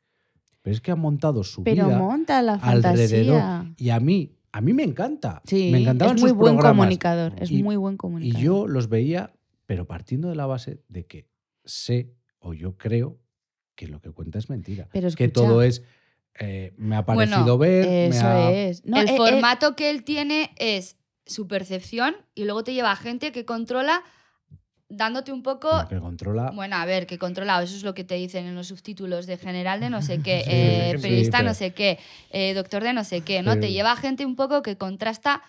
Pero 0.62 0.74
es 0.74 0.80
que 0.80 0.90
ha 0.90 0.96
montado 0.96 1.42
su 1.44 1.62
Pero 1.64 1.86
vida 1.86 1.98
monta 1.98 2.40
la 2.42 2.54
alrededor. 2.54 3.40
fantasía. 3.40 3.74
Y 3.76 3.90
a 3.90 4.00
mí, 4.00 4.36
a 4.52 4.60
mí 4.60 4.72
me 4.72 4.82
encanta. 4.82 5.42
Sí, 5.46 5.70
me 5.72 5.80
encantaban 5.80 6.16
es 6.16 6.22
muy 6.22 6.30
sus 6.30 6.38
buen 6.38 6.54
programas. 6.54 6.82
comunicador. 6.84 7.34
Es 7.38 7.50
Y- 7.50 7.62
muy 7.62 7.76
buen 7.76 7.94
Y 7.94 7.98
comunicador. 7.98 8.42
yo 8.42 8.66
los 8.68 8.88
veía, 8.88 9.32
pero 9.66 9.86
partiendo 9.86 10.28
de 10.28 10.36
la 10.36 10.46
base 10.46 10.82
de 10.88 11.06
que 11.06 11.28
sé 11.64 12.12
o 12.38 12.52
yo 12.54 12.76
creo 12.76 13.18
que 13.74 13.88
lo 13.88 14.00
que 14.00 14.10
cuenta 14.10 14.38
es 14.38 14.48
mentira. 14.50 14.88
Pero 14.92 15.08
que 15.14 15.24
escucha. 15.24 15.32
todo 15.32 15.62
es. 15.62 15.82
eh, 16.40 16.74
me 16.76 16.96
ha 16.96 17.02
Bueno, 17.02 17.30
parecido 17.30 17.58
ver. 17.58 17.86
me 17.86 18.06
Eso 18.08 18.26
ha- 18.26 18.50
es. 18.52 18.84
No, 18.84 18.98
el 19.00 19.08
eh, 19.08 19.12
eh, 19.14 19.16
formato 19.16 19.76
que 19.76 19.88
él 19.90 20.02
tiene 20.02 20.50
es 20.58 20.96
su 21.26 21.46
percepción 21.46 22.16
y 22.34 22.42
luego 22.44 22.64
te 22.64 22.74
lleva 22.74 22.90
a 22.90 22.96
gente 22.96 23.30
que 23.32 23.44
controla 23.44 24.02
dándote 24.96 25.32
un 25.32 25.42
poco... 25.42 25.68
pero 25.88 26.00
que 26.00 26.04
controla. 26.04 26.50
Bueno, 26.52 26.76
a 26.76 26.84
ver, 26.84 27.06
que 27.06 27.18
controlado, 27.18 27.62
eso 27.62 27.76
es 27.76 27.82
lo 27.84 27.94
que 27.94 28.04
te 28.04 28.14
dicen 28.14 28.46
en 28.46 28.54
los 28.54 28.68
subtítulos 28.68 29.26
de 29.26 29.36
general 29.36 29.80
de 29.80 29.90
no 29.90 30.02
sé 30.02 30.20
qué, 30.20 30.40
Sí, 30.44 30.50
eh, 30.50 30.92
sí, 30.96 31.02
periodista 31.02 31.42
no 31.42 31.54
sé 31.54 31.72
qué, 31.72 31.98
eh, 32.30 32.54
doctor 32.54 32.82
de 32.82 32.92
no 32.92 33.04
sé 33.04 33.20
qué, 33.22 33.42
¿no? 33.42 33.58
Te 33.58 33.72
lleva 33.72 33.92
a 33.92 33.96
gente 33.96 34.24
un 34.26 34.36
poco 34.36 34.62
que 34.62 34.76
contrasta 34.76 35.42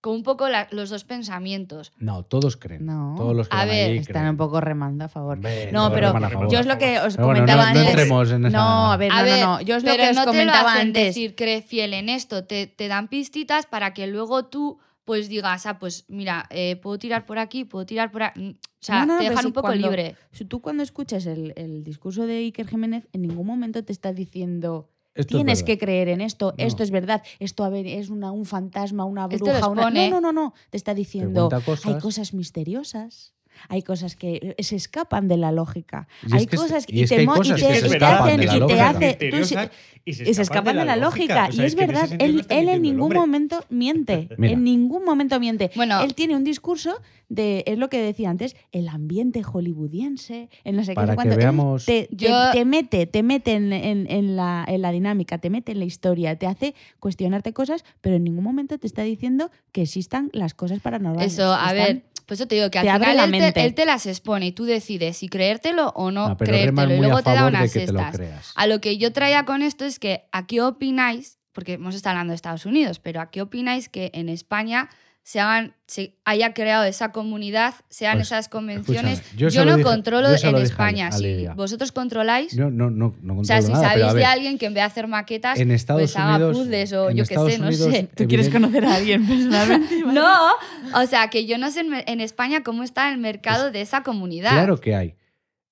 con 0.00 0.14
un 0.16 0.22
poco 0.24 0.48
la- 0.48 0.66
los 0.72 0.90
dos 0.90 1.04
pensamientos. 1.04 1.92
No, 1.98 2.24
todos 2.24 2.56
creen. 2.56 2.84
No. 2.86 3.14
Todos 3.16 3.36
los 3.36 3.48
que 3.48 3.54
A 3.54 3.60
van 3.60 3.68
ver, 3.68 3.90
Están 3.92 4.14
creen. 4.14 4.28
un 4.30 4.36
poco 4.36 4.60
remando 4.60 5.04
a 5.04 5.08
favor. 5.08 5.34
Hombre, 5.36 5.70
No, 5.70 5.92
pero 5.92 6.10
favor. 6.12 6.50
yo 6.50 6.58
es 6.58 6.66
lo 6.66 6.76
que 6.76 6.98
os 6.98 7.16
bueno, 7.16 7.28
comentaba 7.34 7.66
no, 7.72 7.74
no 7.84 7.88
antes. 7.90 8.32
en 8.32 8.44
esa- 8.46 8.58
No, 8.58 8.92
a 8.92 8.96
ver, 8.96 9.12
A 9.12 9.18
no, 9.18 9.22
ver, 9.24 9.40
no, 9.40 9.46
no. 9.58 9.60
Yo 9.60 9.76
es 9.76 9.84
lo 9.84 9.96
que 9.96 10.08
os 10.10 10.16
no 10.16 10.22
te 10.22 10.26
lo 10.26 10.32
comentaba 10.32 10.72
hacen 10.72 10.88
antes. 10.88 11.04
decir, 11.06 11.36
cree 11.36 11.62
fiel 11.62 11.94
en 11.94 12.08
esto, 12.08 12.42
te, 12.44 12.66
te 12.66 12.88
dan 12.88 13.06
pistitas 13.06 13.66
para 13.66 13.94
que 13.94 14.08
luego 14.08 14.46
tú 14.46 14.80
pues 15.04 15.28
digas, 15.28 15.66
ah, 15.66 15.78
pues 15.78 16.04
mira, 16.08 16.46
eh, 16.50 16.76
puedo 16.76 16.98
tirar 16.98 17.26
por 17.26 17.38
aquí, 17.38 17.64
puedo 17.64 17.84
tirar 17.86 18.10
por 18.12 18.22
aquí. 18.22 18.56
O 18.60 18.84
sea, 18.84 19.04
No, 19.06 19.14
no, 19.14 19.18
te 19.18 19.24
dejan 19.24 19.42
si 19.42 19.46
un 19.46 19.52
poco 19.52 19.68
cuando- 19.68 19.88
libre. 19.88 20.16
Si 20.32 20.44
tú 20.44 20.60
cuando 20.60 20.82
escuchas 20.82 21.26
el, 21.26 21.52
el 21.56 21.82
discurso 21.84 22.26
de 22.26 22.36
Iker 22.38 22.68
Jiménez, 22.68 23.08
en 23.12 23.22
ningún 23.22 23.46
momento 23.46 23.84
te 23.84 23.92
está 23.92 24.12
diciendo 24.12 24.88
Esto 25.14 25.36
tienes 25.36 25.62
que 25.62 25.76
creer 25.78 26.08
en 26.08 26.20
esto, 26.20 26.54
No. 26.56 26.64
esto 26.64 26.82
es 26.82 26.90
verdad, 26.90 27.22
esto 27.38 27.64
a 27.64 27.68
ver, 27.68 27.86
es 27.86 28.10
una, 28.10 28.32
un 28.32 28.44
fantasma, 28.46 29.04
una 29.04 29.26
bruja, 29.26 29.68
una... 29.68 29.90
No, 29.90 30.08
no, 30.10 30.20
no, 30.20 30.32
no. 30.32 30.54
Te 30.70 30.76
está 30.76 30.94
diciendo 30.94 31.48
hay 31.84 31.98
cosas 31.98 32.32
misteriosas. 32.34 33.34
Hay 33.68 33.82
cosas 33.82 34.16
que 34.16 34.54
se 34.58 34.76
escapan 34.76 35.28
de 35.28 35.36
la 35.36 35.52
lógica. 35.52 36.08
Y 36.22 36.26
es 36.26 36.32
hay 36.32 36.46
cosas 36.46 36.86
que 36.86 37.06
te 37.06 37.14
hay 37.16 37.26
mo- 37.26 37.34
y 37.36 37.38
cosas 37.38 37.60
te- 37.60 37.66
que 37.68 37.74
se 37.74 37.78
y 37.86 37.90
te 37.90 37.96
escapan 37.96 38.22
hacen 38.28 38.40
de 38.40 38.46
la 38.46 38.52
y 38.52 38.54
te 38.54 38.60
lógica. 38.60 38.88
hace 38.90 38.98
tú 39.14 39.24
Misteriosas 39.36 39.70
y 40.04 40.12
se 40.14 40.42
escapan 40.42 40.76
de 40.76 40.84
la 40.84 40.96
lógica. 40.96 41.46
O 41.48 41.52
sea, 41.52 41.64
y 41.64 41.66
es 41.66 41.74
que 41.76 41.86
verdad, 41.86 42.08
él, 42.18 42.44
en 42.50 42.82
ningún 42.82 43.12
momento 43.14 43.64
miente. 43.70 44.28
Mira. 44.38 44.52
En 44.54 44.64
ningún 44.64 45.04
momento 45.04 45.38
miente. 45.38 45.70
Bueno. 45.76 46.02
él 46.02 46.14
tiene 46.14 46.34
un 46.36 46.42
discurso 46.44 46.94
de, 47.28 47.62
es 47.66 47.78
lo 47.78 47.88
que 47.88 48.02
decía 48.02 48.28
antes, 48.28 48.56
el 48.72 48.88
ambiente 48.88 49.42
hollywoodiense, 49.42 50.48
en 50.64 50.76
no 50.76 50.84
sé 50.84 50.90
qué, 50.92 50.94
Para 50.96 51.14
sé 51.14 51.28
que 51.28 51.36
veamos- 51.36 51.84
Te, 51.86 52.08
te- 52.08 52.16
Yo- 52.16 52.50
te 52.52 52.64
mete, 52.64 53.06
te 53.06 53.22
mete 53.22 53.52
en, 53.54 53.72
en- 53.72 54.06
en 54.10 54.36
la, 54.36 54.64
en 54.68 54.82
la 54.82 54.90
dinámica, 54.92 55.38
te 55.38 55.48
mete 55.50 55.72
en 55.72 55.78
la 55.78 55.84
historia, 55.84 56.36
te 56.36 56.46
hace 56.46 56.74
cuestionarte 57.00 57.52
cosas, 57.52 57.84
pero 58.00 58.16
en 58.16 58.24
ningún 58.24 58.44
momento 58.44 58.78
te 58.78 58.86
está 58.86 59.02
diciendo 59.02 59.50
que 59.72 59.82
existan 59.82 60.30
las 60.32 60.52
cosas 60.54 60.80
paranormales. 60.80 61.32
Eso, 61.34 61.52
a 61.54 61.72
Están- 61.72 61.74
ver, 61.76 62.02
pues 62.26 62.40
eso 62.40 62.48
te 62.48 62.54
digo 62.56 62.70
que 62.70 62.78
al 62.78 62.86
te 62.86 62.92
final 62.92 63.16
la 63.16 63.24
él 63.24 63.30
te, 63.32 63.40
mente. 63.40 63.64
él 63.64 63.74
te 63.74 63.86
las 63.86 64.06
expone 64.06 64.46
y 64.46 64.52
tú 64.52 64.64
decides 64.64 65.16
si 65.16 65.28
creértelo 65.28 65.88
o 65.94 66.10
no, 66.10 66.30
No, 66.30 66.36
pero 66.36 66.52
creértelo. 66.52 66.94
Y 66.94 66.98
luego 66.98 67.18
a 67.18 67.22
te 67.22 67.30
da 67.32 67.46
unas 67.46 67.74
lo 67.74 67.80
estas. 67.80 68.52
A 68.54 68.66
lo 68.66 68.80
que 68.80 68.98
yo 68.98 69.12
traía 69.12 69.44
con 69.44 69.62
esto 69.62 69.84
es 69.84 69.98
que 69.98 70.24
¿a 70.32 70.46
qué 70.46 70.60
opináis? 70.60 71.38
Porque 71.52 71.74
hemos 71.74 71.94
estado 71.94 72.12
hablando 72.12 72.32
de 72.32 72.36
Estados 72.36 72.64
Unidos, 72.66 72.98
pero 72.98 73.20
¿a 73.20 73.30
qué 73.30 73.42
opináis 73.42 73.88
que 73.88 74.10
en 74.14 74.28
España 74.28 74.88
se 75.24 75.38
hagan, 75.38 75.74
se 75.86 76.16
haya 76.24 76.52
creado 76.52 76.82
esa 76.84 77.12
comunidad, 77.12 77.74
sean 77.88 78.16
Pues, 78.18 78.26
esas 78.28 78.48
convenciones? 78.48 79.22
yo 79.36 79.48
no 79.64 79.76
dije- 79.76 79.82
controlo 79.84 80.34
yo 80.36 80.48
en 80.48 80.56
a- 80.56 80.58
España. 80.60 81.06
a 81.08 81.12
si 81.12 81.46
vosotros 81.54 81.92
controláis, 81.92 82.52
Yo 82.56 82.70
no, 82.70 82.90
no, 82.90 83.14
no 83.22 83.38
o 83.38 83.44
sea, 83.44 83.62
si 83.62 83.72
sabéis 83.72 84.14
de 84.14 84.24
alguien 84.24 84.58
que 84.58 84.66
en 84.66 84.74
vez 84.74 84.80
de 84.82 84.86
hacer 84.86 85.06
maquetas, 85.06 85.60
en 85.60 85.70
Estados 85.70 86.02
pues 86.02 86.16
haga 86.16 86.36
Unidos, 86.36 86.56
puzzles 86.56 86.92
o 86.92 87.10
yo 87.10 87.24
qué 87.24 87.34
sé, 87.36 87.58
no 87.58 87.66
Unidos, 87.68 87.92
sé. 87.92 88.08
¿Tú 88.16 88.26
quieres 88.26 88.48
conocer 88.48 88.84
a 88.84 88.96
alguien 88.96 89.26
personalmente? 89.26 90.02
No, 90.12 90.50
o 90.94 91.06
sea, 91.06 91.28
que 91.30 91.46
yo 91.46 91.56
no 91.56 91.70
sé 91.70 91.80
en, 91.80 91.92
en 92.06 92.20
España 92.20 92.62
cómo 92.64 92.82
está 92.82 93.12
el 93.12 93.18
mercado 93.18 93.70
de 93.70 93.80
esa 93.80 94.02
comunidad. 94.02 94.50
Claro 94.50 94.78
que 94.78 94.94
hay. 94.96 95.14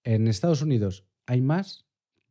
En 0.05 0.29
Estados 0.29 0.63
Unidos 0.63 1.05
hay 1.27 1.41
más 1.41 1.85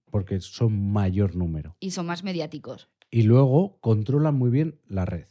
porque 0.10 0.40
son 0.40 0.92
mayor 0.92 1.36
número. 1.36 1.76
Y 1.82 1.92
son 1.92 2.06
más 2.06 2.24
mediáticos. 2.24 2.88
Y 3.12 3.24
luego 3.24 3.78
controlan 3.82 4.36
muy 4.36 4.50
bien 4.50 4.80
la 4.88 5.06
red. 5.06 5.26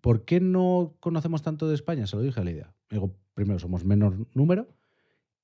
¿Por 0.00 0.24
qué 0.24 0.40
no 0.40 0.96
conocemos 1.00 1.42
tanto 1.42 1.68
de 1.68 1.74
España? 1.74 2.06
Se 2.06 2.16
lo 2.16 2.22
dije 2.22 2.40
a 2.40 2.44
Lidia. 2.44 2.74
Digo, 2.88 3.16
primero, 3.34 3.58
somos 3.58 3.84
menor 3.84 4.26
número. 4.34 4.68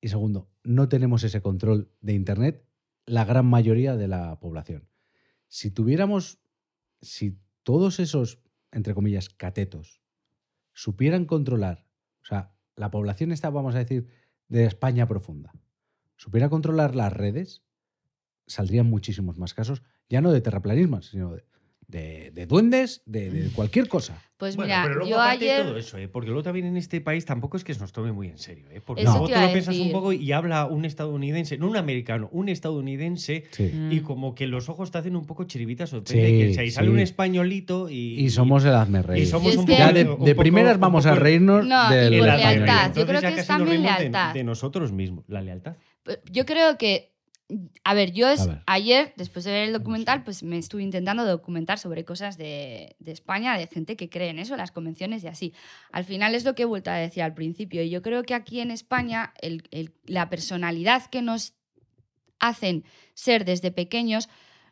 Y 0.01 0.09
segundo, 0.09 0.49
no 0.63 0.89
tenemos 0.89 1.25
ese 1.25 1.41
control 1.41 1.91
de 2.01 2.15
Internet 2.15 2.65
la 3.07 3.25
gran 3.25 3.47
mayoría 3.47 3.97
de 3.97 4.09
la 4.09 4.39
población. 4.41 4.89
Si 5.49 5.71
tuviéramos, 5.71 6.39
si 7.01 7.39
todos 7.63 8.01
esos, 8.01 8.41
entre 8.73 8.95
comillas, 8.95 9.29
catetos, 9.29 10.03
supieran 10.73 11.25
controlar, 11.25 11.87
o 12.23 12.27
sea, 12.27 12.53
la 12.75 12.91
población 12.91 13.33
está, 13.33 13.49
vamos 13.51 13.75
a 13.75 13.79
decir, 13.79 14.09
de 14.49 14.65
España 14.65 15.07
profunda, 15.07 15.53
supiera 16.17 16.51
controlar 16.51 16.95
las 16.95 17.13
redes, 17.13 17.63
saldrían 18.47 18.87
muchísimos 18.87 19.39
más 19.39 19.55
casos, 19.55 19.83
ya 20.09 20.21
no 20.21 20.33
de 20.33 20.41
terraplanismo, 20.41 21.03
sino 21.03 21.33
de, 21.33 21.45
de- 21.89 22.31
de 22.33 22.47
duendes, 22.47 23.03
de, 23.07 23.31
de 23.31 23.51
cualquier 23.51 23.89
cosa. 23.89 24.21
Pues 24.37 24.55
Bueno, 24.57 24.69
mira, 24.69 24.83
pero 24.83 24.95
luego 24.97 25.11
yo 25.11 25.17
de 25.17 25.23
ayer... 25.31 25.63
todo 25.63 25.77
eso, 25.79 25.97
¿eh? 25.97 26.09
porque 26.09 26.27
luego 26.29 26.43
también 26.43 26.67
en 26.67 26.77
este 26.77 27.01
país 27.01 27.25
tampoco 27.25 27.57
es 27.57 27.65
que 27.65 27.73
se 27.73 27.81
nos 27.81 27.93
tome 27.93 28.13
muy 28.13 28.29
en 28.29 28.37
serio, 28.37 28.67
¿eh? 28.71 28.83
porque 28.85 29.03
luego 29.05 29.27
te 29.29 29.33
te 29.35 29.41
lo 29.41 29.51
piensas 29.53 29.77
un 29.79 29.93
poco 29.93 30.13
y 30.13 30.31
habla 30.33 30.67
un 30.67 30.85
estadounidense, 30.85 31.57
no 31.57 31.69
un 31.69 31.77
americano, 31.79 32.29
un 32.33 32.49
estadounidense 32.51 33.45
Sí. 33.53 33.71
Mm. 33.73 33.93
y 33.93 34.01
como 34.01 34.35
que 34.35 34.47
los 34.47 34.69
ojos 34.69 34.91
te 34.91 34.99
hacen 34.99 35.17
un 35.17 35.25
poco 35.27 35.45
chiribitas 35.45 35.93
o 35.95 36.03
Sí, 36.05 36.19
de 36.19 36.53
sea, 36.55 36.65
y 36.65 36.71
sale 36.71 36.89
sí. 36.89 36.93
un 36.93 36.99
españolito 36.99 37.89
y, 37.89 38.19
Y 38.21 38.29
somos 38.31 38.65
el 38.67 38.75
hazme 38.75 39.01
reír. 39.03 39.23
y 39.23 39.27
somos 39.27 39.55
Y 39.55 39.57
un 39.57 39.65
que- 39.67 39.73
poco- 39.73 39.79
ya 39.87 39.93
de, 39.93 40.05
un 40.05 40.25
de 40.25 40.35
poco- 40.35 40.43
primeras 40.43 40.75
un 40.75 40.81
vamos 40.81 41.07
a 41.07 41.15
reírnos 41.15 41.65
No, 41.67 41.91
y 41.91 41.97
español. 42.17 42.27
lealtad. 42.27 42.93
Yo 42.95 43.07
creo 43.07 43.21
que 43.23 43.41
es 43.41 43.47
también 43.47 43.83
de- 43.83 43.89
lealtad. 43.89 44.35
De, 44.35 44.45
nosotros 44.45 44.93
mismos, 44.93 45.25
la 45.29 45.41
lealtad. 45.41 45.77
Yo 46.31 46.45
creo 46.45 46.77
que, 46.77 47.16
a 47.85 47.95
ver, 47.95 48.13
yo 48.13 48.29
es- 48.29 48.41
A 48.41 48.47
ver. 48.47 48.63
ayer, 48.67 49.15
después 49.17 49.45
de 49.45 49.53
ver 49.53 49.65
el 49.69 49.73
documental, 49.73 50.25
pues 50.25 50.43
me 50.43 50.59
estuve 50.59 50.83
intentando 50.83 51.25
documentar 51.25 51.79
sobre 51.79 52.05
cosas 52.05 52.37
de, 52.37 52.97
de 52.99 53.13
España, 53.13 53.57
de 53.57 53.67
gente 53.69 53.97
que 53.97 54.09
cree 54.09 54.31
en 54.31 54.39
eso, 54.39 54.57
las 54.57 54.73
convenciones 54.73 55.23
y 55.23 55.29
así. 55.29 55.53
Al 55.93 56.05
final 56.05 56.35
es 56.35 56.45
lo 56.45 56.55
que 56.55 56.63
he 56.63 56.67
vuelto 56.67 56.91
a 56.91 56.95
decir 56.95 57.23
al 57.23 57.35
principio. 57.35 57.83
Y 57.83 57.91
yo 57.91 58.03
creo 58.03 58.25
que 58.25 58.35
aquí 58.35 58.61
en 58.61 58.71
España 58.71 59.33
el- 59.41 59.69
el- 59.71 59.95
la 60.07 60.29
personalidad 60.29 61.07
que 61.07 61.23
nos 61.23 61.55
hacen 62.39 62.85
ser 63.15 63.45
desde 63.45 63.71
pequeños 63.71 64.29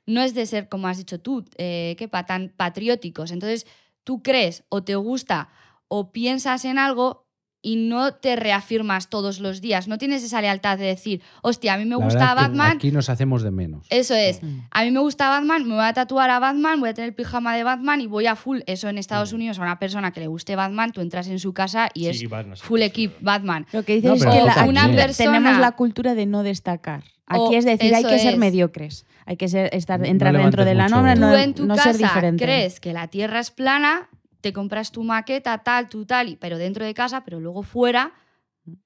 no 0.06 0.20
es 0.22 0.34
de 0.34 0.44
ser, 0.46 0.68
como 0.68 0.88
has 0.88 0.98
dicho 0.98 1.20
tú, 1.20 1.44
eh, 1.56 1.94
que 1.98 2.08
tan 2.08 2.50
patrióticos. 2.56 3.30
Entonces, 3.30 3.66
tú 4.02 4.22
crees 4.22 4.64
o 4.68 4.82
te 4.84 4.96
gusta 4.96 5.48
o 5.88 6.12
piensas 6.12 6.64
en 6.64 6.78
algo 6.78 7.23
y 7.64 7.76
no 7.76 8.12
te 8.12 8.36
reafirmas 8.36 9.08
todos 9.08 9.40
los 9.40 9.60
días. 9.62 9.88
No 9.88 9.96
tienes 9.98 10.22
esa 10.22 10.40
lealtad 10.42 10.76
de 10.78 10.84
decir, 10.84 11.22
hostia, 11.42 11.74
a 11.74 11.78
mí 11.78 11.84
me 11.86 11.96
La 11.96 12.04
gusta 12.04 12.34
Batman. 12.34 12.76
Aquí 12.76 12.92
nos 12.92 13.08
hacemos 13.08 13.42
de 13.42 13.50
menos. 13.50 13.86
Eso 13.90 14.14
es. 14.14 14.40
A 14.70 14.84
mí 14.84 14.90
me 14.90 15.00
gusta 15.00 15.30
Batman, 15.30 15.66
me 15.66 15.74
voy 15.74 15.84
a 15.84 15.92
tatuar 15.94 16.28
a 16.30 16.38
Batman, 16.38 16.78
voy 16.78 16.90
a 16.90 16.94
tener 16.94 17.08
el 17.08 17.14
pijama 17.14 17.56
de 17.56 17.64
Batman 17.64 18.00
y 18.02 18.06
voy 18.06 18.26
a 18.26 18.36
full. 18.36 18.60
Eso 18.66 18.88
en 18.88 18.98
Estados. 18.98 19.32
Unidos, 19.32 19.58
a 19.58 19.62
una 19.62 19.78
persona 19.78 20.12
que 20.12 20.20
le 20.20 20.26
guste 20.26 20.54
Batman, 20.54 20.92
tú 20.92 21.00
entras 21.00 21.26
en 21.28 21.38
su 21.38 21.54
casa 21.54 21.88
y 21.94 22.08
es 22.08 22.18
Sí, 22.18 22.26
full 22.28 22.38
cosas, 22.42 22.62
equip. 22.82 23.14
Batman. 23.22 23.66
Lo 23.72 23.82
que 23.82 23.94
dices 23.94 24.10
No, 24.10 24.14
es 24.16 24.22
que 24.22 24.28
aquí 24.28 24.36
la- 24.60 24.64
Una 24.66 24.86
persona- 24.94 25.32
tenemos 25.32 25.58
la 25.58 25.72
cultura 25.72 26.14
de 26.14 26.26
no 26.26 26.42
destacar. 26.42 27.02
Aquí 27.26 27.40
O- 27.40 27.52
es 27.54 27.64
decir, 27.64 27.94
hay 27.94 28.04
que 28.04 28.18
ser 28.18 28.34
es. 28.34 28.38
mediocres. 28.38 29.06
Hay 29.24 29.38
que 29.38 29.48
ser, 29.48 29.70
estar, 29.74 29.98
No 29.98 30.04
entrar 30.04 30.36
dentro 30.36 30.66
de 30.66 30.74
la 30.74 30.88
norma, 30.88 31.14
Tú 31.14 31.20
no, 31.20 31.30
tú 31.30 31.36
en 31.38 31.54
tu 31.54 31.66
no 31.66 31.74
ser 31.76 31.84
casa 31.96 31.98
diferente. 31.98 32.44
crees 32.44 32.80
que 32.80 32.92
la 32.92 33.08
Tierra 33.08 33.40
es 33.40 33.50
plana, 33.50 34.10
te 34.44 34.52
compras 34.52 34.92
tu 34.92 35.02
maqueta, 35.02 35.56
tal, 35.64 35.88
tú 35.88 36.04
tal, 36.04 36.28
y- 36.28 36.36
pero 36.36 36.58
dentro 36.58 36.84
de 36.84 36.92
casa, 36.92 37.24
pero 37.24 37.40
luego 37.40 37.62
fuera 37.62 38.12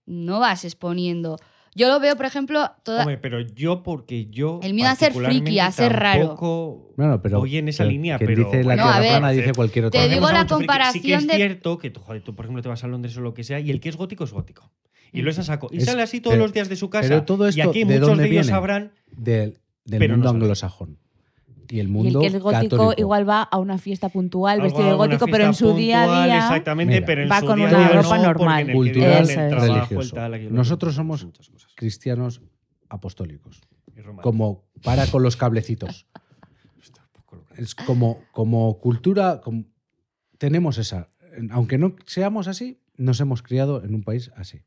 no 0.06 0.38
vas 0.38 0.64
exponiendo. 0.64 1.36
Yo 1.74 1.88
lo 1.88 1.98
veo, 2.00 2.16
por 2.16 2.26
ejemplo, 2.26 2.70
toda... 2.84 3.00
Hombre, 3.00 3.18
pero 3.18 3.40
yo 3.40 3.82
porque 3.82 4.26
yo 4.26 4.61
El 4.62 4.72
miedo 4.74 4.88
a 4.88 4.94
ser 4.94 5.12
friki, 5.12 5.59
a 5.61 5.70
ser 5.72 5.92
raro. 5.92 6.36
Bueno, 6.96 7.20
pero 7.22 7.40
voy 7.40 7.56
en 7.56 7.68
esa 7.68 7.82
pero 7.84 7.90
línea, 7.90 8.18
pero 8.18 8.44
dice 8.44 8.64
la 8.64 8.76
No, 8.76 8.82
tierra 8.84 8.96
a 8.96 9.00
ver, 9.00 9.11
plana 9.11 9.30
dice 9.30 9.52
cualquier 9.52 9.84
otra 9.86 10.00
te 10.00 10.09
digo 10.09 10.30
la 10.30 10.42
mucho 10.44 10.56
friki. 10.59 10.72
Sí 10.92 11.00
que 11.00 11.12
comparación 11.12 11.20
es 11.20 11.26
de- 11.26 11.34
cierto 11.36 11.78
que 11.78 11.90
tú, 11.90 12.00
joder, 12.00 12.22
tú, 12.22 12.34
por 12.36 12.44
ejemplo, 12.46 12.62
te 12.62 12.68
vas 12.68 12.82
a 12.84 12.86
Londres 12.88 13.16
o 13.16 13.20
lo 13.20 13.34
que 13.34 13.42
sea 13.44 13.59
y 13.61 13.70
el 13.70 13.80
que 13.80 13.88
es 13.88 13.96
gótico 13.96 14.22
es 14.24 14.32
gótico. 14.32 14.72
Y 15.12 15.22
lo 15.22 15.30
es 15.30 15.38
a 15.38 15.42
saco. 15.42 15.68
Y 15.72 15.78
Es- 15.78 15.84
sale 15.84 16.02
así 16.02 16.20
todos 16.20 16.34
pero- 16.34 16.44
los 16.44 16.52
días 16.52 16.68
de 16.68 16.76
su 16.76 16.88
casa. 16.88 17.09
pero 17.09 17.24
todo 17.24 17.46
y 17.46 17.50
esto, 17.50 17.70
aquí 17.70 17.80
¿de 17.80 17.84
muchos 17.86 18.00
dónde 18.09 18.22
de 18.24 18.28
ellos 18.30 18.46
viene? 18.46 18.56
sabrán. 18.56 18.92
del, 19.11 19.59
del 19.84 20.00
no 20.00 20.14
mundo 20.16 20.28
sabe. 20.28 20.36
anglosajón. 20.38 20.98
Y 21.71 21.75
el 21.75 21.77
Y 21.77 21.81
el 21.81 21.89
mundo 21.89 22.21
que 22.21 22.27
es 22.29 22.33
gótico 22.39 22.51
católico. 22.77 22.95
igual 22.97 23.29
va 23.29 23.43
a 23.43 23.59
una 23.59 23.77
fiesta 23.79 24.09
puntual, 24.09 24.55
algo- 24.55 24.64
vestido 24.64 24.89
de 24.89 24.95
gótico, 24.95 25.27
pero 25.31 25.45
en 25.45 25.55
su 25.55 25.75
día 25.75 26.03
a 26.05 26.25
día. 26.25 26.39
Exactamente, 26.39 26.95
Mira, 26.95 27.07
pero 27.07 27.23
en 27.23 27.31
va 27.31 27.41
su 27.41 27.47
con 27.47 27.57
día 27.57 27.69
una 27.69 27.79
día 27.79 28.03
ropa 28.03 28.16
no, 28.16 28.23
normal. 28.25 28.73
Cultural, 28.73 29.31
el 29.31 29.51
religioso. 29.61 30.16
el 30.16 30.31
tal, 30.33 30.55
Nosotros 30.55 30.95
somos 30.95 31.25
muchas 31.25 31.49
cosas. 31.51 31.73
cristianos 31.77 32.41
apostólicos. 32.89 33.61
Como 34.23 34.64
para 34.83 35.07
con 35.09 35.23
los 35.23 35.37
cablecitos. 35.37 36.07
Es 37.57 37.75
como, 37.75 38.21
como 38.33 38.79
cultura, 38.79 39.41
como- 39.43 39.64
tenemos 40.39 40.79
esa. 40.79 41.11
Aunque 41.51 41.77
no 41.77 41.97
seamos 42.07 42.47
así, 42.49 42.81
nos 42.97 43.21
hemos 43.21 43.43
criado 43.43 43.83
en 43.85 43.95
un 43.97 44.03
país 44.05 44.31
así. 44.37 44.62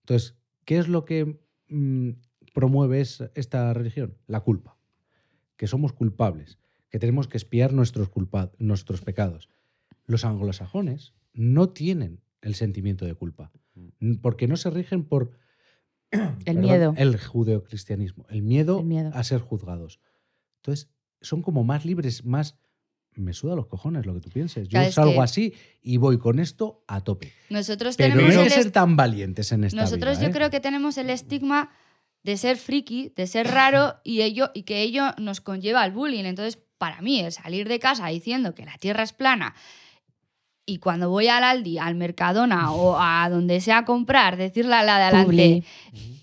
Entonces, 0.00 0.36
¿qué 0.64 0.78
es 0.78 0.88
lo 0.88 1.04
que 1.04 1.40
mm, 1.68 2.10
promueve 2.52 3.00
es- 3.00 3.22
esta 3.34 3.72
religión? 3.72 4.18
La 4.26 4.40
culpa. 4.40 4.76
Que 5.62 5.68
somos 5.68 5.92
culpables, 5.92 6.58
que 6.90 6.98
tenemos 6.98 7.28
que 7.28 7.36
espiar 7.36 7.72
nuestros, 7.72 8.08
culpa- 8.08 8.50
nuestros 8.58 9.00
pecados. 9.00 9.48
Los 10.06 10.24
anglosajones 10.24 11.14
no 11.34 11.68
tienen 11.68 12.20
el 12.40 12.56
sentimiento 12.56 13.04
de 13.04 13.14
culpa, 13.14 13.52
n- 14.00 14.18
porque 14.20 14.48
no 14.48 14.56
se 14.56 14.70
rigen 14.70 15.04
por 15.04 15.30
El 16.10 16.26
perdón, 16.56 16.60
miedo. 16.62 16.94
el 16.96 17.16
judeocristianismo, 17.16 18.26
el 18.28 18.42
miedo, 18.42 18.80
El 18.80 18.86
miedo. 18.86 19.12
a 19.14 19.22
ser 19.22 19.40
juzgados. 19.40 20.00
Entonces, 20.56 20.88
son 21.20 21.42
como 21.42 21.62
más 21.62 21.84
libres, 21.84 22.24
más... 22.24 22.56
Me 23.14 23.32
suda 23.32 23.54
los 23.54 23.66
cojones 23.68 24.04
lo 24.04 24.14
que 24.14 24.20
tú 24.20 24.30
pienses. 24.30 24.66
Yo 24.66 24.78
Claro, 24.80 24.90
salgo 24.90 25.12
que- 25.12 25.20
así 25.20 25.54
y 25.80 25.98
voy 25.98 26.18
con 26.18 26.40
esto 26.40 26.82
a 26.88 27.02
tope. 27.02 27.30
Nosotros 27.50 27.96
Pero 27.96 28.16
no 28.16 28.20
tenemos 28.22 28.36
hay 28.36 28.42
el 28.48 28.48
que 28.52 28.62
ser 28.64 28.72
tan 28.72 28.96
valientes 28.96 29.52
en 29.52 29.62
esta 29.62 29.80
Nosotros 29.80 30.16
vida, 30.18 30.22
yo 30.26 30.30
¿eh? 30.30 30.32
creo 30.32 30.50
que 30.50 30.58
tenemos 30.58 30.98
el 30.98 31.08
estigma 31.10 31.70
de 32.22 32.36
ser 32.36 32.56
friki, 32.56 33.12
de 33.16 33.26
ser 33.26 33.48
raro 33.48 33.96
y, 34.04 34.22
ello, 34.22 34.50
y 34.54 34.62
que 34.62 34.82
ello 34.82 35.14
nos 35.18 35.40
conlleva 35.40 35.82
al 35.82 35.92
bullying. 35.92 36.24
Entonces, 36.24 36.58
para 36.78 37.00
mí, 37.00 37.20
el 37.20 37.32
salir 37.32 37.68
de 37.68 37.78
casa 37.78 38.08
diciendo 38.08 38.54
que 38.54 38.64
la 38.64 38.76
Tierra 38.78 39.02
es 39.02 39.12
plana 39.12 39.54
y 40.64 40.78
cuando 40.78 41.10
voy 41.10 41.28
al 41.28 41.44
Aldi, 41.44 41.78
al 41.78 41.94
Mercadona 41.94 42.72
o 42.72 42.96
a 42.98 43.28
donde 43.28 43.60
sea 43.60 43.78
a 43.78 43.84
comprar, 43.84 44.36
decirle 44.36 44.74
a 44.74 44.82
la 44.82 44.98
de 44.98 45.04
adelante, 45.04 45.26
Publi. 45.26 45.64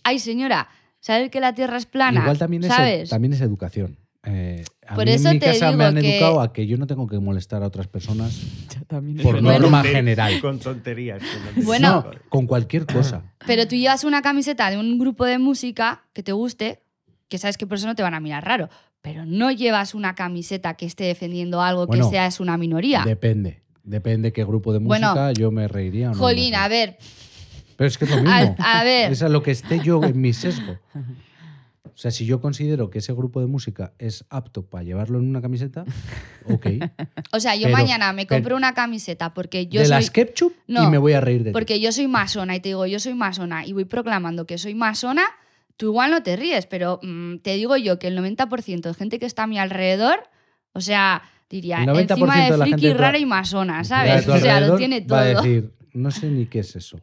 ay 0.04 0.20
señora, 0.20 0.70
¿sabes 1.00 1.30
que 1.30 1.40
la 1.40 1.54
Tierra 1.54 1.78
es 1.78 1.86
plana? 1.86 2.22
Igual 2.22 2.38
también 2.38 2.64
es, 2.64 3.10
también 3.10 3.34
es 3.34 3.42
educación. 3.42 3.98
Eh, 4.24 4.64
a 4.90 4.96
Por 4.96 5.06
mí 5.06 5.12
eso 5.12 5.28
en 5.30 5.36
mi 5.36 5.40
te 5.40 5.46
casa 5.48 5.66
me 5.68 5.72
digo 5.72 5.84
han 5.86 5.96
que- 5.96 6.18
educado 6.18 6.42
a 6.42 6.52
que 6.54 6.66
yo 6.68 6.78
no 6.78 6.88
tengo 6.88 7.08
que 7.08 7.20
molestar 7.20 7.64
a 7.64 7.68
otras 7.68 7.88
personas 7.88 8.40
por 9.24 9.42
norma 9.42 9.84
general. 9.84 10.40
Con 10.42 10.60
tonterías. 10.60 11.20
con 11.22 11.30
tonterías. 11.44 11.66
Bueno. 11.66 12.04
No, 12.06 12.12
con 12.30 12.48
cualquier 12.48 12.86
cosa. 12.86 13.22
Pero 13.46 13.68
tú 13.68 13.76
llevas 13.76 14.04
una 14.04 14.22
camiseta 14.22 14.70
de 14.72 14.78
un 14.78 14.98
grupo 14.98 15.26
de 15.26 15.38
música 15.38 16.04
que 16.14 16.24
te 16.24 16.32
guste, 16.32 16.82
que 17.28 17.38
sabes 17.38 17.58
que 17.58 17.68
por 17.68 17.78
eso 17.78 17.88
no 17.88 17.96
te 17.96 18.04
van 18.04 18.14
a 18.14 18.20
mirar 18.20 18.44
raro. 18.46 18.70
Pero 19.02 19.26
no 19.26 19.52
llevas 19.52 19.94
una 19.96 20.14
camiseta 20.16 20.74
que 20.74 20.86
esté 20.86 21.06
defendiendo 21.06 21.62
algo 21.62 21.88
Bueno, 21.88 22.06
que 22.06 22.10
seas 22.16 22.40
una 22.40 22.58
minoría. 22.58 23.04
Depende. 23.06 23.62
Depende 23.84 24.34
qué 24.34 24.44
grupo 24.44 24.74
de 24.74 24.80
Bueno, 24.80 25.08
música 25.10 25.32
yo 25.32 25.52
me 25.52 25.68
reiría 25.68 26.08
o 26.08 26.12
no. 26.12 26.18
me 26.18 26.20
Jolín, 26.20 26.54
a 26.56 26.68
ver, 26.68 26.98
Pero 27.78 27.88
es 27.88 27.98
que 27.98 28.06
es 28.06 28.12
lo 28.12 28.18
mismo. 28.18 28.32
Al- 28.34 28.56
a 28.60 28.84
ver. 28.84 29.12
Es 29.12 29.22
a 29.24 29.30
lo 29.30 29.42
que 29.42 29.52
esté 29.52 29.80
yo 29.80 30.04
en 30.04 30.20
mi 30.20 30.34
sesgo. 30.34 30.78
O 31.86 31.98
sea, 32.02 32.12
si 32.12 32.26
yo 32.26 32.40
considero 32.40 32.90
que 32.90 33.00
ese 33.00 33.12
grupo 33.14 33.42
de 33.42 33.48
música 33.48 33.94
es 34.00 34.24
apto 34.30 34.66
para 34.66 34.84
llevarlo 34.84 35.20
en 35.20 35.28
una 35.30 35.42
camiseta, 35.42 35.84
ok. 36.46 36.66
o 37.34 37.40
sea, 37.40 37.56
yo 37.56 37.64
Pero- 37.64 37.78
mañana 37.78 38.14
me 38.14 38.26
pero- 38.26 38.38
compro 38.40 38.56
una 38.56 38.74
camiseta 38.74 39.34
porque 39.34 39.68
yo 39.68 39.80
de 39.82 39.88
soy 39.88 39.96
las 39.96 40.12
ketchup 40.12 40.54
y 40.68 40.74
No, 40.74 40.90
me 40.90 40.98
voy 40.98 41.14
a 41.14 41.22
reír 41.22 41.44
de 41.44 41.50
ti. 41.50 41.54
porque 41.54 41.80
yo 41.80 41.92
soy 41.92 42.08
masona 42.08 42.56
y 42.56 42.60
te 42.60 42.70
digo, 42.70 42.86
yo 42.86 43.00
soy 43.00 43.14
masona 43.16 43.66
y 43.66 43.74
voy 43.74 43.86
proclamando 43.86 44.46
que 44.46 44.58
soy 44.58 44.76
masona, 44.76 45.24
tú 45.78 45.88
igual 45.88 46.12
no 46.12 46.24
te 46.24 46.36
ríes, 46.36 46.66
pero 46.68 47.00
mm, 47.02 47.38
te 47.40 47.56
digo 47.56 47.76
yo 47.78 48.00
que 48.00 48.08
el 48.08 48.18
90% 48.18 48.82
de 48.82 48.94
gente 48.94 49.20
que 49.20 49.26
está 49.26 49.44
a 49.44 49.48
mi 49.48 49.60
alrededor, 49.60 50.20
o 50.74 50.82
sea, 50.82 51.24
diría, 51.50 51.80
El 51.84 51.90
90% 51.90 52.12
encima 52.12 52.36
de 52.38 52.52
de 52.52 52.58
la 52.58 52.66
friki, 52.66 52.70
gente 52.72 52.88
de 52.88 52.94
tu- 52.94 53.00
rara 53.00 53.18
y 53.18 53.26
masona, 53.26 53.84
¿sabes? 53.84 54.28
O 54.28 54.38
sea, 54.38 54.62
lo 54.62 54.76
tiene 54.78 55.02
Va 55.02 55.22
a 55.22 55.34
todo. 55.34 55.42
decir, 55.44 55.72
no 55.94 56.12
sé 56.12 56.28
ni 56.30 56.46
qué 56.46 56.60
es 56.60 56.76
eso. 56.76 57.00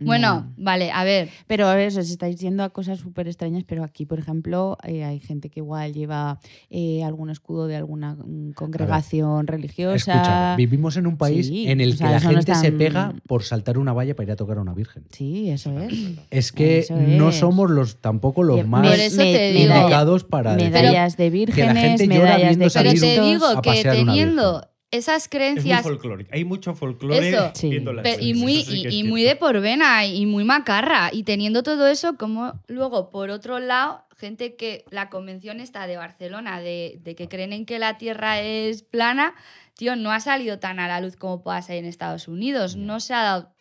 Bueno, 0.00 0.52
vale, 0.56 0.90
a 0.90 1.04
ver. 1.04 1.28
Pero 1.46 1.72
eso, 1.72 2.00
os 2.00 2.10
estáis 2.10 2.38
yendo 2.38 2.62
a 2.62 2.70
cosas 2.70 2.98
súper 2.98 3.26
extrañas, 3.28 3.64
pero 3.66 3.84
aquí, 3.84 4.06
por 4.06 4.18
ejemplo, 4.18 4.76
eh, 4.84 5.04
hay 5.04 5.20
gente 5.20 5.48
que 5.50 5.60
igual 5.60 5.92
lleva 5.92 6.38
eh, 6.70 7.02
algún 7.04 7.30
escudo 7.30 7.66
de 7.66 7.76
alguna 7.76 8.14
mm, 8.14 8.52
congregación 8.52 9.46
religiosa. 9.46 9.94
Escucha, 10.12 10.56
vivimos 10.56 10.96
en 10.96 11.06
un 11.06 11.16
país 11.16 11.46
Sí, 11.46 11.68
en 11.68 11.80
el 11.80 11.92
que 11.92 11.96
sea, 11.98 12.10
la 12.10 12.20
no 12.20 12.30
gente 12.30 12.54
se 12.54 12.72
pega 12.72 13.14
por 13.26 13.42
saltar 13.42 13.78
una 13.78 13.92
valla 13.92 14.14
para 14.14 14.24
ir 14.26 14.32
a 14.32 14.36
tocar 14.36 14.58
a 14.58 14.60
una 14.60 14.74
virgen. 14.74 15.04
Sí, 15.10 15.50
eso 15.50 15.78
es. 15.80 15.92
Es 16.30 16.52
que 16.52 16.80
Eso 16.80 16.96
no 16.96 17.28
es. 17.30 17.36
somos 17.36 17.70
los 17.70 17.96
tampoco 18.00 18.42
los 18.42 18.66
más 18.66 18.86
indicados 19.12 20.24
para 20.24 20.56
decir- 20.56 20.70
medallas 20.72 21.16
de 21.16 21.30
vírgenes, 21.30 21.78
gente 21.78 22.06
llora 22.08 22.36
medallas 22.38 22.58
de 22.74 22.82
viendo 22.82 22.82
Pero 22.82 22.90
te 23.00 23.20
digo 23.22 23.46
a 23.46 23.62
que 23.62 23.82
teniendo 23.82 24.68
esas 24.90 25.24
Es 25.24 25.28
muy 25.32 25.38
creencias 25.38 25.82
folclórico. 25.82 26.30
Hay 26.32 26.44
mucho 26.44 26.74
folclore 26.74 27.28
Eso. 27.30 27.50
Sí. 27.54 27.70
viendo 27.70 27.92
las 27.92 28.20
y 28.20 28.34
muy, 28.34 28.60
eso 28.60 28.70
sí 28.70 28.86
y, 28.90 29.04
muy 29.04 29.22
de 29.22 29.36
por 29.36 29.60
vena 29.60 30.06
y 30.06 30.26
muy 30.26 30.44
macarra. 30.44 31.10
Y 31.12 31.24
teniendo 31.24 31.62
todo 31.62 31.86
eso, 31.88 32.16
como 32.16 32.60
luego, 32.68 33.10
por 33.10 33.30
otro 33.30 33.58
lado, 33.58 34.04
gente 34.16 34.56
que 34.56 34.84
la 34.90 35.10
convención 35.10 35.60
está 35.60 35.86
de 35.86 35.96
Barcelona, 35.96 36.60
de, 36.60 37.00
de 37.02 37.14
que 37.14 37.28
creen 37.28 37.52
en 37.52 37.66
que 37.66 37.78
la 37.78 37.98
Tierra 37.98 38.40
es 38.40 38.82
plana, 38.82 39.34
tío, 39.74 39.96
no 39.96 40.12
ha 40.12 40.20
salido 40.20 40.58
tan 40.58 40.78
a 40.78 40.88
la 40.88 41.00
luz 41.00 41.16
como 41.16 41.42
pueda 41.42 41.60
salir 41.62 41.82
en 41.82 41.88
Estados 41.88 42.28
Unidos. 42.28 42.76
No 42.76 43.00
se 43.00 43.12
ha 43.14 43.22
dado. 43.22 43.52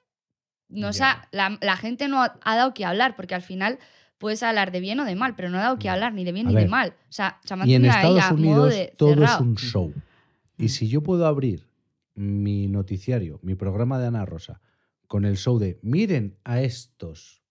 No 0.68 0.94
se 0.94 1.04
ha- 1.04 1.28
la, 1.32 1.58
la 1.62 1.78
gente 1.78 2.08
no 2.08 2.24
ha, 2.24 2.38
ha 2.42 2.56
dado 2.56 2.74
que 2.74 2.86
hablar, 2.86 3.16
porque 3.16 3.36
al 3.36 3.42
final 3.44 3.78
puedes 4.18 4.42
hablar 4.44 4.72
de 4.72 4.80
bien 4.80 5.00
o 5.00 5.06
de 5.06 5.16
mal, 5.16 5.36
pero 5.36 5.50
no 5.50 5.58
ha 5.60 5.62
dado 5.62 5.78
que 5.78 5.90
hablar 5.90 6.14
ni 6.14 6.24
de 6.24 6.32
bien 6.32 6.48
A 6.48 6.52
ni 6.52 6.56
de 6.56 6.68
mal. 6.68 6.94
O 7.10 7.12
sea, 7.12 7.40
se 7.44 7.54
ha 7.54 7.58
Y 7.66 7.74
en 7.76 7.84
ahí 7.86 7.90
Estados 7.92 8.24
a 8.24 8.34
modo 8.34 8.36
Unidos 8.64 8.70
de 8.70 8.94
todo 8.98 9.10
cerrado. 9.10 9.36
es 9.36 9.42
un 9.42 9.56
show. 9.58 9.94
Y 10.58 10.70
si 10.70 10.88
yo 10.88 11.02
puedo 11.04 11.26
abrir 11.26 11.68
mi 12.16 12.68
noticiario, 12.68 13.40
mi 13.44 13.56
programa 13.56 14.00
de 14.00 14.08
Ana 14.08 14.26
Rosa, 14.26 14.62
con 15.08 15.26
el 15.26 15.38
show 15.38 15.60
de 15.60 15.80
miren 15.82 16.38
a 16.44 16.62
estos 16.62 17.44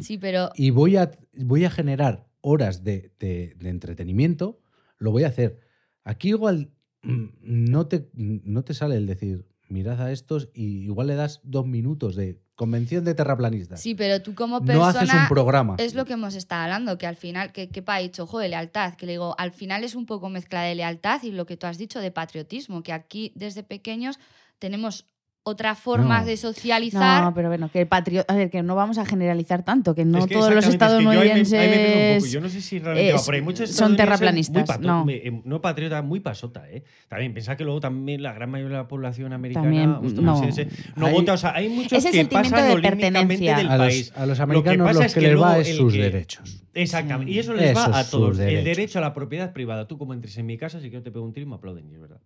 Sí, 0.00 0.18
pero 0.18 0.50
y 0.54 0.70
voy 0.70 0.96
a, 0.96 1.10
voy 1.34 1.64
a 1.64 1.70
generar 1.70 2.28
horas 2.40 2.84
de, 2.84 3.12
de- 3.18 3.54
de 3.58 3.68
entretenimiento, 3.68 4.60
lo 4.98 5.10
voy 5.10 5.24
a 5.24 5.28
hacer. 5.28 5.60
Aquí 6.04 6.28
igual 6.30 6.72
mm, 7.02 7.24
no 7.40 7.86
te, 7.86 8.08
no 8.14 8.62
te 8.64 8.74
sale 8.74 8.96
el 8.96 9.06
decir, 9.06 9.46
mirad 9.68 10.00
a 10.00 10.12
estos 10.12 10.48
y 10.54 10.84
igual 10.84 11.08
le 11.08 11.14
das 11.14 11.40
dos 11.42 11.66
minutos 11.66 12.16
de 12.16 12.40
convención 12.54 13.04
de 13.04 13.14
terraplanistas. 13.14 13.80
sí, 13.80 13.94
pero 13.94 14.22
tú 14.22 14.34
como 14.34 14.60
no 14.60 14.66
persona 14.66 14.88
haces 14.88 15.14
un 15.14 15.28
programa. 15.28 15.76
Es 15.78 15.94
lo 15.94 16.04
que 16.06 16.14
hemos 16.14 16.34
estado 16.34 16.62
hablando, 16.62 16.96
que 16.98 17.06
al 17.06 17.16
final, 17.16 17.52
que, 17.52 17.68
que 17.68 17.84
ha 17.86 17.98
dicho, 17.98 18.26
joder, 18.26 18.50
lealtad, 18.50 18.94
que 18.94 19.06
le 19.06 19.12
digo, 19.12 19.34
al 19.38 19.52
final 19.52 19.84
es 19.84 19.94
un 19.94 20.06
poco 20.06 20.28
mezcla 20.28 20.62
de 20.62 20.74
lealtad 20.74 21.22
y 21.22 21.32
lo 21.32 21.46
que 21.46 21.56
tú 21.56 21.66
has 21.66 21.78
dicho 21.78 22.00
de 22.00 22.10
patriotismo, 22.10 22.82
que 22.82 22.92
aquí 22.92 23.32
desde 23.34 23.62
pequeños 23.62 24.18
tenemos 24.58 25.06
otras 25.48 25.78
formas 25.78 26.22
No. 26.22 26.26
de 26.26 26.36
socializar. 26.36 27.22
No, 27.22 27.32
pero 27.32 27.46
bueno, 27.48 27.70
que 27.70 27.80
el 27.80 27.86
patrio... 27.86 28.24
A 28.26 28.34
ver, 28.34 28.50
que 28.50 28.64
no 28.64 28.74
vamos 28.74 28.98
a 28.98 29.06
generalizar 29.06 29.62
tanto, 29.64 29.94
que 29.94 30.04
no 30.04 30.18
Es 30.18 30.26
que 30.26 30.34
todos 30.34 30.52
los 30.52 30.64
exactamente, 30.66 31.04
es 31.04 31.08
que 31.08 31.14
yo 31.14 31.20
ahí 31.20 31.28
me- 31.28 31.32
ahí 31.32 31.36
me 31.36 31.40
un 31.40 31.44
poco. 31.44 32.26
estadounidenses... 32.26 32.32
Yo 32.32 32.40
no 32.40 32.48
sé 32.48 32.60
si 32.60 32.78
realmente 32.80 33.12
va 33.12 33.18
es- 33.20 33.24
por 33.24 33.34
ahí. 33.36 33.42
Muchos 33.42 33.70
son 33.70 33.92
estadounidenses 33.92 34.04
terraplanistas, 34.18 34.54
muy 34.80 34.88
pato- 34.88 35.04
no. 35.04 35.06
eh, 35.08 35.42
no 35.44 35.60
patriota, 35.60 36.02
muy 36.02 36.18
pasota, 36.18 36.68
¿eh? 36.68 36.82
También 37.06 37.32
piensa 37.32 37.56
que 37.56 37.62
luego 37.62 37.78
también 37.78 38.22
la 38.24 38.32
gran 38.32 38.50
mayoría 38.50 38.76
de 38.78 38.82
la 38.82 38.88
población 38.88 39.32
americana 39.32 39.64
También, 39.64 39.90
no, 39.92 41.06
Hay- 41.06 41.12
vota. 41.12 41.32
O 41.34 41.36
sea, 41.36 41.54
hay 41.54 41.68
muchos 41.68 41.92
Ese 41.92 42.10
que 42.10 42.16
sentimiento 42.18 42.50
pasan 42.50 42.74
de 42.76 42.82
pertenencia. 42.82 43.56
del 43.56 43.70
A 43.70 43.76
país. 43.78 44.08
los, 44.10 44.18
a 44.18 44.26
los 44.26 44.28
Lo 44.28 44.34
que 44.36 44.42
americanos 44.70 44.86
pasa 44.88 44.98
lo 44.98 45.04
es 45.06 45.14
que, 45.14 45.20
les 45.20 45.40
va 45.40 45.58
es 45.60 45.76
sus 45.76 45.92
que- 45.92 46.02
derechos. 46.02 46.62
Exactamente. 46.74 47.30
Sí. 47.32 47.36
Y 47.36 47.40
eso 47.40 47.54
les 47.54 47.74
va 47.76 47.98
a 47.98 48.04
todos. 48.04 48.38
El 48.40 48.64
derecho 48.64 48.98
a 48.98 49.02
la 49.02 49.14
propiedad 49.14 49.52
privada. 49.52 49.86
Tú 49.86 49.96
como 49.96 50.12
entres 50.12 50.36
en 50.38 50.46
mi 50.46 50.58
casa, 50.58 50.80
si 50.80 50.88
quiero 50.90 51.04
te 51.04 51.12
pego 51.12 51.24
un 51.24 51.32
tiro 51.32 51.46
y 51.46 51.48
me 51.48 51.54
aplauden, 51.54 51.88
es 51.94 52.00
verdad. 52.00 52.20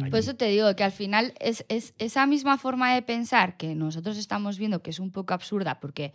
Allí. 0.00 0.10
Por 0.10 0.18
eso 0.18 0.34
te 0.34 0.46
digo 0.46 0.74
que 0.76 0.84
al 0.84 0.92
final 0.92 1.34
es, 1.40 1.64
es 1.68 1.94
esa 1.98 2.26
misma 2.26 2.58
forma 2.58 2.94
de 2.94 3.02
pensar 3.02 3.56
que 3.56 3.74
nosotros 3.74 4.16
estamos 4.18 4.58
viendo 4.58 4.82
que 4.82 4.90
es 4.90 4.98
un 5.00 5.10
poco 5.10 5.34
absurda 5.34 5.80
porque, 5.80 6.12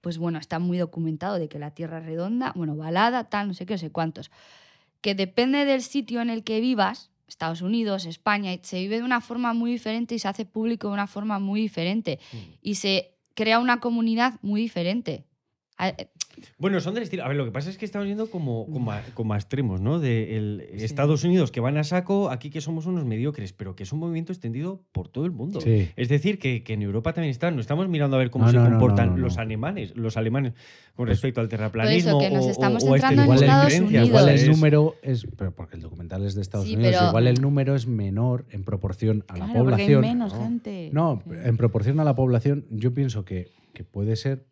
pues 0.00 0.18
bueno, 0.18 0.38
está 0.38 0.58
muy 0.58 0.78
documentado 0.78 1.38
de 1.38 1.48
que 1.48 1.58
la 1.58 1.70
Tierra 1.72 1.98
es 1.98 2.06
redonda, 2.06 2.52
bueno, 2.54 2.76
balada, 2.76 3.24
tal, 3.24 3.48
no 3.48 3.54
sé 3.54 3.66
qué, 3.66 3.74
no 3.74 3.78
sé 3.78 3.90
cuántos, 3.90 4.30
que 5.00 5.14
depende 5.14 5.64
del 5.64 5.82
sitio 5.82 6.20
en 6.20 6.30
el 6.30 6.44
que 6.44 6.60
vivas, 6.60 7.10
Estados 7.26 7.62
Unidos, 7.62 8.04
España, 8.04 8.52
se 8.62 8.78
vive 8.80 8.96
de 8.98 9.02
una 9.02 9.20
forma 9.20 9.54
muy 9.54 9.72
diferente 9.72 10.14
y 10.14 10.18
se 10.18 10.28
hace 10.28 10.44
público 10.44 10.88
de 10.88 10.94
una 10.94 11.06
forma 11.06 11.38
muy 11.38 11.60
diferente 11.60 12.18
Mm. 12.32 12.36
y 12.62 12.74
se 12.76 13.14
crea 13.34 13.58
una 13.58 13.80
comunidad 13.80 14.34
muy 14.42 14.60
diferente. 14.60 15.24
A- 15.76 15.88
eh, 15.88 16.08
Bueno, 16.58 16.80
son 16.80 16.94
del 16.94 17.02
estilo. 17.04 17.24
A 17.24 17.28
ver, 17.28 17.36
lo 17.36 17.44
que 17.44 17.50
pasa 17.52 17.70
es 17.70 17.78
que 17.78 17.84
estamos 17.84 18.06
yendo 18.08 18.28
como, 18.28 18.66
como, 18.66 18.90
a, 18.92 19.02
como 19.14 19.34
a 19.34 19.36
extremos, 19.36 19.80
¿no? 19.80 19.98
De 20.00 20.36
el 20.36 20.60
Estados 20.72 21.22
Unidos 21.24 21.50
que 21.52 21.60
van 21.60 21.76
a 21.78 21.84
saco, 21.84 22.28
aquí 22.30 22.50
que 22.50 22.60
somos 22.60 22.86
unos 22.86 23.04
mediocres, 23.04 23.52
pero 23.52 23.74
que 23.76 23.84
es 23.84 23.92
un 23.92 24.00
movimiento 24.00 24.32
extendido 24.32 24.82
por 24.92 25.08
todo 25.08 25.26
el 25.26 25.30
mundo. 25.32 25.60
Sí. 25.60 25.88
Es 25.96 26.08
decir, 26.08 26.38
que, 26.40 26.62
que 26.64 26.72
en 26.74 26.82
Europa 26.82 27.12
también 27.12 27.30
están. 27.30 27.54
No 27.54 27.60
estamos 27.60 27.88
mirando 27.88 28.16
a 28.16 28.18
ver 28.18 28.30
cómo 28.30 28.46
No, 28.46 28.50
se 28.50 28.56
no, 28.58 28.64
comportan 28.68 29.10
no, 29.10 29.16
no, 29.16 29.18
los 29.22 29.38
alemanes, 29.38 29.96
los 29.96 30.16
alemanes 30.16 30.52
con 30.94 31.06
Pues- 31.06 31.10
respecto 31.10 31.40
al 31.40 31.48
terraplanismo. 31.48 32.18
que 32.20 32.30
nos 32.30 32.44
o- 32.44 32.48
o- 32.48 32.50
estamos 32.50 32.84
o 32.84 32.92
a 32.94 32.96
este 32.96 33.08
en 33.08 33.16
de 33.16 33.22
igual, 33.22 33.38
el, 33.38 33.44
Estados 33.44 33.66
creencias. 33.66 34.06
igual 34.06 34.28
el 34.28 34.34
Unidos. 34.38 34.56
número 34.56 34.94
es. 35.02 35.26
Pero 35.36 35.50
porque 35.54 35.76
el 35.76 35.82
documental 35.82 36.24
es 36.26 36.34
de 36.34 36.42
Estados 36.42 36.66
Sí, 36.66 36.74
Unidos. 36.74 36.94
pero- 36.98 37.08
Igual 37.08 37.26
el 37.28 37.40
número 37.40 37.74
es 37.76 37.86
menor 37.86 38.44
en 38.50 38.64
proporción 38.64 39.24
a 39.28 39.36
la 39.36 39.44
Claro, 39.46 39.64
porque 39.64 39.82
hay 39.82 39.88
población. 39.88 40.00
menos 40.00 40.34
¿no? 40.34 40.42
gente. 40.42 40.90
No, 40.92 41.22
Sí. 41.24 41.30
en 41.44 41.56
proporción 41.56 42.00
a 42.00 42.04
la 42.04 42.14
población, 42.16 42.64
yo 42.70 42.92
pienso 42.92 43.24
que, 43.24 43.52
que 43.72 43.84
puede 43.84 44.16
ser 44.16 44.46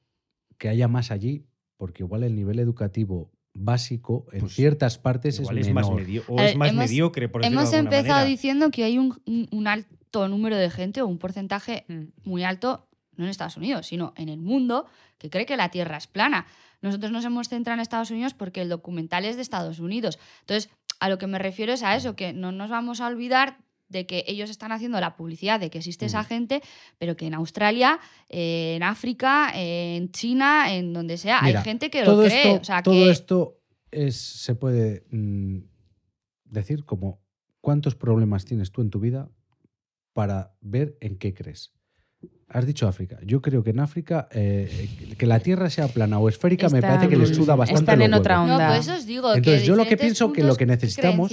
que 0.62 0.68
haya 0.68 0.86
más 0.86 1.10
allí, 1.10 1.44
porque 1.76 2.04
igual 2.04 2.22
el 2.22 2.36
nivel 2.36 2.60
educativo 2.60 3.32
básico 3.52 4.26
en 4.30 4.42
Pues, 4.42 4.54
ciertas 4.54 4.96
partes 4.96 5.40
es 5.40 5.50
es 5.50 5.72
más, 5.74 5.90
medio- 5.90 6.22
o 6.28 6.38
A 6.38 6.46
es 6.46 6.56
más 6.56 6.70
hemos- 6.70 6.84
mediocre, 6.88 7.28
por 7.28 7.44
Hemos 7.44 7.72
de 7.72 7.78
empezado 7.78 8.08
manera. 8.20 8.24
diciendo 8.28 8.70
que 8.70 8.84
hay 8.84 8.96
un, 8.96 9.20
un- 9.26 9.48
un 9.50 9.66
alto 9.66 10.28
número 10.28 10.56
de 10.56 10.70
gente 10.70 11.02
o 11.02 11.08
un 11.08 11.18
porcentaje 11.18 11.84
Mm. 11.88 12.02
muy 12.30 12.44
alto, 12.44 12.86
no 13.16 13.24
en 13.24 13.30
Estados 13.30 13.56
Unidos, 13.56 13.88
sino 13.88 14.14
en 14.16 14.28
el 14.28 14.38
mundo, 14.40 14.86
que 15.18 15.30
cree 15.30 15.46
que 15.46 15.56
la 15.56 15.70
Tierra 15.70 15.96
es 15.96 16.06
plana. 16.06 16.46
Nosotros 16.80 17.10
nos 17.10 17.24
hemos 17.24 17.48
centrado 17.48 17.74
en 17.74 17.80
Estados 17.80 18.12
Unidos 18.12 18.32
porque 18.32 18.62
el 18.62 18.68
documental 18.68 19.24
es 19.24 19.34
de 19.34 19.42
Estados 19.42 19.80
Unidos. 19.80 20.20
Entonces, 20.42 20.70
a 21.00 21.08
lo 21.08 21.18
que 21.18 21.26
me 21.26 21.40
refiero 21.40 21.72
es 21.72 21.82
a 21.82 21.96
eso, 21.96 22.14
que 22.14 22.32
no 22.32 22.52
nos 22.52 22.70
vamos 22.70 23.00
a 23.00 23.08
olvidar 23.08 23.58
de 23.92 24.06
que 24.06 24.24
ellos 24.26 24.50
están 24.50 24.72
haciendo 24.72 24.98
la 25.00 25.14
publicidad 25.14 25.60
de 25.60 25.70
que 25.70 25.78
existe 25.78 26.06
esa 26.06 26.22
Mm. 26.22 26.26
gente, 26.26 26.62
pero 26.98 27.16
que 27.16 27.26
en 27.26 27.34
Australia, 27.34 28.00
eh, 28.28 28.74
en 28.76 28.82
África, 28.82 29.52
eh, 29.54 29.96
en 29.96 30.10
China, 30.10 30.74
en 30.74 30.92
donde 30.92 31.18
sea, 31.18 31.40
Mira, 31.42 31.60
hay 31.60 31.64
gente 31.64 31.90
que 31.90 32.02
todo 32.02 32.22
lo 32.22 32.28
cree. 32.28 32.42
Esto, 32.52 32.60
o 32.60 32.64
sea, 32.64 32.82
todo 32.82 32.94
que 32.94 33.10
esto 33.10 33.58
es, 33.90 34.16
se 34.16 34.54
puede 34.54 35.04
mm, 35.10 35.58
decir 36.44 36.84
como 36.84 37.20
cuántos 37.60 37.94
problemas 37.94 38.44
tienes 38.44 38.72
tú 38.72 38.80
en 38.82 38.90
tu 38.90 38.98
vida 38.98 39.28
para 40.14 40.54
ver 40.60 40.96
en 41.00 41.16
qué 41.16 41.32
crees. 41.34 41.72
Has 42.48 42.66
dicho 42.66 42.86
África. 42.86 43.18
Yo 43.24 43.40
creo 43.40 43.62
que 43.62 43.70
en 43.70 43.80
África, 43.80 44.28
eh, 44.30 44.88
que 45.16 45.26
la 45.26 45.40
Tierra 45.40 45.70
sea 45.70 45.88
plana 45.88 46.18
o 46.18 46.28
esférica, 46.28 46.68
me 46.68 46.82
parece 46.82 47.08
que 47.08 47.16
les 47.16 47.34
suda 47.34 47.54
bastante. 47.54 47.80
están 47.80 48.02
en 48.02 48.12
otra. 48.12 48.36
No, 48.36 48.42
onda. 48.56 48.68
pues 48.68 48.80
eso 48.80 48.94
os 48.94 49.06
digo. 49.06 49.32
Entonces, 49.34 49.62
que 49.62 49.66
yo 49.66 49.74
lo 49.74 49.86
que 49.86 49.96
pienso 49.96 50.32
que 50.34 50.42
lo 50.42 50.54
que 50.56 50.66
necesitamos- 50.66 51.30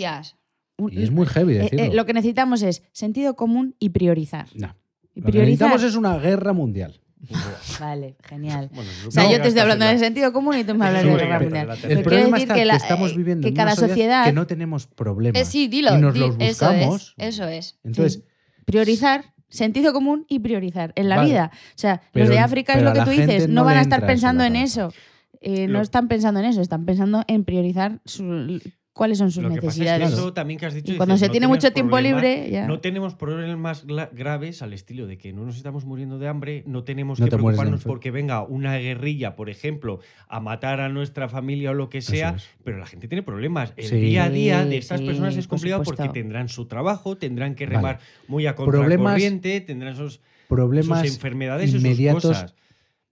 Y 0.91 1.03
es 1.03 1.11
muy 1.11 1.25
heavy 1.25 1.55
eh, 1.55 1.59
decirlo. 1.59 1.85
eh, 1.85 1.91
lo 1.93 2.05
que 2.05 2.13
necesitamos 2.13 2.61
es 2.61 2.83
sentido 2.91 3.35
común 3.35 3.75
y 3.79 3.89
priorizar. 3.89 4.47
No. 4.55 4.75
Y 5.15 5.21
Lo 5.21 5.31
que 5.31 5.39
necesitamos 5.39 5.83
es 5.83 5.95
una 5.95 6.17
guerra 6.17 6.53
mundial. 6.53 7.01
Vale, 7.79 8.15
genial. 8.23 8.69
Bueno, 8.73 8.89
O 9.07 9.11
sea, 9.11 9.29
yo 9.29 9.41
te 9.41 9.49
estoy 9.49 9.61
hablando 9.61 9.83
se 9.85 9.89
de 9.89 9.97
la- 9.97 10.05
sentido 10.05 10.31
común 10.31 10.57
y 10.57 10.63
tú 10.63 10.75
me 10.75 10.85
hablas 10.87 11.03
de 11.03 11.09
guerra 11.15 11.39
mundial. 11.39 11.69
El 11.69 11.75
Pero 11.75 11.87
quiero 11.89 12.03
problema 12.03 12.37
decir 12.37 12.51
está 12.51 12.53
que 12.53 12.77
estamos 12.77 13.11
eh, 13.11 13.17
viviendo 13.17 13.41
que 13.43 13.49
en 13.49 13.55
cada 13.55 13.71
una 13.71 13.75
sociedad, 13.75 13.89
sociedad- 13.95 14.25
que 14.25 14.33
no 14.33 14.47
tenemos 14.47 14.87
problemas. 14.87 15.41
Eh, 15.41 15.45
sí, 15.45 15.67
dilo. 15.67 15.95
y 15.97 16.01
nos 16.01 16.13
di- 16.13 16.19
los 16.21 16.35
eso 16.39 16.65
buscamos. 16.71 17.13
es. 17.17 17.35
Eso 17.35 17.47
es. 17.47 17.79
Entonces, 17.83 18.13
Sí. 18.23 18.63
priorizar, 18.65 19.25
sentido 19.49 19.91
común 19.93 20.25
y 20.29 20.39
priorizar 20.39 20.93
en 20.95 21.09
la 21.09 21.17
Vale. 21.17 21.29
vida. 21.29 21.51
O 21.53 21.57
sea, 21.75 22.01
Pero- 22.13 22.25
los 22.27 22.33
de 22.35 22.39
África 22.39 22.73
es 22.73 22.83
lo 22.83 22.93
que 22.93 23.01
tú 23.01 23.09
dices, 23.09 23.47
no, 23.47 23.55
no 23.55 23.63
van 23.65 23.77
a 23.77 23.81
estar 23.81 24.01
en 24.01 24.07
pensando 24.07 24.43
en 24.43 24.55
eso. 24.55 24.93
Eh, 25.41 25.67
no 25.67 25.81
están 25.81 26.07
pensando 26.09 26.39
en 26.41 26.45
eso, 26.47 26.61
están 26.61 26.85
pensando 26.85 27.23
en 27.27 27.43
priorizar 27.45 28.01
su- 28.05 28.61
cuáles 28.99 29.17
son 29.17 29.31
sus 29.31 29.41
Lo 29.41 29.49
que 29.49 29.55
pasa 29.55 29.67
es 29.69 29.73
que 29.77 29.79
necesidades. 29.85 30.13
eso 30.13 30.33
también 30.33 30.59
que 30.59 30.65
has 30.65 30.73
dicho. 30.73 30.91
Y 30.91 30.97
cuando 30.97 31.15
dices, 31.15 31.21
se 31.25 31.29
no 31.29 31.31
tiene 31.31 31.47
mucho 31.47 31.71
tiempo 31.71 31.95
problemas- 31.95 32.21
libre, 32.21 32.49
ya. 32.51 32.67
No 32.67 32.81
tenemos 32.81 33.15
problemas 33.15 33.85
graves 34.11 34.61
al 34.61 34.73
estilo 34.73 35.07
de 35.07 35.17
que 35.17 35.31
no 35.31 35.45
nos 35.45 35.55
estamos 35.55 35.85
muriendo 35.85 36.19
de 36.19 36.27
hambre, 36.27 36.63
no 36.67 36.83
tenemos 36.83 37.17
No 37.19 37.25
que 37.25 37.31
te 37.31 37.37
preocuparnos 37.37 37.83
porque 37.85 38.11
venga 38.11 38.43
una 38.43 38.77
guerrilla, 38.77 39.37
por 39.37 39.49
ejemplo, 39.49 40.01
a 40.27 40.41
matar 40.41 40.81
a 40.81 40.89
nuestra 40.89 41.29
familia 41.29 41.71
o 41.71 41.73
lo 41.73 41.89
que 41.89 42.01
sea, 42.01 42.35
es. 42.35 42.43
pero 42.65 42.77
la 42.77 42.85
gente 42.85 43.07
tiene 43.07 43.23
problemas. 43.23 43.71
El 43.77 43.85
Sí. 43.85 43.95
día 43.95 44.25
a 44.25 44.29
día 44.29 44.65
de 44.65 44.77
estas 44.77 44.99
sí, 44.99 45.05
personas 45.05 45.37
es 45.37 45.47
por 45.47 45.57
complicado 45.59 45.83
porque 45.83 46.09
tendrán 46.09 46.49
su 46.49 46.65
trabajo, 46.67 47.15
tendrán 47.17 47.55
que 47.55 47.65
Vale. 47.65 47.77
remar 47.77 47.99
muy 48.27 48.47
a 48.47 48.55
contracorriente, 48.55 49.61
tendrán 49.61 49.95
sus, 49.95 50.19
problemas 50.49 51.01
sus 51.07 51.15
enfermedades 51.15 51.69
y 51.69 51.71
sus 51.71 51.81
inmediatos 51.81 52.23
cosas. 52.23 52.53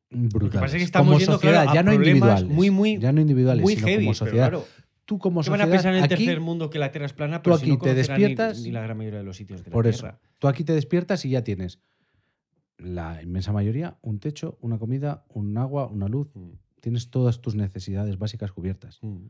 brutales. 0.10 0.44
Lo 0.44 0.50
que 0.50 0.58
pasa 0.60 0.76
es 0.78 0.82
que 0.82 0.86
estamos 0.86 1.08
como 1.08 1.20
yendo, 1.20 1.34
sociedad, 1.34 1.54
claro, 1.64 1.70
a 1.72 1.74
ya 1.74 1.84
no 1.84 1.92
problemas 1.92 2.08
individuales, 2.08 2.50
muy, 2.56 2.70
muy- 2.72 2.98
ya 2.98 3.12
no 3.12 3.22
individuales, 3.22 3.62
Muy 3.64 3.76
sino 3.76 3.88
heavy, 3.88 4.06
como 4.06 4.14
pero 4.14 4.26
sociedad. 4.26 4.50
claro, 4.50 4.66
Tú 5.08 5.18
como 5.18 5.42
¿Qué 5.42 5.50
van 5.50 5.60
sociedad, 5.62 5.74
a 5.74 5.76
pensar 5.78 5.92
en 5.94 5.98
el 6.00 6.04
aquí, 6.04 6.16
tercer 6.26 6.42
mundo 6.42 6.70
que 6.70 6.78
la 6.78 6.92
Tierra 6.92 7.06
es 7.08 7.14
plana? 7.14 7.42
tú 7.42 7.50
Pero 7.50 7.58
si 7.58 7.64
aquí 7.64 7.72
no 7.72 7.78
te 7.80 7.90
ni- 7.90 7.96
despiertas- 7.96 8.62
ni, 8.62 8.72
la 8.72 8.82
gran 8.82 8.98
mayoría 8.98 9.20
de 9.20 9.26
los 9.26 9.38
sitios 9.38 9.64
de 9.64 9.72
la 9.72 9.74
por 9.74 9.88
eso, 9.88 10.12
tú 10.38 10.48
aquí 10.50 10.64
te 10.64 10.74
despiertas 10.74 11.24
y 11.26 11.30
ya 11.30 11.44
tienes 11.44 11.80
la 12.78 13.24
inmensa 13.24 13.52
mayoría 13.52 13.98
un 14.02 14.20
techo, 14.20 14.58
una 14.62 14.78
comida, 14.78 15.26
un 15.30 15.58
agua, 15.58 15.88
una 15.88 16.08
luz. 16.08 16.30
Mm, 16.36 16.52
Tienes 16.80 17.10
todas 17.10 17.42
tus 17.42 17.56
necesidades 17.56 18.20
básicas 18.20 18.52
cubiertas. 18.52 19.00
mm. 19.02 19.26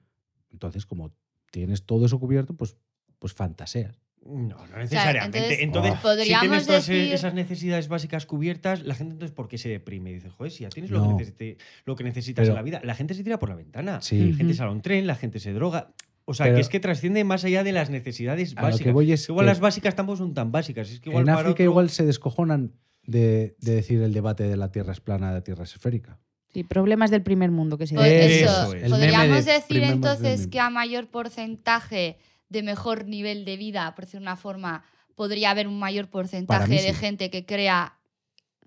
Entonces, 0.51 0.85
como 0.85 1.13
tienes 1.51 1.85
todo 1.85 2.05
eso 2.07 2.19
cubierto, 2.19 2.55
pues, 2.55 2.75
pues 3.19 3.33
fantaseas. 3.33 4.01
No, 4.27 4.57
no 4.67 4.77
necesariamente. 4.77 5.63
entonces, 5.63 5.93
entonces, 5.93 6.27
si 6.27 6.39
tienes 6.39 6.65
todas 6.67 6.89
e- 6.89 6.93
decir- 6.93 7.13
esas 7.13 7.33
necesidades 7.33 7.87
básicas 7.87 8.25
cubiertas, 8.25 8.81
la 8.83 8.93
gente 8.95 9.13
entonces 9.13 9.33
¿por 9.33 9.47
qué 9.47 9.57
se 9.57 9.69
deprime? 9.69 10.11
Y 10.11 10.15
dices, 10.15 10.33
joder, 10.33 10.51
si 10.51 10.63
ya 10.63 10.69
tienes 10.69 10.91
lo, 10.91 10.99
No. 10.99 11.15
que, 11.17 11.23
necesite- 11.23 11.57
lo 11.85 11.95
que 11.95 12.03
necesitas 12.03 12.43
Pero- 12.43 12.51
en 12.53 12.55
la 12.55 12.61
vida, 12.63 12.81
la 12.83 12.93
gente 12.95 13.13
se 13.13 13.23
tira 13.23 13.39
por 13.39 13.49
la 13.49 13.55
ventana. 13.55 14.01
Sí. 14.01 14.31
La 14.31 14.37
gente 14.37 14.53
sale 14.53 14.69
a 14.69 14.73
un 14.73 14.81
tren, 14.81 15.07
la 15.07 15.15
gente 15.15 15.39
se 15.39 15.53
droga. 15.53 15.91
O 16.25 16.33
sea, 16.33 16.45
Pero- 16.47 16.55
que 16.57 16.61
es 16.61 16.67
que 16.69 16.79
trasciende 16.81 17.23
más 17.23 17.45
allá 17.45 17.63
de 17.63 17.71
las 17.71 17.89
necesidades 17.89 18.51
A 18.57 18.61
lo 18.61 18.67
básicas. 18.67 18.83
que 18.85 18.91
voy 18.91 19.11
es 19.13 19.29
igual 19.29 19.45
que 19.45 19.49
las 19.51 19.59
básicas 19.61 19.95
tampoco 19.95 20.17
son 20.17 20.33
tan 20.33 20.51
básicas. 20.51 20.91
Es 20.91 20.99
que 20.99 21.09
igual 21.09 21.21
en 21.21 21.25
para 21.27 21.37
África 21.39 21.51
otro- 21.53 21.63
igual 21.63 21.89
se 21.89 22.05
descojonan 22.05 22.73
de, 23.03 23.55
de 23.61 23.75
decir 23.75 24.01
el 24.01 24.13
debate 24.13 24.43
de 24.43 24.57
la 24.57 24.69
Tierra 24.69 24.91
es 24.91 24.99
plana, 24.99 25.29
de 25.29 25.35
la 25.35 25.41
Tierra 25.45 25.63
es 25.63 25.71
esférica. 25.73 26.19
Sí, 26.49 26.63
problemas 26.63 27.11
del 27.11 27.23
primer 27.23 27.51
mundo 27.51 27.77
que 27.77 27.87
se 27.87 27.95
Pues 27.95 28.11
Eso 28.41 28.45
eso, 28.45 28.73
es. 28.73 28.89
Podríamos 28.89 29.45
de 29.45 29.51
decir 29.53 29.83
entonces 29.83 30.47
que 30.47 30.59
a 30.59 30.69
mayor 30.69 31.07
porcentaje 31.07 32.17
de 32.49 32.63
mejor 32.63 33.05
nivel 33.05 33.45
de 33.45 33.57
vida, 33.57 33.93
por 33.95 34.05
decir 34.05 34.19
una 34.21 34.35
forma, 34.37 34.83
podría 35.15 35.51
haber 35.51 35.67
un 35.67 35.79
mayor 35.79 36.09
porcentaje 36.09 36.67
mí 36.69 36.75
de 36.77 36.93
sí. 36.93 36.99
gente 36.99 37.29
que 37.29 37.45
crea 37.45 37.93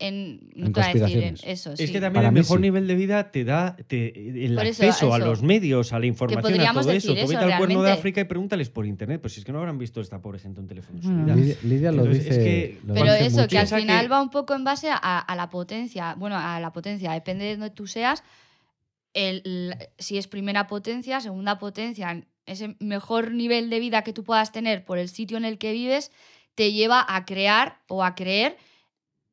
en, 0.03 0.51
no 0.55 0.67
En 0.69 0.79
a 0.81 0.93
decir 0.95 1.23
en 1.23 1.37
eso. 1.45 1.73
Es 1.73 1.79
sí. 1.79 1.87
que 1.93 2.01
también 2.01 2.13
Para 2.15 2.29
el 2.29 2.35
mejor 2.35 2.57
sí. 2.57 2.63
nivel 2.63 2.87
de 2.87 2.95
vida 2.95 3.31
te 3.31 3.45
da 3.45 3.77
te- 3.87 4.47
el 4.47 4.55
Por 4.55 4.65
eso, 4.65 4.83
acceso 4.83 5.13
a 5.13 5.19
eso. 5.19 5.27
los 5.27 5.43
medios, 5.43 5.93
a 5.93 5.99
la 5.99 6.07
información, 6.07 6.59
a 6.59 6.73
todo 6.73 6.91
eso. 6.91 7.15
Tú 7.15 7.27
vete 7.29 7.37
al 7.37 7.59
cuerno 7.59 7.83
de. 7.83 7.93
África 7.93 8.21
y 8.23 8.25
pregúntales 8.25 8.71
por 8.71 8.87
internet. 8.87 9.21
Pues 9.21 9.35
si 9.35 9.41
es 9.41 9.45
que 9.45 9.53
no 9.53 9.59
habrán 9.59 9.77
visto 9.77 10.01
esta 10.01 10.23
pobre 10.23 10.39
gente 10.39 10.59
en 10.61 10.67
teléfono. 10.69 11.01
Mm. 11.03 11.35
Lidia, 11.37 11.57
Lidia 11.65 11.93
lo 11.93 12.07
es 12.11 12.25
dice. 12.25 12.31
que- 12.39 12.79
lo 12.87 12.95
Pero 12.95 13.13
dice 13.13 13.27
eso, 13.27 13.37
mucho. 13.43 13.49
que 13.49 13.59
al 13.59 13.67
final 13.69 14.07
que- 14.07 14.09
va 14.09 14.23
un 14.23 14.31
poco 14.31 14.55
en 14.55 14.65
base 14.65 14.89
a, 14.91 14.97
a 15.19 15.37
la 15.37 15.51
potencia. 15.51 16.15
Bueno, 16.15 16.37
a 16.39 16.59
la 16.61 16.73
potencia, 16.73 17.13
depende 17.13 17.45
de 17.45 17.57
donde 17.57 17.71
tú 17.71 17.87
seas. 17.87 18.23
el- 19.13 19.43
el- 19.45 19.89
si 19.99 20.19
es 20.19 20.29
primera 20.29 20.67
potencia, 20.69 21.21
segunda 21.21 21.59
potencia, 21.59 22.23
ese 22.47 22.77
mejor 22.81 23.33
nivel 23.33 23.71
de 23.71 23.81
vida 23.81 24.03
que 24.03 24.13
tú 24.13 24.25
puedas 24.25 24.53
tener 24.53 24.85
por 24.85 24.99
el 24.99 25.09
sitio 25.09 25.37
en 25.37 25.45
el 25.45 25.59
que 25.59 25.73
vives, 25.73 26.11
te 26.55 26.73
lleva 26.73 27.05
a 27.09 27.25
crear 27.25 27.81
o 27.89 28.03
a 28.05 28.15
creer 28.15 28.57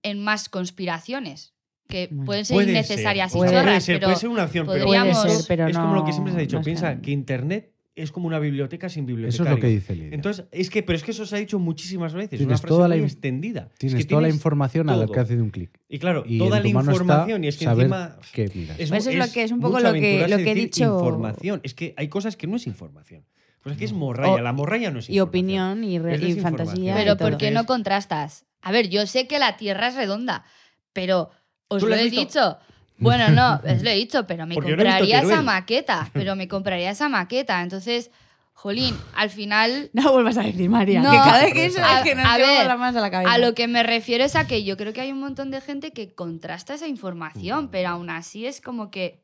en 0.03 0.23
más 0.23 0.49
conspiraciones. 0.49 1.53
Que 1.87 2.09
pueden 2.25 2.43
ser 2.45 2.55
Puede 2.55 2.71
innecesarias 2.71 3.31
ser, 3.31 3.37
y 3.37 3.39
puede 3.41 3.51
chorras, 3.53 3.83
ser, 3.83 3.95
pero 3.95 4.07
puede 4.07 4.17
ser 4.19 4.29
una 4.29 4.43
opción, 4.43 4.67
pero 4.67 4.85
Puede 4.85 5.13
ser, 5.13 5.45
pero 5.47 5.67
es 5.67 5.77
como 5.77 5.95
lo 5.95 6.01
que 6.03 6.07
no- 6.09 6.13
siempre 6.13 6.33
se 6.33 6.37
ha 6.37 6.41
dicho. 6.41 6.55
no 6.57 6.59
es 6.61 6.65
Piensa 6.65 7.01
que 7.01 7.11
Internet 7.11 7.73
es 7.97 8.11
como 8.11 8.27
una 8.27 8.39
biblioteca 8.39 8.89
sin 8.89 9.03
Eso 9.03 9.07
bibliotecario. 9.07 9.51
es 9.51 9.55
lo 9.57 9.61
que 9.61 9.67
dice 9.67 9.95
Lidia. 9.95 10.09
Entonces, 10.15 10.45
es 10.51 10.69
que, 10.69 10.83
pero 10.83 10.95
es 10.97 11.03
que 11.03 11.11
eso 11.11 11.25
se 11.25 11.35
ha 11.35 11.39
dicho 11.39 11.57
muchísimas 11.59 12.13
veces. 12.13 12.29
Tienes 12.31 12.47
una 12.47 12.57
frase 12.57 12.67
toda 12.67 12.87
la 12.87 12.95
muy 12.95 13.03
extendida. 13.05 13.69
Es 13.73 13.79
tienes 13.79 13.97
que 13.97 14.09
toda 14.09 14.21
la 14.21 14.29
información 14.29 14.89
al 14.89 14.95
todo. 14.97 15.03
alcance 15.05 15.35
de 15.35 15.41
un 15.41 15.49
clic. 15.49 15.71
Y 15.89 15.99
claro, 15.99 16.23
Y 16.25 16.37
toda 16.37 16.59
la 16.59 16.67
información, 16.67 17.43
y 17.43 17.47
es 17.47 17.57
que 17.57 17.65
encima. 17.65 18.17
qué 18.33 18.51
miras. 18.53 18.79
Es, 18.79 18.89
Pues 18.89 19.01
eso 19.07 19.09
es 19.09 19.15
lo 19.27 19.31
que- 19.33 19.43
es 19.43 19.51
un 19.51 19.59
poco 19.59 19.79
lo 19.79 19.93
que- 19.93 20.21
lo 20.27 20.27
que 20.27 20.33
he 20.33 20.37
decir 20.37 20.55
dicho- 20.55 20.83
Información. 20.99 21.59
Es 21.63 21.73
que 21.73 21.93
hay 21.97 22.07
cosas 22.07 22.35
que 22.37 22.47
no 22.47 22.55
es 22.57 22.67
información. 22.67 23.25
Pues 23.63 23.73
es 23.73 23.79
que 23.79 23.85
es 23.85 23.93
morralla, 23.93 24.33
O- 24.33 24.39
la 24.41 24.53
morralla 24.53 24.91
no 24.91 24.99
es 24.99 25.09
Y 25.09 25.13
información. 25.13 25.27
opinión 25.29 25.83
y, 25.83 25.95
Es 25.97 26.01
y 26.01 26.25
desinformación. 26.25 26.43
fantasía. 26.43 26.93
y 26.93 26.95
Pero 27.03 27.17
todo. 27.17 27.29
¿por 27.29 27.37
qué 27.37 27.51
no 27.51 27.65
contrastas? 27.65 28.45
A 28.61 28.71
ver, 28.71 28.89
yo 28.89 29.05
sé 29.07 29.27
que 29.27 29.39
la 29.39 29.57
Tierra 29.57 29.87
es 29.89 29.95
redonda, 29.95 30.45
pero 30.93 31.31
os 31.67 31.81
¿Tú 31.81 31.87
lo 31.89 31.95
he 31.95 32.03
visto? 32.03 32.19
dicho. 32.21 32.57
Bueno, 32.99 33.29
no, 33.29 33.55
os 33.55 33.83
lo 33.83 33.89
he 33.89 33.95
dicho, 33.95 34.25
pero 34.27 34.45
me 34.45 34.55
Porque 34.55 34.71
no 34.71 34.77
compraría 34.77 35.21
esa 35.21 35.41
maqueta. 35.41 36.09
Pero 36.13 36.35
me 36.35 36.47
compraría 36.47 36.91
esa 36.91 37.09
maqueta. 37.09 37.61
Entonces, 37.61 38.11
jolín, 38.53 38.95
al 39.15 39.29
final 39.29 39.89
No 39.93 40.11
vuelvas 40.11 40.37
a 40.37 40.43
decir, 40.43 40.69
María. 40.69 41.01
No, 41.01 41.11
que 41.11 41.17
cada 41.17 41.43
vez 41.43 41.53
que 41.53 41.65
eso 41.65 41.79
a- 41.83 41.99
es 41.99 42.03
que 42.03 42.15
nos 42.15 42.25
a 42.25 42.37
ver, 42.37 42.65
la 42.65 42.77
más 42.77 42.95
a 42.95 43.01
la 43.01 43.11
cabeza. 43.11 43.31
A 43.31 43.37
lo 43.37 43.53
que 43.53 43.67
me 43.67 43.83
refiero 43.83 44.23
es 44.23 44.35
a 44.35 44.47
que 44.47 44.63
yo 44.63 44.77
creo 44.77 44.93
que 44.93 45.01
hay 45.01 45.11
un 45.11 45.19
montón 45.19 45.51
de 45.51 45.61
gente 45.61 45.91
que 45.91 46.13
contrasta 46.15 46.73
esa 46.73 46.87
información, 46.87 47.69
pero 47.69 47.89
aún 47.89 48.09
así 48.09 48.45
es 48.45 48.61
como 48.61 48.89
que. 48.89 49.23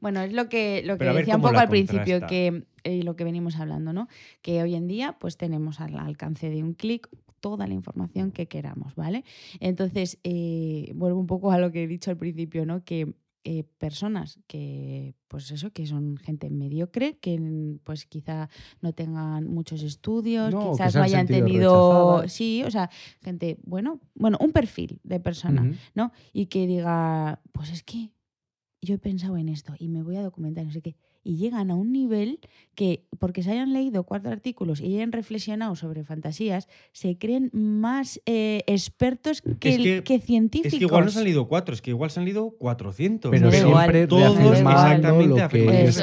Bueno, 0.00 0.20
es 0.20 0.32
lo 0.34 0.50
que, 0.50 0.82
lo 0.84 0.98
que 0.98 1.04
decía 1.06 1.36
un 1.36 1.42
poco 1.42 1.58
al 1.58 1.68
principio, 1.68 2.26
que 2.26 2.64
eh, 2.82 3.02
lo 3.02 3.16
que 3.16 3.24
venimos 3.24 3.56
hablando, 3.56 3.94
¿no? 3.94 4.08
Que 4.42 4.62
hoy 4.62 4.74
en 4.74 4.86
día 4.86 5.16
pues 5.18 5.38
tenemos 5.38 5.80
al 5.80 5.96
alcance 5.96 6.50
de 6.50 6.62
un 6.62 6.74
clic 6.74 7.08
toda 7.44 7.66
la 7.66 7.74
información 7.74 8.32
que 8.32 8.48
queramos, 8.48 8.94
¿vale? 8.94 9.22
Entonces, 9.60 10.18
eh, 10.24 10.90
vuelvo 10.94 11.20
un 11.20 11.26
poco 11.26 11.52
a 11.52 11.58
lo 11.58 11.70
que 11.70 11.82
he 11.82 11.86
dicho 11.86 12.10
al 12.10 12.16
principio, 12.16 12.64
¿no? 12.64 12.82
Que 12.84 13.14
eh, 13.44 13.64
personas 13.76 14.40
que, 14.46 15.14
pues 15.28 15.50
eso, 15.50 15.70
que 15.70 15.86
son 15.86 16.16
gente 16.16 16.48
mediocre, 16.48 17.18
que 17.18 17.38
pues 17.84 18.06
quizá 18.06 18.48
no 18.80 18.94
tengan 18.94 19.46
muchos 19.46 19.82
estudios, 19.82 20.54
No, 20.54 20.70
quizás 20.70 20.94
no 20.94 21.02
hayan 21.02 21.26
tenido, 21.26 22.22
rechazadas. 22.22 22.32
sí, 22.32 22.62
o 22.64 22.70
sea, 22.70 22.88
gente, 23.20 23.58
bueno, 23.62 24.00
bueno, 24.14 24.38
un 24.40 24.52
perfil 24.52 25.00
de 25.04 25.20
persona. 25.20 25.70
¿no? 25.94 26.12
Y 26.32 26.46
que 26.46 26.66
diga, 26.66 27.42
pues 27.52 27.70
es 27.70 27.82
que 27.82 28.10
yo 28.80 28.94
he 28.94 28.98
pensado 28.98 29.36
en 29.36 29.50
esto 29.50 29.74
y 29.78 29.88
me 29.88 30.02
voy 30.02 30.16
a 30.16 30.22
documentar, 30.22 30.64
no 30.64 30.72
sé 30.72 30.80
qué. 30.80 30.96
Y 31.24 31.36
llegan 31.36 31.70
a 31.70 31.74
un 31.74 31.90
nivel 31.90 32.38
que, 32.74 33.04
porque 33.18 33.42
se 33.42 33.50
hayan 33.52 33.72
leído 33.72 34.04
cuatro 34.04 34.30
artículos 34.30 34.80
y 34.80 34.94
hayan 34.94 35.10
reflexionado 35.10 35.74
sobre 35.74 36.04
fantasías, 36.04 36.68
se 36.92 37.16
creen 37.16 37.50
más 37.52 38.20
eh, 38.26 38.62
expertos 38.66 39.42
que, 39.58 39.68
Es 39.70 39.76
el- 39.76 39.82
que- 39.82 40.02
que 40.04 40.20
científicos. 40.20 40.74
Es 40.74 40.78
que 40.78 40.84
igual 40.84 41.04
no 41.06 41.10
se 41.10 41.18
han 41.18 41.24
leído 41.24 41.48
cuatro, 41.48 41.74
es 41.74 41.80
que 41.82 41.90
igual 41.90 42.10
se 42.10 42.20
han 42.20 42.26
leído 42.26 42.50
400. 42.58 43.30
Pero 43.30 43.50
siempre 43.50 44.06
Todos 44.06 44.36
exactamente 44.38 45.42
lo 45.42 45.48
que 45.48 45.84
es. 45.84 45.98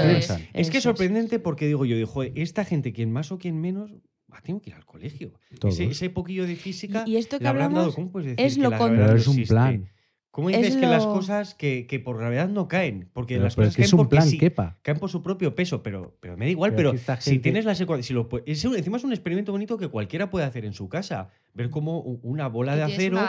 Es 0.54 0.70
que 0.72 0.78
es 0.80 0.84
sorprendente 0.84 1.40
porque 1.40 1.68
digo 1.68 1.86
yo, 1.86 1.96
digo, 1.96 2.24
esta 2.24 2.66
gente, 2.66 2.92
quien 2.92 3.12
más 3.12 3.32
o 3.32 3.38
quien 3.38 3.62
menos, 3.62 3.94
ah, 4.32 4.42
tengo 4.42 4.60
que 4.62 4.72
ir 4.72 4.76
al 4.76 4.86
colegio. 4.86 5.34
Ese, 5.64 5.84
ese 5.86 6.10
poquillo 6.10 6.48
de 6.48 6.56
física 6.56 7.04
Y- 7.06 7.12
y 7.14 7.18
esto 7.18 7.38
que 7.38 7.48
habrán 7.48 7.70
dado, 7.74 7.82
hablamos 7.88 7.96
¿cómo 7.96 8.12
puedes 8.12 8.30
decir 8.36 8.46
es 8.46 8.56
que 8.56 8.62
lo 8.64 8.70
la 8.72 8.78
con- 8.80 8.88
gravedad 8.96 9.06
Pero 9.08 9.14
no 9.16 9.22
es 9.22 9.28
un 9.28 9.34
existe? 9.34 9.54
plan. 9.54 9.90
¿Cómo 10.32 10.50
Es 10.50 10.58
dices 10.58 10.78
que 10.78 10.88
las 10.88 11.06
cosas 11.06 11.56
que, 11.56 11.86
que 11.88 12.00
por 12.00 12.18
gravedad 12.18 12.48
no 12.48 12.70
caen? 12.70 13.10
Porque 13.12 13.34
Pero, 13.36 13.44
las 13.44 13.56
pero 13.56 13.66
cosas 13.66 13.72
es 13.74 13.76
que 13.76 13.82
caen 13.82 13.88
es 13.88 13.94
un 13.94 13.98
porque 13.98 14.16
plan, 14.16 14.28
sí, 14.30 14.38
quepa. 14.38 14.78
caen 14.82 14.98
por 14.98 15.10
su 15.10 15.22
propio 15.22 15.56
peso, 15.56 15.84
pero, 15.84 16.16
pero 16.22 16.38
me 16.38 16.46
da 16.46 16.52
igual, 16.52 16.74
Pero 16.74 16.94
si 16.98 17.00
gente- 17.32 17.40
tienes 17.44 17.66
las 17.66 17.82
ecuaciones, 17.82 18.06
si 18.06 18.14
lo 18.14 18.30
pu- 18.30 18.42
es 18.46 18.64
un- 18.64 18.78
encima 18.78 18.96
es 18.96 19.04
un 19.04 19.12
experimento 19.12 19.52
bonito 19.52 19.78
que 19.78 19.90
cualquiera 19.90 20.30
puede 20.30 20.46
hacer 20.46 20.64
en 20.64 20.72
su 20.74 20.88
casa, 20.88 21.32
ver 21.54 21.70
cómo 21.70 22.00
u- 22.00 22.22
una 22.24 22.48
bola 22.48 22.78
de 22.78 22.84
acero 22.84 23.20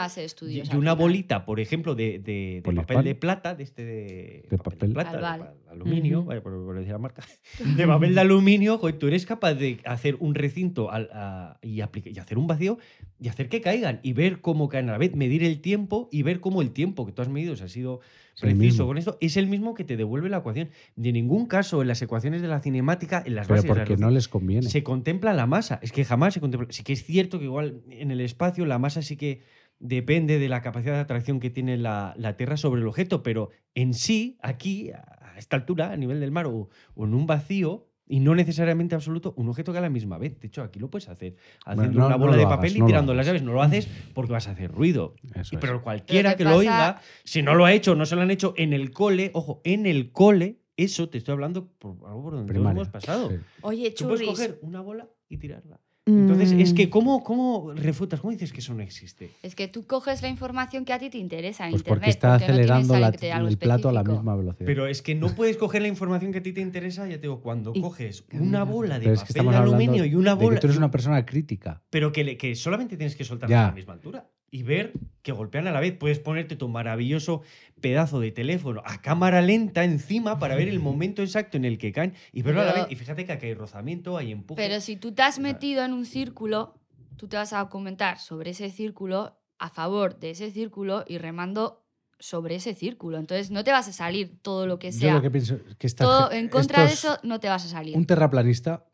y, 0.47 0.75
una 0.77 0.93
bolita, 0.93 1.43
por 1.45 1.59
ejemplo, 1.59 1.93
de, 1.93 2.19
de- 2.19 2.61
papel 2.73 3.03
de 3.03 3.15
plata, 3.15 3.53
de 3.53 3.63
este 3.63 3.83
de, 3.83 4.45
De 4.49 4.57
papel 4.57 4.73
papel. 4.73 4.89
de 4.89 4.93
plata, 4.93 5.09
Albal. 5.33 5.53
Aluminio, 5.73 6.19
Ujú. 6.19 6.27
vale, 6.29 6.41
por, 6.41 6.53
por 6.63 6.75
decir 6.77 6.91
la 6.93 6.97
marca, 6.99 7.23
de 7.77 7.85
papel 7.87 8.15
de 8.15 8.21
aluminio, 8.21 8.77
joder, 8.77 8.97
tú 8.97 9.07
eres 9.07 9.25
capaz 9.25 9.53
de 9.55 9.79
hacer 9.85 10.15
un 10.19 10.35
recinto 10.35 10.91
al- 10.91 11.09
a- 11.13 11.59
y, 11.61 11.81
hacer 11.81 12.37
un 12.37 12.47
vacío 12.47 12.77
y 13.19 13.27
hacer 13.27 13.49
que 13.49 13.61
caigan 13.61 13.99
y 14.03 14.13
ver 14.13 14.41
cómo 14.41 14.69
caen 14.69 14.89
a 14.89 14.93
la 14.93 14.97
vez, 14.97 15.15
medir 15.15 15.43
el 15.43 15.61
tiempo 15.61 16.09
y 16.11 16.23
ver 16.23 16.39
cómo 16.39 16.61
el 16.61 16.71
tiempo 16.71 17.05
que 17.05 17.11
tú 17.11 17.21
has 17.21 17.29
medido 17.29 17.55
si 17.55 17.63
ha 17.63 17.67
sido 17.67 17.99
preciso 18.39 18.85
con 18.87 18.97
esto, 18.97 19.17
es 19.21 19.37
el 19.37 19.47
mismo 19.47 19.73
que 19.75 19.83
te 19.83 19.95
devuelve 19.95 20.27
la 20.27 20.37
ecuación. 20.37 20.69
De 20.95 21.11
ningún 21.11 21.45
caso 21.45 21.81
en 21.81 21.87
las 21.87 22.01
ecuaciones 22.01 22.41
de 22.41 22.47
la 22.47 22.59
cinemática, 22.59 23.23
en 23.25 23.35
las 23.35 23.47
Pero 23.47 23.57
bases 23.57 23.63
de 23.63 23.69
la 23.69 23.73
porque 23.75 23.93
no 23.93 23.97
relación, 23.97 24.13
les 24.15 24.27
conviene. 24.27 24.69
se 24.69 24.83
contempla 24.83 25.33
la 25.33 25.45
masa. 25.45 25.79
Es 25.83 25.91
que 25.91 26.03
jamás 26.03 26.33
se 26.33 26.39
contempla. 26.41 26.67
Sí 26.71 26.83
que 26.83 26.93
es 26.93 27.03
cierto 27.05 27.37
que 27.39 27.45
igual 27.45 27.81
en 27.89 28.11
el 28.11 28.19
espacio 28.21 28.65
la 28.65 28.79
masa 28.79 29.01
sí 29.03 29.15
que 29.17 29.41
depende 29.79 30.39
de 30.39 30.49
la 30.49 30.61
capacidad 30.61 30.93
de 30.93 30.99
atracción 31.01 31.39
que 31.39 31.49
tiene 31.49 31.77
la, 31.77 32.13
la 32.17 32.35
Tierra 32.37 32.57
sobre 32.57 32.81
el 32.81 32.87
objeto, 32.87 33.21
pero 33.21 33.49
en 33.75 33.93
sí, 33.93 34.37
aquí, 34.41 34.91
a 35.33 35.37
esta 35.39 35.55
altura, 35.55 35.91
a 35.91 35.97
nivel 35.97 36.19
del 36.19 36.31
mar 36.31 36.45
o, 36.47 36.69
o 36.95 37.05
en 37.05 37.13
un 37.13 37.25
vacío, 37.27 37.87
y 38.05 38.19
no 38.19 38.35
necesariamente 38.35 38.95
absoluto, 38.95 39.33
un 39.37 39.47
objeto 39.47 39.71
que 39.71 39.77
a 39.77 39.81
la 39.81 39.89
misma 39.89 40.17
vez. 40.17 40.37
De 40.39 40.47
hecho, 40.47 40.61
aquí 40.61 40.77
lo 40.77 40.89
puedes 40.89 41.07
hacer 41.07 41.35
haciendo 41.65 41.99
no- 42.01 42.07
una 42.07 42.17
bola 42.17 42.35
de 42.35 42.43
papel 42.43 42.57
hagas, 42.71 42.75
y 42.75 42.79
no 42.81 42.85
tirando 42.85 43.13
las 43.13 43.25
llaves. 43.25 43.43
No 43.43 43.53
lo 43.53 43.61
haces 43.61 43.87
porque 44.13 44.33
vas 44.33 44.47
a 44.49 44.51
hacer 44.51 44.71
ruido. 44.71 45.15
Eso 45.35 45.53
Y- 45.53 45.55
es. 45.55 45.61
Pero 45.61 45.81
cualquiera 45.81 46.31
¿qué 46.31 46.37
que 46.39 46.43
lo 46.43 46.57
oiga, 46.57 47.01
si 47.23 47.41
no 47.41 47.55
lo 47.55 47.63
ha 47.65 47.71
hecho, 47.71 47.95
no 47.95 48.05
se 48.05 48.15
lo 48.15 48.21
han 48.21 48.29
hecho 48.31 48.53
en 48.57 48.73
el 48.73 48.91
cole, 48.91 49.31
ojo, 49.33 49.61
en 49.63 49.85
el 49.85 50.11
cole, 50.11 50.59
eso 50.75 51.07
te 51.07 51.17
estoy 51.17 51.31
hablando 51.33 51.67
por 51.79 51.91
algo 52.05 52.23
por 52.23 52.33
donde 52.33 52.53
todos 52.53 52.71
hemos 52.71 52.89
pasado. 52.89 53.29
Sí. 53.29 53.37
Oye, 53.61 53.91
Tú 53.91 54.07
puedes 54.07 54.27
coger 54.27 54.59
una 54.61 54.81
bola 54.81 55.07
y 55.29 55.37
tirarla. 55.37 55.79
Entonces, 56.05 56.51
es 56.51 56.73
que, 56.73 56.87
mm, 56.87 56.89
¿cómo, 56.89 57.23
¿cómo 57.23 57.71
refutas? 57.73 58.19
¿Cómo 58.19 58.31
dices 58.31 58.51
que 58.51 58.59
eso 58.59 58.73
no 58.73 58.83
existe? 58.83 59.29
Es 59.41 59.55
que 59.55 59.69
tú 59.69 59.87
coges 59.87 60.21
la 60.21 60.27
información 60.27 60.83
que 60.83 60.91
a 60.91 60.99
ti 60.99 61.09
te 61.09 61.17
interesa 61.17 61.63
en 61.65 61.71
Pues 61.71 61.79
internet. 61.81 61.99
porque 62.01 62.09
está 62.09 62.27
porque 62.39 62.41
no 62.41 62.47
tienes 62.57 62.71
acelerando 62.71 62.99
la- 62.99 63.49
el 63.49 63.57
plato 63.57 63.87
a 63.89 63.93
la 63.93 64.03
misma 64.03 64.35
velocidad. 64.35 64.65
Pero 64.65 64.87
es 64.87 65.01
que 65.01 65.15
no 65.15 65.27
puedes 65.35 65.55
coger 65.55 65.81
la 65.81 65.87
información 65.87 66.33
que 66.33 66.39
a 66.39 66.43
ti 66.43 66.51
te 66.51 66.59
interesa, 66.61 67.07
ya 67.07 67.15
te 67.15 67.21
digo, 67.21 67.39
cuando 67.41 67.71
Y- 67.73 67.79
coges 67.81 68.25
una 68.33 68.63
bola 68.63 68.95
de 68.99 69.05
Pero 69.05 69.13
es 69.13 69.23
que 69.23 69.33
papel 69.33 69.51
de 69.51 69.57
aluminio 69.57 70.03
y 70.05 70.15
una 70.15 70.31
de 70.33 70.39
que 70.39 70.43
bola. 70.45 70.59
tú 70.59 70.67
eres 70.67 70.77
una 70.77 70.91
persona 70.91 71.25
crítica. 71.25 71.81
Pero 71.89 72.11
que, 72.11 72.23
le- 72.25 72.37
que 72.37 72.53
solamente 72.55 72.97
tienes 72.97 73.15
que 73.15 73.23
soltarlas 73.23 73.51
Ya. 73.57 73.63
a 73.65 73.69
la 73.69 73.75
misma 73.75 73.93
altura 73.93 74.29
y 74.53 74.61
ver 74.61 74.93
que 75.23 75.31
golpean 75.31 75.67
a 75.67 75.71
la 75.71 75.79
vez. 75.79 75.97
Puedes 75.97 76.19
ponerte 76.19 76.55
tu 76.55 76.69
maravilloso 76.69 77.41
pedazo 77.81 78.19
de 78.19 78.31
teléfono 78.31 78.83
a 78.85 79.01
cámara 79.01 79.41
lenta 79.41 79.83
encima 79.83 80.37
para 80.37 80.53
ver 80.55 80.69
el 80.69 80.79
momento 80.89 81.23
exacto 81.23 81.57
en 81.57 81.65
el 81.65 81.79
que 81.79 81.91
caen 81.91 82.13
y 82.31 82.43
verlo 82.43 82.61
a 82.61 82.65
la 82.65 82.71
Pero- 82.73 82.83
vez. 82.85 82.91
Y 82.93 82.95
fíjate 82.95 83.25
que 83.25 83.31
aquí 83.31 83.47
hay 83.47 83.55
rozamiento, 83.55 84.15
hay 84.15 84.31
empuje. 84.31 84.61
Pero 84.61 84.79
si 84.79 84.95
tú 84.95 85.11
te 85.11 85.23
has 85.23 85.39
metido 85.39 85.83
en 85.83 85.91
un 85.91 86.05
círculo, 86.05 86.75
tú 87.17 87.27
te 87.27 87.35
vas 87.35 87.51
a 87.51 87.59
documentar 87.59 88.19
sobre 88.19 88.51
ese 88.51 88.69
círculo, 88.69 89.39
a 89.57 89.69
favor 89.69 90.19
de 90.19 90.29
ese 90.29 90.51
círculo 90.51 91.03
y 91.07 91.17
remando 91.17 91.83
sobre 92.19 92.55
ese 92.55 92.75
círculo. 92.75 93.17
Entonces 93.17 93.49
no 93.49 93.63
te 93.63 93.71
vas 93.71 93.87
a 93.87 93.91
salir 93.93 94.37
todo 94.43 94.67
lo 94.67 94.77
que 94.77 94.91
Yo 94.91 94.99
sea. 94.99 95.13
lo 95.15 95.21
que 95.23 95.31
pienso 95.31 95.55
es 95.55 95.75
que 95.77 95.87
esta 95.87 96.03
todo 96.03 96.31
en 96.31 96.47
contra 96.47 96.85
de 96.85 96.93
eso 96.93 97.17
no 97.23 97.39
te 97.39 97.49
vas 97.49 97.65
a 97.65 97.69
salir. 97.69 97.97
Un 97.97 98.05
terraplanista 98.05 98.85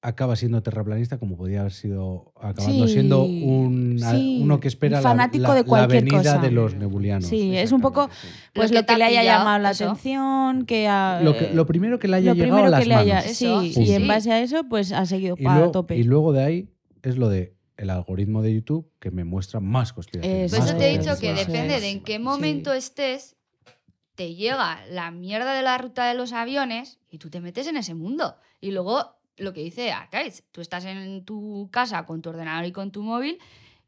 acaba 0.00 0.36
siendo 0.36 0.62
terraplanista 0.62 1.18
como 1.18 1.36
podía 1.36 1.60
haber 1.60 1.72
sido 1.72 2.32
acabando 2.40 2.86
Sí, 2.86 2.92
siendo 2.92 3.24
un, 3.24 3.98
sí, 3.98 4.38
uno 4.42 4.60
que 4.60 4.68
espera 4.68 4.98
un 4.98 5.02
fanático 5.02 5.48
la, 5.48 5.54
de 5.54 5.64
la 5.68 5.86
venida 5.88 6.16
cosa. 6.18 6.38
de 6.38 6.50
los 6.52 6.74
nebulianos. 6.76 7.28
Sí, 7.28 7.56
es 7.56 7.72
un 7.72 7.80
poco 7.80 8.08
pues 8.54 8.70
Lo 8.70 8.86
que 8.86 8.96
le 8.96 9.04
ha 9.04 9.06
haya 9.08 9.24
llamado 9.24 9.58
la 9.58 9.70
eso. 9.72 9.84
atención, 9.90 10.66
que 10.66 10.86
ha- 10.86 11.20
Lo, 11.22 11.36
que, 11.36 11.52
lo 11.52 11.66
primero 11.66 11.98
que 11.98 12.06
le 12.06 12.16
haya 12.16 12.32
lo 12.34 12.42
llegado 12.44 12.64
a 12.64 12.68
las 12.68 12.80
que 12.80 12.86
le 12.86 12.94
haya, 12.94 13.14
manos. 13.16 13.32
sí, 13.36 13.72
y 13.76 13.92
en 13.92 14.06
base 14.06 14.30
a 14.32 14.40
eso 14.40 14.62
pues 14.68 14.92
ha 14.92 15.04
seguido 15.04 15.34
Y, 15.36 15.42
para 15.44 15.72
tope. 15.72 15.96
y 15.96 16.04
luego 16.04 16.32
de 16.32 16.44
ahí 16.44 16.68
es 17.02 17.16
lo 17.16 17.28
de 17.28 17.56
el 17.76 17.90
algoritmo 17.90 18.42
de 18.42 18.54
YouTube 18.54 18.88
que 19.00 19.10
me 19.10 19.24
muestra 19.24 19.58
más 19.60 19.92
conspiraciones. 19.92 20.52
Eso 20.52 20.60
Por 20.60 20.68
eso 20.68 20.76
te 20.78 20.92
he 20.94 20.98
dicho 20.98 21.18
que 21.20 21.32
depende 21.32 21.80
de 21.80 21.90
en 21.90 22.02
qué 22.04 22.18
momento 22.20 22.72
estés, 22.72 23.36
te 24.14 24.34
llega 24.34 24.80
la 24.90 25.10
mierda 25.10 25.54
de 25.54 25.62
la 25.62 25.78
ruta 25.78 26.06
de 26.08 26.14
los 26.14 26.32
aviones 26.32 26.98
y 27.10 27.18
tú 27.18 27.30
te 27.30 27.40
metes 27.40 27.66
en 27.68 27.76
ese 27.76 27.94
mundo. 27.94 28.34
Y 28.60 28.72
luego, 28.72 29.17
lo 29.38 29.52
que 29.52 29.62
dice 29.62 29.90
Arcais, 29.92 30.44
tú 30.52 30.60
estás 30.60 30.84
en 30.84 31.24
tu 31.24 31.68
casa 31.72 32.04
con 32.06 32.22
tu 32.22 32.30
ordenador 32.30 32.66
y 32.66 32.72
con 32.72 32.90
tu 32.92 33.02
móvil 33.02 33.38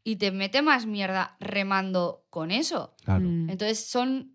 y 0.02 0.16
te 0.16 0.30
mete 0.30 0.62
más 0.62 0.86
mierda 0.86 1.36
remando 1.40 2.24
con 2.30 2.50
eso. 2.50 2.94
Claro. 3.04 3.28
Mm. 3.28 3.50
Entonces 3.50 3.84
son 3.86 4.32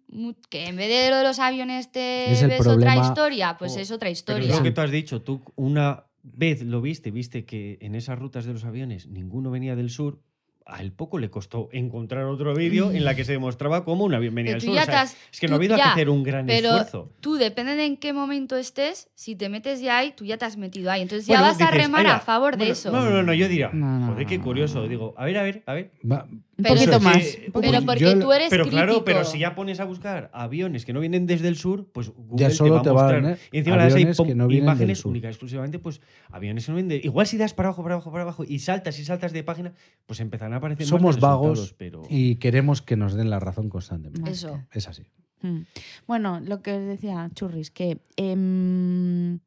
que 0.49 0.67
en 0.67 0.75
vez 0.75 0.89
de 0.89 1.09
lo 1.09 1.17
de 1.17 1.23
los 1.23 1.39
aviones 1.39 1.91
te 1.91 2.31
Es 2.31 2.47
ves 2.47 2.65
otra 2.67 2.95
historia, 2.97 3.57
pues 3.57 3.75
Oh, 3.75 3.79
es 3.79 3.91
otra 3.91 4.07
Pero 4.07 4.11
historia. 4.13 4.49
es 4.49 4.57
lo 4.57 4.63
que 4.63 4.71
tú 4.71 4.81
has 4.81 4.91
dicho, 4.91 5.21
tú 5.21 5.41
una 5.55 6.05
vez 6.21 6.61
lo 6.61 6.81
viste, 6.81 7.11
viste 7.11 7.45
que 7.45 7.77
en 7.81 7.95
esas 7.95 8.17
rutas 8.19 8.45
de 8.45 8.53
los 8.53 8.63
aviones 8.63 9.07
ninguno 9.07 9.51
venía 9.51 9.75
del 9.75 9.89
sur, 9.89 10.19
a 10.67 10.81
él 10.81 10.91
poco 10.91 11.19
le 11.19 11.29
costó 11.29 11.69
encontrar 11.71 12.23
otro 12.25 12.55
vídeo 12.55 12.91
en 12.91 13.05
la 13.05 13.13
que 13.15 13.23
se 13.23 13.33
demostraba 13.33 13.85
cómo 13.85 14.03
un 14.05 14.15
avión 14.15 14.33
venía 14.33 14.53
Pero 14.53 14.61
del 14.61 14.65
tú 14.69 14.73
sur. 14.73 14.75
ya 14.75 14.81
O 14.81 14.85
sea, 14.85 14.93
te 14.93 14.99
has- 14.99 15.17
es 15.31 15.39
que 15.39 15.47
no 15.47 15.53
ha 15.53 15.57
habido 15.57 15.77
ya, 15.77 15.83
que 15.83 15.89
hacer 15.91 16.09
un 16.09 16.23
gran 16.23 16.47
Pero 16.47 16.69
esfuerzo. 16.69 17.11
tú, 17.19 17.35
depende 17.35 17.75
de 17.75 17.85
en 17.85 17.97
qué 17.97 18.13
momento 18.13 18.55
estés, 18.57 19.09
si 19.13 19.35
te 19.35 19.47
metes 19.49 19.79
ya 19.79 19.99
ahí, 19.99 20.11
tú 20.15 20.25
ya 20.25 20.37
te 20.37 20.45
has 20.45 20.57
metido 20.57 20.89
ahí. 20.89 21.03
Entonces 21.03 21.27
ya 21.27 21.39
Bueno, 21.39 21.53
vas 21.53 21.61
a 21.61 21.69
remar 21.71 22.07
a 22.07 22.19
favor 22.19 22.57
de 22.57 22.71
eso. 22.71 22.91
No, 22.91 23.07
no, 23.09 23.21
no, 23.21 23.33
yo 23.33 23.47
diría, 23.47 23.69
No, 23.73 23.99
no, 23.99 24.07
joder, 24.13 24.25
qué 24.25 24.39
curioso. 24.39 24.87
Digo, 24.87 25.13
a 25.17 25.25
ver, 25.25 25.37
a 25.37 25.43
ver, 25.43 25.63
a 25.67 25.73
ver. 25.73 25.91
Va- 26.09 26.25
Un 26.57 26.63
poquito 26.63 26.95
es 26.95 27.01
más. 27.01 27.37
Pero 27.59 27.85
porque 27.85 27.99
yo- 27.99 28.19
tú 28.19 28.31
eres 28.31 28.49
Pero 28.49 28.65
claro, 28.67 28.93
crítico. 28.93 29.03
pero 29.05 29.25
si 29.25 29.39
ya 29.39 29.55
pones 29.55 29.79
a 29.81 29.85
buscar 29.85 30.29
aviones 30.33 30.85
que 30.85 30.93
no 30.93 31.01
vienen 31.01 31.25
desde 31.25 31.49
el 31.49 31.57
sur, 31.57 31.85
pues 31.91 32.09
Google 32.09 32.37
Ya 32.37 32.49
solo 32.49 32.81
te 32.81 32.89
va 32.91 33.09
a 33.09 33.13
mostrar. 33.13 33.37
y 33.51 33.57
encima 33.57 34.25
que 34.25 34.35
no 34.35 34.49
imágenes 34.49 35.03
únicas, 35.03 35.31
exclusivamente, 35.31 35.79
pues 35.79 35.99
aviones 36.31 36.65
que 36.65 36.71
no 36.71 36.75
vienen 36.77 36.89
de- 36.89 37.05
Igual 37.05 37.27
si 37.27 37.37
das 37.37 37.53
para 37.53 37.67
abajo, 37.69 37.83
para 37.83 37.95
abajo, 37.95 38.11
para 38.11 38.23
abajo 38.23 38.43
y 38.47 38.59
saltas 38.59 38.97
y 38.99 39.03
saltas 39.03 39.33
de 39.33 39.43
página, 39.43 39.73
pues 40.05 40.21
empezarán 40.21 40.53
a 40.53 40.57
aparecer 40.57 40.85
más 40.85 40.89
Somos 40.89 41.15
los 41.15 41.21
vagos 41.21 41.75
pero... 41.77 42.03
y 42.09 42.35
queremos 42.35 42.81
que 42.81 42.95
nos 42.95 43.13
den 43.15 43.29
la 43.29 43.39
razón 43.39 43.69
constantemente. 43.69 44.21
Más 44.21 44.29
Eso. 44.31 44.61
Es 44.71 44.87
así. 44.87 45.03
Mm. 45.41 45.61
Bueno, 46.07 46.39
lo 46.39 46.61
que 46.61 46.71
os 46.73 46.85
decía 46.87 47.29
Churris, 47.35 47.69
que 47.69 47.97
em, 48.15 49.39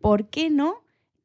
¿por 0.00 0.28
qué 0.28 0.48
no 0.50 0.76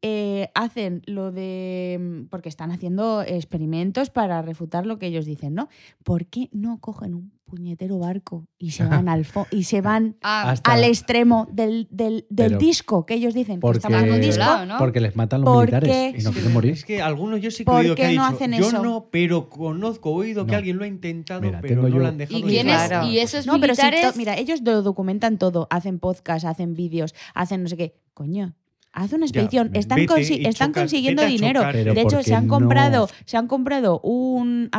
eh, 0.02 0.49
hacen 0.56 1.02
lo 1.06 1.32
de. 1.32 1.98
mm, 1.99 2.26
Porque 2.30 2.49
están 2.49 2.72
haciendo 2.72 3.22
experimentos 3.22 4.10
para 4.10 4.41
refutar 4.41 4.86
lo 4.86 4.98
que 4.99 5.07
ellos 5.07 5.26
dicen, 5.26 5.53
¿no? 5.53 5.69
¿Por 6.03 6.26
qué 6.26 6.49
no 6.52 6.80
cogen 6.80 7.14
un 7.14 7.32
puñetero 7.45 7.99
barco 7.99 8.45
y 8.57 8.72
se 8.72 8.86
van 8.86 9.10
al 9.10 9.26
fo- 9.26 9.45
y 9.52 9.65
se 9.65 9.82
van 9.82 10.15
Ah, 10.23 10.56
al 10.64 10.84
extremo 10.86 11.49
del, 11.52 11.86
del- 11.91 12.26
del 12.30 12.57
disco 12.57 13.06
que 13.06 13.15
ellos 13.15 13.34
dicen 13.34 13.56
que 13.57 13.60
Porque, 13.61 13.86
un 13.88 14.22
disco? 14.22 14.44
¿no? 14.65 14.91
les 15.02 15.15
matan 15.18 15.41
los 15.41 15.49
¿Por 15.49 15.65
militares 15.65 15.90
y 15.90 16.11
no 16.11 16.18
Es 16.18 16.26
que- 16.28 16.32
quieren 16.34 16.53
morir. 16.53 16.72
Es 16.72 16.86
que 16.86 17.02
algunos 17.02 17.41
yo 17.41 17.52
sí 17.52 17.57
que 17.60 17.65
¿Por 17.65 17.76
he 17.76 17.80
oído 17.82 17.95
que 17.95 18.02
qué 18.03 18.07
ha 18.07 18.11
no 18.14 18.23
dicho, 18.23 18.36
hacen 18.36 18.52
yo 18.53 18.68
eso? 18.69 18.82
no, 18.82 19.10
pero 19.11 19.49
conozco, 19.49 20.10
he 20.11 20.28
oído 20.28 20.45
que 20.45 20.53
No. 20.53 20.57
alguien 20.60 20.78
lo 20.78 20.86
ha 20.86 20.88
intentado, 20.88 21.41
Mira, 21.41 21.60
pero 21.61 21.82
no 21.82 21.90
yo- 21.90 21.98
lo 21.98 22.07
han 22.07 22.18
dejado. 22.18 22.40
¿Y 22.40 22.44
ni 22.44 22.49
quiénes? 22.49 22.88
grabar. 22.88 23.10
¿Y 23.11 23.19
esos 23.19 23.45
No, 23.45 23.60
pero 23.60 23.76
si 23.76 23.82
militares? 23.82 24.15
mira, 24.18 24.38
ellos 24.38 24.61
lo 24.61 24.82
documentan 24.82 25.38
todo, 25.38 25.68
hacen 25.72 25.99
podcast, 25.99 26.45
hacen 26.45 26.73
vídeos, 26.73 27.14
hacen 27.34 27.64
no 27.64 27.69
sé 27.69 27.76
qué. 27.76 27.95
Coño, 28.14 28.53
haz 28.94 29.14
una 29.14 29.26
expedición. 29.26 29.72
están 29.74 29.98
vete 30.00 30.14
consi- 30.14 30.40
y 30.40 30.46
están 30.48 30.70
chocas, 30.70 30.84
consiguiendo 30.84 31.26
dinero. 31.26 31.62
Pero 31.72 31.94
de 31.94 32.02
hecho, 32.02 32.24
se 32.24 32.34
han 32.36 32.48
no- 32.48 32.54
comprado, 32.56 33.10
se 33.26 33.38
han 33.38 33.48
comprado 33.48 34.00
un, 34.02 34.70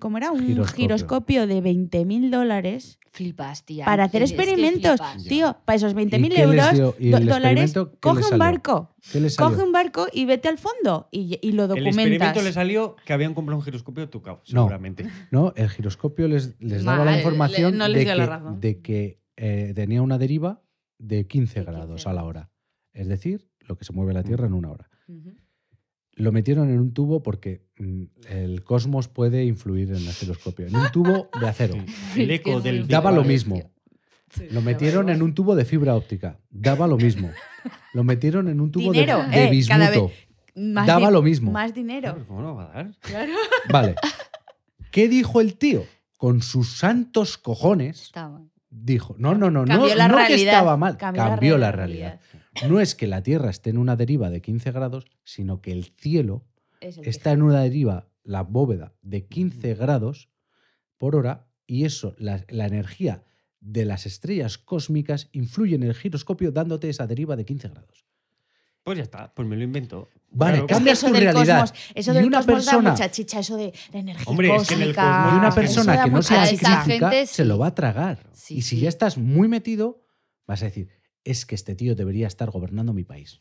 ¿cómo 0.00 0.18
era? 0.18 0.30
Un 0.32 0.46
Giroscopio. 0.46 0.76
giroscopio, 0.84 1.46
de 1.46 1.60
20 1.60 2.04
mil 2.04 2.30
dólares 2.30 2.98
Flipas, 3.12 3.64
tía. 3.64 3.84
para 3.84 4.04
hacer 4.04 4.22
experimentos. 4.22 5.00
Tío, 5.28 5.56
para 5.64 5.76
esos 5.76 5.94
20 5.94 6.18
mil 6.18 6.32
¿Y 6.32 6.36
qué 6.36 6.46
les 6.46 6.56
euros, 6.78 6.94
el 7.00 7.26
dólares, 7.26 7.74
coge 8.00 8.22
un 8.32 8.38
barco. 8.38 8.94
Coge 9.36 9.62
un 9.62 9.72
barco 9.72 10.06
y 10.12 10.26
vete 10.26 10.48
al 10.48 10.58
fondo 10.58 11.08
y, 11.10 11.38
y 11.42 11.52
lo 11.52 11.62
El 11.64 11.68
documentas. 11.70 11.96
experimento 11.96 12.42
le 12.42 12.52
salió 12.52 12.96
que 13.04 13.12
habían 13.12 13.34
comprado 13.34 13.58
un 13.58 13.64
giroscopio 13.64 14.08
tucao, 14.08 14.36
No. 14.36 14.42
seguramente. 14.44 15.06
No, 15.30 15.52
el 15.56 15.68
giroscopio 15.70 16.28
les, 16.28 16.54
les 16.60 16.84
daba 16.84 17.04
la 17.04 17.16
información 17.16 17.72
le- 17.72 17.78
no 17.78 17.88
les 17.88 17.98
de, 18.00 18.04
que, 18.04 18.14
la 18.14 18.26
razón. 18.26 18.60
de 18.60 18.80
que, 18.80 19.20
eh, 19.36 19.72
tenía 19.74 20.02
una 20.02 20.18
deriva 20.18 20.62
de 20.98 21.26
15 21.26 21.60
De 21.60 21.64
15 21.64 21.72
grados 21.72 22.06
a 22.06 22.12
la 22.12 22.24
hora. 22.24 22.49
Es 22.92 23.08
decir, 23.08 23.48
lo 23.60 23.76
que 23.76 23.84
se 23.84 23.92
mueve 23.92 24.12
la 24.12 24.22
Tierra 24.22 24.46
en 24.46 24.54
una 24.54 24.70
hora. 24.70 24.88
Lo 26.14 26.32
metieron 26.32 26.68
en 26.70 26.78
un 26.80 26.92
tubo 26.92 27.22
porque 27.22 27.64
mm, 27.78 28.02
el 28.28 28.62
cosmos 28.64 29.08
puede 29.08 29.44
influir 29.44 29.88
en 29.90 29.96
el 29.96 30.12
giroscopio. 30.12 30.66
En 30.66 30.76
un 30.76 30.90
tubo 30.92 31.30
de 31.40 31.48
acero. 31.48 31.74
Sí. 32.14 32.22
El 32.22 32.30
eco 32.32 32.60
del 32.60 32.86
Daba 32.86 33.10
lo 33.10 33.24
mismo. 33.24 33.60
Lo 34.50 34.60
metieron 34.60 35.08
en 35.08 35.22
un 35.22 35.34
tubo 35.34 35.56
de 35.56 35.64
fibra 35.64 35.96
óptica. 35.96 36.38
Daba 36.50 36.86
lo 36.86 36.96
mismo. 36.96 37.30
Lo 37.94 38.04
metieron 38.04 38.48
en 38.48 38.60
un 38.60 38.70
tubo 38.70 38.92
de- 38.92 39.00
Dinero, 39.00 39.24
de, 39.28 39.44
eh, 39.46 39.50
bismuto. 39.50 40.10
Daba 40.54 41.10
lo 41.10 41.22
mismo. 41.22 41.50
Más 41.50 41.74
dinero. 41.74 42.24
¿Cómo 42.28 42.42
no 42.42 42.54
va 42.54 42.70
a 42.70 42.72
dar? 42.74 42.94
Claro. 43.00 43.32
Vale. 43.70 43.94
¿Qué 44.90 45.08
dijo 45.08 45.40
el 45.40 45.56
tío? 45.56 45.84
Con 46.18 46.42
sus 46.42 46.76
santos 46.76 47.38
cojones 47.38 48.02
Está 48.02 48.28
mal. 48.28 48.50
dijo, 48.68 49.14
no, 49.18 49.34
no, 49.34 49.50
no, 49.50 49.64
no, 49.64 49.86
la 49.94 50.06
no 50.08 50.18
que 50.26 50.34
estaba 50.34 50.76
mal, 50.76 50.96
Cambió 50.98 51.24
cambió, 51.24 51.58
la 51.58 51.66
la 51.66 51.72
realidad. 51.72 52.20
No 52.68 52.80
es 52.80 52.94
que 52.94 53.06
la 53.06 53.22
Tierra 53.22 53.50
esté 53.50 53.70
en 53.70 53.78
una 53.78 53.96
deriva 53.96 54.30
de 54.30 54.40
15 54.42 54.72
grados, 54.72 55.04
sino 55.24 55.60
que 55.60 55.72
el 55.72 55.84
cielo 55.96 56.44
Es 56.80 56.98
el 56.98 57.06
está 57.08 57.32
en 57.32 57.42
una 57.42 57.60
deriva, 57.62 58.08
la 58.24 58.42
bóveda, 58.42 58.92
de 59.02 59.26
15 59.26 59.74
grados 59.74 60.28
por 60.98 61.16
hora 61.16 61.46
y 61.66 61.84
eso, 61.84 62.14
la, 62.18 62.44
la 62.48 62.66
energía 62.66 63.22
de 63.60 63.84
las 63.84 64.06
estrellas 64.06 64.58
cósmicas 64.58 65.28
influye 65.32 65.76
en 65.76 65.82
el 65.84 65.94
giroscopio 65.94 66.50
dándote 66.50 66.88
esa 66.88 67.06
deriva 67.06 67.36
de 67.36 67.44
15 67.44 67.68
grados. 67.68 68.04
Pues 68.82 68.96
ya 68.96 69.04
está, 69.04 69.32
pues 69.34 69.46
me 69.46 69.56
lo 69.56 69.62
invento. 69.62 70.08
Vale, 70.30 70.52
Claro, 70.52 70.64
Es 70.64 70.68
que 70.68 70.74
cambias 70.74 70.98
eso 70.98 71.06
tu 71.08 71.12
del 71.12 71.22
realidad. 71.24 71.60
cosmos, 71.60 71.78
eso 71.94 72.10
Y 72.10 72.14
del 72.14 72.24
una 72.26 72.38
cosmos 72.38 72.64
da 72.64 72.72
persona- 72.72 72.90
mucha 72.92 73.10
chicha, 73.10 73.38
eso 73.40 73.56
de 73.56 73.72
la 73.92 73.98
energía 74.00 74.24
Hombre, 74.26 74.56
es 74.56 74.68
que 74.68 74.74
en 74.74 74.80
el 74.82 74.86
cósmica, 74.88 75.02
cosmos- 75.02 75.32
Y 75.34 75.38
una 75.38 75.54
persona 75.54 75.96
da 75.96 76.04
que 76.04 76.10
no 76.10 76.22
sea 76.22 76.46
científica 76.46 77.10
gente 77.10 77.26
se 77.26 77.44
lo 77.44 77.58
va 77.58 77.66
a 77.68 77.74
tragar. 77.74 78.30
Sí, 78.32 78.56
y 78.56 78.62
si 78.62 78.76
sí. 78.76 78.80
ya 78.82 78.88
estás 78.88 79.18
muy 79.18 79.48
metido, 79.48 80.02
vas 80.46 80.62
a 80.62 80.64
decir, 80.66 80.88
es 81.24 81.46
que 81.46 81.54
este 81.54 81.74
tío 81.74 81.94
debería 81.94 82.26
estar 82.26 82.50
gobernando 82.50 82.92
mi 82.92 83.04
país. 83.04 83.40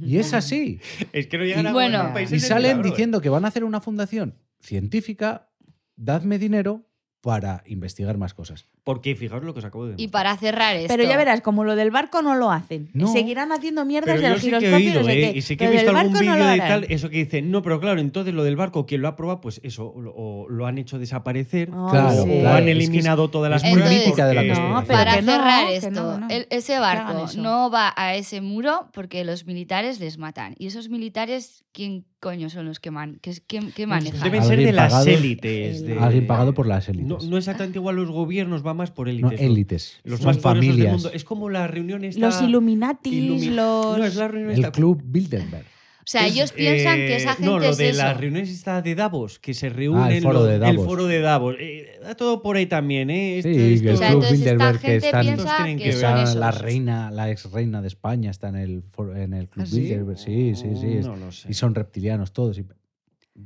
y 0.00 0.18
es 0.18 0.32
así. 0.34 0.80
Es 1.12 1.26
que 1.26 1.38
no 1.38 1.44
llegan 1.44 1.66
a 1.66 1.72
Bueno. 1.72 2.10
países 2.12 2.42
Y 2.42 2.46
salen 2.46 2.82
diciendo 2.82 3.20
que 3.20 3.28
van 3.28 3.44
a 3.44 3.48
hacer 3.48 3.64
una 3.64 3.80
fundación 3.80 4.38
científica, 4.60 5.50
dadme 5.96 6.38
dinero 6.38 6.88
para 7.24 7.62
investigar 7.66 8.18
más 8.18 8.34
cosas. 8.34 8.66
Porque 8.84 9.16
fijaos 9.16 9.42
lo 9.42 9.54
que 9.54 9.60
os 9.60 9.64
acabo 9.64 9.86
de 9.86 9.94
Y 9.94 9.96
demostrar. 9.96 10.12
para 10.24 10.36
cerrar 10.36 10.76
esto. 10.76 10.88
Pero 10.94 11.08
ya 11.08 11.16
verás, 11.16 11.40
como 11.40 11.64
lo 11.64 11.74
del 11.74 11.90
barco 11.90 12.20
no 12.20 12.34
lo 12.34 12.50
hacen. 12.50 12.90
No. 12.92 13.08
Seguirán 13.10 13.50
haciendo 13.50 13.86
mierdas 13.86 14.20
del 14.20 14.34
yo 14.34 14.38
sí 14.38 14.50
que 14.50 14.56
he 14.56 14.60
giroscopio. 14.60 14.76
oído, 14.76 15.00
no 15.00 15.06
sé 15.06 15.12
¿eh? 15.12 15.32
qué. 15.32 15.38
Y 15.38 15.40
sí 15.42 15.56
que 15.56 15.64
he 15.64 15.70
visto 15.70 15.90
algún 15.96 16.12
no 16.12 16.20
vídeo 16.20 16.46
de 16.46 16.58
tal, 16.58 16.86
eso 16.90 17.08
que 17.08 17.16
dicen, 17.24 17.50
no, 17.50 17.62
pero 17.62 17.80
claro, 17.80 17.98
entonces 17.98 18.34
lo 18.34 18.44
del 18.44 18.56
barco, 18.56 18.84
quien 18.84 19.00
lo 19.00 19.08
ha 19.08 19.16
probado, 19.16 19.40
pues 19.40 19.58
eso, 19.64 19.94
lo, 19.98 20.12
o 20.14 20.48
lo 20.50 20.66
han 20.66 20.76
hecho 20.76 20.98
desaparecer, 20.98 21.70
Ay, 21.72 21.90
Claro, 21.90 22.08
o, 22.08 22.24
sí. 22.24 22.30
o 22.30 22.40
claro, 22.40 22.56
han 22.56 22.58
es 22.58 22.64
que 22.64 22.70
es- 22.72 22.76
eliminado 22.88 23.30
todas 23.30 23.50
las 23.50 23.62
pruebas 23.62 23.88
de 24.16 24.34
la. 24.34 24.42
No, 24.44 24.84
para 24.84 25.14
que 25.16 25.22
no, 25.22 25.32
cerrar 25.32 25.66
que 25.68 25.76
esto, 25.76 25.90
no, 25.90 26.18
no. 26.18 26.28
el- 26.28 26.46
ese 26.50 26.78
barco 26.78 27.26
no 27.38 27.70
va 27.70 27.94
a 27.96 28.14
ese 28.16 28.42
muro 28.42 28.90
porque 28.92 29.24
los 29.24 29.46
militares 29.46 29.98
les 29.98 30.18
matan. 30.18 30.54
Y 30.58 30.66
esos 30.66 30.90
militares, 30.90 31.64
¿quién 31.72 32.04
coño 32.24 32.50
son 32.50 32.64
los 32.66 32.80
que, 32.80 32.90
man, 32.90 33.18
que, 33.22 33.32
que, 33.46 33.60
que 33.70 33.86
manejan? 33.86 34.20
Deben 34.22 34.42
ser 34.42 34.58
de 34.58 34.72
las 34.72 34.92
pagado- 34.92 35.06
élites. 35.10 35.86
de- 35.86 35.98
Alguien 36.00 36.26
pagado 36.26 36.54
por 36.54 36.66
las 36.66 36.88
élites. 36.88 37.06
No, 37.06 37.18
no 37.30 37.36
exactamente 37.38 37.78
igual 37.78 37.96
los 37.96 38.10
gobiernos, 38.10 38.66
va 38.66 38.74
más 38.74 38.90
por 38.90 39.06
No, 39.06 39.12
élites. 39.12 39.40
élites. 39.40 40.00
Los 40.04 40.18
Son 40.20 40.26
más 40.26 40.38
poderosos 40.38 40.60
del 40.62 40.70
familias. 40.72 40.92
mundo. 40.94 41.10
Es 41.12 41.22
como 41.24 41.50
la 41.50 41.68
reunión 41.68 42.02
esta... 42.04 42.20
Los 42.20 42.42
Illuminatis, 42.42 43.12
Illumi- 43.12 43.54
los. 43.54 43.98
No, 43.98 44.04
es 44.04 44.16
la 44.16 44.26
reunión 44.28 44.50
El 44.50 44.56
esta- 44.58 44.72
club 44.72 45.00
Bilderberg. 45.04 45.66
O 46.06 46.06
sea, 46.06 46.26
es, 46.26 46.34
ellos 46.34 46.52
piensan 46.52 46.96
que 46.98 47.16
esa 47.16 47.30
eh, 47.32 47.34
gente 47.36 47.50
No, 47.50 47.58
lo 47.58 47.70
es 47.70 47.76
de 47.78 47.88
eso. 47.88 48.02
las 48.02 48.16
reuniones 48.20 48.50
esta 48.50 48.82
de 48.82 48.94
Davos, 48.94 49.38
que 49.38 49.54
se 49.54 49.70
reúnen... 49.70 50.02
Ah, 50.04 50.12
el 50.14 50.22
foro 50.22 50.40
lo- 50.40 50.44
de 50.44 50.54
El 50.56 50.60
Davos. 50.60 50.84
foro 50.86 51.06
de 51.06 51.20
Davos. 51.20 51.56
Eh, 51.58 51.98
da 52.02 52.14
todo 52.14 52.42
por 52.42 52.56
ahí 52.56 52.66
también, 52.66 53.08
¿eh? 53.08 53.38
Esto- 53.38 53.48
Sí, 53.48 53.72
esto- 53.74 53.88
el 53.88 53.94
O 53.94 53.98
sea, 53.98 54.08
club 54.08 54.22
entonces 54.22 54.38
esta 54.40 54.50
Bilderberg 54.52 54.80
que 54.80 54.86
gente 54.86 55.06
están, 55.06 55.76
que 55.78 55.88
está 55.88 56.34
la 56.34 56.50
reina, 56.50 57.10
la 57.10 57.30
ex 57.30 57.50
reina 57.50 57.80
de 57.80 57.88
España 57.88 58.30
está 58.30 58.48
en 58.50 58.56
el, 58.56 58.82
foro- 58.92 59.16
en 59.16 59.32
el 59.32 59.48
club 59.48 59.64
¿Ah, 59.64 59.70
sí? 59.70 59.80
Bilderberg. 59.80 60.18
Sí, 60.18 60.54
sí, 60.54 60.68
sí. 60.78 60.92
es- 60.98 61.06
No 61.06 61.16
lo 61.16 61.32
sé. 61.32 61.48
Y 61.50 61.54
son 61.54 61.74
reptilianos 61.74 62.32
todos. 62.32 62.58
y- 62.58 62.64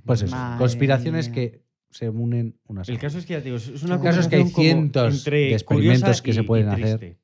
pues 0.05 0.23
eso, 0.23 0.35
Madre 0.35 0.59
conspiraciones 0.59 1.29
mía. 1.29 1.35
que 1.35 1.63
se 1.91 2.09
unen 2.11 2.59
unas 2.67 2.89
El 2.89 2.99
caso 2.99 3.19
es 3.19 3.25
que 3.25 3.33
ya 3.35 3.39
te 3.39 3.45
digo, 3.47 3.57
es 3.57 3.83
una 3.83 3.95
El 3.95 4.01
caso 4.03 4.21
es 4.21 4.29
que 4.29 4.37
hay 4.37 4.45
cientos 4.49 5.15
entre 5.19 5.39
de 5.39 5.53
experimentos 5.53 6.21
que 6.23 6.33
se 6.35 6.41
y- 6.41 6.45
pueden 6.45 6.69
hacer. 6.69 7.17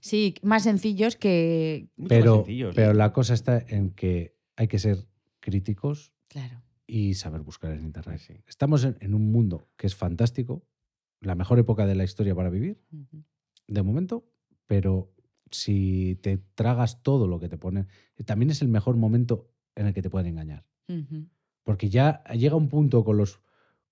Sí, 0.00 0.34
más 0.42 0.62
sencillos 0.64 1.16
que. 1.16 1.88
Más 1.96 2.08
Pero, 2.10 2.36
sencillos. 2.36 2.74
pero 2.76 2.92
la 2.92 3.12
cosa 3.12 3.32
está 3.34 3.64
en 3.66 3.90
que 3.90 4.36
hay 4.58 4.66
que 4.68 4.78
ser 4.78 5.06
críticos 5.40 6.12
Claro. 6.28 6.60
y 6.86 7.14
saber 7.14 7.40
buscar 7.42 7.72
en 7.72 7.84
Internet. 7.84 8.18
Sí. 8.18 8.34
Estamos 8.46 8.84
en, 8.84 8.96
en 9.00 9.14
un 9.14 9.30
mundo 9.30 9.68
que 9.76 9.86
es 9.86 9.94
fantástico, 9.94 10.66
la 11.20 11.34
mejor 11.34 11.58
época 11.58 11.86
de 11.86 11.94
la 11.94 12.04
historia 12.04 12.34
para 12.34 12.50
vivir, 12.50 12.82
de 13.66 13.82
momento, 13.82 14.28
pero 14.66 15.14
si 15.50 16.18
te 16.22 16.38
tragas 16.54 17.02
todo 17.02 17.26
lo 17.28 17.38
que 17.40 17.48
te 17.48 17.56
ponen, 17.56 17.86
también 18.26 18.50
es 18.50 18.60
el 18.62 18.68
mejor 18.68 18.96
momento 18.96 19.48
en 19.76 19.86
el 19.86 19.94
que 19.94 20.02
te 20.02 20.10
pueden 20.10 20.26
engañar. 20.28 20.66
Porque 21.62 21.88
ya 21.88 22.22
llega 22.34 22.56
un 22.56 22.68
punto 22.68 23.04
con 23.04 23.16
los, 23.16 23.40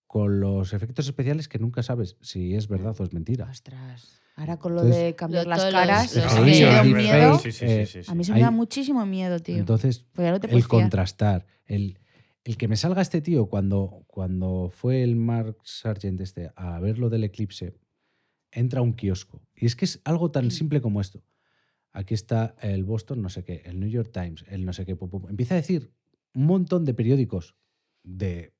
con 0.06 0.40
los 0.40 0.72
efectos 0.72 1.06
especiales 1.06 1.48
que 1.48 1.58
nunca 1.58 1.82
sabes 1.82 2.16
si 2.20 2.54
es 2.54 2.68
verdad 2.68 2.94
o 2.98 3.04
es 3.04 3.12
mentira. 3.12 3.48
Ostras. 3.50 4.20
Ahora 4.36 4.58
con 4.58 4.74
lo 4.74 4.82
Entonces- 4.82 5.02
de 5.04 5.14
cambiar 5.16 5.44
Lo- 5.44 5.50
las 5.50 5.64
caras, 5.64 6.14
los- 6.14 6.24
a 6.26 6.40
los 6.40 6.56
Sí, 6.56 6.62
miedo. 6.94 7.38
Sí, 7.38 7.52
sí, 7.52 7.64
eh, 7.64 7.86
sí, 7.86 7.92
sí, 7.92 8.02
sí. 8.04 8.10
A 8.10 8.14
mí 8.14 8.22
se 8.24 8.32
me 8.32 8.36
Hay- 8.38 8.42
da 8.44 8.50
muchísimo 8.50 9.04
miedo, 9.06 9.38
tío. 9.40 9.56
Entonces, 9.56 10.04
pues 10.12 10.26
ya 10.26 10.32
no 10.32 10.40
te 10.40 10.54
el 10.54 10.68
contrastar, 10.68 11.46
el, 11.64 11.98
el 12.44 12.56
que 12.56 12.68
me 12.68 12.76
salga 12.76 13.00
este 13.02 13.20
tío 13.22 13.46
cuando, 13.48 14.04
cuando 14.06 14.70
fue 14.72 15.02
el 15.02 15.16
Mark 15.16 15.56
Sargent 15.64 16.20
este 16.20 16.50
a 16.54 16.78
ver 16.80 16.98
lo 16.98 17.08
del 17.08 17.24
eclipse, 17.24 17.74
entra 18.52 18.80
a 18.80 18.82
un 18.82 18.92
kiosco. 18.92 19.42
Y 19.54 19.66
es 19.66 19.74
que 19.74 19.86
es 19.86 20.00
algo 20.04 20.28
Mm. 20.28 20.32
tan 20.32 20.50
simple 20.50 20.80
como 20.82 21.00
esto. 21.00 21.24
Aquí 21.92 22.12
está 22.12 22.54
el 22.60 22.84
Boston, 22.84 23.22
no 23.22 23.30
sé 23.30 23.42
qué, 23.42 23.62
el 23.64 23.80
New 23.80 23.88
York 23.88 24.10
Times, 24.12 24.44
el 24.48 24.66
no 24.66 24.72
sé 24.74 24.84
qué. 24.84 24.96
Empieza 25.30 25.54
a 25.54 25.56
decir 25.56 25.90
un 26.34 26.44
montón 26.44 26.84
de 26.84 26.92
periódicos 26.92 27.56
de 28.02 28.52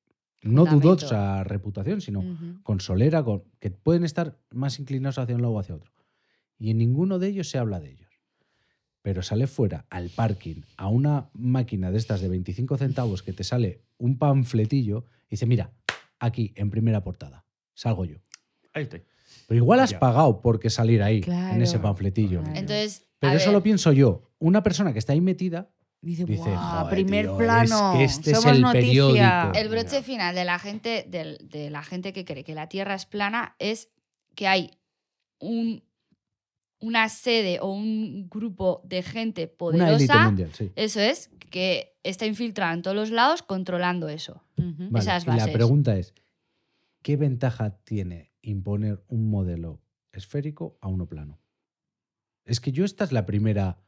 no 0.43 0.65
dudosa 0.65 1.43
reputación, 1.43 2.01
sino 2.01 2.19
Ujú. 2.19 2.61
con 2.63 2.79
solera, 2.79 3.23
con, 3.23 3.43
que 3.59 3.71
pueden 3.71 4.03
estar 4.03 4.37
más 4.51 4.79
inclinados 4.79 5.17
hacia 5.17 5.35
un 5.35 5.41
lado 5.41 5.53
o 5.53 5.59
hacia 5.59 5.75
otro. 5.75 5.91
Y 6.59 6.71
en 6.71 6.77
ninguno 6.77 7.19
de 7.19 7.27
ellos 7.27 7.49
se 7.49 7.57
habla 7.57 7.79
de 7.79 7.91
ellos. 7.91 8.07
Pero 9.01 9.21
sale 9.21 9.47
fuera 9.47 9.85
al 9.89 10.09
parking 10.09 10.61
a 10.75 10.87
una 10.89 11.29
máquina 11.33 11.91
de 11.91 11.97
estas 11.97 12.19
de 12.21 12.27
25 12.29 12.77
centavos 12.77 13.23
que 13.23 13.31
te 13.33 13.43
sale 13.43 13.81
un 13.97 14.17
panfletillo 14.17 15.05
y 15.27 15.31
dice, 15.31 15.45
mira, 15.45 15.71
aquí 16.19 16.51
en 16.55 16.69
primera 16.69 17.03
portada, 17.03 17.45
salgo 17.73 18.05
yo. 18.05 18.17
Ahí 18.73 18.83
estoy. 18.83 19.03
Pero 19.47 19.57
igual 19.57 19.79
has 19.79 19.91
Ya. 19.91 19.99
pagado 19.99 20.41
porque 20.41 20.69
salir 20.69 21.01
ahí, 21.03 21.21
en 21.25 21.61
ese 21.61 21.79
panfletillo. 21.79 22.41
Claro. 22.41 22.55
Entonces, 22.59 23.07
Pero 23.19 23.33
eso 23.33 23.47
ver, 23.47 23.53
lo 23.53 23.63
pienso 23.63 23.91
yo. 23.93 24.23
Una 24.39 24.61
persona 24.61 24.93
que 24.93 24.99
está 24.99 25.13
ahí 25.13 25.21
metida 25.21 25.69
Dice, 25.99 26.25
dice, 26.25 26.49
"Buah, 26.49 26.81
"Joder, 26.83 26.89
primer 26.95 27.25
tío, 27.25 27.37
plano. 27.37 27.93
es 27.93 27.97
que 27.97 28.03
este 28.03 28.31
es 28.31 28.37
somos 28.41 28.55
el 28.55 28.61
noticia". 28.61 28.81
periódico. 28.81 29.51
el 29.59 29.69
broche 29.69 30.03
final 30.03 30.35
de 30.35 30.45
la 30.45 30.59
gente, 30.59 31.05
del- 31.09 31.37
de, 31.49 31.69
la 31.69 31.83
gente 31.83 32.13
que 32.13 32.23
cree 32.23 32.43
que 32.43 32.53
la 32.53 32.69
Tierra 32.69 32.93
es 32.95 33.05
plana 33.05 33.55
es 33.59 33.89
que 34.35 34.47
hay 34.47 34.71
un, 35.39 35.83
una 36.79 37.09
sede 37.09 37.59
o 37.59 37.71
un 37.71 38.29
grupo 38.29 38.81
de 38.85 39.01
gente 39.01 39.51
una 39.59 39.89
élite 39.89 40.07
poderosa. 40.07 40.25
mundial, 40.25 40.51
sí. 40.53 40.71
Eso 40.75 40.99
es, 40.99 41.31
que 41.49 41.97
está 42.03 42.25
infiltrada 42.27 42.73
en 42.73 42.83
todos 42.83 42.95
los 42.95 43.09
lados 43.09 43.41
controlando 43.41 44.07
eso. 44.09 44.43
Ujú. 44.57 44.89
Vale, 44.91 44.99
esas 45.03 45.23
y 45.23 45.27
la 45.27 45.35
bases. 45.37 45.53
pregunta 45.53 45.97
es, 45.97 46.13
¿qué 47.01 47.17
ventaja 47.17 47.71
tiene 47.83 48.31
imponer 48.43 49.03
un 49.07 49.29
modelo 49.31 49.81
esférico 50.11 50.77
a 50.81 50.87
uno 50.87 51.07
plano? 51.07 51.39
Es 52.45 52.59
que 52.59 52.71
yo 52.71 52.85
esta 52.85 53.03
es 53.03 53.11
la 53.11 53.25
primera 53.25 53.79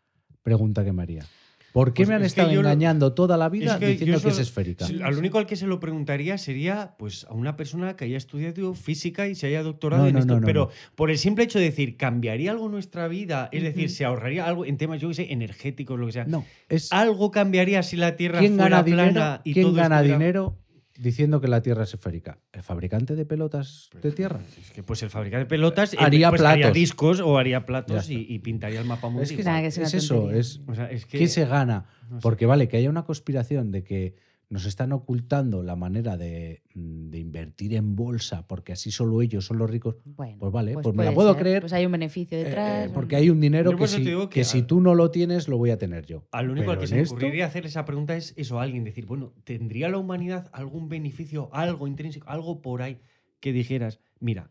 pregunta 0.42 0.84
que 0.84 0.92
me 0.92 1.04
haría. 1.04 1.26
¿Por 1.72 1.94
qué 1.94 2.02
Pues 2.02 2.10
me 2.10 2.16
han 2.16 2.24
es 2.24 2.34
que 2.34 2.42
estado 2.42 2.54
lo- 2.56 2.60
engañando 2.62 3.14
toda 3.14 3.38
la 3.38 3.48
vida 3.50 3.74
Es 3.74 3.80
que 3.80 3.88
diciendo 3.90 4.20
que 4.22 4.30
es 4.30 4.40
esférica? 4.40 4.86
Al 5.04 5.18
único 5.18 5.38
al 5.38 5.46
que 5.46 5.56
se 5.56 5.68
lo 5.68 5.80
preguntaría 5.80 6.38
sería 6.38 6.96
pues 6.98 7.26
a 7.30 7.34
una 7.34 7.56
persona 7.56 7.96
que 7.96 8.06
haya 8.06 8.18
estudiado 8.18 8.74
física 8.74 9.28
y 9.28 9.36
se 9.36 9.48
haya 9.48 9.62
doctorado 9.64 10.04
No, 10.04 10.08
en 10.10 10.14
no, 10.16 10.20
esto. 10.22 10.40
no, 10.40 10.46
pero 10.46 10.70
por 10.96 11.12
el 11.12 11.18
simple 11.18 11.44
hecho 11.44 11.60
de 11.60 11.66
decir, 11.66 11.96
¿cambiaría 11.98 12.52
algo 12.52 12.70
nuestra 12.70 13.08
vida? 13.08 13.50
Es 13.52 13.64
decir. 13.64 13.90
¿se 13.90 14.06
ahorraría 14.06 14.46
algo 14.46 14.66
en 14.66 14.78
temas, 14.78 15.00
yo 15.00 15.10
qué 15.10 15.14
sé, 15.16 15.32
energéticos, 15.34 16.00
lo 16.00 16.06
que 16.08 16.12
sea? 16.14 16.26
No, 16.26 16.46
es 16.70 16.92
¿Algo 16.92 17.32
cambiaría 17.32 17.84
si 17.84 17.98
la 17.98 18.16
Tierra 18.16 18.40
¿quién 18.40 18.56
fuera 18.56 18.78
gana 18.78 18.84
dinero, 18.84 19.12
plana 19.14 19.42
y 19.44 19.54
quién 19.54 19.66
todo 19.68 19.76
gana 19.76 19.96
estuviera- 19.98 20.18
dinero 20.18 20.58
diciendo 21.00 21.42
que 21.42 21.48
la 21.48 21.62
Tierra 21.62 21.84
es 21.84 21.94
esférica? 21.94 22.40
¿El 22.52 22.62
fabricante 22.62 23.16
de 23.16 23.26
pelotas 23.26 23.90
de 24.02 24.12
tierra? 24.12 24.42
Es 24.62 24.72
que 24.72 24.84
pues 24.84 25.02
el 25.04 25.10
fabricante 25.10 25.46
de 25.46 25.50
pelotas 25.50 25.94
eh, 25.94 25.98
Haría 26.00 26.30
pues, 26.30 26.42
haría 26.42 26.64
platos. 26.66 26.74
discos 26.74 27.20
o 27.20 27.38
haría 27.38 27.66
platos 27.66 28.10
y, 28.10 28.26
y 28.30 28.40
pintaría 28.40 28.80
el 28.80 28.86
mapa 28.86 29.08
mundial. 29.08 29.24
Es 29.32 29.36
que 29.38 29.44
Nada, 29.44 29.62
que 29.62 29.68
es, 29.68 29.78
eso, 29.78 30.32
es 30.32 30.62
O 30.68 30.76
sea, 30.76 30.92
es 30.92 31.06
que, 31.06 31.18
¿qué 31.18 31.28
se 31.28 31.46
gana? 31.46 31.86
no 32.10 32.18
sé. 32.18 32.22
Porque 32.22 32.46
vale, 32.46 32.68
que 32.68 32.78
haya 32.78 32.90
una 32.90 33.04
conspiración 33.04 33.72
de 33.72 33.84
que 33.84 34.16
nos 34.50 34.66
están 34.66 34.92
ocultando 34.94 35.62
la 35.62 35.76
manera 35.76 36.18
de, 36.18 36.64
mm, 36.74 37.10
de 37.10 37.20
invertir 37.20 37.76
en 37.76 37.96
bolsa, 37.96 38.48
porque 38.48 38.72
así 38.74 38.90
solo 38.92 39.22
ellos 39.22 39.46
son 39.46 39.60
los 39.60 39.70
ricos. 39.70 39.98
Bueno, 40.06 40.38
Pues 40.40 40.52
vale, 40.52 40.74
pues 40.74 40.88
me 40.88 40.94
puede 40.94 41.10
la 41.10 41.14
puedo 41.16 41.34
ser. 41.34 41.42
creer. 41.42 41.62
Pues 41.62 41.74
hay 41.74 41.86
un 41.86 41.92
beneficio 41.92 42.38
eh, 42.38 42.44
detrás. 42.46 42.88
eh, 42.88 42.92
porque 42.94 43.16
hay 43.16 43.30
un 43.30 43.40
dinero 43.40 43.76
que 43.78 43.88
si, 43.88 44.04
que 44.04 44.28
que 44.30 44.44
si 44.44 44.64
tú 44.64 44.82
no 44.82 44.96
lo 44.96 45.12
tienes, 45.12 45.48
lo 45.48 45.58
voy 45.58 45.70
a 45.70 45.78
tener 45.78 46.06
yo. 46.08 46.26
Al 46.32 46.50
único 46.50 46.72
al 46.72 46.80
que 46.80 46.88
se 46.88 46.96
me 46.96 47.02
esto- 47.02 47.14
ocurriría 47.16 47.46
hacer 47.46 47.66
esa 47.68 47.86
pregunta 47.86 48.16
es 48.18 48.34
eso, 48.38 48.60
a 48.60 48.64
alguien 48.64 48.84
decir, 48.84 49.06
bueno, 49.06 49.34
¿tendría 49.44 49.88
la 49.90 49.98
humanidad 50.00 50.50
algún 50.52 50.90
beneficio, 50.90 51.50
algo 51.54 51.88
intrínseco, 51.88 52.28
algo 52.28 52.62
por 52.62 52.82
ahí 52.82 53.00
que 53.40 53.54
dijeras, 53.54 54.00
mira, 54.20 54.50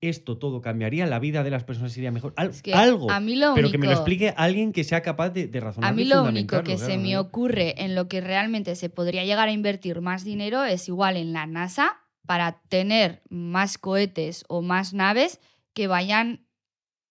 esto 0.00 0.38
todo 0.38 0.60
cambiaría, 0.60 1.06
la 1.06 1.18
vida 1.18 1.42
de 1.42 1.50
las 1.50 1.64
personas 1.64 1.92
sería 1.92 2.12
mejor? 2.12 2.32
Al- 2.36 2.50
Es 2.50 2.62
que 2.62 2.72
algo. 2.72 3.10
a 3.10 3.18
mí 3.20 3.34
lo 3.36 3.54
pero 3.54 3.70
que 3.70 3.78
me 3.78 3.86
lo 3.86 3.92
explique 3.92 4.32
alguien 4.36 4.72
que 4.72 4.84
sea 4.84 5.02
capaz 5.02 5.30
de, 5.30 5.48
de 5.48 5.60
razonar. 5.60 5.90
A 5.90 5.92
mí 5.94 6.04
lo 6.04 6.22
único 6.22 6.62
que 6.62 6.78
se 6.78 6.96
me 6.98 7.16
ocurre 7.18 7.82
en 7.84 7.94
lo 7.94 8.08
que 8.08 8.20
realmente 8.20 8.76
se 8.76 8.90
podría 8.90 9.24
llegar 9.24 9.48
a 9.48 9.52
invertir 9.52 10.00
más 10.00 10.24
dinero 10.24 10.64
es 10.64 10.86
igual 10.88 11.16
en 11.16 11.32
la 11.32 11.46
NASA 11.46 11.96
para 12.26 12.60
tener 12.68 13.22
más 13.28 13.78
cohetes 13.78 14.44
o 14.48 14.62
más 14.62 14.92
naves 14.94 15.40
que 15.72 15.86
vayan 15.88 16.46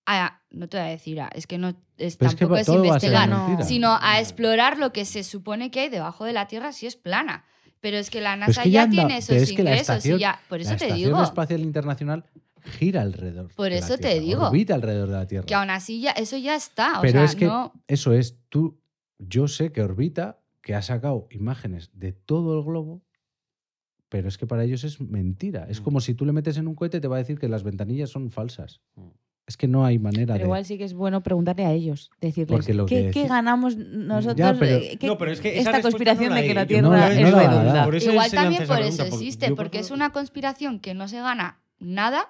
a, 0.05 0.41
no 0.51 0.69
te 0.69 0.77
voy 0.77 0.85
a 0.87 0.89
decir, 0.89 1.19
a- 1.19 1.29
es 1.33 1.47
que 1.47 1.57
no 1.57 1.69
es, 1.97 2.15
Pero 2.15 2.29
es 2.29 2.35
que 2.35 2.45
tampoco 2.45 2.55
es 2.57 2.69
a 2.69 2.73
investigar, 2.75 3.63
sino 3.63 3.97
a 4.01 4.19
explorar 4.21 4.77
lo 4.77 4.93
que 4.93 5.03
se 5.03 5.23
supone 5.23 5.71
que 5.71 5.81
hay 5.81 5.89
debajo 5.89 6.23
de 6.23 6.31
la 6.33 6.47
Tierra 6.47 6.71
si 6.71 6.85
es 6.87 6.95
plana. 6.95 7.43
Pero 7.79 7.97
es 7.97 8.09
que 8.09 8.21
la 8.21 8.35
NASA 8.35 8.63
que 8.63 8.71
ya, 8.71 8.79
ya 8.79 8.83
anda- 8.83 8.95
tiene 8.95 9.17
esos 9.17 9.35
es 9.35 9.51
que 9.51 9.63
la 9.63 9.71
ingresos 9.71 9.95
estación- 9.97 10.17
y 10.17 10.21
ya, 10.21 10.39
por 10.49 10.61
eso 10.61 10.71
la 10.71 10.77
te 10.77 10.93
digo 10.93 11.21
Espacial 11.23 11.61
Internacional 11.61 12.23
gira 12.67 13.01
alrededor. 13.01 13.51
Por 13.55 13.65
de 13.69 13.79
la 13.79 13.85
eso 13.85 13.95
te 13.97 14.03
Tierra, 14.09 14.19
digo. 14.21 14.47
Orbita 14.47 14.75
alrededor 14.75 15.07
de 15.09 15.13
la 15.15 15.27
Tierra. 15.27 15.45
que 15.45 15.55
aún 15.55 15.69
así 15.69 16.01
ya 16.01 16.11
eso 16.11 16.37
ya 16.37 16.55
está, 16.55 16.99
o 16.99 17.01
Pero 17.01 17.13
sea, 17.19 17.23
es 17.25 17.35
que 17.35 17.45
no 17.45 17.73
eso 17.87 18.13
es, 18.13 18.37
tú, 18.49 18.79
yo 19.19 19.47
sé 19.47 19.71
que 19.71 19.81
orbita, 19.81 20.39
que 20.61 20.75
ha 20.75 20.81
sacado 20.81 21.27
imágenes 21.31 21.89
de 21.93 22.11
todo 22.11 22.57
el 22.57 22.63
globo, 22.65 23.01
pero 24.09 24.27
es 24.29 24.37
que 24.37 24.47
para 24.47 24.63
ellos 24.63 24.83
es 24.83 25.01
mentira. 25.01 25.65
Es 25.69 25.81
Mm. 25.81 25.83
como 25.83 25.99
si 26.01 26.13
tú 26.13 26.25
le 26.25 26.31
metes 26.33 26.57
en 26.57 26.67
un 26.67 26.75
cohete 26.75 26.99
te 27.01 27.07
va 27.07 27.15
a 27.17 27.19
decir 27.19 27.39
que 27.39 27.47
las 27.49 27.63
ventanillas 27.63 28.09
son 28.09 28.31
falsas. 28.31 28.81
Mm. 28.95 29.07
Es 29.47 29.55
que 29.55 29.67
no 29.69 29.85
hay 29.85 29.97
manera 29.97 30.33
Pero 30.33 30.39
de... 30.39 30.43
igual 30.43 30.65
sí 30.65 30.77
que 30.77 30.83
es 30.83 30.93
bueno 30.93 31.23
preguntarle 31.23 31.63
a 31.65 31.71
ellos, 31.71 32.09
decirles, 32.19 32.67
lo 32.75 32.85
¿qué, 32.85 33.05
que 33.05 33.11
qué 33.11 33.23
deci- 33.23 33.29
ganamos 33.29 33.77
nosotros? 33.77 34.35
Ya, 34.37 34.53
pero- 34.53 34.75
eh, 34.77 34.97
qué- 34.99 35.07
No, 35.07 35.17
pero 35.17 35.31
es 35.31 35.39
que 35.39 35.57
esa 35.57 35.69
esta 35.71 35.81
conspiración 35.81 36.29
no 36.31 36.35
de 36.35 36.47
que 36.47 36.53
la 36.53 36.65
Tierra 36.67 36.81
no 36.89 36.95
es 36.97 37.15
redonda. 37.15 37.87
Igual 37.97 38.31
también 38.31 38.67
por 38.67 38.81
eso 38.81 39.03
existe, 39.03 39.53
porque 39.55 39.77
por- 39.79 39.85
es 39.85 39.91
una 39.91 40.11
conspiración 40.11 40.81
que 40.81 40.93
no 40.93 41.07
se 41.07 41.21
gana 41.21 41.61
nada, 41.79 42.29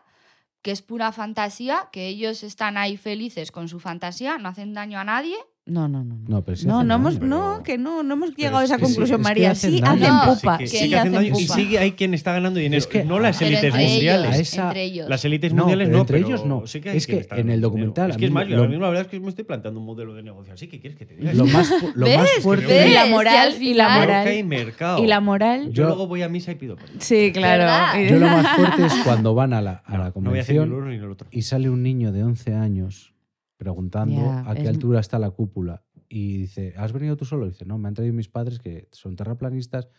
que 0.62 0.72
es 0.72 0.82
pura 0.82 1.12
fantasía, 1.12 1.90
que 1.92 2.08
ellos 2.08 2.44
están 2.44 2.78
ahí 2.78 2.98
felices 2.98 3.52
con 3.52 3.70
su 3.70 3.80
fantasía, 3.80 4.38
no 4.38 4.50
hacen 4.50 4.74
daño 4.74 5.00
a 5.00 5.04
nadie. 5.04 5.38
No, 5.68 5.88
no, 5.90 6.02
no. 6.04 6.16
No, 6.16 6.24
No, 6.28 6.42
pero 6.46 6.56
sí 6.56 6.66
no, 6.66 6.76
hacen 6.78 6.88
no, 6.88 6.94
daño. 6.94 7.08
hemos, 7.10 7.20
pero- 7.20 7.28
no, 7.28 7.64
que 7.64 7.78
no, 7.78 8.02
no 8.02 8.14
hemos 8.14 8.30
Pero 8.30 8.38
llegado 8.38 8.58
a 8.60 8.64
es 8.64 8.70
esa 8.70 8.78
que 8.80 8.86
sí, 8.86 8.92
conclusión, 8.94 9.20
es 9.20 9.26
que 9.28 9.30
María. 9.30 9.52
hacen 9.52 9.72
Sí, 9.74 9.82
daño. 9.82 10.06
hacen 10.24 10.36
pupa. 10.36 10.58
Sí, 10.58 10.64
que, 10.64 10.68
sí, 10.70 10.78
sí 10.78 10.90
que 10.90 10.96
hacen 10.98 11.12
daño 11.12 11.34
y 11.38 11.48
sí 11.48 11.78
hay 11.78 11.92
quien 11.92 12.14
está 12.14 12.32
ganando 12.32 12.60
dinero. 12.60 12.78
Es 12.78 12.88
que- 12.88 13.04
no 13.04 13.20
las 13.20 13.42
élites 13.42 13.64
entre 13.66 13.86
mundiales. 13.88 14.26
A 14.32 14.36
ellos, 14.36 14.40
esa- 14.54 14.68
entre 14.68 14.84
ellos. 14.86 15.10
Las 15.10 15.26
élites 15.26 15.54
No, 15.54 15.64
mundiales 15.64 15.88
pero 15.88 15.98
no, 15.98 16.02
entre 16.04 16.18
pero 16.18 16.28
ellos 16.30 16.46
no. 16.46 16.68
sí 16.68 16.80
que 16.80 16.90
hay 16.92 16.98
Es 16.98 17.06
que 17.08 17.28
en 17.32 17.50
el 17.50 17.60
documental. 17.62 18.12
Es 18.12 18.18
que 18.18 18.26
es 18.26 18.32
más, 18.32 18.48
yo 18.48 18.56
lo- 18.56 18.68
mismo 18.70 18.84
la 18.84 18.90
verdad 18.90 19.06
es 19.06 19.12
que 19.12 19.20
me 19.20 19.28
estoy 19.28 19.44
planteando 19.44 19.80
un 19.82 19.86
modelo 19.86 20.14
de 20.14 20.24
negocio 20.24 20.54
así. 20.54 20.68
¿Qué 20.68 20.80
quieres 20.80 20.98
que 20.98 21.06
te 21.06 21.16
diga? 21.18 21.34
Lo 21.34 21.46
más, 21.46 21.70
lo 21.96 22.08
más 22.18 22.30
fuerte... 22.42 22.68
¿Ves? 22.68 22.90
Y 22.90 22.94
la 22.94 23.06
moral, 23.08 23.54
al 23.56 23.62
y 23.62 23.74
la 23.74 23.90
moral. 24.00 24.24
que 24.24 24.30
hay 24.32 24.44
mercado. 24.44 25.04
Y 25.04 25.08
la 25.08 25.20
moral. 25.20 25.74
Yo, 25.74 25.86
luego 25.88 26.08
voy 26.08 26.22
a 26.24 26.30
misa 26.30 26.52
y 26.54 26.56
pido. 26.56 26.78
Sí, 27.00 27.32
claro. 27.34 28.00
Y- 28.00 28.10
Yo 28.10 28.20
lo 28.20 28.28
más 28.28 28.48
fuerte 28.56 28.86
es 28.86 28.94
cuando 29.04 29.34
van 29.36 29.52
a 29.54 29.62
la, 29.62 29.84
a 29.86 29.98
la 29.98 30.14
No 30.16 30.30
voy 30.30 30.40
a 30.40 30.42
hacer 30.44 30.56
ni 30.56 30.60
convención 30.62 30.64
el 30.70 30.74
uno 30.74 30.88
ni 30.92 30.96
el 30.96 31.12
otro. 31.12 31.28
y 31.30 31.42
sale 31.42 31.70
un 31.70 31.84
niño 31.84 32.12
de 32.14 32.24
11 32.24 32.54
años 32.56 33.14
preguntando 33.58 34.32
a 34.32 34.54
qué 34.56 34.62
es- 34.64 34.68
altura 34.70 35.00
está 35.00 35.20
la 35.20 35.32
cúpula. 35.32 35.84
Y 36.10 36.38
dice, 36.38 36.74
¿has 36.78 36.94
venido 36.94 37.18
tú 37.18 37.26
solo? 37.26 37.46
Y 37.46 37.50
dice, 37.50 37.66
no, 37.66 37.78
me 37.78 37.88
han 37.90 37.94
traído 37.94 38.14
mis 38.14 38.30
padres 38.30 38.60
que 38.60 38.88
son 38.92 39.16
terraplanistas. 39.16 39.90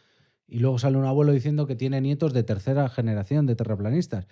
Y 0.46 0.60
luego 0.60 0.78
sale 0.78 0.96
un 0.96 1.04
abuelo 1.04 1.32
diciendo 1.32 1.66
que 1.66 1.76
tiene 1.76 2.00
nietos 2.00 2.32
de 2.32 2.42
tercera 2.42 2.88
generación 2.88 3.44
de 3.44 3.54
terraplanistas. 3.56 4.26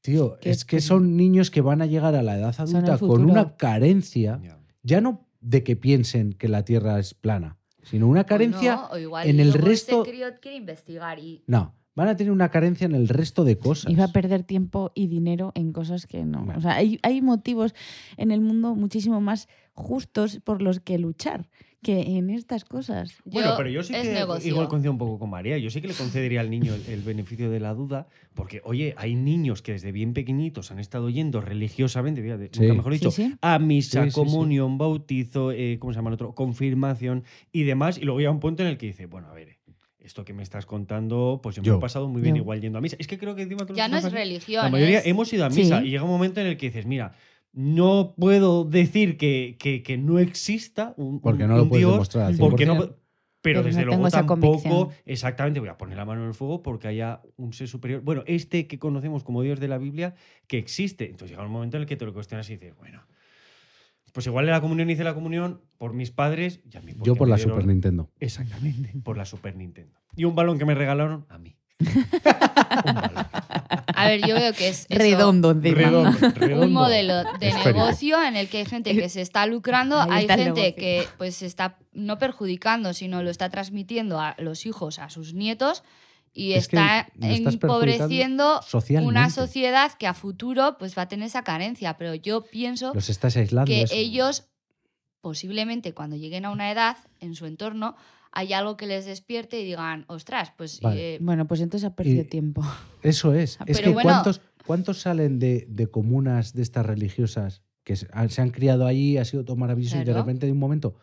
Tío, 0.00 0.38
Qué 0.40 0.50
es 0.50 0.64
que 0.64 0.80
son 0.80 1.16
niños 1.16 1.50
que 1.50 1.60
van 1.60 1.82
a 1.82 1.86
llegar 1.86 2.14
a 2.14 2.22
la 2.22 2.36
edad 2.38 2.54
adulta 2.58 2.98
con 2.98 3.28
una 3.28 3.56
carencia, 3.56 4.40
Ya. 4.42 4.58
ya 4.84 5.00
no 5.00 5.26
de 5.40 5.64
que 5.64 5.74
piensen 5.74 6.32
que 6.32 6.46
la 6.48 6.64
Tierra 6.64 6.98
es 7.00 7.14
plana, 7.14 7.58
sino 7.82 8.06
una 8.06 8.24
carencia... 8.24 8.76
O 8.76 8.80
no, 8.82 8.88
o 8.94 8.98
igual 8.98 9.28
en 9.28 9.40
el 9.40 9.48
luego 9.50 9.66
resto- 9.66 10.02
Ese 10.02 10.10
crío 10.12 10.26
quiere 10.40 10.56
investigar 10.56 11.18
y 11.18 11.42
No, 11.48 11.74
van 11.98 12.08
a 12.08 12.16
tener 12.16 12.32
una 12.32 12.48
carencia 12.48 12.84
en 12.86 12.94
el 12.94 13.08
resto 13.08 13.44
de 13.44 13.58
cosas. 13.58 13.90
Y 13.92 13.96
va 13.96 14.04
a 14.04 14.12
perder 14.12 14.44
tiempo 14.44 14.92
y 14.94 15.08
dinero 15.08 15.50
en 15.54 15.72
cosas 15.72 16.06
que 16.06 16.24
no. 16.24 16.44
Bueno. 16.44 16.58
O 16.58 16.62
sea, 16.62 16.76
hay, 16.76 16.98
hay 17.02 17.20
motivos 17.20 17.74
en 18.16 18.30
el 18.30 18.40
mundo 18.40 18.74
muchísimo 18.76 19.20
más 19.20 19.48
justos 19.74 20.40
por 20.44 20.62
los 20.62 20.80
que 20.80 20.96
luchar 20.98 21.48
que 21.80 22.16
en 22.18 22.30
estas 22.30 22.64
cosas. 22.64 23.14
Bueno, 23.24 23.50
Yo- 23.50 23.56
pero 23.56 23.70
yo 23.70 23.82
sí 23.84 23.94
es 23.94 24.08
que 24.08 24.14
negocio. 24.14 24.48
igual 24.50 24.66
coincido 24.66 24.90
un 24.90 24.98
poco 24.98 25.18
con 25.20 25.30
María. 25.30 25.58
Yo 25.58 25.70
sí 25.70 25.80
que 25.80 25.86
le 25.86 25.94
concedería 25.94 26.40
al 26.40 26.50
niño 26.50 26.74
el, 26.74 26.84
el 26.86 27.02
beneficio 27.02 27.50
de 27.50 27.60
la 27.60 27.72
duda, 27.72 28.08
porque, 28.34 28.60
oye, 28.64 28.94
hay 28.96 29.14
niños 29.14 29.62
que 29.62 29.72
desde 29.72 29.92
bien 29.92 30.12
pequeñitos 30.12 30.72
han 30.72 30.80
estado 30.80 31.08
yendo 31.08 31.40
religiosamente, 31.40 32.20
Sí. 32.52 32.60
nunca 32.62 32.74
mejor 32.74 32.92
dicho, 32.94 33.10
sí. 33.12 33.32
a 33.40 33.58
misa, 33.60 34.02
Sí, 34.04 34.10
sí, 34.10 34.14
sí. 34.14 34.20
comunión, 34.20 34.76
bautizo, 34.76 35.52
eh, 35.52 35.78
¿cómo 35.78 35.92
se 35.92 35.98
llama 35.98 36.10
el 36.10 36.14
otro? 36.14 36.34
Confirmación 36.34 37.22
y 37.52 37.62
demás. 37.62 37.96
Y 37.98 38.02
luego 38.02 38.18
llega 38.18 38.32
un 38.32 38.40
punto 38.40 38.62
en 38.64 38.70
el 38.70 38.76
que 38.78 38.86
dice, 38.86 39.06
bueno, 39.06 39.28
a 39.28 39.32
ver, 39.34 39.57
esto 40.08 40.24
que 40.24 40.32
me 40.32 40.42
estás 40.42 40.66
contando, 40.66 41.38
pues 41.42 41.54
yo, 41.56 41.62
me 41.62 41.66
Yo. 41.68 41.76
he 41.76 41.80
pasado 41.80 42.08
muy 42.08 42.20
bien 42.20 42.34
Yo. 42.34 42.42
igual 42.42 42.60
yendo 42.60 42.78
a 42.78 42.80
misa. 42.80 42.96
Es 42.98 43.06
que 43.06 43.16
creo 43.18 43.36
que 43.36 43.42
encima 43.42 43.64
ya 43.74 43.86
no 43.88 43.98
es 43.98 44.10
religión. 44.10 44.64
La 44.64 44.70
mayoría 44.70 44.98
es- 44.98 45.06
hemos 45.06 45.32
ido 45.32 45.44
a 45.46 45.50
Sí. 45.50 45.60
misa 45.60 45.84
y 45.84 45.90
llega 45.90 46.02
un 46.02 46.10
momento 46.10 46.40
en 46.40 46.48
el 46.48 46.56
que 46.56 46.66
dices, 46.66 46.86
mira, 46.86 47.12
no 47.52 48.14
puedo 48.18 48.64
decir 48.64 49.16
que, 49.16 49.56
que- 49.58 49.82
que 49.82 49.96
no 49.98 50.18
exista 50.18 50.94
un, 50.96 51.20
Porque 51.20 51.44
un- 51.44 51.50
no 51.50 51.56
lo 51.56 51.62
un 51.64 51.68
puedes 51.68 51.82
Dios, 51.82 51.92
demostrar 51.92 52.34
porque 52.38 52.64
100%. 52.66 52.74
no, 52.74 52.80
pero, 52.80 52.98
Pero 53.40 53.62
desde 53.62 53.80
no 53.82 53.86
luego 53.86 54.08
tampoco, 54.10 54.40
convicción. 54.62 54.88
exactamente, 55.06 55.60
voy 55.60 55.68
a 55.68 55.78
poner 55.78 55.96
la 55.96 56.04
mano 56.04 56.22
en 56.22 56.28
el 56.28 56.34
fuego 56.34 56.60
porque 56.62 56.88
haya 56.88 57.22
un 57.36 57.52
ser 57.52 57.68
superior. 57.68 58.00
Bueno, 58.02 58.22
este 58.26 58.66
que 58.66 58.78
conocemos 58.78 59.22
como 59.24 59.42
Dios 59.42 59.60
de 59.60 59.68
la 59.68 59.78
Biblia, 59.78 60.14
que 60.48 60.58
existe. 60.58 61.04
Entonces 61.04 61.30
llega 61.30 61.46
un 61.46 61.52
momento 61.52 61.76
en 61.76 61.82
el 61.82 61.86
que 61.88 61.96
te 61.96 62.04
lo 62.04 62.12
cuestionas 62.12 62.48
y 62.50 62.54
dices, 62.54 62.74
bueno, 62.76 63.02
pues 64.12 64.26
igual 64.26 64.44
en 64.46 64.52
la 64.52 64.60
comunión 64.60 64.90
hice 64.90 65.04
la 65.04 65.14
comunión 65.14 65.60
por 65.78 65.92
mis 65.94 66.10
padres 66.10 66.60
y 66.70 66.76
a 66.76 66.80
mí 66.80 66.92
Yo 67.02 67.14
por 67.14 67.28
la 67.28 67.36
dieron- 67.36 67.52
Super 67.54 67.66
Nintendo. 67.66 68.10
Exactamente, 68.20 68.92
por 69.04 69.16
la 69.16 69.24
Super 69.24 69.56
Nintendo. 69.56 69.98
Y 70.16 70.24
un 70.24 70.34
balón 70.34 70.58
que 70.58 70.64
me 70.64 70.74
regalaron 70.74 71.26
a 71.28 71.38
mí. 71.38 71.56
un 71.80 72.94
balón. 72.94 73.26
A 73.94 74.06
ver, 74.06 74.20
yo 74.26 74.34
veo 74.36 74.52
que 74.52 74.68
es 74.68 74.86
eso, 74.88 74.98
Redondo 74.98 75.50
encima. 75.50 75.74
Redondo, 75.76 76.30
redondo. 76.36 76.66
un 76.66 76.72
modelo 76.72 77.24
de 77.40 77.52
negocio 77.52 78.22
en 78.22 78.36
el 78.36 78.48
que 78.48 78.58
hay 78.58 78.64
gente 78.64 78.94
que 78.94 79.08
se 79.08 79.20
está 79.20 79.44
lucrando, 79.46 80.00
Ahí 80.00 80.08
hay 80.10 80.20
está 80.22 80.36
gente 80.38 80.74
que 80.76 81.04
pues 81.18 81.34
se 81.36 81.46
está 81.46 81.78
no 81.92 82.16
perjudicando, 82.18 82.92
sino 82.94 83.22
lo 83.24 83.30
está 83.30 83.48
transmitiendo 83.50 84.20
a 84.20 84.36
los 84.38 84.66
hijos, 84.66 85.00
a 85.00 85.10
sus 85.10 85.34
nietos 85.34 85.82
y 86.38 86.52
Es 86.52 86.64
está 86.64 87.08
empobreciendo 87.16 88.60
una 89.02 89.28
sociedad 89.30 89.92
que 89.98 90.06
a 90.06 90.14
futuro 90.14 90.76
pues 90.78 90.96
va 90.96 91.02
a 91.02 91.08
tener 91.08 91.26
esa 91.26 91.42
carencia, 91.42 91.96
pero 91.96 92.14
yo 92.14 92.44
pienso 92.44 92.92
Los 92.94 93.10
estás 93.10 93.36
aislando. 93.36 93.66
que 93.68 93.82
eso. 93.82 93.94
ellos 93.94 94.48
posiblemente 95.20 95.94
cuando 95.94 96.16
lleguen 96.16 96.44
a 96.44 96.50
una 96.50 96.70
edad 96.70 96.96
en 97.20 97.34
su 97.34 97.46
entorno 97.46 97.96
hay 98.30 98.52
algo 98.52 98.76
que 98.76 98.86
les 98.86 99.04
despierte 99.06 99.60
y 99.60 99.64
digan, 99.64 100.04
ostras, 100.08 100.52
pues 100.56 100.80
Vale. 100.80 101.14
eh, 101.14 101.18
Bueno, 101.20 101.46
pues 101.48 101.60
entonces 101.60 101.86
ha 101.88 101.96
perdido 101.96 102.22
Y- 102.22 102.26
tiempo. 102.26 102.62
Eso 103.02 103.34
es. 103.34 103.58
Ah, 103.60 103.64
es 103.66 103.80
que 103.80 103.88
bueno- 103.88 104.10
¿cuántos, 104.10 104.40
¿cuántos 104.66 105.00
salen 105.00 105.38
de, 105.38 105.66
de 105.68 105.86
comunas 105.90 106.52
de 106.52 106.62
estas 106.62 106.84
religiosas 106.86 107.62
que 107.84 107.96
se 107.96 108.06
han, 108.12 108.28
se 108.30 108.42
han 108.42 108.50
criado 108.50 108.86
allí, 108.86 109.16
ha 109.16 109.24
sido 109.24 109.44
todo 109.44 109.56
maravilloso 109.56 109.96
y 110.00 110.04
de 110.04 110.12
repente 110.12 110.46
de 110.46 110.52
un 110.52 110.58
momento 110.58 110.94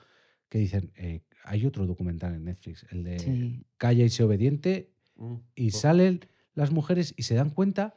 que 0.49 0.60
dicen, 0.60 0.94
eh, 0.95 1.24
hay 1.44 1.66
otro 1.66 1.86
documental 1.88 2.36
en 2.36 2.45
Netflix, 2.45 2.86
el 2.91 3.03
de 3.03 3.20
Sí. 3.20 3.66
Calla 3.78 4.06
y 4.06 4.10
sé 4.10 4.24
obediente, 4.24 4.94
Mm, 5.16 5.36
y 5.56 5.72
salen 5.72 6.28
las 6.54 6.72
mujeres 6.72 7.14
y 7.18 7.24
se 7.24 7.36
dan 7.36 7.50
cuenta 7.50 7.96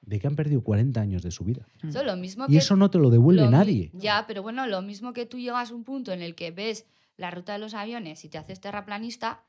de 0.00 0.18
que 0.18 0.26
han 0.26 0.34
perdido 0.36 0.62
40 0.62 1.00
años 1.00 1.22
de 1.22 1.30
su 1.30 1.44
vida. 1.44 1.66
eso 1.86 2.00
es 2.00 2.04
lo 2.06 2.16
mismo 2.16 2.46
Y 2.48 2.52
que 2.52 2.58
eso 2.58 2.74
no 2.76 2.90
te 2.90 2.98
lo 2.98 3.10
devuelve 3.10 3.42
Lo 3.44 3.50
nadie. 3.50 3.90
Ya, 3.94 4.24
pero 4.26 4.42
bueno, 4.42 4.66
lo 4.66 4.82
mismo 4.82 5.12
que 5.12 5.26
tú 5.26 5.38
llegas 5.38 5.70
a 5.70 5.74
un 5.74 5.84
punto 5.84 6.12
en 6.12 6.22
el 6.22 6.34
que 6.34 6.50
ves 6.50 6.86
la 7.16 7.30
ruta 7.30 7.52
de 7.52 7.58
los 7.60 7.74
aviones 7.74 8.24
y 8.24 8.28
te 8.28 8.38
haces 8.38 8.60
terraplanista, 8.60 9.44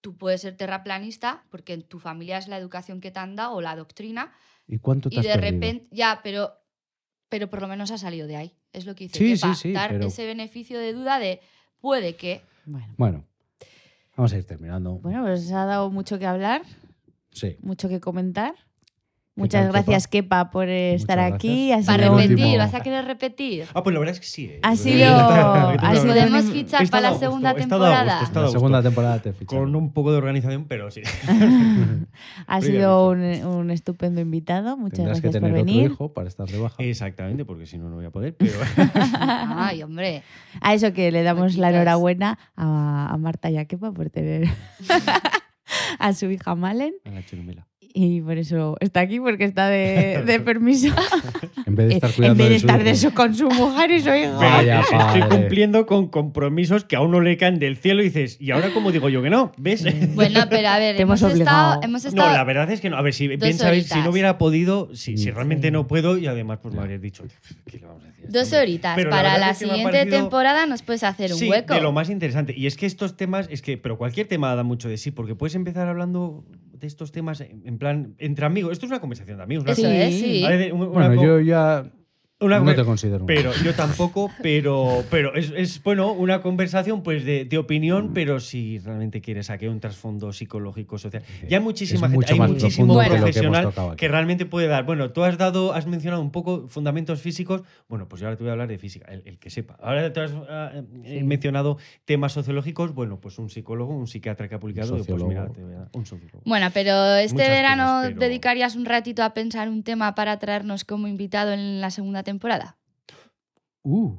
tú 0.00 0.16
puedes 0.16 0.40
ser 0.40 0.56
terraplanista 0.56 1.44
porque 1.50 1.74
en 1.74 1.82
tu 1.82 1.98
familia 2.00 2.38
es 2.38 2.48
la 2.48 2.56
educación 2.58 3.00
que 3.00 3.10
te 3.10 3.20
han 3.20 3.36
dado 3.36 3.52
o 3.54 3.60
la 3.60 3.76
doctrina 3.76 4.32
¿Y 4.66 4.78
cuánto 4.78 5.08
te 5.10 5.16
y 5.16 5.18
has 5.18 5.24
de 5.26 5.32
perdido? 5.32 5.52
repente, 5.52 5.88
ya, 5.90 6.20
pero, 6.24 6.52
pero 7.28 7.48
por 7.50 7.60
lo 7.60 7.68
menos 7.68 7.90
has 7.90 8.00
salido 8.00 8.26
de 8.26 8.36
ahí. 8.36 8.56
Es 8.72 8.86
lo 8.86 8.94
que 8.94 9.04
dice 9.04 9.18
Sí, 9.18 9.36
sí, 9.36 9.54
sí, 9.54 9.72
dar 9.72 9.90
pero- 9.90 10.06
ese 10.06 10.26
beneficio 10.26 10.78
de 10.78 10.92
duda 10.92 11.18
de, 11.18 11.40
puede 11.80 12.14
que. 12.16 12.42
Bueno. 12.66 12.94
Bueno, 12.96 13.24
vamos 14.16 14.32
a 14.32 14.36
ir 14.38 14.44
terminando. 14.44 14.98
Bueno, 14.98 15.22
pues 15.24 15.50
ha 15.52 15.64
dado 15.64 15.90
mucho 15.90 16.18
que 16.18 16.26
hablar, 16.26 16.62
Sí. 17.32 17.56
mucho 17.62 17.88
que 17.88 18.00
comentar. 18.00 18.54
Muchas 19.40 19.62
tal, 19.64 19.72
gracias, 19.72 20.06
Kepa, 20.08 20.50
por 20.50 20.68
estar 20.68 21.18
Muchas 21.18 21.34
aquí. 21.34 21.70
Para 21.86 22.08
repetir, 22.08 22.30
último. 22.36 22.58
¿vas 22.58 22.74
a 22.74 22.80
querer 22.80 23.04
repetir? 23.04 23.64
Ah, 23.74 23.82
pues 23.82 23.92
la 23.94 24.00
verdad 24.00 24.14
es 24.14 24.20
que 24.20 24.26
sí. 24.26 24.44
eh. 24.46 24.60
Ha 24.62 24.76
sido- 24.76 24.98
sido 25.94 26.06
Podemos 26.06 26.44
fichar 26.50 26.88
para 26.88 27.10
la 27.10 27.18
segunda 27.18 27.54
temporada. 27.54 28.28
La 28.32 28.48
segunda 28.48 28.82
temporada 28.82 29.18
te 29.20 29.32
fichamos. 29.32 29.64
Con 29.64 29.74
un 29.76 29.92
poco 29.92 30.12
de 30.12 30.18
organización, 30.18 30.66
pero 30.68 30.90
sí. 30.90 31.02
ha 32.46 32.60
sido 32.60 33.10
un, 33.10 33.20
un 33.22 33.70
estupendo 33.70 34.20
invitado. 34.20 34.76
Muchas 34.76 34.98
Tendrás 34.98 35.20
que 35.20 35.28
gracias 35.28 35.42
tener 35.42 35.52
por 35.52 35.60
otro 35.60 35.72
venir. 35.74 35.90
hijo 35.90 36.12
para 36.12 36.28
estar 36.28 36.46
de 36.46 36.58
baja. 36.58 36.76
Exactamente, 36.82 37.44
porque 37.44 37.66
si 37.66 37.78
no, 37.78 37.88
no 37.88 37.96
voy 37.96 38.04
a 38.06 38.10
poder. 38.10 38.36
Pero 38.36 38.52
Ay, 39.18 39.82
hombre. 39.82 40.22
A 40.60 40.74
eso 40.74 40.92
que 40.92 41.10
le 41.12 41.22
damos 41.22 41.56
la 41.56 41.70
enhorabuena 41.70 42.38
a, 42.56 43.08
a 43.12 43.16
Marta 43.16 43.50
y 43.50 43.56
a 43.56 43.64
Kepa 43.64 43.92
por 43.92 44.10
tener 44.10 44.48
a 45.98 46.12
su 46.12 46.30
hija 46.30 46.54
Malen. 46.54 46.94
a 47.04 47.10
la 47.10 47.24
chirumela. 47.24 47.66
Y 47.92 48.20
por 48.20 48.38
eso 48.38 48.76
está 48.80 49.00
aquí, 49.00 49.18
porque 49.20 49.44
está 49.44 49.68
de, 49.68 50.22
de 50.24 50.40
permiso. 50.44 50.94
En 51.66 51.74
vez 51.74 51.88
de 51.88 51.94
estar 51.94 52.10
en 52.10 52.16
cuidando 52.16 52.44
vez 52.44 52.52
de 52.52 52.58
su 52.60 52.66
estar 52.66 52.84
de 52.84 52.90
eso 52.90 53.14
con 53.14 53.34
su 53.34 53.48
mujer 53.50 53.90
y 53.90 54.00
su 54.00 54.10
hijo. 54.14 54.36
Vaya 54.38 54.80
estoy 54.80 54.98
padre. 54.98 55.28
cumpliendo 55.28 55.86
con 55.86 56.08
compromisos 56.08 56.84
que 56.84 56.96
aún 56.96 57.10
no 57.10 57.20
le 57.20 57.36
caen 57.36 57.58
del 57.58 57.76
cielo 57.76 58.00
y 58.02 58.04
dices, 58.04 58.36
¿y 58.40 58.52
ahora 58.52 58.70
cómo 58.72 58.92
digo 58.92 59.08
yo 59.08 59.22
que 59.22 59.30
no? 59.30 59.52
¿Ves? 59.56 59.84
Bueno, 60.14 60.40
pero 60.48 60.68
a 60.68 60.78
ver, 60.78 61.00
hemos, 61.00 61.20
hemos 61.22 61.34
estado, 61.38 61.80
No, 62.14 62.32
la 62.32 62.44
verdad 62.44 62.70
es 62.70 62.80
que 62.80 62.90
no. 62.90 62.96
A 62.96 63.02
ver, 63.02 63.12
si 63.14 63.26
bien 63.28 63.58
sabéis, 63.58 63.88
si 63.88 63.98
no 64.00 64.10
hubiera 64.10 64.38
podido, 64.38 64.88
si, 64.94 65.16
si 65.16 65.24
Sí. 65.24 65.30
realmente 65.32 65.70
no 65.70 65.86
puedo, 65.86 66.16
y 66.18 66.26
además 66.26 66.58
pues 66.62 66.74
me 66.74 66.80
habrías 66.80 67.00
dicho, 67.00 67.24
¿qué 67.66 67.78
le 67.78 67.86
vamos 67.86 68.04
a 68.04 68.06
decir? 68.06 68.24
a 68.24 68.26
este 68.28 68.38
Dos 68.38 68.52
horitas. 68.52 68.94
Pero 68.96 69.10
Para 69.10 69.38
la 69.38 69.54
siguiente 69.54 69.84
parecido- 69.92 70.16
temporada 70.16 70.66
nos 70.66 70.82
puedes 70.82 71.02
hacer 71.02 71.32
un 71.32 71.38
sí, 71.38 71.48
hueco. 71.50 71.74
de 71.74 71.80
lo 71.80 71.92
más 71.92 72.08
interesante. 72.10 72.54
Y 72.56 72.66
es 72.66 72.76
que 72.76 72.86
estos 72.86 73.16
temas, 73.16 73.48
es 73.50 73.62
que, 73.62 73.76
pero 73.78 73.98
cualquier 73.98 74.28
tema 74.28 74.54
da 74.54 74.62
mucho 74.62 74.88
de 74.88 74.96
sí, 74.96 75.10
porque 75.10 75.34
puedes 75.34 75.54
empezar 75.54 75.88
hablando 75.88 76.44
de 76.80 76.86
estos 76.86 77.12
temas 77.12 77.40
en 77.40 77.78
plan, 77.78 78.14
entre 78.18 78.46
amigos. 78.46 78.72
Esto 78.72 78.86
es 78.86 78.90
una 78.90 79.00
conversación 79.00 79.36
de 79.36 79.42
amigos. 79.42 79.64
Sí. 79.76 79.82
sí. 80.12 80.70
Bueno, 80.72 81.22
yo 81.22 81.40
ya 81.40 81.90
una 82.40 82.58
no 82.60 82.74
te 82.74 82.84
considero. 82.84 83.20
un- 83.20 83.26
Pero 83.26 83.52
yo 83.62 83.74
tampoco, 83.74 84.30
pero, 84.42 85.04
pero 85.10 85.34
es, 85.34 85.52
es, 85.56 85.82
bueno 85.82 86.12
una 86.12 86.40
conversación 86.40 87.02
pues 87.02 87.24
de, 87.24 87.44
de 87.44 87.58
opinión, 87.58 88.12
pero 88.14 88.40
si 88.40 88.78
realmente 88.78 89.20
quieres 89.20 89.50
aquí 89.50 89.66
un 89.66 89.80
trasfondo 89.80 90.32
psicológico, 90.32 90.98
social. 90.98 91.22
Ya 91.48 91.58
hay 91.58 91.62
muchísima 91.64 92.06
Es 92.06 92.12
gente, 92.12 92.32
hay 92.32 92.38
muchísimo 92.40 92.98
que 92.98 93.04
que 93.04 93.10
profesional 93.16 93.72
que, 93.96 94.08
realmente 94.08 94.46
puede 94.46 94.66
dar. 94.68 94.84
Bueno, 94.84 95.10
tú 95.10 95.22
has 95.22 95.36
dado, 95.36 95.74
has 95.74 95.86
mencionado 95.86 96.22
un 96.22 96.30
poco 96.30 96.66
fundamentos 96.66 97.20
físicos. 97.20 97.62
Bueno, 97.88 98.08
pues 98.08 98.20
yo 98.20 98.26
ahora 98.26 98.36
te 98.36 98.42
voy 98.44 98.48
a 98.48 98.52
hablar 98.52 98.68
de 98.68 98.78
física, 98.78 99.06
el, 99.12 99.22
el 99.26 99.38
que 99.38 99.50
sepa. 99.50 99.76
Ahora 99.82 100.12
tú 100.12 100.20
has 100.20 100.32
ah, 100.48 100.72
eh, 101.04 101.18
Sí. 101.18 101.24
mencionado 101.24 101.76
temas 102.06 102.32
sociológicos. 102.32 102.94
Bueno, 102.94 103.20
pues 103.20 103.38
un 103.38 103.50
psicólogo, 103.50 103.94
un 103.94 104.06
psiquiatra 104.06 104.48
que 104.48 104.54
ha 104.54 104.60
publicado, 104.60 104.90
pues 104.92 105.00
sociólogo. 105.02 105.28
mira, 105.28 105.48
te 105.48 105.62
voy 105.62 105.74
a 105.74 105.78
dar 105.80 105.88
un 105.92 106.06
sociólogo. 106.06 106.40
Bueno, 106.46 106.68
pero 106.72 107.16
este 107.16 107.34
Muchas 107.34 107.48
verano 107.50 107.82
cosas, 107.84 108.08
pero- 108.08 108.20
dedicarías 108.20 108.76
un 108.76 108.84
ratito 108.86 109.22
a 109.22 109.34
pensar 109.34 109.68
un 109.68 109.82
tema 109.82 110.14
para 110.14 110.38
traernos 110.38 110.84
como 110.84 111.06
invitado 111.06 111.52
en 111.52 111.80
la 111.82 111.90
segunda 111.90 112.22
temporada. 112.22 112.29
Uh, 113.82 114.16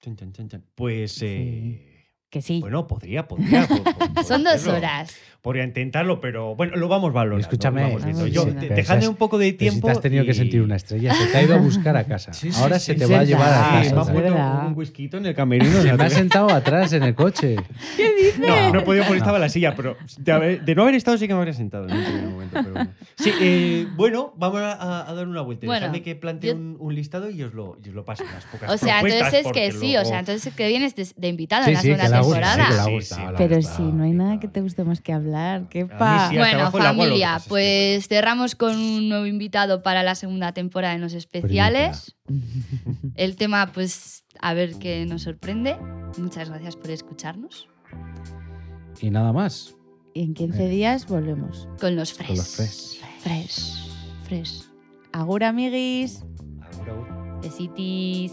chan, 0.00 0.16
chan, 0.32 0.48
chan. 0.48 0.64
Pues 0.74 1.20
eh, 1.22 1.89
Que 2.30 2.42
sí. 2.42 2.60
bueno, 2.60 2.86
podría, 2.86 3.26
podría. 3.26 3.66
po- 3.66 3.82
po- 3.82 3.92
po- 4.14 4.22
Son 4.22 4.44
dos 4.44 4.54
hacerlo. 4.54 4.78
horas. 4.78 5.14
Podría 5.42 5.64
intentarlo, 5.64 6.20
pero 6.20 6.54
bueno, 6.54 6.76
lo 6.76 6.86
vamos 6.86 7.14
valorando. 7.14 7.40
Escúchame, 7.40 7.82
vamos 7.82 8.30
Yo, 8.30 8.44
dejadme 8.44 9.08
un 9.08 9.16
poco 9.16 9.38
de 9.38 9.52
tiempo. 9.54 9.86
te 9.86 9.92
has 9.92 10.00
tenido 10.02 10.22
que 10.26 10.34
sentir 10.34 10.60
una 10.60 10.76
estrella. 10.76 11.14
Se 11.14 11.26
te 11.28 11.38
ha 11.38 11.42
ido 11.42 11.54
a 11.54 11.58
buscar 11.58 11.96
a 11.96 12.04
casa. 12.04 12.32
Sí, 12.40 12.52
sí, 12.52 12.60
Ahora 12.62 12.78
sí, 12.78 12.86
se 12.86 12.92
sí, 12.92 12.98
te 12.98 13.06
va 13.06 13.20
a 13.20 13.24
llevar 13.24 13.48
a 13.52 13.80
Sí, 13.80 13.86
es 13.88 13.92
me 13.94 14.00
ha 14.00 14.04
casa. 14.04 14.64
un 14.66 14.74
whisky 14.76 15.08
en 15.12 15.26
el 15.26 15.34
camerino. 15.34 15.80
Se 15.82 15.92
me 15.94 16.04
ha 16.04 16.10
sentado 16.10 16.50
atrás 16.50 16.92
en 16.92 17.02
el 17.04 17.14
coche. 17.14 17.56
No, 18.38 18.72
no 18.74 18.80
he 18.80 18.82
podido 18.82 19.04
porque 19.06 19.18
estaba 19.18 19.38
en 19.38 19.42
la 19.42 19.48
silla, 19.48 19.74
pero 19.74 19.96
de, 20.18 20.32
haber- 20.32 20.60
de 20.62 20.74
no 20.74 20.82
haber 20.82 20.94
estado 20.94 21.16
sí 21.18 21.26
que 21.26 21.32
me 21.34 21.38
habría 21.40 21.54
sentado 21.54 21.88
en 21.88 22.04
primer 22.04 22.24
momento. 22.28 22.50
pero 22.62 22.72
bueno. 22.74 22.90
Sí, 23.16 23.32
eh, 23.40 23.86
bueno, 23.96 24.34
vamos 24.36 24.60
a, 24.60 25.08
a 25.10 25.14
dar 25.14 25.26
una 25.26 25.40
vuelta. 25.40 25.66
Bueno, 25.66 25.80
Dejadme 25.80 26.02
que 26.02 26.14
plantee 26.16 26.50
yo- 26.50 26.56
un, 26.56 26.76
un 26.78 26.94
listado 26.94 27.30
y 27.30 27.42
os 27.42 27.54
lo, 27.54 27.78
y 27.82 27.88
os 27.88 27.94
lo 27.94 28.04
paso. 28.04 28.24
Las 28.24 28.44
pocas 28.44 28.70
O 28.70 28.76
sea, 28.76 29.00
entonces 29.00 29.46
es 29.46 29.52
que 29.52 29.72
sí, 29.72 29.96
o 29.96 30.04
sea, 30.04 30.20
entonces 30.20 30.46
es 30.46 30.54
que 30.54 30.68
vienes 30.68 30.94
de, 30.94 31.28
invitado 31.28 31.64
Sí, 31.64 31.70
en 31.70 31.74
la 31.74 31.80
sí, 31.80 31.86
segunda 31.88 32.04
gusta, 32.22 32.40
temporada. 32.56 32.84
sí, 32.84 32.90
gusta, 32.92 33.34
Pero 33.36 33.56
gusta. 33.56 33.76
sí, 33.76 33.82
no 33.82 34.04
hay 34.04 34.12
nada 34.12 34.40
que 34.40 34.48
te 34.48 34.60
guste 34.60 34.84
más 34.84 35.00
que 35.00 35.12
hablar. 35.12 35.68
Qué 35.68 35.86
pa. 35.86 36.30
Bueno, 36.32 36.70
familia, 36.70 37.26
pasa 37.26 37.36
es 37.38 37.42
que- 37.44 37.48
pues 37.48 38.08
cerramos 38.08 38.54
con 38.54 38.76
un 38.76 39.08
nuevo 39.08 39.26
invitado 39.26 39.82
para 39.82 40.02
la 40.02 40.14
segunda 40.14 40.52
temporada 40.52 40.94
en 40.94 41.00
los 41.00 41.12
especiales. 41.14 42.16
El 43.14 43.36
tema, 43.36 43.70
pues, 43.72 44.24
a 44.40 44.54
ver 44.54 44.74
qué 44.76 45.04
nos 45.06 45.22
sorprende. 45.22 45.76
Muchas 46.18 46.48
gracias 46.50 46.76
por 46.76 46.90
escucharnos. 46.90 47.68
Y 49.00 49.10
nada 49.10 49.32
más. 49.32 49.74
Y 50.14 50.22
en 50.24 50.34
15 50.34 50.68
días 50.68 51.06
volvemos. 51.06 51.68
Con 51.80 51.96
los 51.96 52.12
fresh. 52.12 52.28
Con 52.28 52.36
los 52.36 52.56
fresh. 52.56 53.00
Fresh. 53.20 53.88
Fresh. 54.24 54.62
Agur, 55.12 55.44
amiguis. 55.44 56.24
Ahora, 56.78 56.92
ahora. 56.92 57.38
Besitis. 57.42 58.32